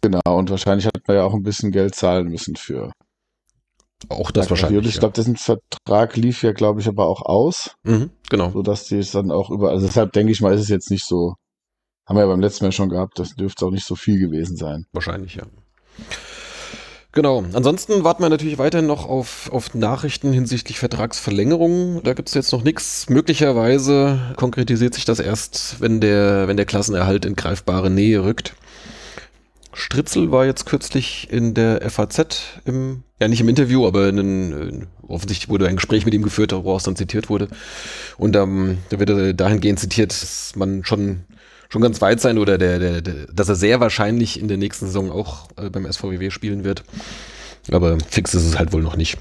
Genau, 0.00 0.20
und 0.38 0.50
wahrscheinlich 0.50 0.86
hat 0.86 1.06
man 1.06 1.16
ja 1.16 1.22
auch 1.24 1.34
ein 1.34 1.42
bisschen 1.42 1.70
Geld 1.70 1.94
zahlen 1.94 2.28
müssen 2.28 2.56
für. 2.56 2.92
Auch 4.08 4.30
das 4.30 4.50
wahrscheinlich. 4.50 4.86
Ich 4.86 4.98
glaube, 4.98 5.14
dessen 5.14 5.36
Vertrag 5.36 6.16
lief 6.16 6.42
ja, 6.42 6.52
glaube 6.52 6.80
ich, 6.80 6.88
aber 6.88 7.06
auch 7.06 7.22
aus. 7.22 7.74
Mhm, 7.84 8.10
genau. 8.28 8.50
Sodass 8.50 8.84
die 8.84 8.98
es 8.98 9.12
dann 9.12 9.30
auch 9.30 9.50
über. 9.50 9.70
Also 9.70 9.86
deshalb 9.86 10.12
denke 10.12 10.32
ich 10.32 10.40
mal, 10.40 10.52
ist 10.54 10.62
es 10.62 10.68
jetzt 10.68 10.90
nicht 10.90 11.04
so. 11.04 11.34
Haben 12.06 12.16
wir 12.16 12.22
ja 12.22 12.28
beim 12.28 12.40
letzten 12.40 12.64
Mal 12.64 12.72
schon 12.72 12.88
gehabt, 12.88 13.18
das 13.18 13.34
dürfte 13.34 13.66
auch 13.66 13.70
nicht 13.70 13.86
so 13.86 13.94
viel 13.94 14.18
gewesen 14.18 14.56
sein. 14.56 14.86
Wahrscheinlich, 14.92 15.34
ja. 15.34 15.44
Genau. 17.12 17.42
Ansonsten 17.54 18.04
warten 18.04 18.22
wir 18.22 18.28
natürlich 18.28 18.58
weiterhin 18.58 18.86
noch 18.86 19.08
auf, 19.08 19.50
auf 19.50 19.74
Nachrichten 19.74 20.32
hinsichtlich 20.32 20.78
Vertragsverlängerungen. 20.78 22.02
Da 22.02 22.12
gibt 22.12 22.28
es 22.28 22.34
jetzt 22.34 22.52
noch 22.52 22.62
nichts. 22.62 23.08
Möglicherweise 23.08 24.18
konkretisiert 24.36 24.94
sich 24.94 25.06
das 25.06 25.18
erst, 25.18 25.80
wenn 25.80 26.00
der, 26.00 26.48
wenn 26.48 26.58
der 26.58 26.66
Klassenerhalt 26.66 27.24
in 27.24 27.34
greifbare 27.34 27.90
Nähe 27.90 28.24
rückt. 28.24 28.54
Stritzel 29.72 30.32
war 30.32 30.44
jetzt 30.44 30.66
kürzlich 30.66 31.28
in 31.30 31.54
der 31.54 31.88
FAZ 31.88 32.60
im, 32.64 33.04
ja 33.20 33.28
nicht 33.28 33.40
im 33.40 33.48
Interview, 33.48 33.86
aber 33.86 34.08
in, 34.08 34.18
in, 34.18 34.86
offensichtlich 35.06 35.48
wurde 35.48 35.68
ein 35.68 35.76
Gespräch 35.76 36.04
mit 36.04 36.14
ihm 36.14 36.22
geführt, 36.22 36.52
woraus 36.52 36.82
dann 36.82 36.96
zitiert 36.96 37.30
wurde. 37.30 37.48
Und 38.18 38.36
ähm, 38.36 38.78
da 38.90 38.98
wird 38.98 39.40
dahingehend 39.40 39.78
zitiert, 39.78 40.10
dass 40.10 40.56
man 40.56 40.84
schon 40.84 41.24
schon 41.68 41.82
ganz 41.82 42.00
weit 42.00 42.20
sein 42.20 42.38
oder 42.38 42.58
der, 42.58 42.78
der, 42.78 43.00
der, 43.00 43.26
dass 43.32 43.48
er 43.48 43.54
sehr 43.54 43.80
wahrscheinlich 43.80 44.40
in 44.40 44.48
der 44.48 44.56
nächsten 44.56 44.86
Saison 44.86 45.10
auch 45.10 45.48
äh, 45.56 45.70
beim 45.70 45.90
SVW 45.90 46.30
spielen 46.30 46.64
wird. 46.64 46.84
Aber 47.70 47.98
fix 48.00 48.34
ist 48.34 48.44
es 48.44 48.58
halt 48.58 48.72
wohl 48.72 48.82
noch 48.82 48.96
nicht. 48.96 49.18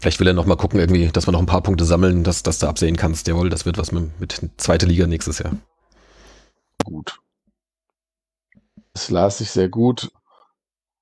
Vielleicht 0.00 0.20
will 0.20 0.26
er 0.26 0.34
noch 0.34 0.46
mal 0.46 0.56
gucken, 0.56 0.80
irgendwie, 0.80 1.08
dass 1.08 1.26
wir 1.26 1.32
noch 1.32 1.40
ein 1.40 1.46
paar 1.46 1.62
Punkte 1.62 1.84
sammeln, 1.84 2.24
dass, 2.24 2.42
dass 2.42 2.58
du 2.58 2.66
absehen 2.66 2.96
kannst. 2.96 3.28
Jawohl, 3.28 3.50
das 3.50 3.66
wird 3.66 3.78
was 3.78 3.92
mit, 3.92 4.20
mit 4.20 4.40
zweite 4.56 4.86
Liga 4.86 5.06
nächstes 5.06 5.38
Jahr. 5.38 5.56
Gut. 6.84 7.20
Es 8.94 9.10
las 9.10 9.38
sich 9.38 9.50
sehr 9.50 9.68
gut. 9.68 10.10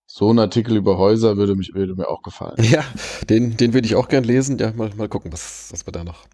So 0.07 0.33
ein 0.33 0.39
Artikel 0.41 0.77
über 0.77 0.99
Häuser 0.99 1.37
würde, 1.37 1.55
mich, 1.55 1.75
würde 1.75 1.95
mir 1.95 2.09
auch 2.09 2.23
gefallen. 2.23 2.57
Ja, 2.63 2.85
den, 3.29 3.57
den 3.57 3.75
würde 3.75 3.87
ich 3.87 3.95
auch 3.95 4.09
gern 4.09 4.25
lesen. 4.25 4.59
Ja, 4.59 4.73
mal, 4.73 4.91
mal 4.97 5.09
gucken, 5.09 5.33
was, 5.33 5.69
was 5.71 5.87
wir 5.87 5.93
da 5.93 6.05
noch 6.05 6.27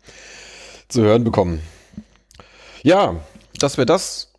zu 0.88 1.02
hören 1.02 1.24
bekommen. 1.24 1.60
Ja, 2.82 3.16
das 3.58 3.76
wäre 3.76 3.86
das. 3.86 4.32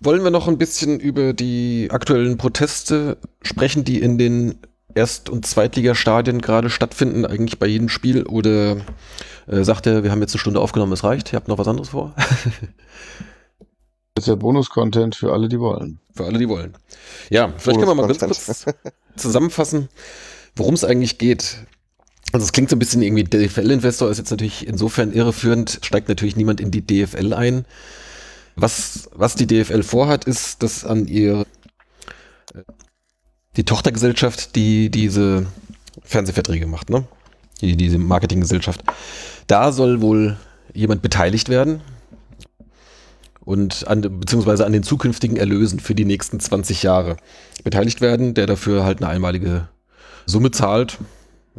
Wollen 0.00 0.24
wir 0.24 0.30
noch 0.30 0.48
ein 0.48 0.58
bisschen 0.58 1.00
über 1.00 1.32
die 1.32 1.88
aktuellen 1.90 2.36
Proteste 2.36 3.16
sprechen, 3.42 3.84
die 3.84 4.00
in 4.00 4.18
den 4.18 4.58
Erst- 4.94 5.28
und 5.28 5.46
Zweitligastadien 5.46 6.40
gerade 6.40 6.70
stattfinden, 6.70 7.24
eigentlich 7.24 7.58
bei 7.58 7.66
jedem 7.66 7.88
Spiel? 7.88 8.24
Oder 8.24 8.76
äh, 9.46 9.62
sagt 9.62 9.86
er, 9.86 10.04
wir 10.04 10.10
haben 10.10 10.20
jetzt 10.20 10.34
eine 10.34 10.40
Stunde 10.40 10.60
aufgenommen, 10.60 10.92
es 10.92 11.04
reicht, 11.04 11.32
ihr 11.32 11.36
habt 11.36 11.48
noch 11.48 11.58
was 11.58 11.68
anderes 11.68 11.90
vor? 11.90 12.14
Das 14.14 14.24
ist 14.24 14.28
ja 14.28 14.34
Bonus-Content 14.34 15.14
für 15.14 15.32
alle, 15.32 15.48
die 15.48 15.60
wollen. 15.60 16.00
Für 16.14 16.24
alle, 16.24 16.38
die 16.38 16.48
wollen. 16.48 16.74
Ja, 17.30 17.52
vielleicht 17.56 17.78
können 17.78 17.90
wir 17.90 17.94
mal 17.94 18.06
ganz 18.06 18.18
kurz 18.18 18.66
zusammenfassen, 19.16 19.88
worum 20.56 20.74
es 20.74 20.84
eigentlich 20.84 21.18
geht. 21.18 21.56
Also 22.32 22.44
es 22.44 22.52
klingt 22.52 22.70
so 22.70 22.76
ein 22.76 22.80
bisschen 22.80 23.02
irgendwie, 23.02 23.24
DFL-Investor 23.24 24.10
ist 24.10 24.18
jetzt 24.18 24.30
natürlich 24.30 24.66
insofern 24.66 25.12
irreführend, 25.12 25.78
steigt 25.82 26.08
natürlich 26.08 26.36
niemand 26.36 26.60
in 26.60 26.70
die 26.70 26.84
DFL 26.84 27.32
ein. 27.32 27.64
Was, 28.56 29.08
was 29.12 29.34
die 29.34 29.46
DFL 29.46 29.82
vorhat, 29.82 30.24
ist, 30.24 30.62
dass 30.62 30.84
an 30.84 31.06
ihr 31.06 31.44
die 33.56 33.64
Tochtergesellschaft, 33.64 34.54
die 34.56 34.90
diese 34.90 35.46
Fernsehverträge 36.02 36.66
macht, 36.66 36.90
ne? 36.90 37.06
Die, 37.60 37.76
diese 37.76 37.98
Marketinggesellschaft. 37.98 38.82
Da 39.46 39.72
soll 39.72 40.00
wohl 40.00 40.36
jemand 40.72 41.02
beteiligt 41.02 41.48
werden 41.48 41.80
und 43.44 43.86
an, 43.86 44.00
beziehungsweise 44.20 44.66
an 44.66 44.72
den 44.72 44.82
zukünftigen 44.82 45.36
Erlösen 45.36 45.78
für 45.78 45.94
die 45.94 46.04
nächsten 46.04 46.40
20 46.40 46.82
Jahre 46.82 47.16
beteiligt 47.62 48.00
werden, 48.00 48.34
der 48.34 48.46
dafür 48.46 48.84
halt 48.84 49.00
eine 49.02 49.10
einmalige 49.10 49.68
Summe 50.26 50.50
zahlt. 50.50 50.98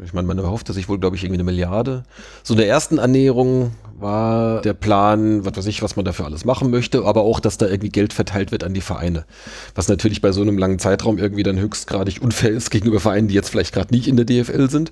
Ich 0.04 0.14
meine, 0.14 0.28
man 0.28 0.38
erhoffte 0.38 0.74
sich 0.74 0.90
wohl, 0.90 1.00
glaube 1.00 1.16
ich, 1.16 1.24
irgendwie 1.24 1.38
eine 1.38 1.46
Milliarde. 1.46 2.04
So 2.44 2.54
in 2.56 2.58
der 2.58 2.68
ersten 2.68 3.00
Annäherung 3.00 3.72
war 3.98 4.62
der 4.62 4.74
Plan, 4.74 5.46
was 5.46 5.56
weiß 5.56 5.66
ich, 5.68 5.82
was 5.82 5.96
man 5.96 6.06
dafür 6.06 6.26
alles 6.26 6.46
machen 6.46 6.70
möchte, 6.70 7.06
aber 7.06 7.22
auch, 7.22 7.40
dass 7.40 7.58
da 7.58 7.68
irgendwie 7.68 7.90
Geld 7.90 8.14
verteilt 8.14 8.52
wird 8.52 8.64
an 8.64 8.74
die 8.74 8.82
Vereine. 8.82 9.26
Was 9.74 9.88
natürlich 9.88 10.22
bei 10.22 10.32
so 10.32 10.42
einem 10.42 10.58
langen 10.58 10.80
Zeitraum 10.80 11.18
irgendwie 11.18 11.44
dann 11.44 11.60
höchstgradig 11.60 12.22
unfair 12.22 12.52
ist 12.52 12.72
gegenüber 12.72 13.00
Vereinen, 13.00 13.28
die 13.28 13.34
jetzt 13.34 13.50
vielleicht 13.50 13.74
gerade 13.74 13.94
nicht 13.94 14.08
in 14.08 14.18
der 14.18 14.26
DFL 14.26 14.70
sind 14.70 14.92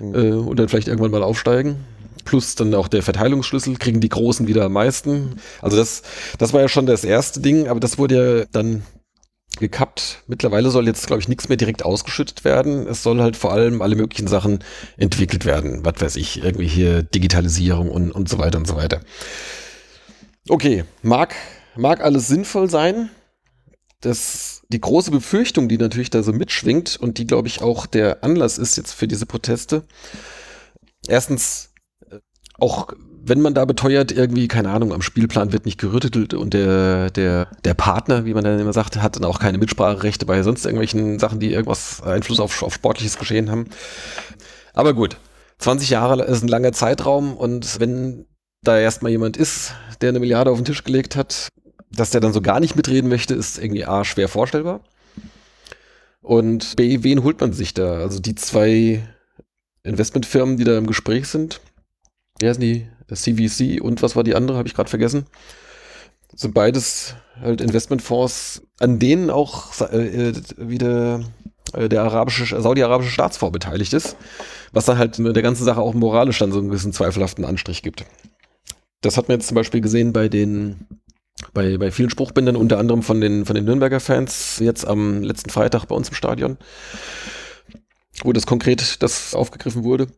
mhm. 0.00 0.14
äh, 0.14 0.30
und 0.32 0.58
dann 0.58 0.68
vielleicht 0.68 0.88
irgendwann 0.88 1.10
mal 1.10 1.22
aufsteigen. 1.22 1.76
Plus 2.24 2.54
dann 2.56 2.74
auch 2.74 2.88
der 2.88 3.02
Verteilungsschlüssel, 3.02 3.76
kriegen 3.76 4.00
die 4.00 4.08
Großen 4.08 4.46
wieder 4.48 4.64
am 4.64 4.72
meisten. 4.72 5.36
Also 5.60 5.76
das, 5.76 6.02
das 6.38 6.52
war 6.52 6.60
ja 6.60 6.68
schon 6.68 6.86
das 6.86 7.04
erste 7.04 7.40
Ding, 7.40 7.68
aber 7.68 7.78
das 7.78 7.98
wurde 7.98 8.40
ja 8.40 8.44
dann 8.50 8.82
gekappt. 9.60 10.22
Mittlerweile 10.26 10.70
soll 10.70 10.86
jetzt, 10.86 11.06
glaube 11.06 11.20
ich, 11.20 11.28
nichts 11.28 11.48
mehr 11.48 11.56
direkt 11.56 11.84
ausgeschüttet 11.84 12.44
werden. 12.44 12.86
Es 12.86 13.02
soll 13.02 13.20
halt 13.20 13.36
vor 13.36 13.52
allem 13.52 13.82
alle 13.82 13.96
möglichen 13.96 14.26
Sachen 14.26 14.60
entwickelt 14.96 15.44
werden. 15.44 15.84
Was 15.84 16.00
weiß 16.00 16.16
ich, 16.16 16.42
irgendwie 16.42 16.66
hier 16.66 17.02
Digitalisierung 17.02 17.90
und, 17.90 18.12
und 18.12 18.28
so 18.28 18.38
weiter 18.38 18.58
und 18.58 18.66
so 18.66 18.76
weiter. 18.76 19.00
Okay, 20.48 20.84
mag, 21.02 21.34
mag 21.76 22.00
alles 22.00 22.28
sinnvoll 22.28 22.70
sein. 22.70 23.10
Das, 24.00 24.62
die 24.68 24.80
große 24.80 25.10
Befürchtung, 25.10 25.68
die 25.68 25.78
natürlich 25.78 26.10
da 26.10 26.22
so 26.22 26.32
mitschwingt 26.32 26.96
und 27.00 27.18
die, 27.18 27.26
glaube 27.26 27.48
ich, 27.48 27.62
auch 27.62 27.86
der 27.86 28.22
Anlass 28.22 28.58
ist 28.58 28.76
jetzt 28.76 28.92
für 28.92 29.08
diese 29.08 29.26
Proteste. 29.26 29.84
Erstens, 31.08 31.70
äh, 32.10 32.18
auch 32.58 32.88
wenn 33.28 33.40
man 33.40 33.54
da 33.54 33.64
beteuert, 33.64 34.12
irgendwie, 34.12 34.46
keine 34.46 34.70
Ahnung, 34.70 34.92
am 34.92 35.02
Spielplan 35.02 35.52
wird 35.52 35.66
nicht 35.66 35.80
gerüttelt 35.80 36.32
und 36.32 36.54
der, 36.54 37.10
der, 37.10 37.48
der 37.64 37.74
Partner, 37.74 38.24
wie 38.24 38.34
man 38.34 38.44
dann 38.44 38.60
immer 38.60 38.72
sagt, 38.72 38.96
hat 39.02 39.16
dann 39.16 39.24
auch 39.24 39.40
keine 39.40 39.58
Mitspracherechte 39.58 40.26
bei 40.26 40.42
sonst 40.44 40.64
irgendwelchen 40.64 41.18
Sachen, 41.18 41.40
die 41.40 41.52
irgendwas 41.52 42.02
Einfluss 42.02 42.38
auf, 42.38 42.62
auf 42.62 42.74
sportliches 42.74 43.18
Geschehen 43.18 43.50
haben. 43.50 43.66
Aber 44.74 44.94
gut, 44.94 45.16
20 45.58 45.90
Jahre 45.90 46.22
ist 46.24 46.42
ein 46.42 46.48
langer 46.48 46.72
Zeitraum 46.72 47.36
und 47.36 47.80
wenn 47.80 48.26
da 48.62 48.78
erstmal 48.78 49.10
jemand 49.10 49.36
ist, 49.36 49.74
der 50.00 50.10
eine 50.10 50.20
Milliarde 50.20 50.52
auf 50.52 50.58
den 50.58 50.64
Tisch 50.64 50.84
gelegt 50.84 51.16
hat, 51.16 51.48
dass 51.90 52.10
der 52.10 52.20
dann 52.20 52.32
so 52.32 52.40
gar 52.40 52.60
nicht 52.60 52.76
mitreden 52.76 53.08
möchte, 53.08 53.34
ist 53.34 53.58
irgendwie 53.58 53.86
A, 53.86 54.04
schwer 54.04 54.28
vorstellbar. 54.28 54.82
Und 56.20 56.76
B, 56.76 57.02
wen 57.02 57.24
holt 57.24 57.40
man 57.40 57.52
sich 57.52 57.74
da? 57.74 57.98
Also 57.98 58.20
die 58.20 58.34
zwei 58.36 59.02
Investmentfirmen, 59.82 60.56
die 60.58 60.64
da 60.64 60.78
im 60.78 60.86
Gespräch 60.86 61.26
sind, 61.28 61.60
wie 62.40 62.48
heißen 62.48 62.60
die? 62.60 62.88
CVC 63.14 63.80
und 63.80 64.02
was 64.02 64.16
war 64.16 64.24
die 64.24 64.34
andere, 64.34 64.58
habe 64.58 64.68
ich 64.68 64.74
gerade 64.74 64.90
vergessen. 64.90 65.26
Das 66.30 66.40
sind 66.40 66.54
beides 66.54 67.14
halt 67.40 67.60
Investmentfonds, 67.60 68.62
an 68.78 68.98
denen 68.98 69.30
auch 69.30 69.80
äh, 69.80 70.32
wieder 70.56 71.20
äh, 71.72 71.88
der 71.88 72.02
arabische, 72.02 72.60
saudi-arabische 72.60 73.10
Staatsfonds 73.10 73.52
beteiligt 73.52 73.92
ist, 73.92 74.16
was 74.72 74.86
dann 74.86 74.98
halt 74.98 75.18
der 75.18 75.42
ganzen 75.42 75.64
Sache 75.64 75.80
auch 75.80 75.94
moralisch 75.94 76.38
dann 76.38 76.52
so 76.52 76.58
einen 76.58 76.68
gewissen 76.68 76.92
zweifelhaften 76.92 77.44
Anstrich 77.44 77.82
gibt. 77.82 78.04
Das 79.02 79.16
hat 79.16 79.28
man 79.28 79.38
jetzt 79.38 79.48
zum 79.48 79.54
Beispiel 79.54 79.80
gesehen 79.80 80.12
bei 80.12 80.28
den 80.28 80.86
bei, 81.52 81.76
bei 81.76 81.90
vielen 81.90 82.10
Spruchbindern, 82.10 82.56
unter 82.56 82.78
anderem 82.78 83.02
von 83.02 83.20
den, 83.20 83.44
von 83.44 83.54
den 83.54 83.66
Nürnberger 83.66 84.00
Fans, 84.00 84.58
jetzt 84.58 84.86
am 84.86 85.22
letzten 85.22 85.50
Freitag 85.50 85.84
bei 85.84 85.94
uns 85.94 86.08
im 86.08 86.14
Stadion 86.14 86.56
wo 88.24 88.32
das 88.32 88.46
konkret 88.46 89.02
das 89.02 89.34
aufgegriffen 89.34 89.84
wurde. 89.84 90.08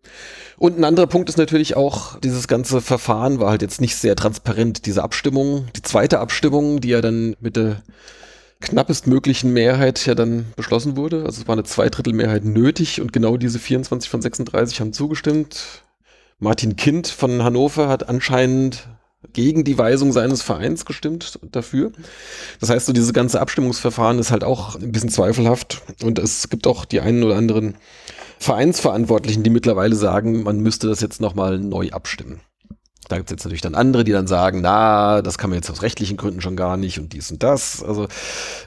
Und 0.56 0.78
ein 0.78 0.84
anderer 0.84 1.06
Punkt 1.06 1.28
ist 1.28 1.38
natürlich 1.38 1.76
auch, 1.76 2.18
dieses 2.20 2.48
ganze 2.48 2.80
Verfahren 2.80 3.40
war 3.40 3.50
halt 3.50 3.62
jetzt 3.62 3.80
nicht 3.80 3.96
sehr 3.96 4.16
transparent. 4.16 4.86
Diese 4.86 5.02
Abstimmung, 5.02 5.68
die 5.76 5.82
zweite 5.82 6.18
Abstimmung, 6.20 6.80
die 6.80 6.88
ja 6.88 7.00
dann 7.00 7.36
mit 7.40 7.56
der 7.56 7.82
knappestmöglichen 8.60 9.52
Mehrheit 9.52 10.04
ja 10.06 10.14
dann 10.14 10.46
beschlossen 10.56 10.96
wurde. 10.96 11.24
Also 11.24 11.42
es 11.42 11.48
war 11.48 11.54
eine 11.54 11.64
Zweidrittelmehrheit 11.64 12.44
nötig 12.44 13.00
und 13.00 13.12
genau 13.12 13.36
diese 13.36 13.58
24 13.58 14.10
von 14.10 14.20
36 14.20 14.80
haben 14.80 14.92
zugestimmt. 14.92 15.82
Martin 16.40 16.76
Kind 16.76 17.08
von 17.08 17.42
Hannover 17.44 17.88
hat 17.88 18.08
anscheinend 18.08 18.88
gegen 19.32 19.64
die 19.64 19.78
Weisung 19.78 20.12
seines 20.12 20.42
Vereins 20.42 20.84
gestimmt 20.84 21.40
dafür. 21.50 21.92
Das 22.60 22.70
heißt, 22.70 22.86
so 22.86 22.92
dieses 22.92 23.12
ganze 23.12 23.40
Abstimmungsverfahren 23.40 24.18
ist 24.18 24.30
halt 24.30 24.44
auch 24.44 24.76
ein 24.76 24.92
bisschen 24.92 25.10
zweifelhaft 25.10 25.82
und 26.02 26.18
es 26.18 26.48
gibt 26.48 26.66
auch 26.66 26.84
die 26.84 27.00
einen 27.00 27.24
oder 27.24 27.36
anderen 27.36 27.76
Vereinsverantwortlichen, 28.38 29.42
die 29.42 29.50
mittlerweile 29.50 29.96
sagen, 29.96 30.44
man 30.44 30.60
müsste 30.60 30.86
das 30.86 31.00
jetzt 31.00 31.20
nochmal 31.20 31.58
neu 31.58 31.90
abstimmen. 31.90 32.40
Da 33.08 33.16
gibt 33.16 33.30
es 33.30 33.32
jetzt 33.32 33.44
natürlich 33.44 33.62
dann 33.62 33.74
andere, 33.74 34.04
die 34.04 34.12
dann 34.12 34.26
sagen, 34.26 34.60
na, 34.60 35.22
das 35.22 35.38
kann 35.38 35.50
man 35.50 35.58
jetzt 35.58 35.70
aus 35.70 35.82
rechtlichen 35.82 36.18
Gründen 36.18 36.42
schon 36.42 36.56
gar 36.56 36.76
nicht 36.76 36.98
und 36.98 37.14
dies 37.14 37.30
und 37.30 37.42
das. 37.42 37.82
Also 37.82 38.06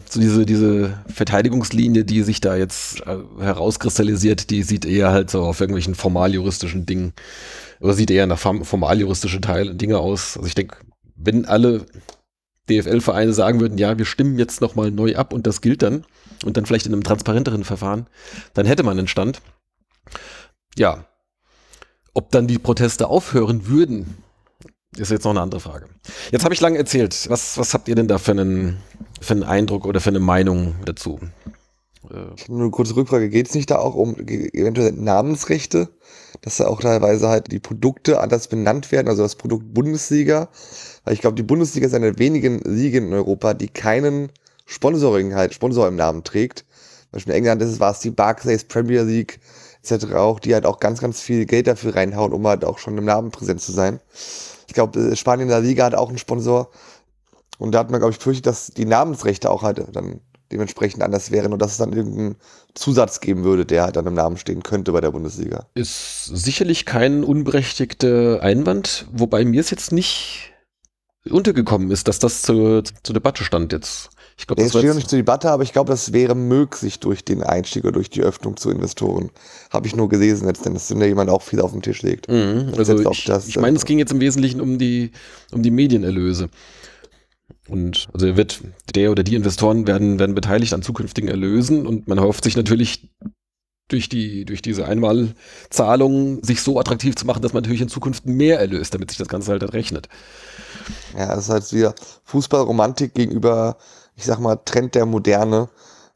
so 0.10 0.20
diese, 0.20 0.46
diese 0.48 0.98
Verteidigungslinie, 1.08 2.04
die 2.06 2.24
sich 2.24 2.42
da 2.42 2.56
jetzt 2.56 3.02
äh, 3.02 3.18
herauskristallisiert, 3.40 4.50
die 4.50 4.64
sieht 4.64 4.86
eher 4.86 5.12
halt 5.12 5.30
so 5.30 5.44
auf 5.44 5.62
irgendwelchen 5.62 5.94
formaljuristischen 5.94 6.88
Dingen 6.88 7.14
oder 7.82 7.94
sieht 7.94 8.12
eher 8.12 8.28
nach 8.28 8.40
formaljuristischen 8.40 9.42
Teil 9.42 9.74
Dinge 9.76 9.98
aus. 9.98 10.38
Also 10.38 10.48
ich 10.48 10.56
denke, 10.56 10.78
wenn 11.16 11.46
alle 11.46 11.86
DFL-Vereine 12.70 13.34
sagen 13.34 13.60
würden, 13.60 13.78
ja, 13.78 13.98
wir 13.98 14.06
stimmen 14.06 14.38
jetzt 14.38 14.62
nochmal 14.62 14.92
neu 14.92 15.16
ab 15.16 15.34
und 15.34 15.48
das 15.48 15.62
gilt 15.62 15.82
dann 15.82 16.06
und 16.46 16.58
dann 16.58 16.66
vielleicht 16.66 16.86
in 16.86 16.94
einem 16.94 17.04
transparenteren 17.04 17.64
Verfahren, 17.64 18.08
dann 18.54 18.66
hätte 18.66 18.84
man 18.84 18.98
einen 18.98 19.08
Stand. 19.08 19.42
Ja, 20.78 21.06
ob 22.14 22.32
dann 22.32 22.48
die 22.48 22.60
Proteste 22.60 23.08
aufhören 23.08 23.68
würden, 23.68 24.24
ist 24.96 25.12
jetzt 25.12 25.24
noch 25.24 25.32
eine 25.32 25.42
andere 25.42 25.62
Frage. 25.62 25.88
Jetzt 26.32 26.44
habe 26.44 26.54
ich 26.54 26.62
lange 26.62 26.78
erzählt. 26.78 27.30
Was, 27.30 27.58
was 27.58 27.74
habt 27.74 27.88
ihr 27.88 27.96
denn 27.96 28.08
da 28.08 28.18
für 28.18 28.32
einen, 28.32 28.78
für 29.22 29.34
einen 29.34 29.44
Eindruck 29.44 29.86
oder 29.86 30.02
für 30.02 30.10
eine 30.10 30.20
Meinung 30.20 30.76
dazu? 30.86 31.20
Äh, 32.10 32.34
Ich 32.36 32.44
habe 32.44 32.54
nur 32.54 32.62
eine 32.62 32.72
kurze 32.72 32.96
Rückfrage. 32.96 33.30
Geht 33.30 33.50
es 33.50 33.56
nicht 33.56 33.70
da 33.72 33.78
auch 33.78 33.96
um 33.96 34.16
eventuell 34.18 34.92
Namensrechte? 34.94 35.90
Dass 36.42 36.58
da 36.58 36.68
auch 36.68 36.82
teilweise 36.82 37.28
halt 37.28 37.52
die 37.52 37.60
Produkte 37.60 38.20
anders 38.20 38.48
benannt 38.48 38.92
werden, 38.92 39.08
also 39.08 39.24
das 39.24 39.36
Produkt 39.36 39.74
Bundesliga. 39.74 40.50
Weil 41.04 41.14
ich 41.14 41.22
glaube, 41.22 41.36
die 41.36 41.44
Bundesliga 41.44 41.88
ist 41.88 41.94
eine 41.94 42.12
der 42.12 42.20
wenigen 42.20 42.60
Ligen 42.60 43.08
in 43.08 43.14
Europa, 43.14 43.54
die 43.54 43.68
keinen 43.68 44.32
Sponsoring 44.66 45.36
halt, 45.36 45.54
Sponsor 45.54 45.88
im 45.88 45.96
Namen 45.96 46.24
trägt. 46.24 46.60
Zum 46.60 47.12
Beispiel 47.14 47.34
in 47.34 47.40
England 47.40 47.62
ist 47.62 47.70
es, 47.70 47.80
war 47.80 47.92
es 47.92 48.00
die 48.00 48.12
Barclays 48.12 48.64
Premier 48.64 49.04
League 49.04 49.40
etc. 49.84 50.14
auch, 50.14 50.40
die 50.40 50.54
halt 50.54 50.66
auch 50.66 50.80
ganz, 50.80 51.02
ganz 51.02 51.20
viel 51.20 51.46
Geld 51.46 51.68
dafür 51.68 51.96
reinhauen, 51.96 52.34
um 52.34 52.48
halt 52.48 52.64
auch 52.64 52.78
schon 52.78 52.98
im 52.98 53.06
Namen 53.06 53.32
präsent 53.32 53.62
zu 53.62 53.72
sein. 53.72 54.00
Ich 54.68 54.74
glaube, 54.74 55.16
Spanien 55.16 55.48
in 55.48 55.50
der 55.50 55.60
Liga 55.60 55.86
hat 55.86 55.96
auch 55.96 56.10
einen 56.10 56.18
Sponsor. 56.18 56.70
Und 57.58 57.74
da 57.74 57.80
hat 57.80 57.92
man, 57.92 58.00
glaube 58.00 58.14
ich, 58.14 58.18
befürchtet, 58.18 58.48
dass 58.48 58.68
die 58.68 58.86
Namensrechte 58.86 59.50
auch 59.50 59.64
halt 59.64 59.86
dann 59.92 60.22
dementsprechend 60.52 61.04
anders 61.04 61.32
wären 61.32 61.54
und 61.54 61.62
dass 61.62 61.74
es 61.74 61.78
dann 61.78 61.94
irgendeinen 61.94 62.36
Zusatz 62.74 63.20
geben 63.20 63.44
würde, 63.44 63.66
der 63.66 63.84
halt 63.84 63.96
dann 63.96 64.08
im 64.08 64.14
Namen 64.14 64.38
stehen 64.38 64.64
könnte 64.64 64.92
bei 64.92 65.02
der 65.02 65.12
Bundesliga. 65.12 65.68
ist 65.74 66.26
sicherlich 66.26 66.86
kein 66.86 67.24
unberechtigter 67.24 68.42
Einwand, 68.42 69.08
wobei 69.12 69.46
mir 69.46 69.62
es 69.62 69.70
jetzt 69.70 69.92
nicht 69.92 70.54
untergekommen 71.30 71.92
ist, 71.92 72.08
dass 72.08 72.20
das 72.20 72.42
zur, 72.42 72.84
zur 73.04 73.14
Debatte 73.14 73.44
stand 73.44 73.72
jetzt. 73.72 74.10
Ich 74.38 74.48
glaube, 74.48 74.64
das 74.64 74.72
steht 74.72 74.86
noch 74.86 74.96
nicht 74.96 75.10
zur 75.10 75.18
Debatte, 75.18 75.52
aber 75.52 75.62
ich 75.62 75.72
glaube, 75.72 75.92
das 75.92 76.14
wäre 76.14 76.34
möglich 76.34 77.00
durch 77.00 77.24
den 77.24 77.44
Einstieg 77.44 77.84
oder 77.84 77.94
durch 77.94 78.10
die 78.10 78.22
Öffnung 78.22 78.58
zu 78.58 78.72
Investoren. 78.72 79.30
Habe 79.70 79.86
ich 79.86 79.96
nur 79.96 80.10
gelesen 80.10 80.48
letztendlich, 80.48 80.88
dass 80.88 80.98
da 80.98 81.06
jemand 81.06 81.30
auch 81.30 81.44
viel 81.44 81.62
auf 81.62 81.74
den 81.74 81.84
Tisch 81.84 82.02
legt. 82.02 82.28
Mhm, 82.28 82.74
also 82.76 82.98
ich, 82.98 83.26
das, 83.26 83.48
ich 83.48 83.60
meine, 83.60 83.78
es 83.78 83.84
äh, 83.84 83.86
ging 83.86 84.00
jetzt 84.00 84.12
im 84.12 84.20
Wesentlichen 84.20 84.60
um 84.60 84.80
die, 84.80 85.12
um 85.52 85.62
die 85.62 85.70
Medienerlöse. 85.70 86.50
Und 87.72 88.10
also 88.14 88.36
wird 88.36 88.60
der 88.96 89.12
oder 89.12 89.24
die 89.24 89.36
Investoren 89.36 89.88
werden, 89.88 90.20
werden 90.20 90.36
beteiligt 90.36 90.74
an 90.74 90.82
zukünftigen 90.82 91.30
Erlösen 91.30 91.88
und 91.88 92.06
man 92.06 92.20
hofft 92.20 92.44
sich 92.44 92.58
natürlich 92.58 93.10
durch 93.88 94.10
die, 94.10 94.44
durch 94.44 94.62
diese 94.62 94.86
Einmalzahlung 94.86 96.44
sich 96.44 96.62
so 96.62 96.78
attraktiv 96.78 97.16
zu 97.16 97.26
machen, 97.26 97.42
dass 97.42 97.54
man 97.54 97.64
natürlich 97.64 97.80
in 97.80 97.88
Zukunft 97.88 98.26
mehr 98.26 98.60
erlöst, 98.60 98.94
damit 98.94 99.10
sich 99.10 99.18
das 99.18 99.30
Ganze 99.30 99.52
halt 99.52 99.74
rechnet. 99.74 100.10
Ja, 101.18 101.28
das 101.28 101.46
ist 101.46 101.50
halt 101.50 101.72
wieder 101.72 101.96
Fußballromantik 102.26 103.14
gegenüber, 103.14 103.78
ich 104.18 104.26
sag 104.26 104.40
mal, 104.40 104.58
Trend 104.58 104.94
der 104.94 105.06
Moderne. 105.06 105.70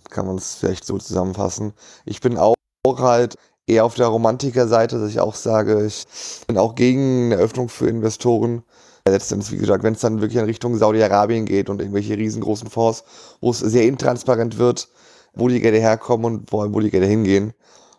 Kann 0.09 0.27
man 0.27 0.35
es 0.35 0.55
vielleicht 0.55 0.85
so 0.85 0.97
zusammenfassen. 0.97 1.71
Ich 2.05 2.19
bin 2.19 2.37
auch 2.37 2.55
halt 2.85 3.35
eher 3.65 3.85
auf 3.85 3.95
der 3.95 4.07
Romantikerseite, 4.07 4.99
dass 4.99 5.09
ich 5.09 5.21
auch 5.21 5.35
sage, 5.35 5.85
ich 5.85 6.05
bin 6.47 6.57
auch 6.57 6.75
gegen 6.75 7.31
eine 7.31 7.41
Öffnung 7.41 7.69
für 7.69 7.87
Investoren. 7.87 8.63
Letztendlich, 9.07 9.51
wie 9.51 9.57
gesagt, 9.57 9.83
wenn 9.83 9.93
es 9.93 9.99
dann 9.99 10.19
wirklich 10.19 10.39
in 10.39 10.45
Richtung 10.45 10.75
Saudi-Arabien 10.75 11.45
geht 11.45 11.69
und 11.69 11.79
irgendwelche 11.79 12.17
riesengroßen 12.17 12.71
Fonds, 12.71 13.03
wo 13.39 13.51
es 13.51 13.59
sehr 13.59 13.83
intransparent 13.83 14.57
wird, 14.57 14.87
wo 15.35 15.47
die 15.47 15.59
Gelder 15.61 15.77
herkommen 15.77 16.25
und 16.25 16.51
wo, 16.51 16.73
wo 16.73 16.79
die 16.79 16.89
Gelder 16.89 17.05
hingehen, 17.05 17.53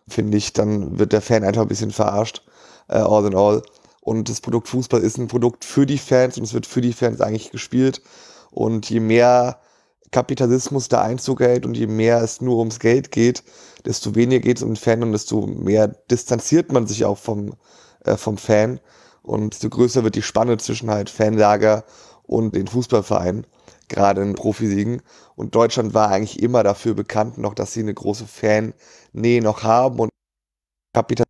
finde 0.09 0.37
ich, 0.37 0.53
dann 0.53 0.99
wird 0.99 1.13
der 1.13 1.21
Fan 1.21 1.45
einfach 1.45 1.63
ein 1.63 1.69
bisschen 1.69 1.93
verarscht, 1.93 2.43
äh, 2.89 2.97
all 2.97 3.25
in 3.25 3.37
all. 3.37 3.63
Und 4.01 4.29
das 4.29 4.41
Produkt 4.41 4.67
Fußball 4.67 5.01
ist 5.01 5.17
ein 5.17 5.29
Produkt 5.29 5.65
für 5.65 5.87
die 5.87 5.99
Fans 5.99 6.39
und 6.39 6.43
es 6.45 6.55
wird 6.55 6.67
für 6.67 6.81
die 6.81 6.93
Fans 6.93 7.21
eigentlich 7.21 7.53
gespielt. 7.53 8.03
Und 8.51 8.91
je 8.91 8.99
mehr 8.99 9.61
Kapitalismus 10.11 10.89
da 10.89 11.03
Einzug 11.03 11.39
hält 11.39 11.67
und 11.67 11.77
je 11.77 11.87
mehr 11.87 12.21
es 12.21 12.41
nur 12.41 12.59
ums 12.59 12.81
Geld 12.81 13.13
geht, 13.13 13.45
desto 13.85 14.17
weniger 14.17 14.41
geht 14.41 14.57
es 14.57 14.65
um 14.65 14.71
den 14.71 14.77
Fan 14.77 15.05
und 15.05 15.13
desto 15.13 15.47
mehr 15.47 15.87
distanziert 16.11 16.73
man 16.73 16.89
sich 16.89 17.05
auch 17.05 17.19
vom, 17.19 17.55
äh, 18.05 18.17
vom 18.17 18.39
Fan. 18.39 18.81
Und 19.27 19.55
desto 19.55 19.69
größer 19.69 20.05
wird 20.05 20.15
die 20.15 20.23
Spanne 20.23 20.57
zwischen 20.57 20.89
halt 20.89 21.11
Fanlager 21.11 21.85
und 22.23 22.55
den 22.55 22.69
Fußballvereinen, 22.69 23.45
gerade 23.89 24.23
in 24.23 24.35
Profisiegen. 24.35 25.03
Und 25.35 25.55
Deutschland 25.55 25.95
war 25.95 26.11
eigentlich 26.11 26.41
immer 26.41 26.63
dafür 26.63 26.95
bekannt, 26.95 27.37
noch, 27.37 27.55
dass 27.55 27.73
sie 27.73 27.81
eine 27.81 27.93
große 27.93 28.27
Fan-Nähe 28.27 29.43
noch 29.43 29.65
haben 29.65 29.99
und 29.99 30.11
Kapitalismus 30.95 31.27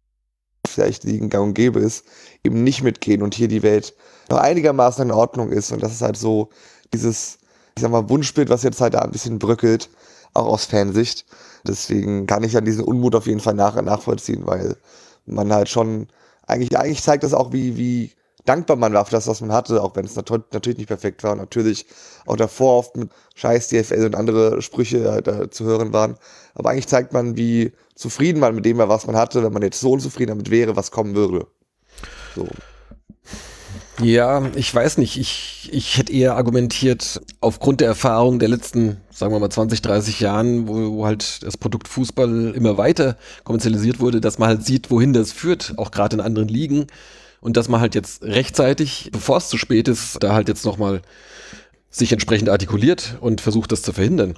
vielleicht 0.66 1.04
liegen 1.04 1.30
gang 1.30 1.48
und 1.48 1.54
gäbe 1.54 1.80
ist, 1.80 2.04
eben 2.44 2.62
nicht 2.62 2.82
mitgehen 2.82 3.22
und 3.22 3.34
hier 3.34 3.48
die 3.48 3.62
Welt 3.62 3.94
noch 4.28 4.38
einigermaßen 4.38 5.04
in 5.06 5.10
Ordnung 5.10 5.50
ist. 5.50 5.72
Und 5.72 5.82
das 5.82 5.92
ist 5.92 6.02
halt 6.02 6.18
so 6.18 6.50
dieses, 6.92 7.38
ich 7.76 7.82
sag 7.82 7.90
mal, 7.90 8.10
Wunschbild, 8.10 8.50
was 8.50 8.62
jetzt 8.62 8.80
halt 8.82 8.92
da 8.92 9.00
ein 9.00 9.10
bisschen 9.10 9.38
bröckelt, 9.38 9.88
auch 10.34 10.46
aus 10.46 10.66
Fansicht. 10.66 11.24
Deswegen 11.66 12.26
kann 12.26 12.44
ich 12.44 12.52
dann 12.52 12.66
diesen 12.66 12.84
Unmut 12.84 13.14
auf 13.14 13.26
jeden 13.26 13.40
Fall 13.40 13.54
nach, 13.54 13.80
nachvollziehen, 13.80 14.46
weil 14.46 14.76
man 15.24 15.50
halt 15.52 15.70
schon, 15.70 16.08
eigentlich, 16.46 16.76
eigentlich 16.78 17.02
zeigt 17.02 17.24
das 17.24 17.34
auch, 17.34 17.52
wie, 17.52 17.76
wie 17.76 18.12
dankbar 18.44 18.76
man 18.76 18.92
war 18.92 19.04
für 19.04 19.10
das, 19.10 19.26
was 19.26 19.40
man 19.40 19.52
hatte, 19.52 19.82
auch 19.82 19.94
wenn 19.96 20.04
es 20.04 20.16
nat 20.16 20.30
natürlich 20.30 20.78
nicht 20.78 20.88
perfekt 20.88 21.22
war 21.24 21.32
und 21.32 21.38
natürlich 21.38 21.86
auch 22.26 22.36
davor 22.36 22.78
oft 22.78 22.96
mit 22.96 23.10
Scheiß 23.34 23.68
DFL 23.68 24.06
und 24.06 24.14
andere 24.14 24.62
Sprüche 24.62 24.98
äh, 24.98 25.50
zu 25.50 25.64
hören 25.64 25.92
waren. 25.92 26.16
Aber 26.54 26.70
eigentlich 26.70 26.88
zeigt 26.88 27.12
man, 27.12 27.36
wie 27.36 27.72
zufrieden 27.94 28.40
man 28.40 28.54
mit 28.54 28.64
dem 28.64 28.78
war, 28.78 28.88
was 28.88 29.06
man 29.06 29.16
hatte, 29.16 29.42
wenn 29.42 29.52
man 29.52 29.62
jetzt 29.62 29.80
so 29.80 29.92
unzufrieden 29.92 30.30
damit 30.30 30.50
wäre, 30.50 30.76
was 30.76 30.90
kommen 30.90 31.14
würde. 31.14 31.46
So. 32.34 32.46
Ja, 34.02 34.50
ich 34.54 34.74
weiß 34.74 34.98
nicht. 34.98 35.16
Ich, 35.16 35.70
ich 35.72 35.96
hätte 35.96 36.12
eher 36.12 36.36
argumentiert, 36.36 37.20
aufgrund 37.40 37.80
der 37.80 37.88
Erfahrung 37.88 38.38
der 38.38 38.48
letzten, 38.48 38.98
sagen 39.10 39.32
wir 39.32 39.38
mal, 39.38 39.50
20, 39.50 39.80
30 39.80 40.20
Jahren, 40.20 40.68
wo, 40.68 40.92
wo 40.92 41.06
halt 41.06 41.42
das 41.42 41.56
Produkt 41.56 41.88
Fußball 41.88 42.52
immer 42.54 42.76
weiter 42.76 43.16
kommerzialisiert 43.44 44.00
wurde, 44.00 44.20
dass 44.20 44.38
man 44.38 44.48
halt 44.48 44.64
sieht, 44.64 44.90
wohin 44.90 45.12
das 45.12 45.32
führt, 45.32 45.74
auch 45.78 45.90
gerade 45.90 46.16
in 46.16 46.20
anderen 46.20 46.48
Ligen. 46.48 46.86
Und 47.40 47.56
dass 47.56 47.68
man 47.68 47.80
halt 47.80 47.94
jetzt 47.94 48.22
rechtzeitig, 48.22 49.10
bevor 49.12 49.38
es 49.38 49.48
zu 49.48 49.56
spät 49.56 49.88
ist, 49.88 50.22
da 50.22 50.34
halt 50.34 50.48
jetzt 50.48 50.64
nochmal 50.64 51.02
sich 51.90 52.12
entsprechend 52.12 52.48
artikuliert 52.48 53.16
und 53.20 53.40
versucht, 53.40 53.72
das 53.72 53.82
zu 53.82 53.92
verhindern. 53.92 54.36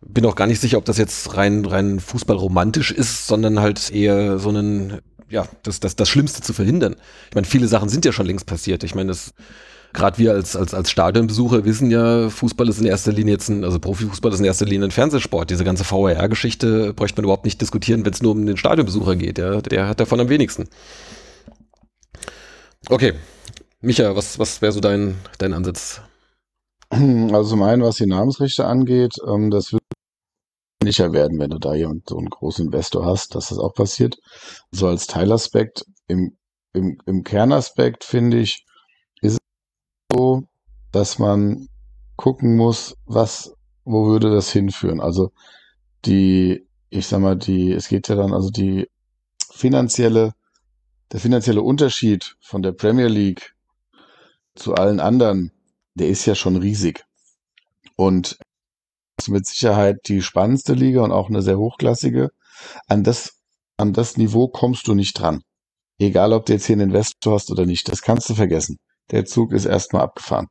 Bin 0.00 0.26
auch 0.26 0.34
gar 0.34 0.46
nicht 0.46 0.60
sicher, 0.60 0.78
ob 0.78 0.84
das 0.84 0.96
jetzt 0.96 1.36
rein, 1.36 1.64
rein 1.64 2.00
fußballromantisch 2.00 2.90
ist, 2.92 3.26
sondern 3.26 3.60
halt 3.60 3.90
eher 3.90 4.38
so 4.38 4.50
ein, 4.50 5.00
ja, 5.30 5.46
das, 5.62 5.80
das, 5.80 5.96
das 5.96 6.08
Schlimmste 6.08 6.42
zu 6.42 6.52
verhindern. 6.52 6.96
Ich 7.28 7.34
meine, 7.34 7.46
viele 7.46 7.68
Sachen 7.68 7.88
sind 7.88 8.04
ja 8.04 8.12
schon 8.12 8.26
längst 8.26 8.46
passiert. 8.46 8.84
Ich 8.84 8.94
meine, 8.94 9.08
das, 9.08 9.32
gerade 9.92 10.18
wir 10.18 10.32
als, 10.32 10.56
als, 10.56 10.74
als 10.74 10.90
Stadionbesucher 10.90 11.64
wissen 11.64 11.90
ja, 11.90 12.30
Fußball 12.30 12.68
ist 12.68 12.80
in 12.80 12.86
erster 12.86 13.12
Linie 13.12 13.34
jetzt 13.34 13.48
ein, 13.48 13.64
also 13.64 13.78
Profifußball 13.78 14.32
ist 14.32 14.40
in 14.40 14.44
erster 14.44 14.66
Linie 14.66 14.88
ein 14.88 14.90
Fernsehsport. 14.90 15.50
Diese 15.50 15.64
ganze 15.64 15.84
VAR-Geschichte 15.84 16.94
bräuchte 16.94 17.20
man 17.20 17.24
überhaupt 17.24 17.44
nicht 17.44 17.60
diskutieren, 17.60 18.04
wenn 18.04 18.12
es 18.12 18.22
nur 18.22 18.32
um 18.32 18.46
den 18.46 18.56
Stadionbesucher 18.56 19.16
geht. 19.16 19.38
Ja, 19.38 19.60
der 19.60 19.88
hat 19.88 20.00
davon 20.00 20.20
am 20.20 20.28
wenigsten. 20.28 20.68
Okay. 22.88 23.14
Micha, 23.80 24.16
was, 24.16 24.38
was 24.38 24.60
wäre 24.60 24.72
so 24.72 24.80
dein, 24.80 25.16
dein 25.38 25.52
Ansatz? 25.52 26.00
Also 26.90 27.50
zum 27.50 27.62
einen, 27.62 27.82
was 27.82 27.96
die 27.96 28.06
Namensrechte 28.06 28.64
angeht, 28.64 29.14
ähm, 29.26 29.50
das 29.50 29.76
wird 30.88 30.94
sicher 30.94 31.12
werden, 31.12 31.38
wenn 31.38 31.50
du 31.50 31.58
da 31.58 31.74
jemand, 31.74 32.08
so 32.08 32.18
einen 32.18 32.30
großen 32.30 32.66
Investor 32.66 33.04
hast, 33.04 33.34
dass 33.34 33.48
das 33.48 33.58
auch 33.58 33.74
passiert. 33.74 34.18
So 34.70 34.88
als 34.88 35.06
Teilaspekt, 35.06 35.84
im, 36.06 36.36
im, 36.72 36.98
im 37.06 37.24
Kernaspekt 37.24 38.04
finde 38.04 38.38
ich, 38.38 38.64
ist 39.20 39.34
es 39.34 39.38
so, 40.12 40.44
dass 40.92 41.18
man 41.18 41.68
gucken 42.16 42.56
muss, 42.56 42.96
was, 43.06 43.54
wo 43.84 44.06
würde 44.06 44.30
das 44.30 44.50
hinführen? 44.50 45.00
Also 45.00 45.30
die, 46.04 46.66
ich 46.90 47.06
sag 47.06 47.20
mal, 47.20 47.36
die, 47.36 47.72
es 47.72 47.88
geht 47.88 48.08
ja 48.08 48.14
dann, 48.14 48.32
also 48.32 48.50
die 48.50 48.88
finanzielle, 49.50 50.34
der 51.12 51.20
finanzielle 51.20 51.62
Unterschied 51.62 52.36
von 52.40 52.62
der 52.62 52.72
Premier 52.72 53.08
League 53.08 53.54
zu 54.54 54.74
allen 54.74 55.00
anderen, 55.00 55.52
der 55.94 56.08
ist 56.08 56.26
ja 56.26 56.34
schon 56.34 56.56
riesig. 56.56 57.04
Und 57.96 58.38
mit 59.28 59.46
Sicherheit 59.46 59.96
die 60.06 60.22
spannendste 60.22 60.74
Liga 60.74 61.02
und 61.02 61.12
auch 61.12 61.28
eine 61.28 61.42
sehr 61.42 61.58
hochklassige. 61.58 62.30
An 62.86 63.04
das, 63.04 63.38
an 63.76 63.92
das 63.92 64.16
Niveau 64.16 64.48
kommst 64.48 64.88
du 64.88 64.94
nicht 64.94 65.18
dran. 65.18 65.42
Egal, 65.98 66.32
ob 66.32 66.46
du 66.46 66.52
jetzt 66.52 66.66
hier 66.66 66.74
einen 66.74 66.90
Investor 66.90 67.34
hast 67.34 67.50
oder 67.50 67.66
nicht. 67.66 67.88
Das 67.88 68.02
kannst 68.02 68.28
du 68.30 68.34
vergessen. 68.34 68.76
Der 69.10 69.24
Zug 69.24 69.52
ist 69.52 69.64
erstmal 69.64 70.02
abgefahren. 70.02 70.46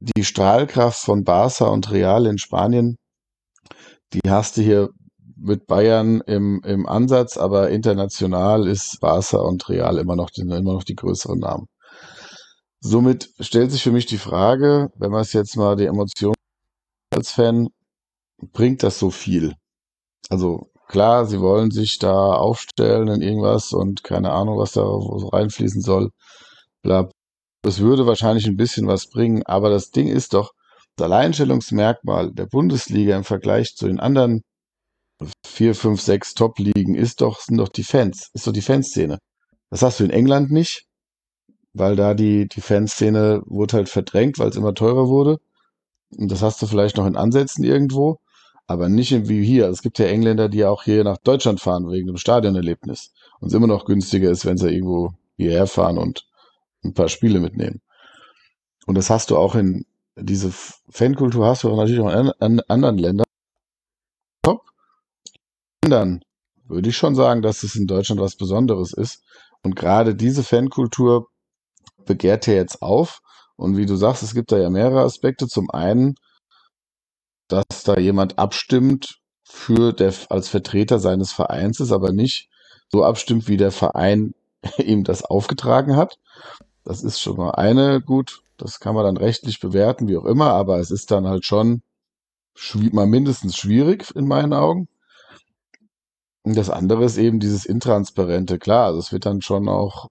Die 0.00 0.24
Strahlkraft 0.24 0.98
von 0.98 1.22
Barca 1.22 1.66
und 1.66 1.90
Real 1.92 2.26
in 2.26 2.38
Spanien, 2.38 2.96
die 4.12 4.28
hast 4.28 4.56
du 4.56 4.62
hier 4.62 4.88
mit 5.36 5.66
Bayern 5.66 6.20
im, 6.26 6.60
im 6.64 6.86
Ansatz, 6.86 7.36
aber 7.36 7.70
international 7.70 8.66
ist 8.66 8.98
Barca 9.00 9.38
und 9.38 9.68
Real 9.68 9.98
immer 9.98 10.16
noch, 10.16 10.30
die, 10.30 10.42
immer 10.42 10.60
noch 10.60 10.84
die 10.84 10.96
größeren 10.96 11.38
Namen. 11.38 11.66
Somit 12.80 13.30
stellt 13.38 13.70
sich 13.70 13.82
für 13.82 13.92
mich 13.92 14.06
die 14.06 14.18
Frage, 14.18 14.90
wenn 14.96 15.12
man 15.12 15.20
es 15.20 15.32
jetzt 15.32 15.56
mal 15.56 15.76
die 15.76 15.86
Emotionen 15.86 16.34
als 17.12 17.32
Fan, 17.32 17.68
bringt 18.52 18.82
das 18.82 18.98
so 18.98 19.10
viel? 19.10 19.54
Also 20.28 20.70
klar, 20.88 21.26
sie 21.26 21.40
wollen 21.40 21.70
sich 21.70 21.98
da 21.98 22.34
aufstellen 22.34 23.08
in 23.08 23.22
irgendwas 23.22 23.72
und 23.72 24.04
keine 24.04 24.32
Ahnung, 24.32 24.58
was 24.58 24.72
da 24.72 24.82
reinfließen 24.84 25.82
soll. 25.82 26.10
Bla. 26.82 27.08
Das 27.62 27.78
würde 27.78 28.06
wahrscheinlich 28.06 28.46
ein 28.46 28.56
bisschen 28.56 28.88
was 28.88 29.08
bringen, 29.08 29.44
aber 29.44 29.70
das 29.70 29.90
Ding 29.90 30.08
ist 30.08 30.34
doch, 30.34 30.52
das 30.96 31.06
Alleinstellungsmerkmal 31.06 32.32
der 32.32 32.46
Bundesliga 32.46 33.16
im 33.16 33.24
Vergleich 33.24 33.76
zu 33.76 33.86
den 33.86 34.00
anderen 34.00 34.42
vier, 35.46 35.74
fünf, 35.74 36.00
sechs 36.00 36.34
Top-Ligen 36.34 36.94
ist 36.94 37.20
doch, 37.20 37.40
sind 37.40 37.58
doch 37.58 37.68
die 37.68 37.84
Fans, 37.84 38.30
ist 38.34 38.46
doch 38.46 38.52
die 38.52 38.62
Fanszene. 38.62 39.18
Das 39.70 39.82
hast 39.82 40.00
du 40.00 40.04
in 40.04 40.10
England 40.10 40.50
nicht, 40.50 40.86
weil 41.72 41.96
da 41.96 42.14
die, 42.14 42.48
die 42.48 42.60
Fanszene 42.60 43.42
wurde 43.46 43.78
halt 43.78 43.88
verdrängt, 43.88 44.38
weil 44.38 44.48
es 44.48 44.56
immer 44.56 44.74
teurer 44.74 45.08
wurde. 45.08 45.38
Und 46.16 46.30
das 46.30 46.42
hast 46.42 46.60
du 46.62 46.66
vielleicht 46.66 46.96
noch 46.96 47.06
in 47.06 47.16
Ansätzen 47.16 47.64
irgendwo. 47.64 48.20
aber 48.66 48.88
nicht 48.88 49.28
wie 49.28 49.44
hier. 49.44 49.68
Es 49.68 49.82
gibt 49.82 49.98
ja 49.98 50.06
Engländer, 50.06 50.48
die 50.48 50.64
auch 50.64 50.84
hier 50.84 51.04
nach 51.04 51.18
Deutschland 51.18 51.60
fahren 51.60 51.90
wegen 51.90 52.06
dem 52.06 52.16
Stadionerlebnis 52.16 53.12
und 53.40 53.48
es 53.48 53.54
immer 53.54 53.66
noch 53.66 53.84
günstiger 53.84 54.30
ist, 54.30 54.46
wenn 54.46 54.56
sie 54.56 54.70
irgendwo 54.70 55.12
hierher 55.36 55.66
fahren 55.66 55.98
und 55.98 56.26
ein 56.84 56.94
paar 56.94 57.08
Spiele 57.08 57.40
mitnehmen. 57.40 57.80
Und 58.86 58.96
das 58.96 59.10
hast 59.10 59.30
du 59.30 59.36
auch 59.36 59.54
in 59.54 59.84
diese 60.16 60.52
Fankultur 60.90 61.46
hast 61.46 61.64
du 61.64 61.70
auch 61.70 61.76
natürlich 61.76 62.00
auch 62.00 62.32
in 62.40 62.60
anderen 62.68 62.98
Ländern. 62.98 63.26
Top. 64.42 64.62
Ländern 65.82 66.22
würde 66.64 66.88
ich 66.88 66.96
schon 66.96 67.14
sagen, 67.14 67.42
dass 67.42 67.62
es 67.62 67.76
in 67.76 67.86
Deutschland 67.86 68.20
was 68.20 68.36
Besonderes 68.36 68.92
ist. 68.92 69.22
Und 69.62 69.76
gerade 69.76 70.14
diese 70.14 70.42
Fankultur 70.42 71.28
begehrt 72.04 72.46
ja 72.46 72.54
jetzt 72.54 72.82
auf. 72.82 73.21
Und 73.56 73.76
wie 73.76 73.86
du 73.86 73.96
sagst, 73.96 74.22
es 74.22 74.34
gibt 74.34 74.52
da 74.52 74.58
ja 74.58 74.70
mehrere 74.70 75.02
Aspekte. 75.02 75.46
Zum 75.46 75.70
einen, 75.70 76.14
dass 77.48 77.84
da 77.84 77.98
jemand 77.98 78.38
abstimmt 78.38 79.18
für 79.44 79.92
der, 79.92 80.14
als 80.30 80.48
Vertreter 80.48 80.98
seines 80.98 81.32
Vereins 81.32 81.80
ist, 81.80 81.92
aber 81.92 82.12
nicht 82.12 82.48
so 82.88 83.04
abstimmt, 83.04 83.48
wie 83.48 83.56
der 83.56 83.72
Verein 83.72 84.34
ihm 84.78 85.04
das 85.04 85.24
aufgetragen 85.24 85.96
hat. 85.96 86.18
Das 86.84 87.02
ist 87.02 87.20
schon 87.20 87.36
mal 87.36 87.52
eine, 87.52 88.00
gut, 88.00 88.42
das 88.56 88.80
kann 88.80 88.94
man 88.94 89.04
dann 89.04 89.16
rechtlich 89.16 89.60
bewerten, 89.60 90.08
wie 90.08 90.16
auch 90.16 90.24
immer, 90.24 90.52
aber 90.52 90.78
es 90.78 90.90
ist 90.90 91.10
dann 91.10 91.26
halt 91.26 91.44
schon 91.44 91.82
mal 92.92 93.06
mindestens 93.06 93.56
schwierig 93.56 94.14
in 94.14 94.26
meinen 94.26 94.52
Augen. 94.52 94.88
Und 96.44 96.56
das 96.56 96.70
andere 96.70 97.04
ist 97.04 97.18
eben 97.18 97.38
dieses 97.40 97.64
Intransparente. 97.64 98.58
Klar, 98.58 98.86
also 98.86 98.98
es 98.98 99.12
wird 99.12 99.26
dann 99.26 99.42
schon 99.42 99.68
auch, 99.68 100.08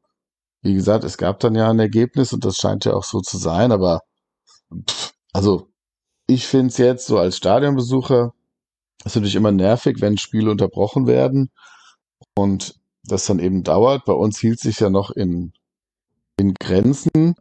wie 0.62 0.74
gesagt, 0.74 1.04
es 1.04 1.18
gab 1.18 1.40
dann 1.40 1.56
ja 1.56 1.70
ein 1.70 1.80
Ergebnis 1.80 2.34
und 2.34 2.46
das 2.46 2.58
scheint 2.58 2.86
ja 2.86 2.94
auch 2.94 3.04
so 3.04 3.22
zu 3.22 3.38
sein, 3.38 3.72
aber 3.72 4.02
pff, 4.88 5.14
also 5.34 5.68
ich 6.28 6.48
finde 6.48 6.68
es 6.68 6.78
jetzt 6.78 7.08
so 7.08 7.18
als 7.18 7.38
Stadionbesucher, 7.38 8.34
ist 9.04 9.16
natürlich 9.16 9.36
immer 9.36 9.52
nervig, 9.52 9.98
wenn 10.00 10.18
Spiele 10.18 10.52
unterbrochen 10.52 11.08
werden 11.08 11.52
und 12.36 12.76
das 13.04 13.26
dann 13.26 13.40
eben 13.40 13.64
dauert. 13.64 14.06
Bei 14.06 14.14
uns 14.14 14.40
hielt 14.40 14.60
sich 14.60 14.80
ja 14.80 14.90
noch 14.90 15.12
in, 15.12 15.54
in 16.38 16.54
Grenzen. 16.54 17.36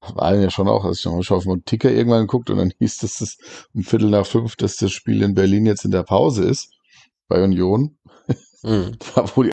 War 0.00 0.34
ja 0.34 0.50
schon 0.50 0.68
auch, 0.68 0.84
als 0.84 0.98
ich 0.98 1.04
noch 1.06 1.12
mal 1.12 1.36
auf 1.36 1.44
meinen 1.46 1.64
Ticker 1.64 1.90
irgendwann 1.90 2.22
geguckt 2.22 2.50
und 2.50 2.58
dann 2.58 2.72
hieß 2.78 3.02
es, 3.02 3.18
dass 3.18 3.38
um 3.74 3.82
Viertel 3.82 4.10
nach 4.10 4.26
fünf, 4.26 4.56
dass 4.56 4.76
das 4.76 4.92
Spiel 4.92 5.22
in 5.22 5.34
Berlin 5.34 5.66
jetzt 5.66 5.84
in 5.84 5.90
der 5.90 6.02
Pause 6.02 6.44
ist 6.44 6.72
bei 7.28 7.42
Union. 7.42 7.96
Mhm. 8.62 8.96
da 9.14 9.24
wo 9.34 9.44
die 9.44 9.52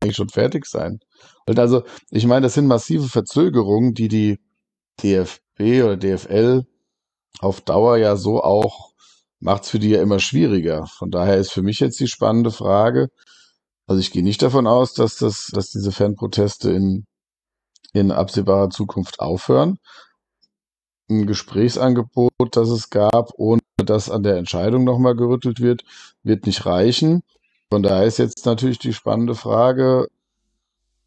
eigentlich 0.00 0.16
schon 0.16 0.28
fertig 0.28 0.66
sein. 0.66 1.00
Und 1.46 1.58
also, 1.58 1.82
ich 2.10 2.26
meine, 2.26 2.42
das 2.42 2.54
sind 2.54 2.66
massive 2.66 3.08
Verzögerungen, 3.08 3.94
die 3.94 4.08
die 4.08 4.40
DFB 5.02 5.82
oder 5.84 5.96
DFL 5.96 6.64
auf 7.40 7.60
Dauer 7.60 7.96
ja 7.96 8.16
so 8.16 8.42
auch 8.42 8.88
macht 9.40 9.64
es 9.64 9.70
für 9.70 9.78
die 9.78 9.90
ja 9.90 10.02
immer 10.02 10.18
schwieriger. 10.18 10.86
Von 10.86 11.10
daher 11.10 11.36
ist 11.36 11.52
für 11.52 11.62
mich 11.62 11.80
jetzt 11.80 12.00
die 12.00 12.08
spannende 12.08 12.50
Frage. 12.50 13.08
Also 13.86 14.00
ich 14.00 14.10
gehe 14.10 14.22
nicht 14.22 14.42
davon 14.42 14.66
aus, 14.66 14.94
dass 14.94 15.16
das, 15.16 15.50
dass 15.52 15.70
diese 15.70 15.92
Fanproteste 15.92 16.70
in, 16.70 17.06
in 17.92 18.10
absehbarer 18.10 18.70
Zukunft 18.70 19.20
aufhören. 19.20 19.78
Ein 21.08 21.26
Gesprächsangebot, 21.26 22.30
das 22.50 22.68
es 22.68 22.90
gab, 22.90 23.30
ohne 23.36 23.62
dass 23.76 24.10
an 24.10 24.22
der 24.22 24.36
Entscheidung 24.36 24.84
nochmal 24.84 25.16
gerüttelt 25.16 25.60
wird, 25.60 25.84
wird 26.22 26.44
nicht 26.44 26.66
reichen. 26.66 27.22
Von 27.70 27.82
daher 27.82 28.04
ist 28.04 28.18
jetzt 28.18 28.44
natürlich 28.44 28.78
die 28.78 28.92
spannende 28.92 29.34
Frage, 29.34 30.08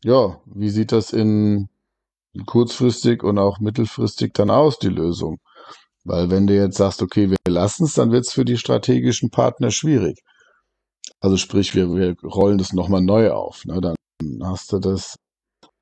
ja, 0.04 0.41
wie 0.45 0.70
sieht 0.70 0.91
das 0.91 1.14
in 1.14 1.70
kurzfristig 2.45 3.24
und 3.24 3.38
auch 3.39 3.60
mittelfristig 3.60 4.34
dann 4.34 4.49
aus, 4.49 4.80
die 4.80 4.89
Lösung? 4.89 5.39
Weil 6.04 6.30
wenn 6.30 6.47
du 6.47 6.56
jetzt 6.56 6.78
sagst, 6.78 7.02
okay, 7.02 7.30
wir 7.30 7.38
lassen 7.47 7.86
es, 7.86 7.93
dann 7.93 8.12
wird 8.12 8.26
es 8.26 8.34
für 8.34 8.45
die 8.45 8.58
strategischen 8.58 9.30
Partner 9.30 9.72
schwierig. 9.72 10.20
Also 11.20 11.38
sprich, 11.38 11.76
wir, 11.76 11.93
wir 11.93 12.16
rollen 12.24 12.58
das 12.58 12.74
nochmal 12.74 13.02
neu 13.02 13.32
auf. 13.32 13.66
Ne? 13.66 13.80
Dann 13.80 13.95
hast 14.43 14.72
du 14.74 14.80
das. 14.80 15.18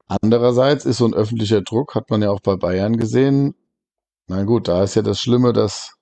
Andererseits 0.07 0.85
ist 0.85 0.97
so 0.97 1.05
ein 1.05 1.13
öffentlicher 1.13 1.61
Druck, 1.61 1.95
hat 1.95 2.09
man 2.09 2.21
ja 2.21 2.31
auch 2.31 2.41
bei 2.41 2.55
Bayern 2.55 2.97
gesehen. 2.97 3.55
Na 4.27 4.43
gut, 4.43 4.67
da 4.67 4.83
ist 4.83 4.95
ja 4.95 5.01
das 5.01 5.19
Schlimme, 5.19 5.53
dass 5.53 5.95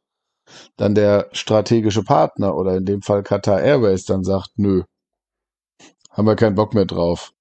dann 0.77 0.95
der 0.95 1.29
strategische 1.33 2.03
Partner 2.03 2.55
oder 2.55 2.77
in 2.77 2.85
dem 2.85 3.01
Fall 3.01 3.23
Qatar 3.23 3.61
Airways 3.61 4.05
dann 4.05 4.23
sagt, 4.23 4.51
nö, 4.57 4.83
haben 6.11 6.27
wir 6.27 6.35
keinen 6.35 6.55
Bock 6.55 6.73
mehr 6.73 6.85
drauf. 6.85 7.33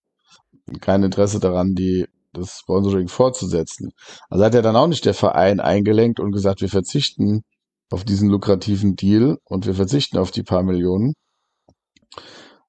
Kein 0.81 1.03
Interesse 1.03 1.41
daran, 1.41 1.75
die, 1.75 2.07
das 2.33 2.59
Sponsoring 2.61 3.09
fortzusetzen. 3.09 3.93
Also 4.29 4.45
hat 4.45 4.55
ja 4.55 4.63
dann 4.63 4.77
auch 4.77 4.89
nicht 4.89 5.05
der 5.05 5.15
Verein 5.15 5.61
eingelenkt 5.61 6.21
und 6.21 6.33
gesagt, 6.33 6.61
wir 6.61 6.69
verzichten 6.69 7.43
auf 7.91 8.05
diesen 8.05 8.29
lukrativen 8.29 8.97
Deal 8.97 9.39
und 9.45 9.67
wir 9.67 9.75
verzichten 9.75 10.19
auf 10.19 10.31
die 10.31 10.43
paar 10.43 10.63
Millionen. 10.63 11.15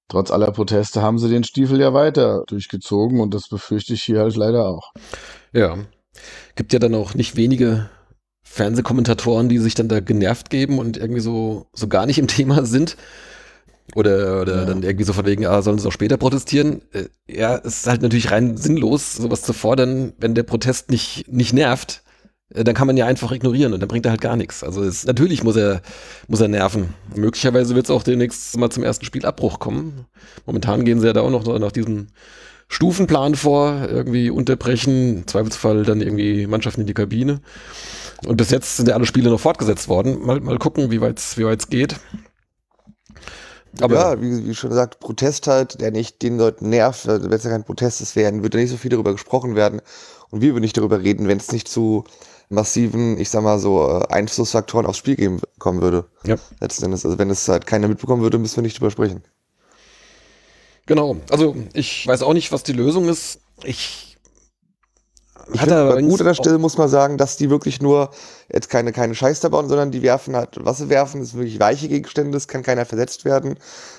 Trotz 0.10 0.32
aller 0.32 0.52
Proteste 0.52 1.02
haben 1.02 1.20
sie 1.20 1.30
den 1.30 1.44
Stiefel 1.44 1.82
ja 1.82 1.94
weiter 1.94 2.44
durchgezogen 2.48 3.20
und 3.20 3.34
das 3.34 3.50
befürchte 3.50 3.94
ich 3.94 4.04
hier 4.04 4.20
halt 4.20 4.36
leider 4.36 4.68
auch. 4.68 4.92
Ja. 5.52 5.78
Gibt 6.56 6.72
ja 6.72 6.80
dann 6.80 6.96
auch 6.96 7.14
nicht 7.14 7.36
wenige 7.36 7.90
Fernsehkommentatoren, 8.44 9.50
die 9.50 9.58
sich 9.58 9.76
dann 9.76 9.90
da 9.90 10.00
genervt 10.00 10.50
geben 10.50 10.80
und 10.80 10.98
irgendwie 10.98 11.20
so, 11.20 11.68
so 11.74 11.88
gar 11.88 12.06
nicht 12.06 12.20
im 12.20 12.28
Thema 12.28 12.66
sind. 12.66 12.96
Oder, 13.96 14.42
oder 14.42 14.56
ja. 14.58 14.66
dann 14.66 14.84
irgendwie 14.84 15.06
so 15.06 15.14
von 15.14 15.26
wegen, 15.26 15.46
ah, 15.46 15.62
sollen 15.62 15.80
sie 15.80 15.88
auch 15.88 15.94
später 15.94 16.18
protestieren? 16.18 16.82
Äh, 16.92 17.06
ja, 17.28 17.58
es 17.58 17.80
ist 17.80 17.88
halt 17.88 18.02
natürlich 18.02 18.32
rein 18.32 18.58
sinnlos, 18.58 19.16
sowas 19.16 19.44
zu 19.44 19.54
fordern, 19.54 20.14
wenn 20.20 20.36
der 20.36 20.44
Protest 20.44 20.92
nicht, 20.92 21.32
nicht 21.32 21.54
nervt. 21.54 22.04
Äh, 22.54 22.64
dann 22.64 22.76
kann 22.76 22.88
man 22.88 22.98
ja 22.98 23.06
einfach 23.06 23.32
ignorieren 23.32 23.74
und 23.74 23.80
dann 23.80 23.88
bringt 23.88 24.06
er 24.06 24.12
halt 24.12 24.22
gar 24.22 24.36
nichts. 24.36 24.64
Also 24.64 24.84
es, 24.84 25.06
natürlich 25.06 25.44
muss 25.44 25.56
er, 25.56 25.82
muss 26.28 26.42
er 26.42 26.50
nerven. 26.50 26.94
Möglicherweise 27.16 27.76
wird 27.76 27.86
es 27.86 27.92
auch 27.92 28.04
demnächst 28.04 28.58
mal 28.58 28.70
zum 28.70 28.84
ersten 28.84 29.06
Spielabbruch 29.06 29.60
kommen. 29.60 30.06
Momentan 30.46 30.84
gehen 30.84 31.00
sie 31.00 31.08
ja 31.08 31.14
da 31.14 31.22
auch 31.22 31.32
noch 31.32 31.46
nach 31.60 31.72
diesem 31.72 32.08
Stufenplan 32.70 33.36
vor, 33.36 33.88
irgendwie 33.90 34.30
unterbrechen, 34.30 35.20
im 35.20 35.28
Zweifelsfall 35.28 35.84
dann 35.84 36.02
irgendwie 36.02 36.48
Mannschaften 36.48 36.82
in 36.82 36.88
die 36.88 36.94
Kabine. 36.94 37.40
Und 38.26 38.36
bis 38.36 38.50
jetzt 38.50 38.78
sind 38.78 38.90
ja 38.90 38.96
alle 38.96 39.06
Spiele 39.06 39.30
noch 39.30 39.40
fortgesetzt 39.40 39.88
worden. 39.88 40.26
Mal, 40.26 40.42
mal 40.42 40.58
gucken, 40.58 40.92
wie 40.92 41.00
weit 41.00 41.20
es 41.20 41.38
wie 41.38 41.46
weit's 41.46 41.70
geht. 41.70 41.96
Aber 43.82 43.96
ja, 43.96 44.22
wie, 44.22 44.48
wie, 44.48 44.56
schon 44.56 44.70
gesagt, 44.70 45.00
Protest 45.00 45.48
halt, 45.48 45.82
der 45.82 45.92
nicht 45.92 46.22
den 46.22 46.38
Leuten 46.38 46.70
nervt, 46.70 47.08
wenn 47.08 47.32
es 47.32 47.44
ja 47.44 47.50
kein 47.50 47.64
Protest 47.64 48.02
ist, 48.02 48.16
werden, 48.16 48.44
würde 48.44 48.58
nicht 48.58 48.70
so 48.70 48.78
viel 48.78 48.90
darüber 48.90 49.12
gesprochen 49.12 49.56
werden. 49.56 49.82
Und 50.30 50.42
wir 50.42 50.54
würden 50.54 50.64
nicht 50.64 50.78
darüber 50.78 51.02
reden, 51.02 51.28
wenn 51.28 51.38
es 51.38 51.52
nicht 51.52 51.68
zu 51.68 52.04
massiven, 52.50 53.20
ich 53.20 53.30
sag 53.30 53.44
mal 53.44 53.60
so, 53.60 53.88
äh, 53.88 54.08
Einflussfaktoren 54.14 54.86
aufs 54.86 54.98
Spiel 54.98 55.16
geben, 55.16 55.42
kommen 55.60 55.82
würde. 55.82 56.06
Ja. 56.26 56.36
Letzten 56.60 56.86
Endes. 56.86 57.06
Also 57.06 57.18
wenn 57.18 57.30
es 57.30 57.48
halt 57.48 57.66
keiner 57.66 57.88
mitbekommen 57.88 58.22
würde, 58.22 58.38
müssen 58.38 58.58
wir 58.58 58.64
nicht 58.64 58.80
drüber 58.80 58.92
sprechen. 58.92 59.24
Genau. 60.86 61.18
Also 61.30 61.56
ich 61.74 62.08
weiß 62.08 62.22
auch 62.22 62.34
nicht, 62.34 62.52
was 62.52 62.64
die 62.64 62.74
Lösung 62.74 63.10
ist. 63.10 63.42
Ich 63.64 64.07
ich 65.54 65.62
finde, 65.62 66.02
gut 66.04 66.20
an 66.20 66.28
der 66.28 66.34
Stelle 66.34 66.58
muss 66.58 66.78
man 66.78 66.90
sagen, 66.90 67.18
dass 67.18 67.38
die 67.38 67.50
wirklich 67.50 67.82
nur 67.82 68.12
jetzt 68.52 68.70
keine, 68.70 68.92
keine 68.92 69.16
Scheiße 69.16 69.50
bauen, 69.50 69.68
sondern 69.70 69.92
die 69.92 70.02
werfen 70.02 70.36
halt, 70.36 70.58
was 70.60 70.78
sie 70.78 70.90
werfen, 70.90 71.22
ist 71.22 71.36
wirklich 71.36 71.60
weiche 71.60 71.88
Gegenstände, 71.88 72.38
es 72.38 72.48
kann 72.48 72.64
keiner 72.64 72.86
versetzt 72.86 73.26
werden. 73.26 73.56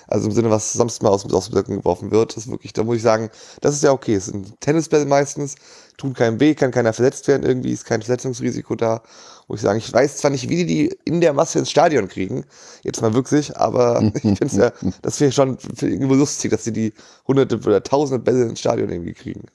Also 0.07 0.29
im 0.29 0.33
Sinne, 0.33 0.51
was 0.51 0.73
sonst 0.73 1.03
mal 1.03 1.11
aus, 1.11 1.31
aus 1.33 1.47
dem 1.47 1.53
Blöcken 1.53 1.77
geworfen 1.79 2.11
wird, 2.11 2.37
das 2.37 2.45
ist 2.45 2.51
wirklich, 2.51 2.73
da 2.73 2.85
muss 2.85 2.97
ich 2.97 3.03
sagen, 3.03 3.31
das 3.61 3.75
ist 3.75 3.83
ja 3.83 3.93
okay. 3.93 4.15
Es 4.15 4.27
sind 4.27 4.61
Tennisbälle 4.61 5.07
meistens, 5.07 5.57
tun 5.97 6.15
keinem 6.15 6.41
weh, 6.41 6.55
kann 6.55 6.70
keiner 6.70 6.93
verletzt 6.93 7.29
werden 7.29 7.45
irgendwie, 7.45 7.73
ist 7.73 7.85
kein 7.85 8.03
Verletzungsrisiko 8.03 8.75
da. 8.75 9.03
Wo 9.47 9.55
ich 9.55 9.62
sagen, 9.62 9.79
ich 9.79 9.91
weiß 9.91 10.19
zwar 10.19 10.31
nicht, 10.31 10.51
wie 10.51 10.57
die 10.57 10.66
die 10.66 10.99
in 11.05 11.23
der 11.23 11.33
Masse 11.33 11.59
ins 11.59 11.70
Stadion 11.70 12.09
kriegen, 12.09 12.45
jetzt 12.83 13.01
mal 13.01 13.15
wirklich, 13.15 13.57
aber 13.57 14.03
ich 14.15 14.20
finde 14.20 14.47
es 14.47 14.57
ja, 14.57 14.73
das 15.01 15.20
wäre 15.20 15.33
schon 15.33 15.57
irgendwie 15.81 16.16
lustig, 16.16 16.51
dass 16.51 16.65
sie 16.65 16.73
die 16.73 16.93
hunderte 17.27 17.57
oder 17.57 17.83
tausende 17.83 18.23
Bälle 18.23 18.45
ins 18.45 18.61
Stadion 18.61 18.91
irgendwie 18.91 19.15
kriegen. 19.15 19.47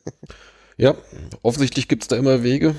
Ja, 0.78 0.96
offensichtlich 1.42 1.88
gibt 1.88 2.04
es 2.04 2.08
da 2.08 2.16
immer 2.16 2.44
Wege. 2.44 2.76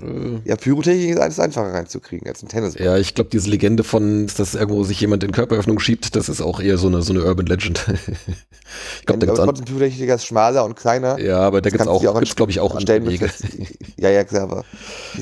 Äh, 0.00 0.48
ja, 0.48 0.56
Pyrotechnik 0.56 1.10
ist 1.10 1.18
alles 1.18 1.40
einfacher 1.40 1.72
reinzukriegen 1.72 2.28
als 2.28 2.42
ein 2.42 2.48
Tennis. 2.48 2.74
Ja, 2.74 2.96
ich 2.96 3.14
glaube, 3.14 3.30
diese 3.30 3.50
Legende 3.50 3.82
von, 3.82 4.28
dass 4.36 4.54
irgendwo 4.54 4.84
sich 4.84 5.00
jemand 5.00 5.24
in 5.24 5.32
Körperöffnung 5.32 5.80
schiebt, 5.80 6.14
das 6.14 6.28
ist 6.28 6.40
auch 6.40 6.60
eher 6.60 6.78
so 6.78 6.86
eine, 6.86 7.02
so 7.02 7.12
eine 7.12 7.24
Urban 7.24 7.46
Legend. 7.46 7.84
ich 9.00 9.06
glaube, 9.06 9.26
da 9.26 9.44
gibt's 9.44 9.62
Pyrotechniker 9.62 10.14
ist 10.14 10.26
schmaler 10.26 10.64
und 10.64 10.76
kleiner. 10.76 11.18
Ja, 11.18 11.40
aber 11.40 11.60
da 11.60 11.70
gibt 11.70 11.82
es 11.82 11.88
auch, 11.88 12.04
auch 12.04 12.20
glaube 12.36 12.52
ich, 12.52 12.60
auch 12.60 12.76
andere 12.76 13.06
Wege. 13.06 13.28
ja, 13.96 14.10
ja, 14.10 14.24
klar, 14.24 14.42
aber 14.44 14.64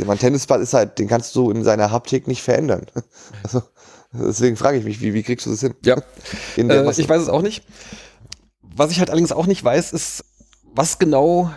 ein 0.09 0.19
Tennisball 0.19 0.61
ist 0.61 0.74
halt, 0.74 0.98
den 0.98 1.09
kannst 1.09 1.35
du 1.36 1.51
in 1.51 1.65
seiner 1.65 1.90
Haptik 1.90 2.28
nicht 2.28 2.43
verändern. 2.43 2.86
Also, 3.43 3.62
deswegen 4.12 4.57
frage 4.57 4.78
ich 4.78 4.85
mich, 4.85 5.01
wie, 5.03 5.12
wie 5.12 5.23
kriegst 5.23 5.47
du 5.47 5.51
das 5.51 5.61
hin? 5.61 5.74
Ja, 5.85 5.97
äh, 6.57 6.90
ich 6.97 7.09
weiß 7.09 7.20
es 7.20 7.28
auch 7.28 7.43
nicht. 7.43 7.65
Was 8.62 8.90
ich 8.90 8.98
halt 8.98 9.11
allerdings 9.11 9.32
auch 9.32 9.47
nicht 9.47 9.62
weiß, 9.62 9.93
ist, 9.93 10.24
was 10.74 10.98
genau 10.98 11.51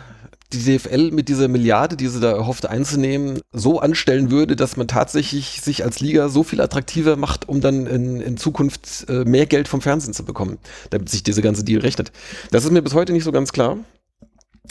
die 0.51 0.77
DFL 0.77 1.11
mit 1.11 1.29
dieser 1.29 1.47
Milliarde, 1.47 1.95
die 1.95 2.07
sie 2.07 2.19
da 2.19 2.31
erhofft 2.31 2.65
einzunehmen, 2.65 3.41
so 3.51 3.79
anstellen 3.79 4.31
würde, 4.31 4.55
dass 4.55 4.77
man 4.77 4.87
tatsächlich 4.87 5.61
sich 5.61 5.83
als 5.83 5.99
Liga 5.99 6.29
so 6.29 6.43
viel 6.43 6.59
attraktiver 6.61 7.15
macht, 7.17 7.47
um 7.47 7.61
dann 7.61 7.85
in, 7.85 8.19
in 8.19 8.37
Zukunft 8.37 9.05
äh, 9.09 9.25
mehr 9.25 9.45
Geld 9.45 9.67
vom 9.67 9.81
Fernsehen 9.81 10.13
zu 10.13 10.25
bekommen, 10.25 10.57
damit 10.89 11.09
sich 11.09 11.21
diese 11.21 11.41
ganze 11.41 11.63
Deal 11.63 11.81
rechnet. 11.81 12.11
Das 12.49 12.65
ist 12.65 12.71
mir 12.71 12.81
bis 12.81 12.95
heute 12.95 13.13
nicht 13.13 13.23
so 13.23 13.31
ganz 13.31 13.51
klar. 13.51 13.77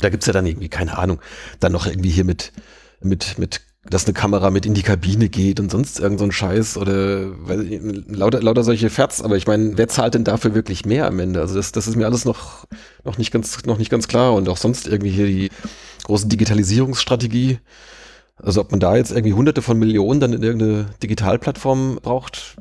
Da 0.01 0.11
gibt's 0.11 0.27
ja 0.27 0.33
dann 0.33 0.47
irgendwie, 0.47 0.69
keine 0.69 0.99
Ahnung, 0.99 1.21
dann 1.61 1.73
noch 1.73 1.87
irgendwie 1.87 2.11
hier 2.11 2.25
mit, 2.25 2.53
mit, 3.01 3.39
mit 3.39 3.61
dass 3.91 4.05
eine 4.05 4.15
Kamera 4.15 4.51
mit 4.51 4.67
in 4.67 4.75
die 4.75 4.83
Kabine 4.83 5.29
geht 5.29 5.61
und 5.61 5.71
sonst 5.71 5.99
irgend 5.99 6.19
so 6.19 6.25
ein 6.25 6.33
Scheiß 6.33 6.77
oder 6.77 7.31
weil, 7.47 8.05
lauter, 8.07 8.43
lauter 8.43 8.63
solche 8.63 8.91
Ferts, 8.91 9.23
aber 9.23 9.37
ich 9.37 9.47
meine, 9.47 9.79
wer 9.79 9.89
zahlt 9.89 10.15
denn 10.15 10.25
dafür 10.25 10.55
wirklich 10.55 10.85
mehr 10.85 11.07
am 11.07 11.19
Ende? 11.21 11.41
Also 11.41 11.55
das, 11.55 11.73
das 11.73 11.87
ist 11.87 11.97
mir 11.97 12.07
alles 12.07 12.25
noch, 12.25 12.67
noch 13.05 13.19
nicht 13.19 13.31
ganz, 13.31 13.65
noch 13.65 13.79
nicht 13.79 13.91
ganz 13.91 14.09
klar 14.09 14.35
und 14.35 14.49
auch 14.49 14.59
sonst 14.59 14.87
irgendwie 14.87 15.11
hier 15.11 15.27
die 15.27 15.51
große 16.05 16.29
Digitalisierungsstrategie. 16.29 17.59
Also 18.37 18.61
ob 18.61 18.71
man 18.71 18.81
da 18.81 18.97
jetzt 18.97 19.11
irgendwie 19.11 19.33
hunderte 19.33 19.63
von 19.63 19.79
Millionen 19.79 20.21
dann 20.21 20.33
in 20.33 20.43
irgendeine 20.43 20.87
Digitalplattform 21.03 21.99
braucht, 22.03 22.57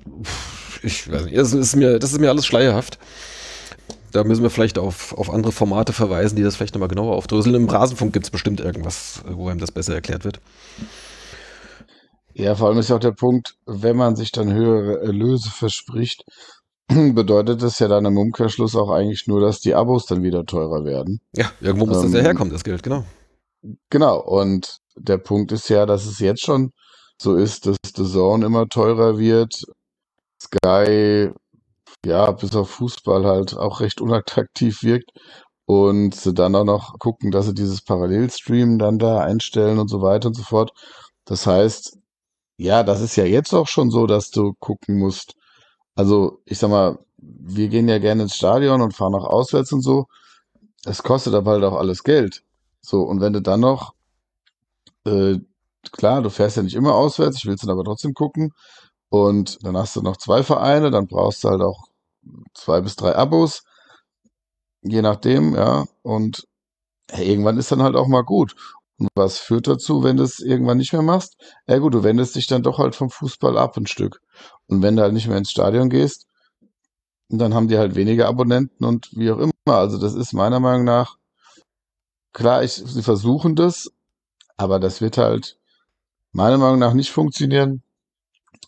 ich 0.83 1.11
weiß 1.11 1.25
nicht, 1.25 1.37
das 1.37 1.53
ist 1.53 1.75
mir, 1.75 1.99
das 1.99 2.13
ist 2.13 2.19
mir 2.19 2.29
alles 2.29 2.45
schleierhaft. 2.45 2.97
Da 4.11 4.23
müssen 4.23 4.41
wir 4.41 4.49
vielleicht 4.49 4.79
auf, 4.79 5.13
auf 5.17 5.29
andere 5.29 5.51
Formate 5.51 5.91
verweisen, 5.91 6.37
die 6.37 6.43
das 6.43 6.55
vielleicht 6.55 6.73
nochmal 6.73 6.87
genauer 6.87 7.15
aufdröseln. 7.15 7.55
Im 7.55 7.69
Rasenfunk 7.69 8.13
gibt 8.13 8.25
es 8.25 8.31
bestimmt 8.31 8.61
irgendwas, 8.61 9.21
wo 9.29 9.49
einem 9.49 9.59
das 9.59 9.71
besser 9.71 9.93
erklärt 9.93 10.23
wird. 10.23 10.39
Ja, 12.37 12.53
vor 12.53 12.67
allem 12.67 12.77
ist 12.77 12.89
ja 12.89 12.97
auch 12.97 13.01
der 13.01 13.13
Punkt, 13.13 13.55
wenn 13.65 13.97
man 13.97 14.15
sich 14.15 14.31
dann 14.31 14.53
höhere 14.53 15.01
Erlöse 15.01 15.49
verspricht, 15.49 16.23
bedeutet 16.87 17.63
das 17.63 17.79
ja 17.79 17.87
dann 17.87 18.05
im 18.05 18.17
Umkehrschluss 18.17 18.75
auch 18.75 18.91
eigentlich 18.91 19.25
nur, 19.25 19.41
dass 19.41 19.59
die 19.59 19.73
Abos 19.73 20.05
dann 20.05 20.21
wieder 20.21 20.45
teurer 20.45 20.85
werden. 20.85 21.19
Ja, 21.35 21.51
irgendwo 21.61 21.87
muss 21.87 21.97
ähm, 21.97 22.03
das 22.03 22.13
ja 22.13 22.19
ähm, 22.19 22.25
herkommen, 22.25 22.53
das 22.53 22.63
Geld, 22.63 22.83
genau. 22.83 23.03
Genau, 23.89 24.19
und 24.19 24.77
der 24.95 25.17
Punkt 25.17 25.51
ist 25.51 25.67
ja, 25.69 25.87
dass 25.87 26.05
es 26.05 26.19
jetzt 26.19 26.43
schon 26.43 26.73
so 27.19 27.35
ist, 27.35 27.65
dass 27.65 27.77
The 27.83 28.05
Zone 28.05 28.45
immer 28.45 28.67
teurer 28.67 29.17
wird. 29.17 29.55
Sky, 30.39 31.31
ja, 32.05 32.31
bis 32.31 32.55
auf 32.55 32.69
Fußball 32.69 33.25
halt 33.25 33.57
auch 33.57 33.79
recht 33.79 33.99
unattraktiv 33.99 34.83
wirkt. 34.83 35.09
Und 35.65 36.13
sie 36.13 36.35
dann 36.35 36.55
auch 36.55 36.63
noch 36.63 36.99
gucken, 36.99 37.31
dass 37.31 37.47
sie 37.47 37.55
dieses 37.55 37.81
Parallelstream 37.81 38.77
dann 38.77 38.99
da 38.99 39.21
einstellen 39.21 39.79
und 39.79 39.89
so 39.89 40.03
weiter 40.03 40.27
und 40.27 40.35
so 40.35 40.43
fort. 40.43 40.71
Das 41.25 41.47
heißt, 41.47 41.97
ja, 42.57 42.83
das 42.83 43.01
ist 43.01 43.15
ja 43.15 43.25
jetzt 43.25 43.53
auch 43.53 43.67
schon 43.67 43.91
so, 43.91 44.07
dass 44.07 44.31
du 44.31 44.53
gucken 44.59 44.99
musst. 44.99 45.35
Also, 45.95 46.41
ich 46.45 46.59
sag 46.59 46.69
mal, 46.69 46.99
wir 47.17 47.69
gehen 47.69 47.89
ja 47.89 47.99
gerne 47.99 48.23
ins 48.23 48.35
Stadion 48.35 48.81
und 48.81 48.95
fahren 48.95 49.15
auch 49.15 49.25
auswärts 49.25 49.71
und 49.73 49.81
so. 49.81 50.07
Es 50.85 51.03
kostet 51.03 51.33
aber 51.35 51.51
halt 51.53 51.63
auch 51.63 51.75
alles 51.77 52.03
Geld. 52.03 52.43
So, 52.81 53.03
und 53.03 53.21
wenn 53.21 53.33
du 53.33 53.41
dann 53.41 53.61
noch, 53.61 53.93
äh, 55.05 55.39
klar, 55.91 56.21
du 56.21 56.29
fährst 56.29 56.57
ja 56.57 56.63
nicht 56.63 56.75
immer 56.75 56.95
auswärts, 56.95 57.37
ich 57.37 57.45
will 57.45 57.55
es 57.55 57.61
dann 57.61 57.71
aber 57.71 57.83
trotzdem 57.83 58.13
gucken. 58.13 58.53
Und 59.09 59.59
dann 59.65 59.77
hast 59.77 59.95
du 59.95 60.01
noch 60.01 60.17
zwei 60.17 60.43
Vereine, 60.43 60.91
dann 60.91 61.07
brauchst 61.07 61.43
du 61.43 61.49
halt 61.49 61.61
auch 61.61 61.87
zwei 62.53 62.81
bis 62.81 62.95
drei 62.95 63.15
Abos. 63.15 63.63
Je 64.81 65.01
nachdem, 65.01 65.55
ja. 65.55 65.85
Und 66.03 66.47
hey, 67.11 67.27
irgendwann 67.29 67.57
ist 67.57 67.71
dann 67.71 67.83
halt 67.83 67.95
auch 67.95 68.07
mal 68.07 68.23
gut. 68.23 68.55
Und 68.99 69.09
was 69.15 69.37
führt 69.37 69.67
dazu, 69.67 70.03
wenn 70.03 70.17
du 70.17 70.23
es 70.23 70.39
irgendwann 70.39 70.77
nicht 70.77 70.93
mehr 70.93 71.03
machst? 71.03 71.37
Ja 71.67 71.77
gut, 71.77 71.93
du 71.93 72.03
wendest 72.03 72.35
dich 72.35 72.47
dann 72.47 72.63
doch 72.63 72.79
halt 72.79 72.95
vom 72.95 73.09
Fußball 73.09 73.57
ab 73.57 73.77
ein 73.77 73.85
Stück. 73.85 74.21
Und 74.67 74.81
wenn 74.81 74.95
du 74.95 75.03
halt 75.03 75.13
nicht 75.13 75.27
mehr 75.27 75.37
ins 75.37 75.51
Stadion 75.51 75.89
gehst, 75.89 76.27
dann 77.29 77.53
haben 77.53 77.67
die 77.67 77.77
halt 77.77 77.95
weniger 77.95 78.27
Abonnenten 78.27 78.85
und 78.85 79.09
wie 79.13 79.31
auch 79.31 79.37
immer. 79.37 79.53
Also 79.65 79.97
das 79.97 80.15
ist 80.15 80.33
meiner 80.33 80.59
Meinung 80.59 80.85
nach, 80.85 81.17
klar, 82.33 82.63
ich, 82.63 82.73
sie 82.73 83.03
versuchen 83.03 83.55
das, 83.55 83.91
aber 84.55 84.79
das 84.79 85.01
wird 85.01 85.17
halt 85.17 85.59
meiner 86.31 86.57
Meinung 86.57 86.79
nach 86.79 86.93
nicht 86.93 87.11
funktionieren. 87.11 87.83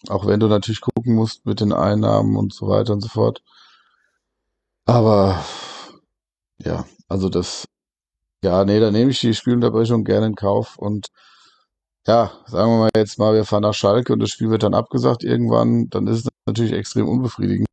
Auch 0.07 0.25
wenn 0.27 0.39
du 0.39 0.47
natürlich 0.47 0.81
gucken 0.81 1.15
musst 1.15 1.45
mit 1.45 1.59
den 1.59 1.73
Einnahmen 1.73 2.35
und 2.37 2.53
so 2.53 2.67
weiter 2.67 2.93
und 2.93 3.01
so 3.01 3.09
fort. 3.09 3.43
Aber 4.85 5.43
ja, 6.57 6.85
also 7.07 7.29
das 7.29 7.65
ja, 8.43 8.63
nee, 8.65 8.79
da 8.79 8.91
nehme 8.91 9.11
ich 9.11 9.19
die 9.19 9.33
Spielunterbrechung 9.33 10.03
gerne 10.03 10.27
in 10.27 10.35
Kauf 10.35 10.77
und 10.77 11.07
ja, 12.07 12.31
sagen 12.47 12.71
wir 12.71 12.77
mal 12.79 12.89
jetzt 12.95 13.19
mal, 13.19 13.33
wir 13.35 13.45
fahren 13.45 13.63
nach 13.63 13.73
Schalke 13.73 14.13
und 14.13 14.19
das 14.19 14.29
Spiel 14.31 14.49
wird 14.49 14.63
dann 14.63 14.73
abgesagt 14.73 15.23
irgendwann, 15.23 15.89
dann 15.89 16.07
ist 16.07 16.25
es 16.25 16.29
natürlich 16.45 16.73
extrem 16.73 17.07
unbefriedigend. 17.07 17.67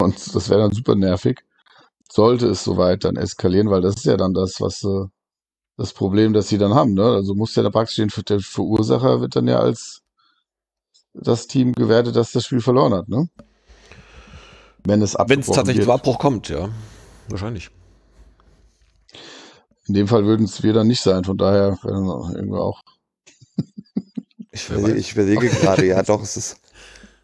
Und 0.00 0.34
das 0.34 0.48
wäre 0.48 0.60
dann 0.60 0.72
super 0.72 0.94
nervig. 0.94 1.40
Sollte 2.10 2.48
es 2.48 2.64
soweit 2.64 3.04
dann 3.04 3.16
eskalieren, 3.16 3.70
weil 3.70 3.82
das 3.82 3.96
ist 3.96 4.04
ja 4.04 4.16
dann 4.16 4.34
das, 4.34 4.60
was 4.60 4.82
äh, 4.84 5.06
das 5.76 5.92
Problem, 5.92 6.32
das 6.32 6.48
sie 6.48 6.58
dann 6.58 6.74
haben. 6.74 6.94
Ne? 6.94 7.04
Also 7.04 7.34
muss 7.34 7.54
ja 7.56 7.62
da 7.62 7.70
praktisch 7.70 7.96
den 7.96 8.10
der 8.28 8.40
Verursacher 8.40 9.20
wird 9.20 9.36
dann 9.36 9.48
ja 9.48 9.58
als 9.60 10.02
das 11.14 11.46
Team 11.46 11.72
gewertet, 11.72 12.16
das 12.16 12.32
das 12.32 12.44
Spiel 12.44 12.60
verloren 12.60 12.94
hat. 12.94 13.08
Ne? 13.08 13.28
Wenn 14.84 15.02
es 15.02 15.14
Wenn 15.14 15.40
es 15.40 15.46
tatsächlich 15.46 15.84
zum 15.84 15.94
Abbruch 15.94 16.18
kommt, 16.18 16.48
ja, 16.48 16.68
wahrscheinlich. 17.28 17.70
In 19.90 19.94
dem 19.94 20.06
Fall 20.06 20.24
würden 20.24 20.44
es 20.46 20.62
wir 20.62 20.72
dann 20.72 20.86
nicht 20.86 21.02
sein, 21.02 21.24
von 21.24 21.36
daher 21.36 21.76
irgendwie 21.82 22.56
auch. 22.56 22.80
Ich 24.52 24.68
überlege, 24.68 24.98
ich 24.98 25.12
überlege 25.12 25.48
gerade, 25.48 25.86
ja 25.86 26.02
doch, 26.02 26.22
es 26.22 26.36
ist 26.36 26.56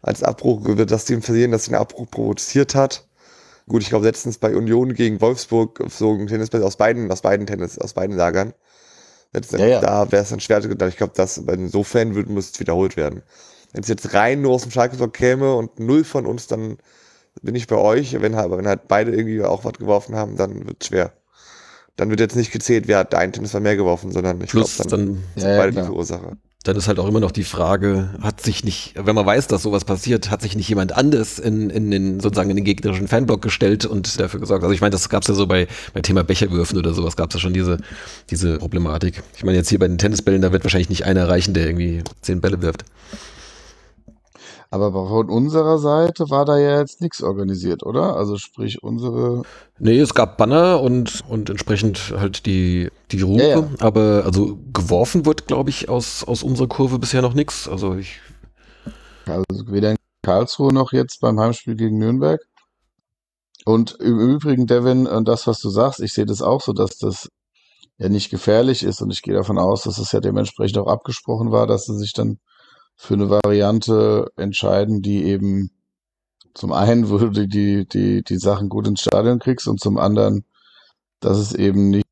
als 0.01 0.23
Abbruch, 0.23 0.65
wird 0.65 0.91
das 0.91 1.05
Team 1.05 1.21
verlieren, 1.21 1.51
das 1.51 1.65
den 1.65 1.75
Abbruch 1.75 2.09
provoziert 2.09 2.75
hat. 2.75 3.05
Gut, 3.67 3.81
ich 3.81 3.89
glaube 3.89 4.05
letztens 4.05 4.37
bei 4.37 4.55
Union 4.55 4.93
gegen 4.93 5.19
Wolfsburg 5.21 5.81
so 5.89 6.13
ein 6.13 6.27
Tennisball 6.27 6.63
aus 6.63 6.75
beiden, 6.77 7.09
aus 7.09 7.21
beiden 7.21 7.45
Tennis, 7.47 7.77
aus 7.77 7.93
beiden 7.93 8.17
Lagern. 8.17 8.53
Ja, 9.51 9.65
ja. 9.65 9.81
Da 9.81 10.11
wäre 10.11 10.23
es 10.23 10.29
dann 10.29 10.41
schwer, 10.41 10.59
ich 10.59 10.97
glaube, 10.97 11.13
das 11.15 11.37
insofern 11.37 12.15
würde, 12.15 12.31
muss 12.31 12.51
es 12.51 12.59
wiederholt 12.59 12.97
werden. 12.97 13.23
Wenn 13.71 13.83
es 13.83 13.89
jetzt 13.89 14.13
rein 14.13 14.41
nur 14.41 14.53
aus 14.53 14.63
dem 14.63 14.71
Schalke 14.71 15.09
käme 15.09 15.53
und 15.55 15.79
null 15.79 16.03
von 16.03 16.25
uns, 16.25 16.47
dann 16.47 16.77
bin 17.41 17.55
ich 17.55 17.67
bei 17.67 17.77
euch. 17.77 18.19
Wenn, 18.21 18.35
aber 18.35 18.57
wenn 18.57 18.67
halt 18.67 18.89
beide 18.89 19.11
irgendwie 19.11 19.41
auch 19.43 19.63
was 19.63 19.73
geworfen 19.73 20.15
haben, 20.15 20.35
dann 20.35 20.67
wird 20.67 20.81
es 20.81 20.87
schwer 20.87 21.13
dann 21.97 22.11
wird 22.11 22.19
jetzt 22.19 22.35
nicht 22.35 22.51
gezählt, 22.51 22.87
wer 22.87 22.99
hat 22.99 23.13
ein 23.15 23.33
Tennisball 23.33 23.61
mehr 23.61 23.75
geworfen, 23.75 24.11
sondern 24.11 24.39
ich 24.41 24.51
glaube, 24.51 24.69
dann, 24.77 24.87
dann 24.87 25.23
ja, 25.35 25.57
beide 25.57 25.75
ja, 25.75 25.85
die 25.85 25.91
Ursache. 25.91 26.37
Dann 26.63 26.75
ist 26.75 26.87
halt 26.87 26.99
auch 26.99 27.07
immer 27.07 27.19
noch 27.19 27.31
die 27.31 27.43
Frage, 27.43 28.09
hat 28.21 28.41
sich 28.41 28.63
nicht, 28.63 28.93
wenn 28.95 29.15
man 29.15 29.25
weiß, 29.25 29.47
dass 29.47 29.63
sowas 29.63 29.85
passiert, 29.85 30.29
hat 30.29 30.41
sich 30.41 30.55
nicht 30.55 30.69
jemand 30.69 30.95
anders 30.95 31.39
in, 31.39 31.69
in 31.69 31.89
den, 31.89 32.19
sozusagen 32.19 32.49
in 32.49 32.55
den 32.55 32.65
gegnerischen 32.65 33.07
Fanblock 33.07 33.41
gestellt 33.41 33.85
und 33.85 34.19
dafür 34.19 34.39
gesorgt. 34.39 34.63
Also 34.63 34.73
ich 34.73 34.81
meine, 34.81 34.91
das 34.91 35.09
gab 35.09 35.23
es 35.23 35.27
ja 35.27 35.33
so 35.33 35.47
bei, 35.47 35.67
bei 35.93 36.01
Thema 36.01 36.23
Becherwürfen 36.23 36.77
oder 36.77 36.93
sowas, 36.93 37.15
gab 37.15 37.29
es 37.29 37.35
ja 37.35 37.39
schon 37.39 37.53
diese, 37.53 37.77
diese 38.29 38.57
Problematik. 38.57 39.23
Ich 39.35 39.43
meine, 39.43 39.57
jetzt 39.57 39.69
hier 39.69 39.79
bei 39.79 39.87
den 39.87 39.97
Tennisbällen, 39.97 40.41
da 40.41 40.51
wird 40.51 40.63
wahrscheinlich 40.63 40.89
nicht 40.89 41.05
einer 41.05 41.21
erreichen, 41.21 41.53
der 41.53 41.65
irgendwie 41.65 42.03
zehn 42.21 42.41
Bälle 42.41 42.61
wirft. 42.61 42.83
Aber 44.69 44.91
von 44.91 45.29
unserer 45.29 45.77
Seite 45.77 46.29
war 46.29 46.43
da 46.43 46.57
ja 46.57 46.79
jetzt 46.79 46.99
nichts 46.99 47.23
organisiert, 47.23 47.83
oder? 47.83 48.17
Also 48.17 48.37
sprich 48.37 48.83
unsere. 48.83 49.43
Nee, 49.79 49.99
es 49.99 50.13
gab 50.13 50.37
Banner 50.37 50.81
und, 50.81 51.23
und 51.29 51.49
entsprechend 51.49 52.13
halt 52.17 52.45
die, 52.45 52.89
die 53.11 53.21
Rufe. 53.21 53.43
Ja, 53.43 53.59
ja. 53.59 53.67
Aber 53.79 54.23
also 54.25 54.59
geworfen 54.73 55.25
wird, 55.25 55.47
glaube 55.47 55.69
ich, 55.69 55.87
aus, 55.87 56.25
aus 56.25 56.43
unserer 56.43 56.67
Kurve 56.67 56.99
bisher 56.99 57.21
noch 57.21 57.33
nichts. 57.33 57.69
Also 57.69 57.95
ich. 57.95 58.19
Also 59.25 59.45
weder 59.67 59.91
in 59.91 59.97
Karlsruhe 60.23 60.73
noch 60.73 60.91
jetzt 60.91 61.21
beim 61.21 61.39
Heimspiel 61.39 61.75
gegen 61.75 61.97
Nürnberg. 61.97 62.41
Und 63.63 63.97
im 63.99 64.19
Übrigen, 64.19 64.67
Devin, 64.67 65.07
das, 65.25 65.47
was 65.47 65.59
du 65.59 65.69
sagst, 65.69 65.99
ich 66.01 66.13
sehe 66.13 66.25
das 66.25 66.41
auch 66.41 66.61
so, 66.61 66.73
dass 66.73 66.97
das 66.97 67.29
ja 67.97 68.09
nicht 68.09 68.29
gefährlich 68.29 68.83
ist 68.83 69.01
und 69.01 69.11
ich 69.11 69.21
gehe 69.21 69.33
davon 69.33 69.57
aus, 69.57 69.83
dass 69.83 69.97
es 69.97 70.11
ja 70.11 70.19
dementsprechend 70.19 70.77
auch 70.77 70.87
abgesprochen 70.87 71.51
war, 71.51 71.67
dass 71.67 71.85
sie 71.85 71.97
sich 71.97 72.13
dann 72.13 72.39
für 72.97 73.13
eine 73.13 73.29
Variante 73.29 74.31
entscheiden, 74.35 75.01
die 75.01 75.23
eben 75.23 75.71
zum 76.53 76.73
einen, 76.73 77.09
wo 77.09 77.17
du 77.19 77.47
die, 77.47 77.87
die, 77.87 78.23
die 78.23 78.37
Sachen 78.37 78.67
gut 78.67 78.87
ins 78.87 79.01
Stadion 79.01 79.39
kriegst 79.39 79.67
und 79.67 79.79
zum 79.79 79.97
anderen, 79.97 80.43
dass 81.21 81.37
es 81.37 81.53
eben 81.53 81.91
nicht 81.91 82.03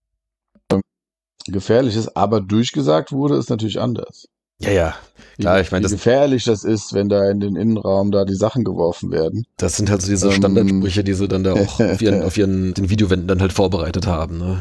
gefährlich 1.48 1.96
ist, 1.96 2.16
aber 2.16 2.42
durchgesagt 2.42 3.12
wurde, 3.12 3.36
ist 3.36 3.50
natürlich 3.50 3.80
anders. 3.80 4.28
Ja, 4.60 4.72
ja. 4.72 4.96
Klar, 5.38 5.60
ich 5.60 5.72
meine, 5.72 5.86
wie 5.86 5.92
gefährlich 5.92 6.46
das 6.46 6.64
ist, 6.64 6.94
wenn 6.94 7.10
da 7.10 7.30
in 7.30 7.40
den 7.40 7.56
Innenraum 7.56 8.12
da 8.12 8.24
die 8.24 8.36
Sachen 8.36 8.64
geworfen 8.64 9.12
werden. 9.12 9.46
Das 9.58 9.76
sind 9.76 9.90
halt 9.90 10.02
so 10.02 10.10
diese 10.10 10.28
ähm, 10.28 10.34
Standardsprüche, 10.34 11.04
die 11.04 11.14
sie 11.14 11.28
dann 11.28 11.44
da 11.44 11.54
auch 11.54 11.80
auf 11.80 12.02
ihren, 12.02 12.24
auf 12.24 12.38
ihren 12.38 12.74
den 12.74 12.90
Videowänden 12.90 13.28
dann 13.28 13.42
halt 13.42 13.52
vorbereitet 13.52 14.08
haben. 14.08 14.38
Ne? 14.38 14.58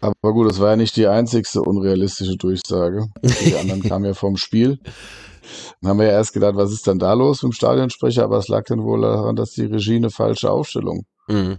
Aber 0.00 0.32
gut, 0.32 0.48
das 0.48 0.60
war 0.60 0.70
ja 0.70 0.76
nicht 0.76 0.96
die 0.96 1.06
einzigste 1.06 1.62
unrealistische 1.62 2.36
Durchsage. 2.36 3.06
Die 3.22 3.56
anderen 3.56 3.82
kamen 3.82 4.04
ja 4.04 4.14
vom 4.14 4.36
Spiel. 4.36 4.78
Dann 5.80 5.90
haben 5.90 5.98
wir 5.98 6.06
ja 6.06 6.12
erst 6.12 6.32
gedacht, 6.32 6.56
was 6.56 6.72
ist 6.72 6.86
denn 6.86 6.98
da 6.98 7.12
los 7.14 7.42
mit 7.42 7.52
dem 7.52 7.54
Stadionsprecher? 7.54 8.24
Aber 8.24 8.38
es 8.38 8.48
lag 8.48 8.64
dann 8.64 8.82
wohl 8.82 9.00
daran, 9.00 9.36
dass 9.36 9.52
die 9.52 9.64
Regie 9.64 9.96
eine 9.96 10.10
falsche 10.10 10.50
Aufstellung 10.50 11.04
mhm. 11.26 11.58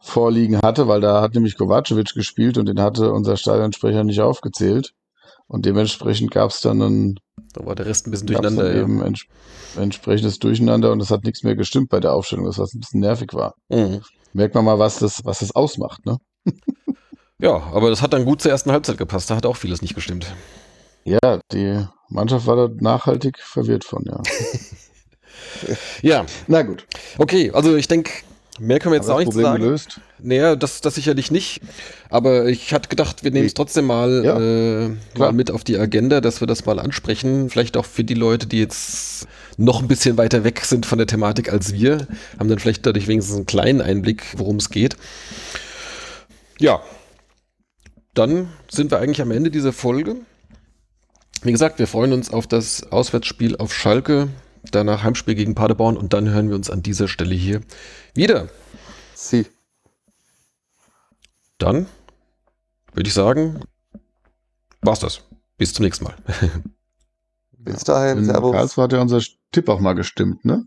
vorliegen 0.00 0.60
hatte, 0.60 0.88
weil 0.88 1.00
da 1.00 1.20
hat 1.22 1.34
nämlich 1.34 1.56
Kovacevic 1.56 2.14
gespielt 2.14 2.58
und 2.58 2.66
den 2.66 2.80
hatte 2.80 3.12
unser 3.12 3.36
Stadionsprecher 3.36 4.04
nicht 4.04 4.20
aufgezählt. 4.20 4.92
Und 5.46 5.66
dementsprechend 5.66 6.30
gab 6.30 6.50
es 6.50 6.60
dann 6.60 6.80
ein. 6.80 7.20
Da 7.54 7.66
war 7.66 7.74
der 7.74 7.86
Rest 7.86 8.06
ein 8.06 8.12
bisschen 8.12 8.28
durcheinander. 8.28 8.72
Ja. 8.72 8.82
Eben 8.82 9.02
ents 9.02 9.26
entsprechendes 9.76 10.38
Durcheinander 10.38 10.92
und 10.92 11.00
es 11.00 11.10
hat 11.10 11.24
nichts 11.24 11.42
mehr 11.42 11.54
gestimmt 11.54 11.90
bei 11.90 12.00
der 12.00 12.12
Aufstellung, 12.12 12.46
das 12.46 12.58
was 12.58 12.74
ein 12.74 12.80
bisschen 12.80 13.00
nervig 13.00 13.34
war. 13.34 13.54
Mhm. 13.68 14.00
Merkt 14.32 14.54
man 14.54 14.64
mal, 14.64 14.78
was 14.78 14.98
das, 14.98 15.24
was 15.24 15.40
das 15.40 15.54
ausmacht, 15.54 16.04
ne? 16.06 16.18
Ja, 17.40 17.62
aber 17.72 17.90
das 17.90 18.02
hat 18.02 18.12
dann 18.12 18.24
gut 18.24 18.42
zur 18.42 18.50
ersten 18.50 18.70
Halbzeit 18.70 18.98
gepasst. 18.98 19.30
Da 19.30 19.36
hat 19.36 19.46
auch 19.46 19.56
vieles 19.56 19.82
nicht 19.82 19.94
gestimmt. 19.94 20.26
Ja, 21.04 21.40
die 21.52 21.84
Mannschaft 22.08 22.46
war 22.46 22.56
da 22.56 22.74
nachhaltig 22.80 23.38
verwirrt 23.38 23.84
von, 23.84 24.04
ja. 24.04 24.20
ja. 26.02 26.26
Na 26.46 26.62
gut. 26.62 26.86
Okay, 27.18 27.50
also 27.52 27.76
ich 27.76 27.88
denke, 27.88 28.10
Mehr 28.60 28.78
können 28.78 28.92
wir 28.92 28.98
jetzt 28.98 29.08
Haben 29.08 29.14
auch 29.14 29.20
nicht 29.20 29.32
sagen. 29.32 29.62
gelöst? 29.62 30.00
Naja, 30.18 30.54
das, 30.54 30.82
das 30.82 30.94
sicherlich 30.96 31.30
nicht. 31.30 31.62
Aber 32.10 32.44
ich 32.44 32.74
hatte 32.74 32.90
gedacht, 32.90 33.24
wir 33.24 33.30
nehmen 33.30 33.46
es 33.46 33.54
trotzdem 33.54 33.86
mal, 33.86 34.22
Ja, 34.22 34.38
äh, 34.38 34.90
mal 35.16 35.32
mit 35.32 35.50
auf 35.50 35.64
die 35.64 35.78
Agenda, 35.78 36.20
dass 36.20 36.40
wir 36.42 36.46
das 36.46 36.66
mal 36.66 36.78
ansprechen. 36.78 37.48
Vielleicht 37.48 37.78
auch 37.78 37.86
für 37.86 38.04
die 38.04 38.12
Leute, 38.12 38.46
die 38.46 38.58
jetzt 38.58 39.26
noch 39.56 39.80
ein 39.80 39.88
bisschen 39.88 40.18
weiter 40.18 40.44
weg 40.44 40.60
sind 40.66 40.84
von 40.84 40.98
der 40.98 41.06
Thematik 41.06 41.50
als 41.50 41.72
wir, 41.72 42.06
haben 42.38 42.50
dann 42.50 42.58
vielleicht 42.58 42.84
dadurch 42.84 43.08
wenigstens 43.08 43.36
einen 43.36 43.46
kleinen 43.46 43.80
Einblick, 43.80 44.24
worum 44.36 44.56
es 44.56 44.68
geht. 44.68 44.96
Ja, 46.58 46.82
dann 48.20 48.50
sind 48.70 48.90
wir 48.90 48.98
eigentlich 48.98 49.22
am 49.22 49.30
Ende 49.30 49.50
dieser 49.50 49.72
Folge. 49.72 50.16
Wie 51.40 51.52
gesagt, 51.52 51.78
wir 51.78 51.86
freuen 51.86 52.12
uns 52.12 52.30
auf 52.30 52.46
das 52.46 52.92
Auswärtsspiel 52.92 53.56
auf 53.56 53.72
Schalke, 53.72 54.28
danach 54.70 55.02
Heimspiel 55.02 55.34
gegen 55.34 55.54
Paderborn 55.54 55.96
und 55.96 56.12
dann 56.12 56.28
hören 56.28 56.50
wir 56.50 56.56
uns 56.56 56.68
an 56.68 56.82
dieser 56.82 57.08
Stelle 57.08 57.34
hier 57.34 57.62
wieder. 58.12 58.50
Sie. 59.14 59.46
Dann 61.56 61.86
würde 62.92 63.08
ich 63.08 63.14
sagen, 63.14 63.62
war's 64.82 65.00
das. 65.00 65.22
Bis 65.56 65.72
zum 65.72 65.86
nächsten 65.86 66.04
Mal. 66.04 66.14
Bis 67.52 67.84
dahin, 67.84 68.18
In 68.18 68.24
Servus. 68.26 68.52
Karlsruhe 68.52 68.84
hat 68.84 68.92
ja 68.92 69.00
unser 69.00 69.22
Tipp 69.50 69.70
auch 69.70 69.80
mal 69.80 69.94
gestimmt, 69.94 70.44
ne? 70.44 70.66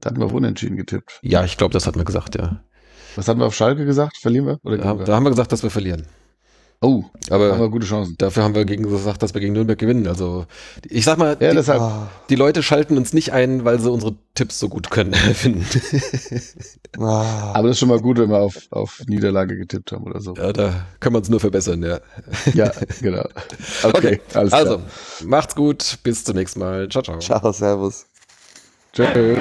Da 0.00 0.08
hatten 0.08 0.20
wir 0.20 0.26
auf 0.26 0.32
unentschieden 0.32 0.78
getippt. 0.78 1.18
Ja, 1.22 1.44
ich 1.44 1.58
glaube, 1.58 1.74
das 1.74 1.86
hat 1.86 1.96
man 1.96 2.06
gesagt, 2.06 2.36
ja. 2.36 2.64
Was 3.16 3.28
hatten 3.28 3.40
wir 3.40 3.46
auf 3.46 3.54
Schalke 3.54 3.84
gesagt? 3.84 4.16
Verlieren 4.16 4.46
wir? 4.46 4.60
Oder 4.62 4.78
gewinnen 4.78 4.98
wir? 5.00 5.04
da 5.04 5.14
haben 5.14 5.24
wir 5.24 5.30
gesagt, 5.30 5.52
dass 5.52 5.62
wir 5.62 5.70
verlieren. 5.70 6.06
Oh, 6.82 7.04
da 7.28 7.34
haben 7.36 7.42
wir 7.42 7.52
Aber 7.54 7.70
gute 7.70 7.86
Chancen. 7.86 8.16
dafür 8.18 8.42
haben 8.44 8.54
wir 8.54 8.64
gegen 8.66 8.82
gesagt, 8.88 9.22
dass 9.22 9.32
wir 9.32 9.40
gegen 9.40 9.54
Nürnberg 9.54 9.78
gewinnen. 9.78 10.06
Also 10.06 10.44
ich 10.88 11.04
sag 11.06 11.16
mal, 11.18 11.36
Ja, 11.40 11.50
die, 11.50 11.56
deshalb. 11.56 11.82
Die 12.28 12.34
Leute 12.34 12.62
schalten 12.62 12.98
uns 12.98 13.12
nicht 13.14 13.32
ein, 13.32 13.64
weil 13.64 13.80
sie 13.80 13.90
unsere 13.90 14.14
Tipps 14.34 14.58
so 14.58 14.68
gut 14.68 14.90
können, 14.90 15.14
finden. 15.34 15.64
ah. 16.98 17.52
Aber 17.54 17.68
das 17.68 17.76
ist 17.76 17.80
schon 17.80 17.88
mal 17.88 18.00
gut, 18.00 18.18
wenn 18.18 18.28
wir 18.30 18.40
auf, 18.40 18.56
auf 18.70 19.00
Niederlage 19.06 19.56
getippt 19.56 19.92
haben 19.92 20.04
oder 20.04 20.20
so. 20.20 20.34
ja, 20.36 20.52
da 20.52 20.86
können 21.00 21.14
wir 21.14 21.18
uns 21.20 21.30
nur 21.30 21.40
verbessern, 21.40 21.82
ja. 21.82 21.98
Ja, 22.52 22.70
genau. 23.00 23.26
Okay, 23.82 24.20
alles 24.34 24.52
also, 24.52 24.76
klar. 24.76 24.86
macht's 25.24 25.54
gut, 25.54 25.98
bis 26.02 26.24
zum 26.24 26.36
nächsten 26.36 26.60
Mal. 26.60 26.88
Ciao, 26.90 27.02
ciao. 27.02 27.18
Ciao, 27.18 27.52
Servus. 27.52 28.06
Tschö. 28.92 29.36